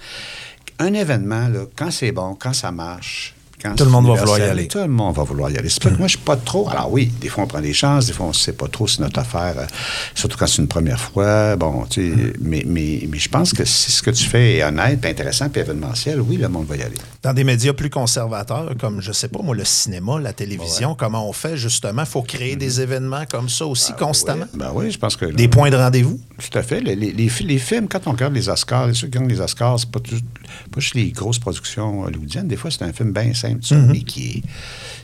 Un 0.78 0.92
événement, 0.94 1.48
là, 1.48 1.66
quand 1.76 1.90
c'est 1.90 2.10
bon, 2.12 2.34
quand 2.34 2.52
ça 2.52 2.72
marche, 2.72 3.33
quand 3.64 3.74
Tout 3.74 3.84
le 3.84 3.90
monde 3.90 4.06
va 4.06 4.14
vouloir 4.14 4.38
y 4.38 4.42
aller. 4.42 4.68
Tout 4.68 4.78
le 4.78 4.88
monde 4.88 5.14
va 5.16 5.22
vouloir 5.24 5.50
y 5.50 5.56
aller. 5.56 5.68
C'est 5.68 5.82
pas 5.82 5.90
que 5.90 5.96
moi, 5.98 6.06
je 6.06 6.16
suis 6.16 6.24
pas 6.24 6.36
trop. 6.36 6.68
Alors 6.68 6.92
oui, 6.92 7.06
des 7.20 7.28
fois, 7.28 7.44
on 7.44 7.46
prend 7.46 7.60
des 7.60 7.72
chances, 7.72 8.06
des 8.06 8.12
fois, 8.12 8.26
on 8.26 8.30
ne 8.30 8.34
sait 8.34 8.52
pas 8.52 8.68
trop 8.68 8.86
si 8.86 9.00
notre 9.00 9.18
affaire, 9.20 9.54
euh, 9.58 9.64
surtout 10.14 10.36
quand 10.36 10.46
c'est 10.46 10.60
une 10.62 10.68
première 10.68 11.00
fois. 11.00 11.56
Bon, 11.56 11.84
tu 11.88 12.14
sais, 12.14 12.32
mais, 12.40 12.62
mais, 12.66 13.06
mais 13.10 13.18
je 13.18 13.28
pense 13.28 13.52
que 13.52 13.64
si 13.64 13.90
ce 13.90 14.02
que 14.02 14.10
tu 14.10 14.24
fais 14.24 14.56
est 14.58 14.64
honnête, 14.64 15.00
puis 15.00 15.10
intéressant, 15.10 15.48
puis 15.48 15.60
événementiel, 15.62 16.20
oui, 16.20 16.36
le 16.36 16.48
monde 16.48 16.66
va 16.66 16.76
y 16.76 16.82
aller. 16.82 16.96
Dans 17.22 17.32
des 17.32 17.44
médias 17.44 17.72
plus 17.72 17.90
conservateurs, 17.90 18.72
comme, 18.78 19.00
je 19.00 19.12
sais 19.12 19.28
pas, 19.28 19.40
moi, 19.42 19.54
le 19.54 19.64
cinéma, 19.64 20.18
la 20.20 20.32
télévision, 20.32 20.94
comment 20.94 21.28
on 21.28 21.32
fait, 21.32 21.56
justement? 21.56 22.02
Il 22.02 22.08
faut 22.08 22.22
créer 22.22 22.56
des 22.56 22.80
événements 22.80 23.24
comme 23.30 23.48
ça 23.48 23.66
aussi 23.66 23.92
constamment? 23.94 24.46
Ben 24.54 24.70
oui, 24.74 24.90
je 24.90 24.98
pense 24.98 25.16
que. 25.16 25.26
Des 25.26 25.48
points 25.48 25.70
de 25.70 25.76
rendez-vous? 25.76 26.20
Tout 26.38 26.58
à 26.58 26.62
fait. 26.62 26.80
Les, 26.80 26.94
les- 26.96 27.12
les 27.12 27.28
fi- 27.28 27.44
les 27.44 27.58
films, 27.58 27.88
quand 27.88 28.06
on 28.06 28.12
regarde 28.12 28.34
les 28.34 28.48
Oscars, 28.48 28.88
ceux 28.94 29.06
qui 29.08 29.18
gagnent 29.18 29.28
les 29.28 29.40
Oscars, 29.40 29.78
c'est 29.80 29.90
pas, 29.90 30.00
tout- 30.00 30.14
pas 30.72 30.80
juste 30.80 30.94
les 30.94 31.10
grosses 31.12 31.38
productions 31.38 32.02
hollywoodiennes. 32.02 32.48
Des 32.48 32.56
fois, 32.56 32.70
c'est 32.70 32.82
un 32.84 32.92
film 32.92 33.12
bien 33.12 33.32
simple, 33.34 33.53
ça, 33.62 33.76
mais 33.76 34.00
qui 34.02 34.38
est. 34.38 34.42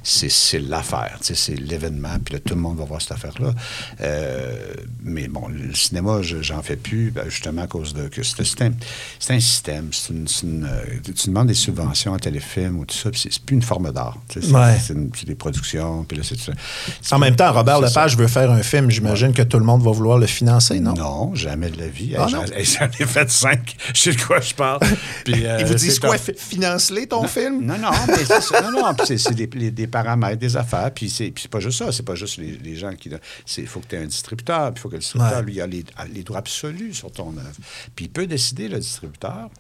C'est, 0.02 0.58
l'affaire, 0.60 1.18
c'est 1.20 1.54
l'événement, 1.60 2.16
puis 2.24 2.32
là, 2.34 2.40
tout 2.40 2.54
le 2.54 2.60
monde 2.60 2.78
va 2.78 2.84
voir 2.84 3.02
cette 3.02 3.12
affaire-là. 3.12 3.52
Euh, 4.00 4.56
mais 5.02 5.28
bon, 5.28 5.46
le 5.48 5.74
cinéma, 5.74 6.22
je- 6.22 6.40
j'en 6.40 6.62
fais 6.62 6.76
plus, 6.76 7.10
ben, 7.10 7.24
justement 7.28 7.62
à 7.62 7.66
cause 7.66 7.92
de. 7.92 8.08
que 8.08 8.22
c'est, 8.22 8.40
un, 8.40 9.40
système. 9.40 9.90
Une, 10.08 10.26
une, 10.42 10.64
euh, 10.64 10.84
tu 11.04 11.28
demandes 11.28 11.48
des 11.48 11.54
subventions 11.54 12.14
à 12.14 12.18
téléfilm 12.18 12.78
ou 12.78 12.86
tout 12.86 12.96
ça, 12.96 13.10
puis 13.10 13.20
c'est, 13.22 13.42
plus 13.42 13.56
une 13.56 13.62
forme 13.62 13.92
d'art. 13.92 14.16
C'est, 14.32 14.44
Ouais. 14.50 14.78
des 15.26 15.34
productions, 15.34 16.04
puis 16.04 16.16
là, 16.16 16.24
c'est. 16.26 16.38
c'est- 16.38 17.12
En 17.14 17.18
même 17.18 17.36
temps, 17.36 17.52
Robert 17.52 17.80
ça. 17.80 17.86
Lepage 17.86 18.16
veut 18.16 18.26
faire 18.28 18.50
un 18.50 18.62
film. 18.62 18.90
J'imagine 18.90 19.32
que 19.34 19.42
tout 19.42 19.58
le 19.58 19.64
monde 19.66 19.82
va 19.82 19.90
vouloir 19.90 20.16
le 20.18 20.26
financer, 20.26 20.80
non? 20.80 20.94
Non, 20.94 21.34
jamais 21.34 21.68
de 21.70 21.78
la 21.78 21.88
vie. 21.88 22.14
Ah, 22.18 22.26
j'en, 22.30 22.44
ai 22.44 22.64
fait 22.64 23.30
cinq. 23.30 23.76
Je 23.94 24.00
sais 24.00 24.12
de 24.12 24.20
quoi 24.22 24.40
je 24.40 24.54
parle. 24.54 24.80
Puis, 25.24 25.44
euh, 25.46 25.58
Ils 25.60 25.66
vous 25.66 25.74
disent 25.74 25.98
quoi? 25.98 26.16
Finance-les 26.18 27.06
ton 27.06 27.26
film? 27.28 27.64
Non, 27.66 27.76
non, 27.78 27.90
mais 28.08 28.24
ça. 28.24 28.39
non, 28.62 28.70
non, 28.72 28.96
c'est, 29.04 29.18
c'est 29.18 29.34
des, 29.34 29.46
des 29.70 29.86
paramètres, 29.86 30.38
des 30.38 30.56
affaires. 30.56 30.92
Puis 30.92 31.08
c'est, 31.10 31.32
pas 31.48 31.60
juste 31.60 31.78
ça. 31.78 31.92
C'est 31.92 32.02
pas 32.04 32.14
juste 32.14 32.36
les, 32.38 32.52
les 32.58 32.76
gens 32.76 32.92
qui. 32.94 33.10
Il 33.58 33.66
faut 33.66 33.80
que 33.80 33.86
tu 33.86 33.94
aies 33.96 34.02
un 34.02 34.06
distributeur. 34.06 34.72
Puis 34.72 34.80
il 34.80 34.82
faut 34.82 34.88
que 34.88 34.94
le 34.94 35.00
distributeur, 35.00 35.38
Ouais. 35.38 35.44
lui, 35.44 35.60
a 35.60 35.66
les, 35.66 35.84
les 36.12 36.22
droits 36.22 36.38
absolus 36.38 36.94
sur 36.94 37.10
ton 37.12 37.36
œuvre. 37.36 37.56
Puis 37.94 38.06
il 38.06 38.10
peut 38.10 38.26
décider, 38.26 38.68
le 38.68 38.78
distributeur, 38.78 39.50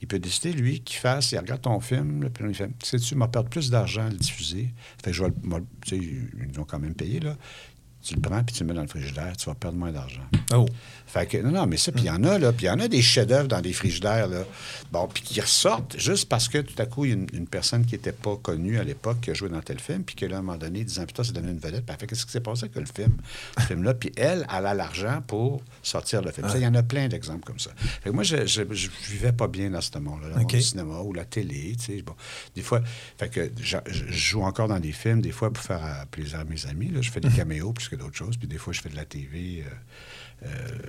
il 0.00 0.08
peut 0.08 0.18
décider, 0.18 0.52
lui, 0.52 0.80
qu'il 0.80 0.98
fasse, 0.98 1.32
il 1.32 1.38
regarde 1.38 1.62
ton 1.62 1.80
film, 1.80 2.28
puis 2.30 2.44
il 2.48 2.54
fait 2.54 2.70
Sais-tu, 2.82 3.14
m'a 3.14 3.28
perdu 3.28 3.48
plus 3.50 3.70
d'argent 3.70 4.06
à 4.06 4.10
le 4.10 4.16
diffuser. 4.16 4.70
Fait 5.02 5.10
que 5.10 5.16
je 5.16 5.24
vais 5.24 5.30
le- 5.30 5.64
tu 5.84 5.96
sais, 5.96 5.96
ils 6.52 6.60
ont 6.60 6.64
quand 6.64 6.78
même 6.78 6.94
payé, 6.94 7.20
là. 7.20 7.36
Tu 8.00 8.14
le 8.14 8.20
prends, 8.20 8.42
puis 8.44 8.54
tu 8.54 8.62
le 8.62 8.68
mets 8.68 8.74
dans 8.74 8.82
le 8.82 8.86
frigidaire, 8.88 9.36
tu 9.36 9.46
vas 9.46 9.54
perdre 9.56 9.76
moins 9.76 9.90
d'argent. 9.90 10.22
Oh. 10.54 10.66
Fait 11.08 11.26
que, 11.26 11.38
non, 11.38 11.50
non, 11.50 11.66
mais 11.66 11.78
ça, 11.78 11.90
puis 11.90 12.02
il 12.02 12.06
y 12.06 12.10
en 12.10 12.22
a, 12.24 12.38
là, 12.38 12.52
puis 12.52 12.66
il 12.66 12.68
y 12.68 12.70
en 12.70 12.78
a 12.80 12.86
des 12.86 13.00
chefs-d'œuvre 13.02 13.48
dans 13.48 13.60
des 13.60 13.72
frigidaires, 13.72 14.28
là, 14.28 14.44
bon, 14.92 15.08
puis 15.08 15.22
qui 15.22 15.40
ressortent 15.40 15.98
juste 15.98 16.28
parce 16.28 16.48
que 16.48 16.58
tout 16.58 16.80
à 16.80 16.86
coup, 16.86 17.06
il 17.06 17.08
y 17.08 17.12
a 17.12 17.14
une, 17.14 17.26
une 17.32 17.46
personne 17.46 17.86
qui 17.86 17.94
n'était 17.94 18.12
pas 18.12 18.36
connue 18.36 18.78
à 18.78 18.84
l'époque, 18.84 19.20
qui 19.22 19.30
a 19.30 19.34
joué 19.34 19.48
dans 19.48 19.60
tel 19.60 19.80
film, 19.80 20.02
puis 20.04 20.14
que 20.14 20.26
là, 20.26 20.36
à 20.36 20.38
un 20.40 20.42
moment 20.42 20.58
donné, 20.58 20.84
dix 20.84 20.98
ans 20.98 21.04
plus 21.04 21.14
tard, 21.14 21.24
c'est 21.24 21.32
devenu 21.32 21.52
une 21.52 21.58
vedette, 21.58 21.86
puis 21.86 21.96
fait, 21.98 22.06
qu'est-ce 22.06 22.26
qui 22.26 22.32
s'est 22.32 22.40
passé 22.40 22.64
avec 22.64 22.76
le 22.76 22.84
film, 22.84 23.16
ce 23.58 23.64
film-là, 23.64 23.94
puis 23.94 24.12
elle, 24.16 24.46
elle 24.54 24.66
a 24.66 24.74
l'argent 24.74 25.22
pour 25.26 25.62
sortir 25.82 26.22
le 26.22 26.30
film. 26.30 26.46
Il 26.54 26.60
y 26.60 26.66
en 26.66 26.74
a 26.74 26.82
plein 26.82 27.08
d'exemples 27.08 27.44
comme 27.44 27.58
ça. 27.58 27.70
Fait 27.76 28.10
que 28.10 28.14
moi, 28.14 28.22
je, 28.22 28.46
je, 28.46 28.62
je 28.70 28.88
vivais 29.08 29.32
pas 29.32 29.48
bien 29.48 29.70
dans 29.70 29.80
ce 29.80 29.98
monde-là, 29.98 30.28
dans 30.28 30.34
le 30.34 30.40
monde 30.42 30.44
OK. 30.44 30.56
du 30.56 30.62
cinéma 30.62 31.00
ou 31.00 31.12
la 31.12 31.24
télé, 31.24 31.74
tu 31.78 31.96
sais, 31.96 32.02
bon, 32.02 32.14
des 32.54 32.62
fois, 32.62 32.82
fait 33.16 33.28
que 33.28 33.50
je, 33.60 33.78
joue 34.08 34.42
encore 34.42 34.68
dans 34.68 34.80
des 34.80 34.92
films, 34.92 35.20
des 35.20 35.32
fois 35.32 35.52
pour 35.52 35.62
faire 35.62 35.84
euh, 35.84 36.04
plaisir 36.10 36.40
à 36.40 36.44
mes 36.44 36.66
amis, 36.66 36.90
là, 36.90 37.00
je 37.00 37.10
fais 37.10 37.20
des 37.20 37.30
caméos 37.30 37.72
plus 37.72 37.88
que 37.88 37.96
d'autres 37.96 38.16
choses, 38.16 38.36
puis 38.36 38.48
des 38.48 38.58
fois, 38.58 38.72
je 38.72 38.80
fais 38.80 38.88
de 38.88 38.96
la 38.96 39.04
TV 39.04 39.64
euh, 39.66 39.70
euh, 40.44 40.48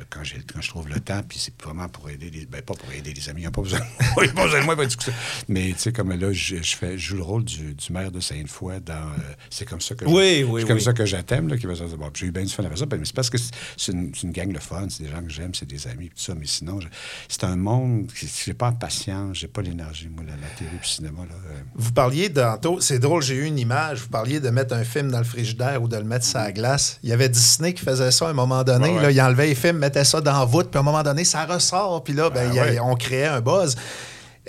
quand, 0.09 0.21
quand 0.53 0.61
je 0.61 0.69
trouve 0.69 0.87
le 0.89 0.99
temps, 0.99 1.21
puis 1.27 1.39
c'est 1.39 1.53
vraiment 1.61 1.87
pour 1.89 2.09
aider 2.09 2.29
les... 2.29 2.45
Ben, 2.45 2.61
pas 2.61 2.73
pour 2.75 2.91
aider 2.91 3.13
les 3.13 3.29
amis, 3.29 3.41
ils 3.41 3.45
n'ont 3.45 3.51
pas 3.51 3.61
besoin, 3.61 3.79
ils 4.21 4.31
pas 4.33 4.43
besoin 4.43 4.59
de 4.61 4.65
moi, 4.65 4.75
pas 4.75 4.85
du 4.85 4.95
tout 4.95 5.05
ça. 5.05 5.11
Mais, 5.47 5.69
tu 5.73 5.79
sais, 5.79 5.91
comme 5.93 6.11
là, 6.11 6.31
je, 6.31 6.57
je 6.61 6.75
fais, 6.75 6.97
je 6.97 7.07
joue 7.09 7.15
le 7.17 7.23
rôle 7.23 7.43
du, 7.43 7.73
du 7.73 7.93
maire 7.93 8.11
de 8.11 8.19
Sainte-Foy 8.19 8.79
dans... 8.81 8.93
euh, 8.93 9.17
c'est 9.49 9.65
comme 9.65 9.81
ça 9.81 9.95
que... 9.95 10.05
je- 10.05 10.09
Oui, 10.11 10.43
oui, 10.47 10.61
C'est 10.61 10.67
comme 10.67 10.77
oui. 10.77 10.83
ça 10.83 10.93
que 10.93 11.05
j'attends, 11.05 11.41
là, 11.41 11.57
qui 11.57 11.65
va 11.65 11.75
se 11.75 11.83
dire, 11.83 11.97
bon, 11.97 12.09
j'ai 12.13 12.27
eu 12.27 12.31
bien 12.31 12.43
du 12.43 12.53
fun 12.53 12.63
avec 12.63 12.77
ça, 12.77 12.85
ben, 12.85 12.97
mais 12.99 13.05
c'est 13.05 13.15
parce 13.15 13.29
que 13.29 13.37
c'est- 13.37 13.91
une, 13.91 14.11
une 14.23 14.31
gang 14.31 14.51
de 14.53 14.59
fun, 14.59 14.85
c'est 14.89 15.03
des 15.03 15.09
gens 15.09 15.21
que 15.23 15.29
j'aime, 15.29 15.53
c'est 15.55 15.65
des 15.67 15.87
amis, 15.87 16.09
tout 16.09 16.13
ça, 16.21 16.35
mais 16.35 16.45
sinon, 16.45 16.79
c'est 17.27 17.43
un 17.43 17.55
monde, 17.55 18.07
j'ai 18.45 18.53
pas 18.53 18.67
la 18.67 18.71
patience, 18.73 19.37
j'ai 19.37 19.47
pas 19.47 19.61
l'énergie, 19.61 20.09
moi, 20.09 20.23
la, 20.27 20.33
la 20.33 20.47
télé 20.57 20.69
le 20.79 20.85
cinéma, 20.87 21.21
là. 21.27 21.35
euh, 21.51 21.59
Vous 21.75 21.91
parliez 21.91 22.31
tantôt, 22.31 22.79
c'est 22.81 22.99
drôle, 22.99 23.23
j'ai 23.23 23.35
eu 23.35 23.45
une 23.45 23.57
image, 23.57 24.01
vous 24.01 24.09
parliez 24.09 24.39
de 24.39 24.49
mettre 24.49 24.73
un 24.75 24.83
film 24.83 25.09
dans 25.11 25.17
le 25.17 25.23
frigidaire 25.23 25.81
ou 25.81 25.87
de 25.87 25.97
le 25.97 26.03
mettre 26.03 26.25
sur 26.25 26.37
la 26.39 26.51
glace. 26.51 26.99
Il 27.03 27.09
y 27.09 27.13
avait 27.13 27.29
Disney 27.29 27.73
qui 27.73 27.83
faisait 27.83 28.11
ça 28.11 28.27
à 28.27 28.29
un 28.29 28.33
moment 28.33 28.63
donné. 28.63 28.89
Ouais, 28.89 28.95
ouais. 28.97 29.01
Là, 29.03 29.11
il 29.11 29.19
enlevait 29.39 29.49
les 29.49 29.55
films, 29.55 29.77
mettait 29.77 30.03
ça 30.03 30.21
dans 30.21 30.39
la 30.39 30.45
voûte, 30.45 30.69
puis 30.69 30.77
à 30.77 30.81
un 30.81 30.83
moment 30.83 31.03
donné, 31.03 31.23
ça 31.23 31.45
ressort, 31.45 32.03
puis 32.03 32.13
là, 32.13 32.29
ben, 32.29 32.49
il 32.49 32.55
y 32.55 32.59
a- 32.59 32.63
ouais. 32.63 32.79
on 32.79 32.95
créait 32.95 33.25
un 33.27 33.41
buzz. 33.41 33.75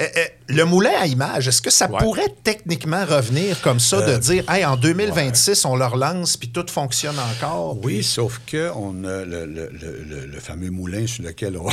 Eh, 0.03 0.05
eh, 0.16 0.53
le 0.55 0.64
moulin 0.64 0.92
à 0.98 1.07
images, 1.07 1.46
est-ce 1.46 1.61
que 1.61 1.68
ça 1.70 1.90
Ouais. 1.90 1.98
pourrait 1.98 2.34
techniquement 2.42 3.05
revenir 3.05 3.61
comme 3.61 3.78
ça, 3.78 4.01
de 4.01 4.12
Euh, 4.12 4.18
dire, 4.18 4.51
hey, 4.51 4.64
en 4.64 4.76
2026, 4.78 5.64
on 5.66 5.76
le 5.76 5.84
relance, 5.84 6.38
puis 6.38 6.48
tout 6.51 6.64
fonctionne 6.70 7.16
encore? 7.18 7.76
Oui, 7.84 8.03
sauf 8.03 8.40
que 8.46 8.70
on 8.74 9.05
a 9.05 9.24
le, 9.26 9.44
le- 9.44 9.68
le- 9.70 10.03
le- 10.09 10.26
le 10.26 10.40
fameux 10.40 10.70
moulin 10.70 11.07
sur 11.07 11.22
lequel 11.22 11.59
on, 11.59 11.68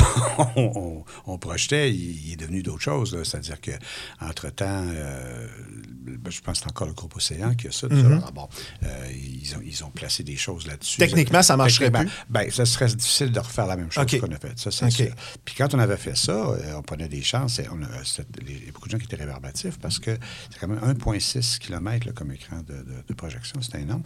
on- 0.58 0.72
on- 0.76 1.06
on 1.26 1.38
projetait, 1.38 1.90
il, 1.94 2.28
il 2.28 2.34
est 2.34 2.36
devenu 2.36 2.62
d'autres 2.64 2.82
choses. 2.84 3.18
C'est-à-dire 3.24 3.62
que 3.62 3.72
entre 4.22 4.50
temps, 4.50 4.84
je 6.30 6.42
pense 6.42 6.60
que 6.60 6.66
c'est 6.66 6.70
encore 6.72 6.88
le 6.88 6.94
groupe 6.94 7.16
Océan 7.16 7.54
qui 7.56 7.68
a 7.68 7.72
ça. 7.72 7.88
Alors, 7.90 8.32
bon, 8.32 8.48
euh, 8.84 8.88
ils, 9.14 9.56
ont, 9.56 9.62
ils 9.66 9.84
ont 9.84 9.90
placé 9.90 10.24
des 10.24 10.36
choses 10.38 10.68
là-dessus. 10.68 10.98
Techniquement, 10.98 11.42
ça 11.44 11.56
marcherait 11.58 11.92
plus? 11.92 12.08
Ben, 12.30 12.50
ça 12.52 12.66
serait 12.66 12.88
difficile 12.88 13.32
de 13.32 13.40
refaire 13.40 13.68
la 13.68 13.76
même 13.78 13.92
chose 13.92 14.06
qu'on 14.20 14.32
a 14.32 14.38
fait. 14.38 14.58
Ça, 14.58 14.72
c'est. 14.72 15.14
Puis 15.46 15.56
quand 15.58 15.74
on 15.74 15.80
avait 15.80 15.98
fait 15.98 16.18
ça, 16.18 16.32
euh, 16.32 16.74
on 16.78 16.82
prenait 16.82 17.08
des 17.08 17.22
chances. 17.24 17.60
et 17.60 17.68
on 17.72 17.82
a- 17.84 18.04
c'était- 18.04 18.17
les- 18.17 18.17
il 18.48 18.66
y 18.66 18.70
a 18.70 18.72
beaucoup 18.72 18.88
de 18.88 18.92
gens 18.92 18.98
qui 18.98 19.06
étaient 19.06 19.16
réverbatifs 19.16 19.78
parce 19.80 20.00
que 20.00 20.18
c'est 20.50 20.60
quand 20.60 20.68
même 20.68 20.80
1,6 20.80 21.60
km 21.60 22.14
comme 22.14 22.32
écran 22.32 22.62
de, 22.62 23.14
projection. 23.14 23.60
C'est 23.62 23.82
énorme. 23.82 24.04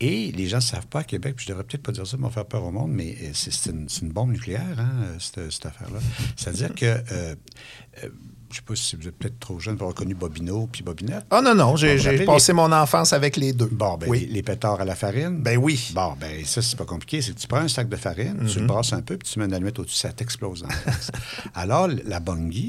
Et 0.00 0.30
les 0.32 0.46
gens 0.46 0.58
ne 0.58 0.62
savent 0.62 0.86
pas 0.86 1.00
à 1.00 1.04
Québec, 1.04 1.34
puis 1.36 1.46
je 1.46 1.50
devrais 1.50 1.64
peut-être 1.64 1.82
pas 1.82 1.92
dire 1.92 2.06
ça 2.06 2.16
pour 2.16 2.32
faire 2.32 2.46
peur 2.46 2.62
au 2.64 2.70
monde, 2.70 2.92
mais 2.92 3.16
euh, 3.22 3.30
c'est 3.32 3.70
une, 3.70 4.12
bombe 4.12 4.30
nucléaire, 4.30 4.78
hein, 4.78 4.92
euh, 5.04 5.18
cette, 5.18 5.66
affaire-là. 5.66 5.98
C'est-à-dire 6.36 6.74
que. 6.74 6.86
euh, 7.12 7.34
je 8.52 8.58
ne 8.58 8.60
sais 8.60 8.66
pas 8.66 8.76
si 8.76 8.96
vous 8.96 9.08
êtes 9.08 9.16
peut-être 9.16 9.38
trop 9.40 9.58
jeune 9.58 9.76
pour 9.76 9.84
avoir 9.86 9.94
connu 9.96 10.14
Bobino 10.14 10.68
puis 10.70 10.82
Bobinette. 10.82 11.24
Ah 11.30 11.40
non, 11.42 11.54
non, 11.54 11.76
j'ai 11.76 11.96
Bon, 12.24 12.34
passé 12.34 12.52
mon 12.52 12.70
enfance 12.72 13.12
avec 13.12 13.36
les 13.36 13.52
deux. 13.52 13.68
Bon, 13.72 13.96
ben, 13.96 14.08
oui. 14.08 14.20
les, 14.20 14.26
les 14.34 14.42
pétards 14.42 14.80
à 14.80 14.84
la 14.84 14.94
farine. 14.94 15.42
Ben 15.42 15.56
oui. 15.56 15.90
Bon, 15.94 16.14
ben 16.20 16.44
ça, 16.44 16.60
c'est 16.62 16.76
pas 16.76 16.84
compliqué. 16.84 17.22
C'est 17.22 17.34
que 17.34 17.40
tu 17.40 17.46
prends 17.46 17.58
un 17.60 17.68
sac 17.68 17.88
de 17.88 17.96
farine, 17.96 18.46
tu 18.50 18.60
le 18.60 18.66
brasses 18.66 18.92
un 18.92 19.02
peu, 19.02 19.16
puis 19.16 19.28
tu 19.30 19.38
mets 19.38 19.46
une 19.46 19.54
allumette 19.54 19.78
au-dessus, 19.78 19.96
ça 19.96 20.12
t'explose 20.12 20.64
en 20.64 20.68
face. 20.68 21.10
Alors, 21.54 21.88
la 21.88 22.20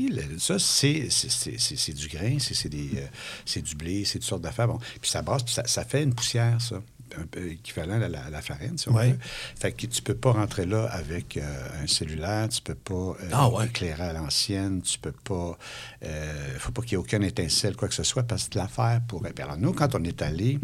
le- 0.09 0.39
ça, 0.39 0.57
c'est 0.59 1.93
du 1.93 2.07
grain, 2.07 2.37
c'est 2.39 2.73
euh, 2.73 3.61
du 3.61 3.75
blé, 3.75 4.05
c'est 4.05 4.19
toutes 4.19 4.27
sortes 4.27 4.41
d'affaires. 4.41 4.67
Bon, 4.67 4.77
puis 5.01 5.09
ça 5.11 5.21
brasse, 5.21 5.43
puis 5.43 5.53
ça, 5.53 5.63
ça 5.65 5.83
fait 5.83 6.03
une 6.03 6.13
poussière, 6.13 6.57
ça. 6.61 6.77
Un 7.17 7.25
peu 7.25 7.45
équivalent 7.51 8.01
à 8.01 8.07
la, 8.07 8.23
à 8.25 8.29
la 8.29 8.41
farine, 8.41 8.77
si 8.77 8.89
on 8.89 8.93
Ouais. 8.95 9.11
veut. 9.11 9.19
Fait 9.59 9.71
que 9.71 9.85
tu 9.85 10.01
peux 10.01 10.15
pas 10.15 10.31
rentrer 10.31 10.65
là 10.65 10.85
avec 10.91 11.37
euh, 11.37 11.69
un 11.83 11.87
cellulaire, 11.87 12.49
tu 12.49 12.61
peux 12.61 12.75
pas 12.75 12.93
euh, 12.93 13.29
Ah 13.31 13.49
ouais. 13.49 13.65
éclairer 13.67 14.03
à 14.03 14.13
l'ancienne, 14.13 14.81
tu 14.81 14.97
peux 14.99 15.11
pas... 15.11 15.57
euh, 16.03 16.57
faut 16.59 16.71
pas 16.71 16.81
qu'il 16.81 16.91
y 16.91 16.95
ait 16.95 16.97
aucun 16.97 17.21
étincelle, 17.21 17.75
quoi 17.75 17.87
que 17.87 17.95
ce 17.95 18.03
soit, 18.03 18.23
parce 18.23 18.49
que 18.49 18.57
l'affaire 18.57 19.01
pourrait... 19.07 19.33
Alors, 19.39 19.57
nous, 19.57 19.73
quand 19.73 19.93
on 19.95 20.03
est 20.03 20.21
allé 20.21 20.59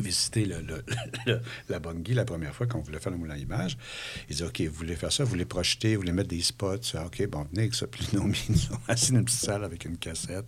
visiter 0.00 0.46
le, 0.46 0.62
le- 0.62 0.82
le- 1.26 1.40
la 1.68 1.78
la 2.14 2.24
première 2.24 2.54
fois 2.54 2.66
qu'on 2.66 2.80
voulait 2.80 2.98
faire 3.00 3.12
le 3.12 3.18
moulin 3.18 3.34
à 3.34 3.36
images. 3.38 3.76
Ils 4.28 4.32
disaient, 4.36 4.46
OK, 4.46 4.60
vous 4.62 4.72
voulez 4.74 4.96
faire 4.96 5.12
ça, 5.12 5.24
vous 5.24 5.30
voulez 5.30 5.44
projeter, 5.44 5.94
vous 5.94 6.00
voulez 6.00 6.12
mettre 6.12 6.30
des 6.30 6.40
spots. 6.40 6.76
Ah, 6.94 7.04
OK, 7.06 7.26
bon, 7.28 7.44
venez 7.50 7.62
avec 7.64 7.74
ça. 7.74 7.86
Puis 7.86 8.08
ils 8.12 8.18
nous 8.18 8.24
ont 8.24 8.32
ils 8.32 8.68
assis 8.88 9.12
dans 9.12 9.18
une 9.18 9.24
petite 9.26 9.40
salle 9.40 9.62
avec 9.62 9.84
une 9.84 9.98
cassette. 9.98 10.46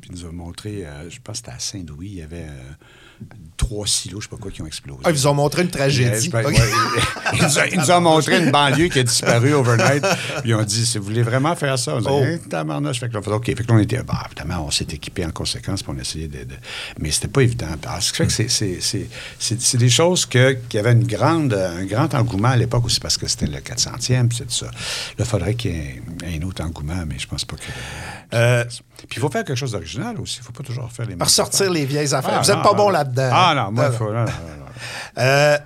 Puis 0.00 0.10
ils 0.10 0.16
nous 0.16 0.24
ont 0.26 0.32
montré, 0.32 0.84
euh, 0.84 1.08
je 1.08 1.20
pense 1.20 1.40
que 1.40 1.46
c'était 1.46 1.56
à 1.56 1.60
Saint-Louis, 1.60 2.08
il 2.08 2.14
y 2.14 2.22
avait 2.22 2.46
euh, 2.48 2.72
trois 3.56 3.88
silos, 3.88 4.20
je 4.20 4.26
sais 4.26 4.30
pas 4.30 4.36
quoi, 4.36 4.52
qui 4.52 4.62
ont 4.62 4.66
explosé. 4.66 5.00
Ah, 5.02 5.10
ils 5.10 5.16
vous 5.16 5.26
ont 5.26 5.34
montré 5.34 5.62
une 5.62 5.68
tragédie. 5.68 6.30
Ouais, 6.32 6.46
ouais, 6.46 6.54
ils, 7.34 7.42
nous 7.42 7.58
ont, 7.58 7.62
ils 7.72 7.78
nous 7.80 7.90
ont 7.90 8.00
montré 8.00 8.38
une 8.38 8.52
banlieue 8.52 8.86
qui 8.86 9.00
a 9.00 9.02
disparu 9.02 9.52
overnight. 9.52 10.04
Puis 10.42 10.50
ils 10.50 10.54
ont 10.54 10.62
dit, 10.62 10.86
si 10.86 10.96
vous 10.96 11.04
voulez 11.04 11.22
vraiment 11.24 11.56
faire 11.56 11.76
ça, 11.76 11.96
on 11.96 11.98
dit, 12.00 12.06
Oh. 12.08 12.22
Hein, 12.24 12.38
tabarnouche. 12.48 13.00
Fait 13.00 13.08
que 13.08 13.14
là, 13.14 13.20
OK. 13.36 13.44
Fait 13.46 13.54
que 13.54 13.62
là, 13.62 13.74
on 13.74 13.78
était, 13.80 14.00
bah, 14.04 14.22
évidemment, 14.26 14.64
on 14.66 14.70
s'est 14.70 14.86
équipé 14.92 15.26
en 15.26 15.30
conséquence, 15.32 15.82
puis 15.82 15.92
on 15.94 16.00
essayait 16.00 16.28
de. 16.28 16.44
de- 16.44 16.54
mais 17.00 17.10
c'était 17.10 17.26
pas 17.28 17.42
évident. 17.42 17.66
Alors, 17.84 18.00
ce 18.00 18.12
qui 18.12 18.18
fait 18.24 18.46
que 18.46 18.48
c'est- 18.48 19.76
des 19.76 19.90
choses 19.90 20.24
que, 20.24 20.52
qui 20.68 20.78
avaient 20.78 20.92
une 20.92 21.06
grande, 21.06 21.52
un 21.52 21.84
grand 21.84 22.14
engouement 22.14 22.48
à 22.48 22.56
l'époque 22.56 22.84
aussi, 22.84 23.00
parce 23.00 23.18
que 23.18 23.26
c'était 23.26 23.46
le 23.48 23.58
400e, 23.58 24.28
puis 24.28 24.38
c'est 24.38 24.44
tout 24.44 24.50
ça. 24.54 24.66
Là, 24.66 24.72
il 25.18 25.24
faudrait 25.24 25.54
qu'il 25.54 25.72
y 25.72 25.74
ait 25.74 26.02
un, 26.40 26.42
autre 26.46 26.62
engouement, 26.62 27.04
mais 27.06 27.18
je 27.18 27.26
pense 27.26 27.44
pas 27.44 27.56
que. 27.56 27.62
Euh, 28.34 28.64
Puis 29.08 29.16
il 29.16 29.20
faut 29.20 29.30
faire 29.30 29.44
quelque 29.44 29.56
chose 29.56 29.72
d'original 29.72 30.18
aussi. 30.20 30.36
Il 30.36 30.40
ne 30.40 30.44
faut 30.46 30.52
pas 30.52 30.62
toujours 30.64 30.90
faire 30.92 31.06
les 31.06 31.14
mêmes 31.14 31.22
Ressortir 31.22 31.62
affaires. 31.62 31.72
les 31.72 31.86
vieilles 31.86 32.14
affaires. 32.14 32.34
Ah, 32.38 32.40
vous 32.42 32.48
n'êtes 32.52 32.62
pas 32.62 32.70
non, 32.72 32.76
bon 32.76 32.86
non. 32.92 32.98
Là-dedans. 33.16 33.30
Ah 33.32 33.54
non, 33.56 33.72
moi, 33.72 33.88
il 33.92 33.96
faut. 33.96 34.12
non, 34.12 34.20
non, 34.20 34.24
non, 34.24 34.56
non. 34.58 34.66
Euh, 35.18 35.58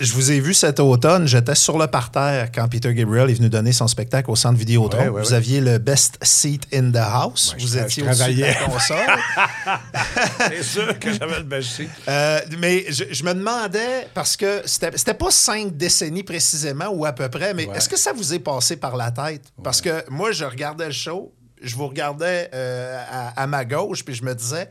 je 0.00 0.12
vous 0.12 0.32
ai 0.32 0.40
vu 0.40 0.54
cet 0.54 0.80
automne, 0.80 1.26
j'étais 1.28 1.54
sur 1.54 1.78
le 1.78 1.86
parterre 1.86 2.50
quand 2.52 2.66
Peter 2.68 2.92
Gabriel 2.92 3.30
est 3.30 3.34
venu 3.34 3.48
donner 3.48 3.72
son 3.72 3.86
spectacle 3.86 4.28
au 4.30 4.34
centre 4.36 4.58
Vidéotron. 4.58 4.98
Ouais, 4.98 5.08
ouais, 5.08 5.22
vous 5.22 5.30
ouais. 5.30 5.36
aviez 5.36 5.60
le 5.60 5.78
best 5.78 6.18
seat 6.22 6.66
in 6.74 6.90
the 6.90 6.96
house. 6.96 7.54
Vous 7.58 7.66
je 7.68 7.78
étiez 7.78 8.02
je 8.02 8.06
de 8.06 8.06
la 8.10 8.14
travaillais. 8.16 8.56
console. 8.66 8.98
C'est 10.48 10.62
sûr 10.64 10.98
que 10.98 11.12
j'avais 11.12 11.38
le 11.38 11.44
bêché. 11.44 11.88
Euh, 12.08 12.40
mais 12.58 12.84
je, 12.90 13.04
je 13.10 13.22
me 13.24 13.34
demandais, 13.34 14.08
parce 14.14 14.36
que 14.36 14.62
c'était 14.66 15.14
pas 15.14 15.30
cinq 15.30 15.76
décennies 15.76 16.24
précisément 16.24 16.88
ou 16.88 17.04
à 17.06 17.12
peu 17.12 17.28
près, 17.28 17.54
mais 17.54 17.68
est-ce 17.74 17.88
que 17.88 17.96
ça 17.96 18.12
vous 18.12 18.34
est 18.34 18.40
passé 18.40 18.76
par 18.76 18.96
la 18.96 19.10
tête? 19.12 19.44
Parce 19.62 19.80
que 19.80 20.04
moi, 20.10 20.32
je 20.32 20.44
regardais 20.44 20.86
le 20.86 20.92
show, 20.92 21.32
je 21.62 21.76
vous 21.76 21.86
regardais 21.86 22.50
euh, 22.52 23.00
à, 23.10 23.42
à 23.42 23.46
ma 23.46 23.64
gauche, 23.64 24.04
puis 24.04 24.14
je 24.14 24.24
me 24.24 24.34
disais, 24.34 24.68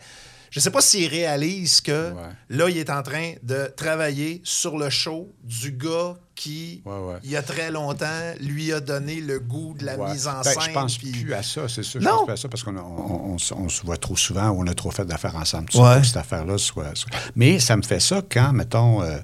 Je 0.53 0.59
sais 0.59 0.69
pas 0.69 0.81
s'il 0.81 1.07
réalise 1.09 1.81
que 1.81 2.11
Ouais. 2.11 2.21
là, 2.49 2.69
il 2.69 2.77
est 2.77 2.91
en 2.91 3.01
train 3.01 3.33
de 3.41 3.73
travailler 3.75 4.39
sur 4.43 4.77
le 4.77 4.91
show 4.91 5.33
du 5.43 5.71
gars 5.71 6.15
qui, 6.35 6.83
Ouais, 6.85 6.91
ouais. 6.93 7.15
il 7.23 7.31
y 7.31 7.35
a 7.35 7.41
très 7.41 7.71
longtemps, 7.71 8.33
lui 8.39 8.71
a 8.71 8.79
donné 8.79 9.15
le 9.19 9.39
goût 9.39 9.73
de 9.79 9.83
la 9.83 9.97
Ouais. 9.97 10.11
mise 10.11 10.27
en 10.27 10.41
Ben, 10.41 10.43
scène. 10.43 10.61
Je 10.67 10.71
pense 10.71 10.97
puis- 10.99 11.11
plus 11.11 11.33
à 11.33 11.41
ça, 11.41 11.67
c'est 11.67 11.81
sûr. 11.81 11.99
Je 12.01 12.05
Non. 12.05 12.17
pense 12.17 12.25
plus 12.25 12.33
à 12.33 12.37
ça 12.37 12.49
parce 12.49 12.63
qu'on 12.63 12.77
a- 12.77 12.81
on, 12.81 13.33
on 13.33 13.37
se- 13.39 13.53
on 13.55 13.67
se 13.67 13.83
voit 13.83 13.97
trop 13.97 14.15
souvent, 14.15 14.51
on 14.51 14.65
a 14.67 14.73
trop 14.75 14.91
fait 14.91 15.05
d'affaires 15.05 15.35
ensemble. 15.35 15.69
tout 15.69 15.77
Ouais. 15.79 15.83
ça, 15.85 15.91
pour 15.93 16.01
que 16.01 16.07
cette 16.07 16.17
affaire-là 16.17 16.57
soit, 16.59 16.95
soit- 16.95 17.09
Mais 17.35 17.57
ça 17.59 17.75
me 17.75 17.81
fait 17.81 17.99
ça 17.99 18.21
quand, 18.31 18.53
mettons, 18.53 19.01
euh, 19.01 19.17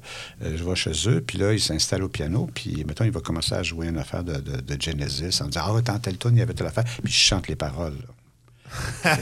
euh, 0.44 0.58
je 0.58 0.64
vais 0.64 0.76
chez 0.76 0.94
eux, 1.10 1.22
puis 1.22 1.38
là, 1.38 1.54
ils 1.54 1.62
s'installent 1.62 2.04
au 2.04 2.10
piano, 2.10 2.50
puis, 2.56 2.84
mettons, 2.88 3.04
il 3.06 3.12
va 3.12 3.22
commencer 3.22 3.54
à 3.54 3.62
jouer 3.62 3.88
une 3.88 3.98
affaire 4.00 4.24
de, 4.24 4.34
de- 4.38 4.62
de 4.62 4.82
Genesis 4.82 5.42
en 5.44 5.46
disant 5.48 5.76
Ah, 5.78 5.82
tant 5.84 6.00
tel 6.00 6.18
tune, 6.18 6.32
il 6.34 6.40
y 6.40 6.42
avait 6.42 6.54
telle 6.56 6.68
affaire. 6.68 6.86
Puis 7.04 7.14
je 7.14 7.20
chante 7.20 7.48
les 7.48 7.56
paroles. 7.56 7.94
là. 7.94 8.14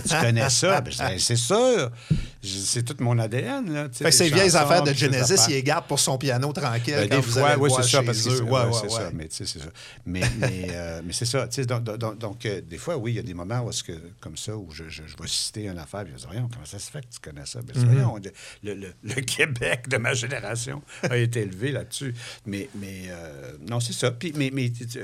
Tu 0.07 0.15
connais 0.21 0.49
ça? 0.49 0.81
Ben, 0.81 0.91
dis, 1.15 1.19
c'est 1.23 1.35
sûr. 1.35 1.91
Dis, 2.41 2.65
C'est 2.65 2.83
tout 2.83 2.95
mon 3.03 3.17
ADN. 3.19 3.73
Là, 3.73 3.87
Fait 3.91 4.05
que 4.05 4.11
ces 4.11 4.25
les 4.29 4.35
vieilles 4.35 4.55
affaires 4.55 4.83
de 4.83 4.93
Genesis, 4.93 5.35
il 5.49 5.53
les 5.55 5.63
garde 5.63 5.85
pour 5.87 5.99
son 5.99 6.17
piano 6.17 6.51
tranquille. 6.53 6.95
Ben, 6.95 7.09
quand 7.09 7.15
des 7.15 7.21
vous 7.21 7.31
fois, 7.31 7.57
oui, 7.57 7.71
c'est 7.75 7.83
ça, 7.83 8.03
parce 8.03 8.17
que 8.21 8.29
c'est 8.29 8.41
Ouais, 8.41 8.51
ouais, 8.51 8.65
ouais, 8.65 8.71
c'est 8.81 8.89
ça. 8.89 9.09
Mais, 9.13 9.27
c'est 9.29 9.45
ça. 9.47 9.59
Mais, 10.05 10.21
mais, 10.37 10.67
euh, 10.71 11.01
mais 11.03 11.13
c'est 11.13 11.25
ça. 11.25 11.47
Donc, 11.47 11.83
donc, 11.83 12.17
donc, 12.17 12.45
euh, 12.45 12.61
des 12.61 12.77
fois, 12.77 12.97
oui, 12.97 13.13
il 13.13 13.15
y 13.15 13.19
a 13.19 13.23
des 13.23 13.33
moments 13.33 13.61
où, 13.61 13.69
que, 13.69 13.93
comme 14.19 14.37
ça, 14.37 14.55
où 14.55 14.69
je, 14.71 14.83
je, 14.89 15.03
je 15.05 15.15
vais 15.21 15.27
citer 15.27 15.65
une 15.67 15.77
affaire, 15.79 16.03
puis 16.03 16.11
je 16.11 16.15
vais 16.15 16.19
dire, 16.19 16.29
voyons, 16.29 16.49
comment 16.51 16.65
ça 16.65 16.79
se 16.79 16.89
fait 16.91 17.01
que 17.01 17.07
tu 17.13 17.19
connais 17.19 17.45
ça? 17.45 17.59
Ben, 17.61 17.73
Mm-hmm. 17.77 17.85
voyons, 17.91 18.19
le, 18.63 18.73
le- 18.73 18.93
le 19.03 19.13
Québec 19.21 19.87
de 19.87 19.97
ma 19.97 20.13
génération 20.13 20.81
a 21.03 21.15
été 21.17 21.41
élevé 21.41 21.71
là-dessus. 21.71 22.13
Mais, 22.45 22.69
mais 22.75 23.03
euh, 23.09 23.53
non, 23.67 23.79
c'est 23.79 23.93
ça. 23.93 24.11
Puis, 24.11 24.33
mais 24.35 24.49
mais 24.53 24.69
tu, 24.71 24.85
tu, 24.87 24.99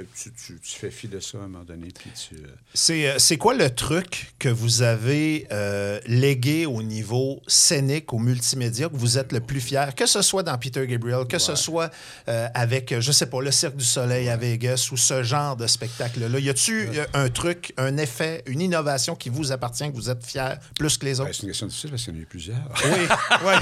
fais 0.64 0.90
fi 0.92 1.08
de 1.08 1.20
ça 1.20 1.38
à 1.38 1.42
un 1.42 1.48
moment 1.48 1.64
donné, 1.64 1.88
puis 1.98 2.10
tu... 2.12 2.36
C'est 2.74 3.20
c'est 3.20 3.38
quoi 3.38 3.54
le 3.54 3.70
truc 3.70 4.33
que 4.44 4.50
vous 4.50 4.82
avez 4.82 5.48
euh, 5.54 6.02
légué 6.06 6.66
au 6.66 6.84
niveau 6.84 7.42
scénique, 7.48 8.12
au 8.12 8.20
multimédia, 8.20 8.90
que 8.90 8.98
vous 8.98 9.18
êtes 9.18 9.32
le 9.32 9.40
plus 9.40 9.62
fier, 9.62 9.96
que 9.96 10.06
ce 10.06 10.22
soit 10.22 10.44
dans 10.44 10.58
Peter 10.58 10.86
Gabriel, 10.86 11.26
que 11.28 11.40
ce 11.40 11.56
soit 11.56 11.90
euh, 12.28 12.50
avec, 12.54 12.94
je 13.00 13.12
sais 13.14 13.28
pas, 13.28 13.42
le 13.42 13.52
Cirque 13.52 13.78
du 13.78 13.86
Soleil 13.86 14.28
à 14.28 14.36
Vegas 14.36 14.90
ou 14.92 14.98
ce 14.98 15.24
genre 15.24 15.56
de 15.56 15.66
spectacle-là? 15.66 16.40
Y 16.40 16.50
a-tu 16.50 16.90
euh, 16.90 17.06
un 17.14 17.30
truc, 17.30 17.72
un 17.78 17.96
effet, 17.96 18.44
une 18.46 18.60
innovation 18.60 19.16
qui 19.16 19.30
vous 19.30 19.54
appartient, 19.54 19.90
que 19.90 19.96
vous 19.96 20.10
êtes 20.10 20.26
fier 20.26 20.60
plus 20.78 20.98
que 20.98 21.06
les 21.06 21.14
ben, 21.14 21.22
autres? 21.22 21.32
c'est 21.32 21.44
une 21.44 21.48
question 21.48 21.68
difficile 21.68 21.90
parce 21.92 22.04
qu'il 22.04 22.14
y 22.14 22.18
en 22.18 22.20
a 22.20 22.24
eu 22.24 22.26
plusieurs. 22.26 22.74
oui, 22.84 23.08
oui. 23.46 23.54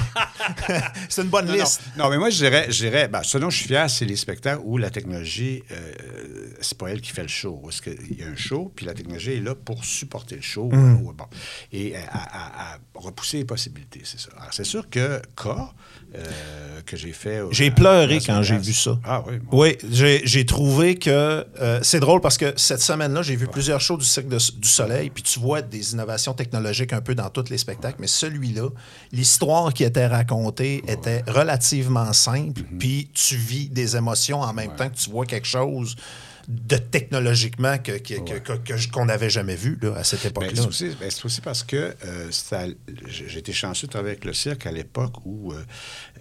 c'est 1.08 1.22
une 1.22 1.28
bonne 1.28 1.46
Non, 1.46 1.52
non. 1.52 1.58
liste. 1.60 1.80
Non, 1.96 2.10
mais 2.10 2.18
moi, 2.18 2.30
je 2.30 2.38
dirais, 2.38 2.66
je 2.70 2.78
dirais 2.78 3.06
ben, 3.06 3.22
ce 3.22 3.38
dont 3.38 3.50
je 3.50 3.58
suis 3.58 3.68
fier, 3.68 3.88
c'est 3.88 4.04
les 4.04 4.16
spectacles 4.16 4.62
où 4.64 4.78
la 4.78 4.90
technologie, 4.90 5.62
euh, 5.70 5.92
c'est 6.60 6.76
pas 6.76 6.88
elle 6.88 7.00
qui 7.00 7.12
fait 7.12 7.22
le 7.22 7.28
show. 7.28 7.60
Parce 7.62 7.80
qu'il 7.80 8.18
y 8.18 8.24
a 8.24 8.26
un 8.26 8.34
show, 8.34 8.72
puis 8.74 8.84
la 8.84 8.94
technologie 8.94 9.34
est 9.34 9.40
là 9.40 9.54
pour 9.54 9.84
supporter 9.84 10.34
le 10.34 10.42
show. 10.42 10.71
Mm. 10.72 10.94
euh, 10.94 10.98
ou- 11.02 11.12
bon, 11.12 11.24
et 11.72 11.94
à, 11.96 12.00
à- 12.12 12.74
à 12.74 12.78
repousser 12.94 13.38
les 13.38 13.44
possibilités, 13.44 14.00
c'est 14.04 14.18
ça. 14.20 14.30
Alors, 14.38 14.52
c'est 14.52 14.64
sûr 14.64 14.88
que 14.88 15.20
K, 15.36 15.46
euh, 16.14 16.80
que 16.86 16.96
j'ai 16.96 17.12
fait... 17.12 17.40
J'ai 17.50 17.70
pleuré 17.70 18.18
quand 18.24 18.42
j'ai 18.42 18.58
vu 18.58 18.72
ça. 18.72 18.98
Ah 19.04 19.22
oui, 19.26 19.38
bon. 19.38 19.58
Oui, 19.62 19.76
j'ai 19.90 20.46
trouvé 20.46 20.96
que 20.96 21.10
euh, 21.60 21.80
c'est 21.82 22.00
drôle 22.00 22.20
parce 22.20 22.36
que 22.38 22.52
cette 22.56 22.80
semaine-là, 22.82 23.22
j'ai 23.22 23.36
vu 23.36 23.46
plusieurs 23.46 23.80
shows 23.80 23.96
du 23.96 24.04
Cirque 24.04 24.28
de- 24.28 24.36
du 24.58 24.68
Soleil, 24.68 25.10
puis 25.10 25.22
tu 25.22 25.40
vois 25.40 25.62
des 25.62 25.92
innovations 25.92 26.34
technologiques 26.34 26.92
un 26.92 27.00
peu 27.00 27.14
dans 27.14 27.30
tous 27.30 27.48
les 27.50 27.58
spectacles, 27.58 27.96
mais 27.98 28.06
celui-là, 28.06 28.68
l'histoire 29.12 29.72
qui 29.72 29.84
était 29.84 30.06
racontée 30.06 30.82
était 30.86 31.22
relativement 31.28 32.12
simple, 32.12 32.62
Mm-hmm. 32.62 32.78
puis 32.78 33.10
tu 33.14 33.36
vis 33.36 33.68
des 33.68 33.96
émotions 33.96 34.40
en 34.40 34.52
même 34.52 34.74
temps 34.76 34.88
que 34.88 34.96
tu 34.96 35.10
vois 35.10 35.26
quelque 35.26 35.46
chose 35.46 35.96
de 36.48 36.76
technologiquement 36.76 37.78
que, 37.78 37.92
que- 37.98 38.90
qu'on 38.90 39.04
n'avait 39.06 39.30
jamais 39.30 39.54
vu 39.56 39.78
là, 39.82 39.94
à 39.96 40.04
cette 40.04 40.22
Ben, 40.22 40.28
époque-là. 40.30 40.62
c'est 40.62 40.68
aussi, 40.68 40.96
ben, 41.00 41.10
c'est 41.10 41.24
aussi 41.24 41.40
parce 41.40 41.62
que 41.62 41.94
euh, 42.04 42.30
été 43.36 43.52
chanceux 43.52 43.86
de 43.86 43.92
travailler 43.92 44.12
avec 44.12 44.24
le 44.24 44.32
cirque 44.32 44.66
à 44.66 44.72
l'époque 44.72 45.14
où 45.24 45.52
euh, 45.52 45.56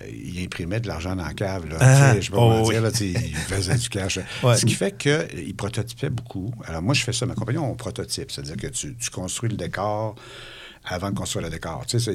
euh, 0.01 0.07
il 0.11 0.43
imprimait 0.43 0.79
de 0.79 0.87
l'argent 0.87 1.15
dans 1.15 1.25
la 1.25 1.33
cave. 1.33 1.67
Là, 1.67 1.77
Ah, 1.79 2.19
je 2.19 2.31
pas 2.31 2.37
oh 2.37 2.63
oui. 2.65 2.73
dire, 2.73 2.81
là, 2.81 2.89
il 2.99 3.35
faisait 3.35 3.75
du 3.77 3.89
cash. 3.89 4.19
Ouais. 4.43 4.57
Ce 4.57 4.65
qui 4.65 4.73
fait 4.73 4.97
qu'il 4.97 5.55
prototypait 5.55 6.09
beaucoup. 6.09 6.53
Alors 6.65 6.81
moi, 6.81 6.93
je 6.93 7.03
fais 7.03 7.13
ça. 7.13 7.25
Ma 7.25 7.35
compagnie, 7.35 7.57
on 7.59 7.75
prototype. 7.75 8.31
C'est-à-dire 8.31 8.57
que 8.57 8.67
tu, 8.67 8.95
tu 8.95 9.09
construis 9.11 9.49
le 9.49 9.57
décor 9.57 10.15
avant 10.83 11.11
de 11.11 11.15
construire 11.15 11.45
le 11.45 11.51
décor. 11.51 11.85
Tu 11.85 11.99
sais, 11.99 12.13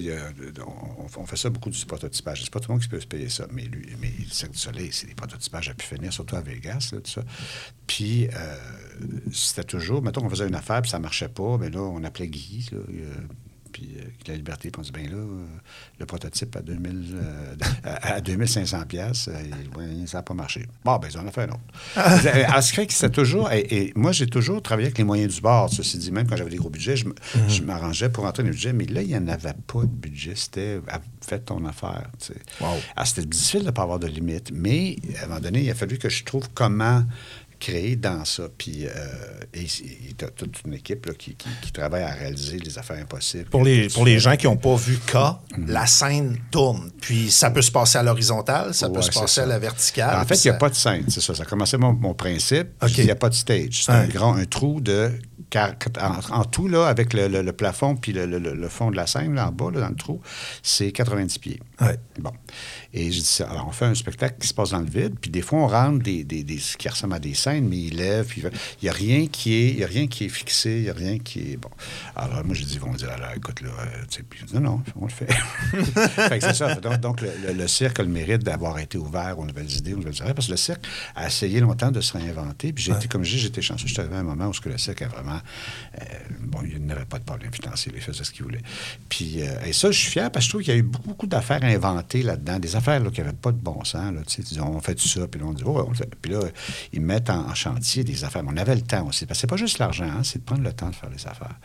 on, 0.60 1.20
on 1.20 1.26
fait 1.26 1.36
ça 1.36 1.50
beaucoup 1.50 1.70
du 1.70 1.86
prototypage. 1.86 2.42
C'est 2.44 2.50
pas 2.50 2.60
tout 2.60 2.68
le 2.68 2.74
monde 2.74 2.82
qui 2.82 2.88
peut 2.88 3.00
se 3.00 3.06
payer 3.06 3.28
ça. 3.28 3.46
Mais 3.52 3.62
lui, 3.62 3.94
mais 4.00 4.12
le 4.18 4.30
Cirque 4.30 4.52
du 4.52 4.58
Soleil, 4.58 4.90
c'est 4.92 5.06
des 5.06 5.14
prototypages 5.14 5.68
à 5.68 5.74
pu 5.74 5.86
finir, 5.86 6.12
surtout 6.12 6.36
à 6.36 6.40
Vegas, 6.40 6.88
tout 6.90 7.10
ça. 7.10 7.22
Puis, 7.86 8.28
euh, 8.28 8.56
c'était 9.32 9.64
toujours, 9.64 10.02
mettons 10.02 10.20
qu'on 10.20 10.30
faisait 10.30 10.48
une 10.48 10.54
affaire, 10.54 10.82
puis 10.82 10.90
ça 10.90 10.98
marchait 10.98 11.28
pas, 11.28 11.58
mais 11.58 11.70
là, 11.70 11.80
on 11.80 12.02
appelait 12.02 12.28
Guy, 12.28 12.68
puis 13.76 13.90
euh, 13.98 14.04
la 14.26 14.36
liberté, 14.36 14.70
puis 14.70 14.80
on 14.80 14.82
dit, 14.82 14.90
bien 14.90 15.10
là, 15.10 15.18
euh, 15.18 15.44
le 15.98 16.06
prototype 16.06 16.56
à, 16.56 16.62
2000, 16.62 17.14
euh, 17.14 17.54
à, 17.84 18.14
à 18.14 18.20
2500 18.22 18.86
pièces, 18.86 19.28
ça 20.06 20.18
n'a 20.18 20.22
pas 20.22 20.32
marché. 20.32 20.66
Bon, 20.82 20.96
ben, 20.96 21.10
on 21.22 21.28
a 21.28 21.30
fait 21.30 21.42
un 21.42 21.48
autre. 21.48 21.60
Alors, 21.96 22.62
ce 22.62 22.70
qui 22.70 22.76
fait 22.76 22.86
que 22.86 22.94
c'était 22.94 23.10
toujours, 23.10 23.52
et, 23.52 23.66
et 23.70 23.92
moi, 23.94 24.12
j'ai 24.12 24.26
toujours 24.26 24.62
travaillé 24.62 24.86
avec 24.86 24.96
les 24.96 25.04
moyens 25.04 25.34
du 25.34 25.42
bord, 25.42 25.70
ceci 25.70 25.98
dit, 25.98 26.10
même 26.10 26.26
quand 26.26 26.36
j'avais 26.36 26.48
des 26.48 26.56
gros 26.56 26.70
budgets, 26.70 26.96
je 26.96 27.04
je 27.48 27.62
m'arrangeais 27.62 28.08
pour 28.08 28.24
rentrer 28.24 28.42
dans 28.42 28.48
le 28.48 28.54
budget, 28.54 28.72
mais 28.72 28.86
là, 28.86 29.02
il 29.02 29.08
n'y 29.08 29.16
en 29.16 29.28
avait 29.28 29.52
pas 29.66 29.82
de 29.82 29.86
budget, 29.86 30.32
c'était, 30.36 30.80
ah, 30.88 31.00
fais 31.20 31.38
ton 31.38 31.62
affaire, 31.66 32.08
tu 32.18 32.28
sais. 32.28 32.40
Wow. 32.60 32.68
Alors, 32.96 33.06
c'était 33.06 33.26
difficile 33.26 33.60
de 33.60 33.66
ne 33.66 33.70
pas 33.72 33.82
avoir 33.82 33.98
de 33.98 34.06
limite, 34.06 34.52
mais 34.54 34.96
à 35.20 35.24
un 35.24 35.26
moment 35.28 35.40
donné, 35.40 35.64
il 35.64 35.70
a 35.70 35.74
fallu 35.74 35.98
que 35.98 36.08
je 36.08 36.24
trouve 36.24 36.48
comment 36.54 37.04
créer 37.58 37.96
dans 37.96 38.24
ça. 38.24 38.44
Puis, 38.56 38.86
euh, 38.86 38.90
et 39.54 39.62
il 39.62 40.10
y 40.20 40.24
a 40.24 40.28
toute 40.28 40.62
une 40.66 40.74
équipe 40.74 41.06
là, 41.06 41.12
qui, 41.14 41.34
qui- 41.34 41.48
qui 41.62 41.72
travaille 41.72 42.02
à 42.02 42.10
réaliser 42.12 42.58
les 42.58 42.78
affaires 42.78 42.98
impossibles. 43.00 43.50
Pour 43.50 43.64
les, 43.64 43.88
pour 43.88 44.04
les 44.04 44.18
gens 44.18 44.36
qui 44.36 44.46
n'ont 44.46 44.56
pas 44.56 44.76
vu 44.76 44.98
K, 44.98 45.14
Mm-hmm. 45.16 45.66
la 45.68 45.86
scène 45.86 46.38
tourne. 46.50 46.90
Puis 47.00 47.30
ça 47.30 47.50
peut 47.50 47.62
se 47.62 47.70
passer 47.70 47.96
à 47.98 48.02
l'horizontale, 48.02 48.74
ça 48.74 48.90
peut 48.90 49.00
se 49.02 49.10
passer 49.10 49.34
ça. 49.36 49.42
à 49.44 49.46
la 49.46 49.58
verticale. 49.58 50.20
En 50.20 50.24
fait, 50.26 50.34
il 50.34 50.46
n'y 50.48 50.50
a 50.50 50.52
ça- 50.54 50.58
pas 50.58 50.68
de 50.70 50.74
scène, 50.74 51.04
c'est 51.08 51.20
ça. 51.22 51.34
Ça 51.34 51.42
a 51.44 51.46
commencé 51.46 51.76
mon, 51.78 51.92
mon 51.94 52.14
principe. 52.14 52.68
Il 52.98 53.04
n'y 53.04 53.10
a 53.10 53.14
pas 53.16 53.28
de 53.30 53.34
stage. 53.34 53.84
C'est 53.84 53.92
un 53.92 54.06
grand, 54.06 54.34
un 54.34 54.44
trou 54.44 54.80
de. 54.80 55.10
En, 55.54 56.40
en 56.40 56.44
tout, 56.44 56.66
là, 56.68 56.86
avec 56.86 57.14
le, 57.14 57.28
le- 57.28 57.40
le 57.40 57.52
plafond 57.52 57.94
puis 57.96 58.12
le, 58.12 58.26
le- 58.26 58.38
le 58.38 58.68
fond 58.68 58.90
de 58.90 58.96
la 58.96 59.06
scène, 59.06 59.34
là, 59.34 59.48
en 59.48 59.52
bas, 59.52 59.70
là, 59.72 59.80
dans 59.80 59.88
le 59.88 59.94
trou, 59.94 60.20
c'est 60.62 60.90
90 60.92 61.38
pieds. 61.38 61.60
Ouais. 61.80 61.96
Bon. 62.18 62.32
Et 62.98 63.12
je 63.12 63.20
dis. 63.20 63.42
Alors, 63.42 63.66
on 63.68 63.72
fait 63.72 63.84
un 63.84 63.94
spectacle 63.94 64.36
qui 64.40 64.48
se 64.48 64.54
passe 64.54 64.70
dans 64.70 64.78
le 64.80 64.86
vide, 64.88 65.14
puis 65.20 65.30
des 65.30 65.42
fois, 65.42 65.58
on 65.60 65.66
rentre 65.66 66.02
des, 66.02 66.24
des, 66.24 66.42
des- 66.44 66.56
qui 66.78 66.88
ressemble 66.88 67.14
à 67.14 67.18
des 67.18 67.34
scènes, 67.34 67.68
mais 67.68 67.76
il 67.78 67.96
lève, 67.96 68.24
puis 68.26 68.42
il 68.42 68.84
n'y 68.84 68.88
a 68.88 68.92
rien 68.92 69.26
qui 69.26 69.52
est, 69.54 69.68
il 69.68 69.78
y 69.78 69.84
a 69.84 69.86
rien 69.86 70.06
qui 70.06 70.24
est 70.24 70.28
fixé, 70.30 70.76
il 70.78 70.82
n'y 70.84 70.88
a 70.90 70.94
rien 70.94 71.18
qui 71.18 71.52
est 71.52 71.56
bon. 71.58 71.68
Alors, 72.16 72.42
moi, 72.44 72.54
je 72.54 72.62
dis, 72.64 72.74
ils 72.74 72.80
vont 72.80 72.90
me 72.92 72.96
dire, 72.96 73.10
alors, 73.10 73.30
écoute, 73.36 73.60
là, 73.60 73.68
euh, 73.68 73.84
tu 74.08 74.16
sais, 74.18 74.22
puis 74.28 74.40
je 74.40 74.46
dis, 74.46 74.54
non, 74.54 74.60
non, 74.60 74.82
on 74.98 75.04
le 75.04 75.10
fait. 75.10 75.26
fait 76.28 76.38
que 76.38 76.44
c'est 76.46 76.54
ça. 76.54 76.74
Donc, 76.76 77.00
donc, 77.00 77.20
le, 77.20 77.30
le- 77.46 77.52
le 77.52 77.68
cirque 77.68 78.00
a 78.00 78.02
le 78.02 78.08
mérite 78.08 78.42
d'avoir 78.42 78.78
été 78.78 78.96
ouvert 78.98 79.38
aux 79.38 79.44
nouvelles 79.44 79.70
idées, 79.70 79.92
aux 79.92 79.98
nouvelles 79.98 80.20
affaires, 80.22 80.34
parce 80.34 80.46
que 80.46 80.52
le 80.52 80.56
cirque 80.56 80.86
a 81.14 81.26
essayé 81.26 81.60
longtemps 81.60 81.90
de 81.90 82.00
se 82.00 82.16
réinventer, 82.16 82.72
puis 82.72 82.82
j'ai 82.84 82.92
été, 82.92 83.08
comme 83.08 83.24
je 83.24 83.32
dis, 83.32 83.38
j'étais 83.40 83.62
chanceux, 83.62 83.86
j'étais 83.88 84.00
arrivé 84.00 84.16
à 84.16 84.20
un 84.20 84.22
moment 84.22 84.46
où 84.48 84.54
ce 84.54 84.60
que 84.60 84.68
le 84.70 84.78
cirque 84.78 85.02
a 85.02 85.08
vraiment, 85.08 85.38
euh, 86.00 86.04
bon, 86.40 86.60
il 86.64 86.84
n'avait 86.86 87.04
pas 87.04 87.18
de 87.18 87.24
problème 87.24 87.52
financier, 87.52 87.92
il 87.94 88.00
faisait 88.00 88.24
ce 88.24 88.30
qu'il 88.30 88.44
voulait. 88.44 88.62
Puis, 89.08 89.42
euh, 89.42 89.64
et 89.66 89.72
ça, 89.72 89.90
je 89.90 89.98
suis 89.98 90.10
fier, 90.10 90.30
parce 90.30 90.44
que 90.44 90.46
je 90.46 90.50
trouve 90.50 90.62
qu'il 90.62 90.72
y 90.72 90.76
a 90.76 90.78
eu 90.78 90.82
beaucoup, 90.82 91.08
beaucoup 91.08 91.26
d'affaires 91.26 91.62
inventées 91.62 92.22
là-dedans, 92.22 92.58
des 92.58 92.74
affaires 92.76 92.85
là, 92.90 93.10
qui 93.10 93.20
n'avaient 93.20 93.32
pas 93.32 93.52
de 93.52 93.58
bon 93.58 93.82
sens, 93.84 94.12
là, 94.14 94.20
tu 94.26 94.42
sais, 94.42 94.48
ils 94.54 94.60
ont 94.60 94.80
fait 94.80 94.94
tout 94.94 95.08
ça, 95.08 95.26
puis 95.26 95.40
là, 95.40 95.46
on 95.48 95.52
dit, 95.52 95.62
oh, 95.66 95.86
on 95.88 95.94
fait. 95.94 96.08
Puis 96.20 96.32
là, 96.32 96.40
ils 96.92 97.00
mettent 97.00 97.30
en, 97.30 97.48
en 97.48 97.54
chantier 97.54 98.04
des 98.04 98.24
affaires. 98.24 98.42
Mais 98.42 98.50
on 98.54 98.56
avait 98.56 98.74
le 98.74 98.80
temps 98.82 99.06
aussi, 99.06 99.26
parce 99.26 99.38
que 99.38 99.40
c'est 99.42 99.46
pas 99.46 99.56
juste 99.56 99.78
l'argent, 99.78 100.04
hein, 100.04 100.22
c'est 100.22 100.38
de 100.38 100.44
prendre 100.44 100.62
le 100.62 100.72
temps 100.72 100.88
de 100.88 100.94
faire 100.94 101.10
les 101.10 101.26
affaires. 101.26 101.56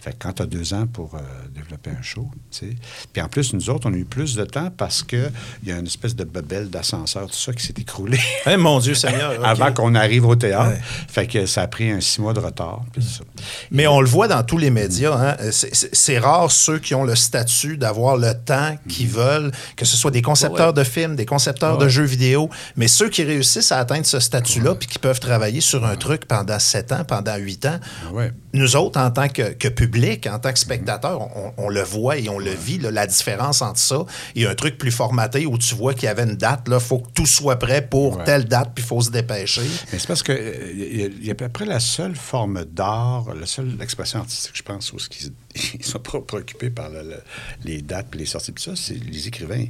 Fait 0.00 0.12
que 0.12 0.16
quand 0.20 0.32
tu 0.34 0.42
as 0.42 0.46
deux 0.46 0.74
ans 0.74 0.86
pour 0.86 1.14
euh, 1.14 1.18
développer 1.54 1.90
un 1.90 2.02
show, 2.02 2.28
tu 2.50 2.58
sais. 2.70 2.76
Puis 3.12 3.22
en 3.22 3.28
plus, 3.28 3.52
nous 3.54 3.70
autres, 3.70 3.88
on 3.88 3.94
a 3.94 3.96
eu 3.96 4.04
plus 4.04 4.34
de 4.36 4.44
temps 4.44 4.70
parce 4.76 5.02
qu'il 5.02 5.30
y 5.64 5.72
a 5.72 5.78
une 5.78 5.86
espèce 5.86 6.14
de 6.14 6.24
bebelle 6.24 6.70
d'ascenseur, 6.70 7.26
tout 7.26 7.34
ça, 7.36 7.52
qui 7.52 7.64
s'est 7.64 7.74
écroulé 7.78 8.18
Eh, 8.46 8.56
mon 8.56 8.78
Dieu 8.78 8.94
Seigneur. 8.94 9.44
avant 9.44 9.72
qu'on 9.72 9.94
arrive 9.94 10.26
au 10.26 10.36
théâtre. 10.36 10.70
Ouais. 10.70 10.80
Fait 11.08 11.26
que 11.26 11.46
ça 11.46 11.62
a 11.62 11.66
pris 11.68 11.90
un 11.90 12.00
six 12.00 12.20
mois 12.20 12.32
de 12.32 12.40
retard. 12.40 12.82
puis 12.92 13.02
c'est 13.02 13.18
ça. 13.18 13.24
Mais 13.70 13.86
on 13.86 14.00
le 14.00 14.06
voit 14.08 14.28
dans 14.28 14.42
tous 14.42 14.58
les 14.58 14.70
médias. 14.70 15.14
hein. 15.32 15.36
C'est- 15.50 16.18
rare 16.18 16.50
ceux 16.50 16.78
qui 16.78 16.94
ont 16.94 17.04
le 17.04 17.14
statut 17.14 17.76
d'avoir 17.76 18.16
le 18.16 18.32
temps 18.32 18.76
qu'ils 18.88 19.08
veulent, 19.08 19.52
que 19.76 19.84
ce 19.84 19.96
soit 19.96 20.10
des 20.10 20.22
concepteurs 20.22 20.65
de 20.72 20.84
films, 20.84 21.16
des 21.16 21.26
concepteurs 21.26 21.78
de 21.78 21.88
jeux 21.88 22.04
vidéo, 22.04 22.48
mais 22.76 22.88
ceux 22.88 23.08
qui 23.08 23.22
réussissent 23.24 23.72
à 23.72 23.78
atteindre 23.78 24.06
ce 24.06 24.20
statut-là 24.20 24.74
puis 24.74 24.88
qui 24.88 24.98
peuvent 24.98 25.20
travailler 25.20 25.60
sur 25.60 25.84
un 25.84 25.96
truc 25.96 26.26
pendant 26.26 26.58
sept 26.58 26.92
ans, 26.92 27.04
pendant 27.04 27.36
huit 27.36 27.64
ans. 27.66 27.78
Ouais. 28.12 28.32
Nous 28.52 28.76
autres, 28.76 28.98
en 28.98 29.10
tant 29.10 29.28
que, 29.28 29.52
que 29.52 29.68
public, 29.68 30.26
en 30.26 30.38
tant 30.38 30.52
que 30.52 30.58
spectateur, 30.58 31.20
on, 31.36 31.52
on 31.58 31.68
le 31.68 31.82
voit 31.82 32.16
et 32.16 32.28
on 32.28 32.38
le 32.38 32.50
vit, 32.52 32.78
là, 32.78 32.90
la 32.90 33.06
différence 33.06 33.60
entre 33.62 33.78
ça 33.78 34.04
et 34.34 34.46
un 34.46 34.54
truc 34.54 34.78
plus 34.78 34.90
formaté 34.90 35.44
où 35.46 35.58
tu 35.58 35.74
vois 35.74 35.92
qu'il 35.94 36.04
y 36.04 36.08
avait 36.08 36.22
une 36.24 36.36
date, 36.36 36.62
il 36.66 36.80
faut 36.80 36.98
que 36.98 37.10
tout 37.14 37.26
soit 37.26 37.56
prêt 37.58 37.82
pour 37.86 38.22
telle 38.24 38.44
date, 38.46 38.70
puis 38.74 38.82
il 38.84 38.88
faut 38.88 39.00
se 39.02 39.10
dépêcher. 39.10 39.62
Mais 39.92 39.98
c'est 39.98 40.06
parce 40.06 40.22
que 40.22 40.32
euh, 40.32 40.72
il 40.74 41.00
y, 41.00 41.04
a- 41.04 41.06
il 41.06 41.26
y 41.26 41.28
a 41.28 41.32
à 41.32 41.34
peu 41.34 41.48
près 41.48 41.66
la 41.66 41.80
seule 41.80 42.16
forme 42.16 42.64
d'art, 42.64 43.26
la 43.38 43.46
seule 43.46 43.76
expression 43.82 44.20
artistique, 44.20 44.52
je 44.54 44.62
pense, 44.62 44.92
où 44.92 44.98
ce 44.98 45.08
qui 45.08 45.30
ils 45.74 45.84
sont 45.84 45.98
pas 45.98 46.20
préoccupés 46.20 46.70
par 46.70 46.88
le- 46.90 47.02
le- 47.02 47.22
les 47.64 47.82
dates 47.82 48.08
et 48.14 48.18
les 48.18 48.26
sorties. 48.26 48.52
Puis 48.52 48.64
ça, 48.64 48.72
c'est 48.74 48.94
les 48.94 49.28
écrivains. 49.28 49.66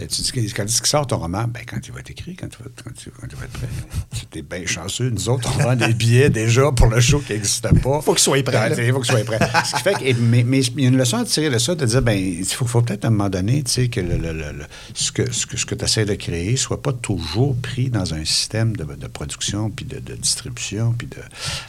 Et 0.00 0.06
tu 0.06 0.22
dis, 0.22 0.32
que- 0.32 0.40
quand 0.56 0.64
qu'il 0.66 0.86
sort 0.86 1.06
ton 1.06 1.18
roman? 1.18 1.44
Ben, 1.48 1.62
quand 1.66 1.78
il 1.86 1.92
va 1.92 2.00
être 2.00 2.10
écrit, 2.10 2.34
quand, 2.36 2.48
tu 2.48 2.58
vas- 2.62 2.70
quand 2.84 2.90
tu- 2.94 3.10
quand 3.10 3.26
il 3.30 3.36
va 3.36 3.44
être 3.44 3.52
prêt. 3.52 3.68
C'était 4.12 4.42
bien 4.42 4.66
chanceux. 4.66 5.10
Nous 5.10 5.28
autres, 5.28 5.50
on 5.58 5.62
vend 5.62 5.76
des 5.76 5.92
billets 5.94 6.30
déjà 6.30 6.70
pour 6.72 6.86
le 6.86 7.00
show 7.00 7.20
qui 7.20 7.32
n'existait 7.32 7.68
pas. 7.82 8.00
Faut 8.00 8.12
qu'il 8.14 8.22
soit 8.22 8.42
prêt. 8.42 8.74
Il 8.86 8.92
faut 8.92 9.00
qu'il 9.00 9.12
soit 9.12 9.24
prêt. 9.24 9.38
Ce 9.64 9.76
qui 9.76 9.82
fait 9.82 9.94
que, 10.14 10.20
mais, 10.20 10.42
mais 10.44 10.60
il 10.60 10.80
y 10.80 10.84
a 10.86 10.88
une 10.88 10.96
leçon 10.98 11.18
à 11.18 11.24
tirer 11.24 11.50
de 11.50 11.58
ça, 11.58 11.74
de 11.74 11.84
dire, 11.86 12.02
ben, 12.02 12.18
il 12.18 12.44
faut, 12.46 12.66
faut 12.66 12.82
peut-être 12.82 13.04
à 13.04 13.08
un 13.08 13.10
moment 13.10 13.28
donné, 13.28 13.62
tu 13.62 13.70
sais, 13.72 13.88
que, 13.88 14.00
le- 14.00 14.66
ce 14.94 15.12
que, 15.12 15.30
ce 15.32 15.46
que, 15.46 15.56
ce 15.56 15.66
que 15.66 15.74
tu 15.74 15.84
essaies 15.84 16.04
de 16.04 16.14
créer 16.14 16.56
soit 16.56 16.82
pas 16.82 16.92
toujours 16.92 17.56
pris 17.56 17.90
dans 17.90 18.14
un 18.14 18.24
système 18.24 18.76
de, 18.76 18.84
de 18.84 19.06
production 19.06 19.70
puis 19.70 19.84
de, 19.84 19.98
de 19.98 20.14
distribution. 20.14 20.94
Puis 20.96 21.06
de, 21.06 21.16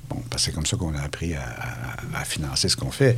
bon, 0.10 0.22
parce 0.30 0.44
que 0.44 0.50
c'est 0.50 0.56
comme 0.56 0.66
ça 0.66 0.78
qu'on 0.78 0.96
a 0.96 1.02
appris 1.02 1.34
à, 1.34 1.42
à- 1.42 2.22
à 2.22 2.26
financer 2.26 2.70
ce 2.70 2.76
qu'on 2.76 2.92
fait. 2.92 3.18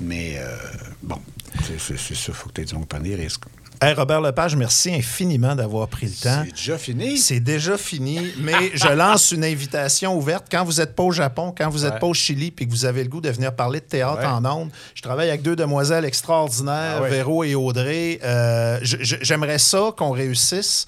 Mais, 0.00 0.36
euh, 0.38 0.56
bon, 1.02 1.18
c'est 1.66 1.78
ça, 1.80 1.94
il 2.10 2.34
faut 2.34 2.48
que 2.48 2.60
tu 2.60 2.62
aies 2.62 3.00
des 3.00 3.14
risques. 3.14 3.44
Hey, 3.80 3.94
Robert 3.94 4.20
Lepage, 4.20 4.54
merci 4.54 4.94
infiniment 4.94 5.56
d'avoir 5.56 5.88
pris 5.88 6.06
le 6.06 6.12
temps. 6.12 6.44
C'est 6.44 6.52
déjà 6.52 6.78
fini. 6.78 7.18
C'est 7.18 7.40
déjà 7.40 7.76
fini, 7.76 8.20
mais 8.38 8.70
je 8.74 8.86
lance 8.86 9.32
une 9.32 9.42
invitation 9.44 10.16
ouverte. 10.16 10.46
Quand 10.48 10.62
vous 10.64 10.74
n'êtes 10.74 10.94
pas 10.94 11.02
au 11.02 11.10
Japon, 11.10 11.52
quand 11.56 11.68
vous 11.68 11.80
n'êtes 11.80 11.94
Ouais. 11.94 11.98
pas 11.98 12.06
au 12.06 12.14
Chili, 12.14 12.52
puis 12.52 12.64
que 12.66 12.70
vous 12.70 12.84
avez 12.84 13.02
le 13.02 13.08
goût 13.08 13.20
de 13.20 13.28
venir 13.30 13.52
parler 13.56 13.80
de 13.80 13.84
théâtre 13.86 14.20
Ouais. 14.20 14.26
en 14.26 14.44
ondes, 14.44 14.70
je 14.94 15.02
travaille 15.02 15.30
avec 15.30 15.42
deux 15.42 15.56
demoiselles 15.56 16.04
extraordinaires, 16.04 16.98
Ah 16.98 17.02
ouais. 17.02 17.10
Véro 17.10 17.42
et 17.42 17.56
Audrey. 17.56 18.20
Euh, 18.22 18.78
J'aimerais 18.82 19.58
ça 19.58 19.90
qu'on 19.96 20.12
réussisse 20.12 20.86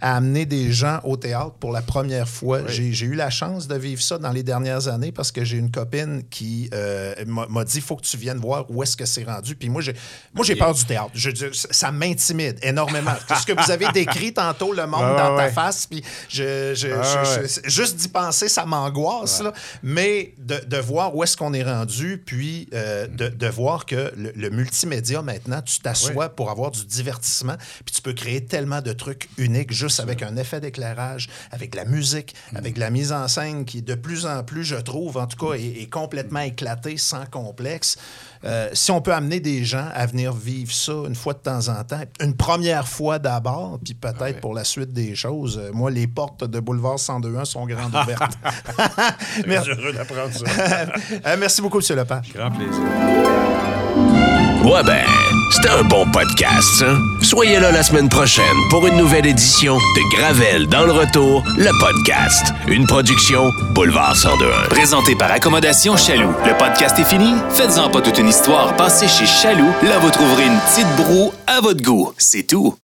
à 0.00 0.16
amener 0.16 0.44
des 0.46 0.72
gens 0.72 1.00
au 1.04 1.16
théâtre 1.16 1.54
pour 1.58 1.72
la 1.72 1.82
première 1.82 2.28
fois. 2.28 2.66
J'ai 2.66 2.92
j'ai 2.92 3.06
eu 3.06 3.14
la 3.14 3.30
chance 3.30 3.66
de 3.66 3.74
vivre 3.76 4.02
ça 4.02 4.18
dans 4.18 4.30
les 4.30 4.42
dernières 4.42 4.88
années 4.88 5.10
parce 5.12 5.32
que 5.32 5.44
j'ai 5.44 5.56
une 5.56 5.70
copine 5.70 6.22
qui 6.30 6.68
euh, 6.74 7.14
m'a 7.26 7.64
dit 7.64 7.80
faut 7.80 7.96
que 7.96 8.02
tu 8.04 8.16
viennes 8.16 8.38
voir 8.38 8.66
où 8.70 8.82
est-ce 8.82 8.96
que 8.96 9.06
c'est 9.06 9.24
rendu. 9.24 9.56
Puis 9.56 9.68
moi, 9.70 9.80
j'ai 9.80 9.94
moi 10.34 10.44
j'ai 10.44 10.54
peur 10.56 10.74
du 10.74 10.84
théâtre. 10.84 11.10
Je, 11.14 11.30
ça 11.52 11.90
m'intimide 11.92 12.58
énormément. 12.62 13.14
Ce 13.40 13.46
que 13.46 13.52
vous 13.52 13.70
avez 13.70 13.88
décrit 13.92 14.32
tantôt, 14.34 14.72
le 14.72 14.86
monde 14.86 15.00
Ah, 15.02 15.28
dans 15.30 15.36
ta 15.36 15.48
face, 15.50 15.86
puis 15.86 16.02
je, 16.28 16.74
je- 16.74 16.88
Ah, 16.88 17.24
je- 17.24 17.40
ouais. 17.40 17.48
je- 17.64 17.70
juste 17.70 17.96
d'y 17.96 18.08
penser, 18.08 18.48
ça 18.48 18.66
m'angoisse. 18.66 19.42
Mais 19.82 20.34
de, 20.38 20.58
de 20.66 20.76
voir 20.76 21.14
où 21.16 21.22
est-ce 21.24 21.36
qu'on 21.36 21.54
est 21.54 21.62
rendu, 21.64 22.22
puis 22.24 22.68
euh, 22.74 23.06
de, 23.06 23.28
de 23.28 23.46
voir 23.46 23.86
que 23.86 24.12
le, 24.16 24.32
le 24.34 24.50
multimédia, 24.50 25.22
maintenant, 25.22 25.62
tu 25.62 25.80
t'assois 25.80 26.28
pour 26.28 26.50
avoir 26.50 26.70
du 26.70 26.84
divertissement, 26.84 27.56
puis 27.84 27.94
tu 27.94 28.02
peux 28.02 28.12
créer 28.12 28.44
tellement 28.44 28.82
de 28.82 28.92
trucs 28.92 29.28
uniques 29.38 29.72
juste 29.72 29.85
avec 30.00 30.22
un 30.22 30.36
effet 30.36 30.60
d'éclairage, 30.60 31.28
avec 31.50 31.74
la 31.74 31.84
musique, 31.84 32.34
Mm. 32.52 32.56
avec 32.56 32.76
la 32.78 32.90
mise 32.90 33.12
en 33.12 33.26
scène 33.28 33.64
qui, 33.64 33.82
de 33.82 33.94
plus 33.94 34.26
en 34.26 34.42
plus, 34.44 34.64
je 34.64 34.76
trouve, 34.76 35.16
en 35.16 35.26
tout 35.26 35.36
cas, 35.46 35.54
est, 35.54 35.82
est 35.82 35.90
complètement 35.90 36.40
éclatée, 36.40 36.96
sans 36.96 37.24
complexe. 37.26 37.96
Euh, 38.44 38.68
si 38.74 38.90
on 38.90 39.00
peut 39.00 39.12
amener 39.14 39.40
des 39.40 39.64
gens 39.64 39.88
à 39.94 40.06
venir 40.06 40.32
vivre 40.32 40.72
ça 40.72 40.92
une 41.06 41.14
fois 41.14 41.32
de 41.32 41.38
temps 41.38 41.68
en 41.68 41.82
temps, 41.84 42.00
une 42.20 42.36
première 42.36 42.86
fois 42.86 43.18
d'abord, 43.18 43.78
puis 43.82 43.94
peut-être 43.94 44.40
pour 44.40 44.54
la 44.54 44.62
suite 44.64 44.92
des 44.92 45.14
choses, 45.14 45.58
euh, 45.58 45.70
moi, 45.72 45.90
les 45.90 46.06
portes 46.06 46.44
de 46.44 46.60
Boulevard 46.60 46.98
102.1 46.98 47.44
sont 47.44 47.66
grandes 47.66 47.94
ouvertes. 47.94 48.38
Merci. 49.46 49.70
heureux 49.70 49.92
d'apprendre 49.92 50.32
ça. 50.32 50.44
Euh, 51.26 51.36
merci 51.38 51.62
beaucoup, 51.62 51.80
M. 51.80 51.96
Lepage. 51.96 52.32
Grand 52.34 52.50
plaisir. 52.50 54.25
Ouais 54.64 54.82
ben, 54.84 55.04
c'était 55.50 55.68
un 55.68 55.82
bon 55.84 56.06
podcast, 56.10 56.66
ça. 56.78 56.96
Soyez 57.22 57.60
là 57.60 57.70
la 57.70 57.82
semaine 57.82 58.08
prochaine 58.08 58.44
pour 58.70 58.86
une 58.86 58.96
nouvelle 58.96 59.26
édition 59.26 59.76
de 59.76 60.16
Gravel 60.16 60.66
dans 60.66 60.84
le 60.84 60.92
retour, 60.92 61.44
le 61.56 61.70
podcast. 61.78 62.52
Une 62.66 62.86
production 62.86 63.50
Boulevard 63.74 64.14
1021. 64.16 64.68
Présenté 64.68 65.14
par 65.14 65.30
Accommodation 65.30 65.96
Chaloux. 65.96 66.32
Le 66.44 66.56
podcast 66.56 66.98
est 66.98 67.04
fini? 67.04 67.34
Faites-en 67.50 67.90
pas 67.90 68.00
toute 68.00 68.18
une 68.18 68.28
histoire. 68.28 68.74
Passez 68.76 69.06
chez 69.08 69.26
Chaloux. 69.26 69.72
Là, 69.82 69.98
vous 70.00 70.10
trouverez 70.10 70.46
une 70.46 70.58
petite 70.58 70.96
broue 70.96 71.32
à 71.46 71.60
votre 71.60 71.82
goût. 71.82 72.12
C'est 72.18 72.44
tout. 72.46 72.74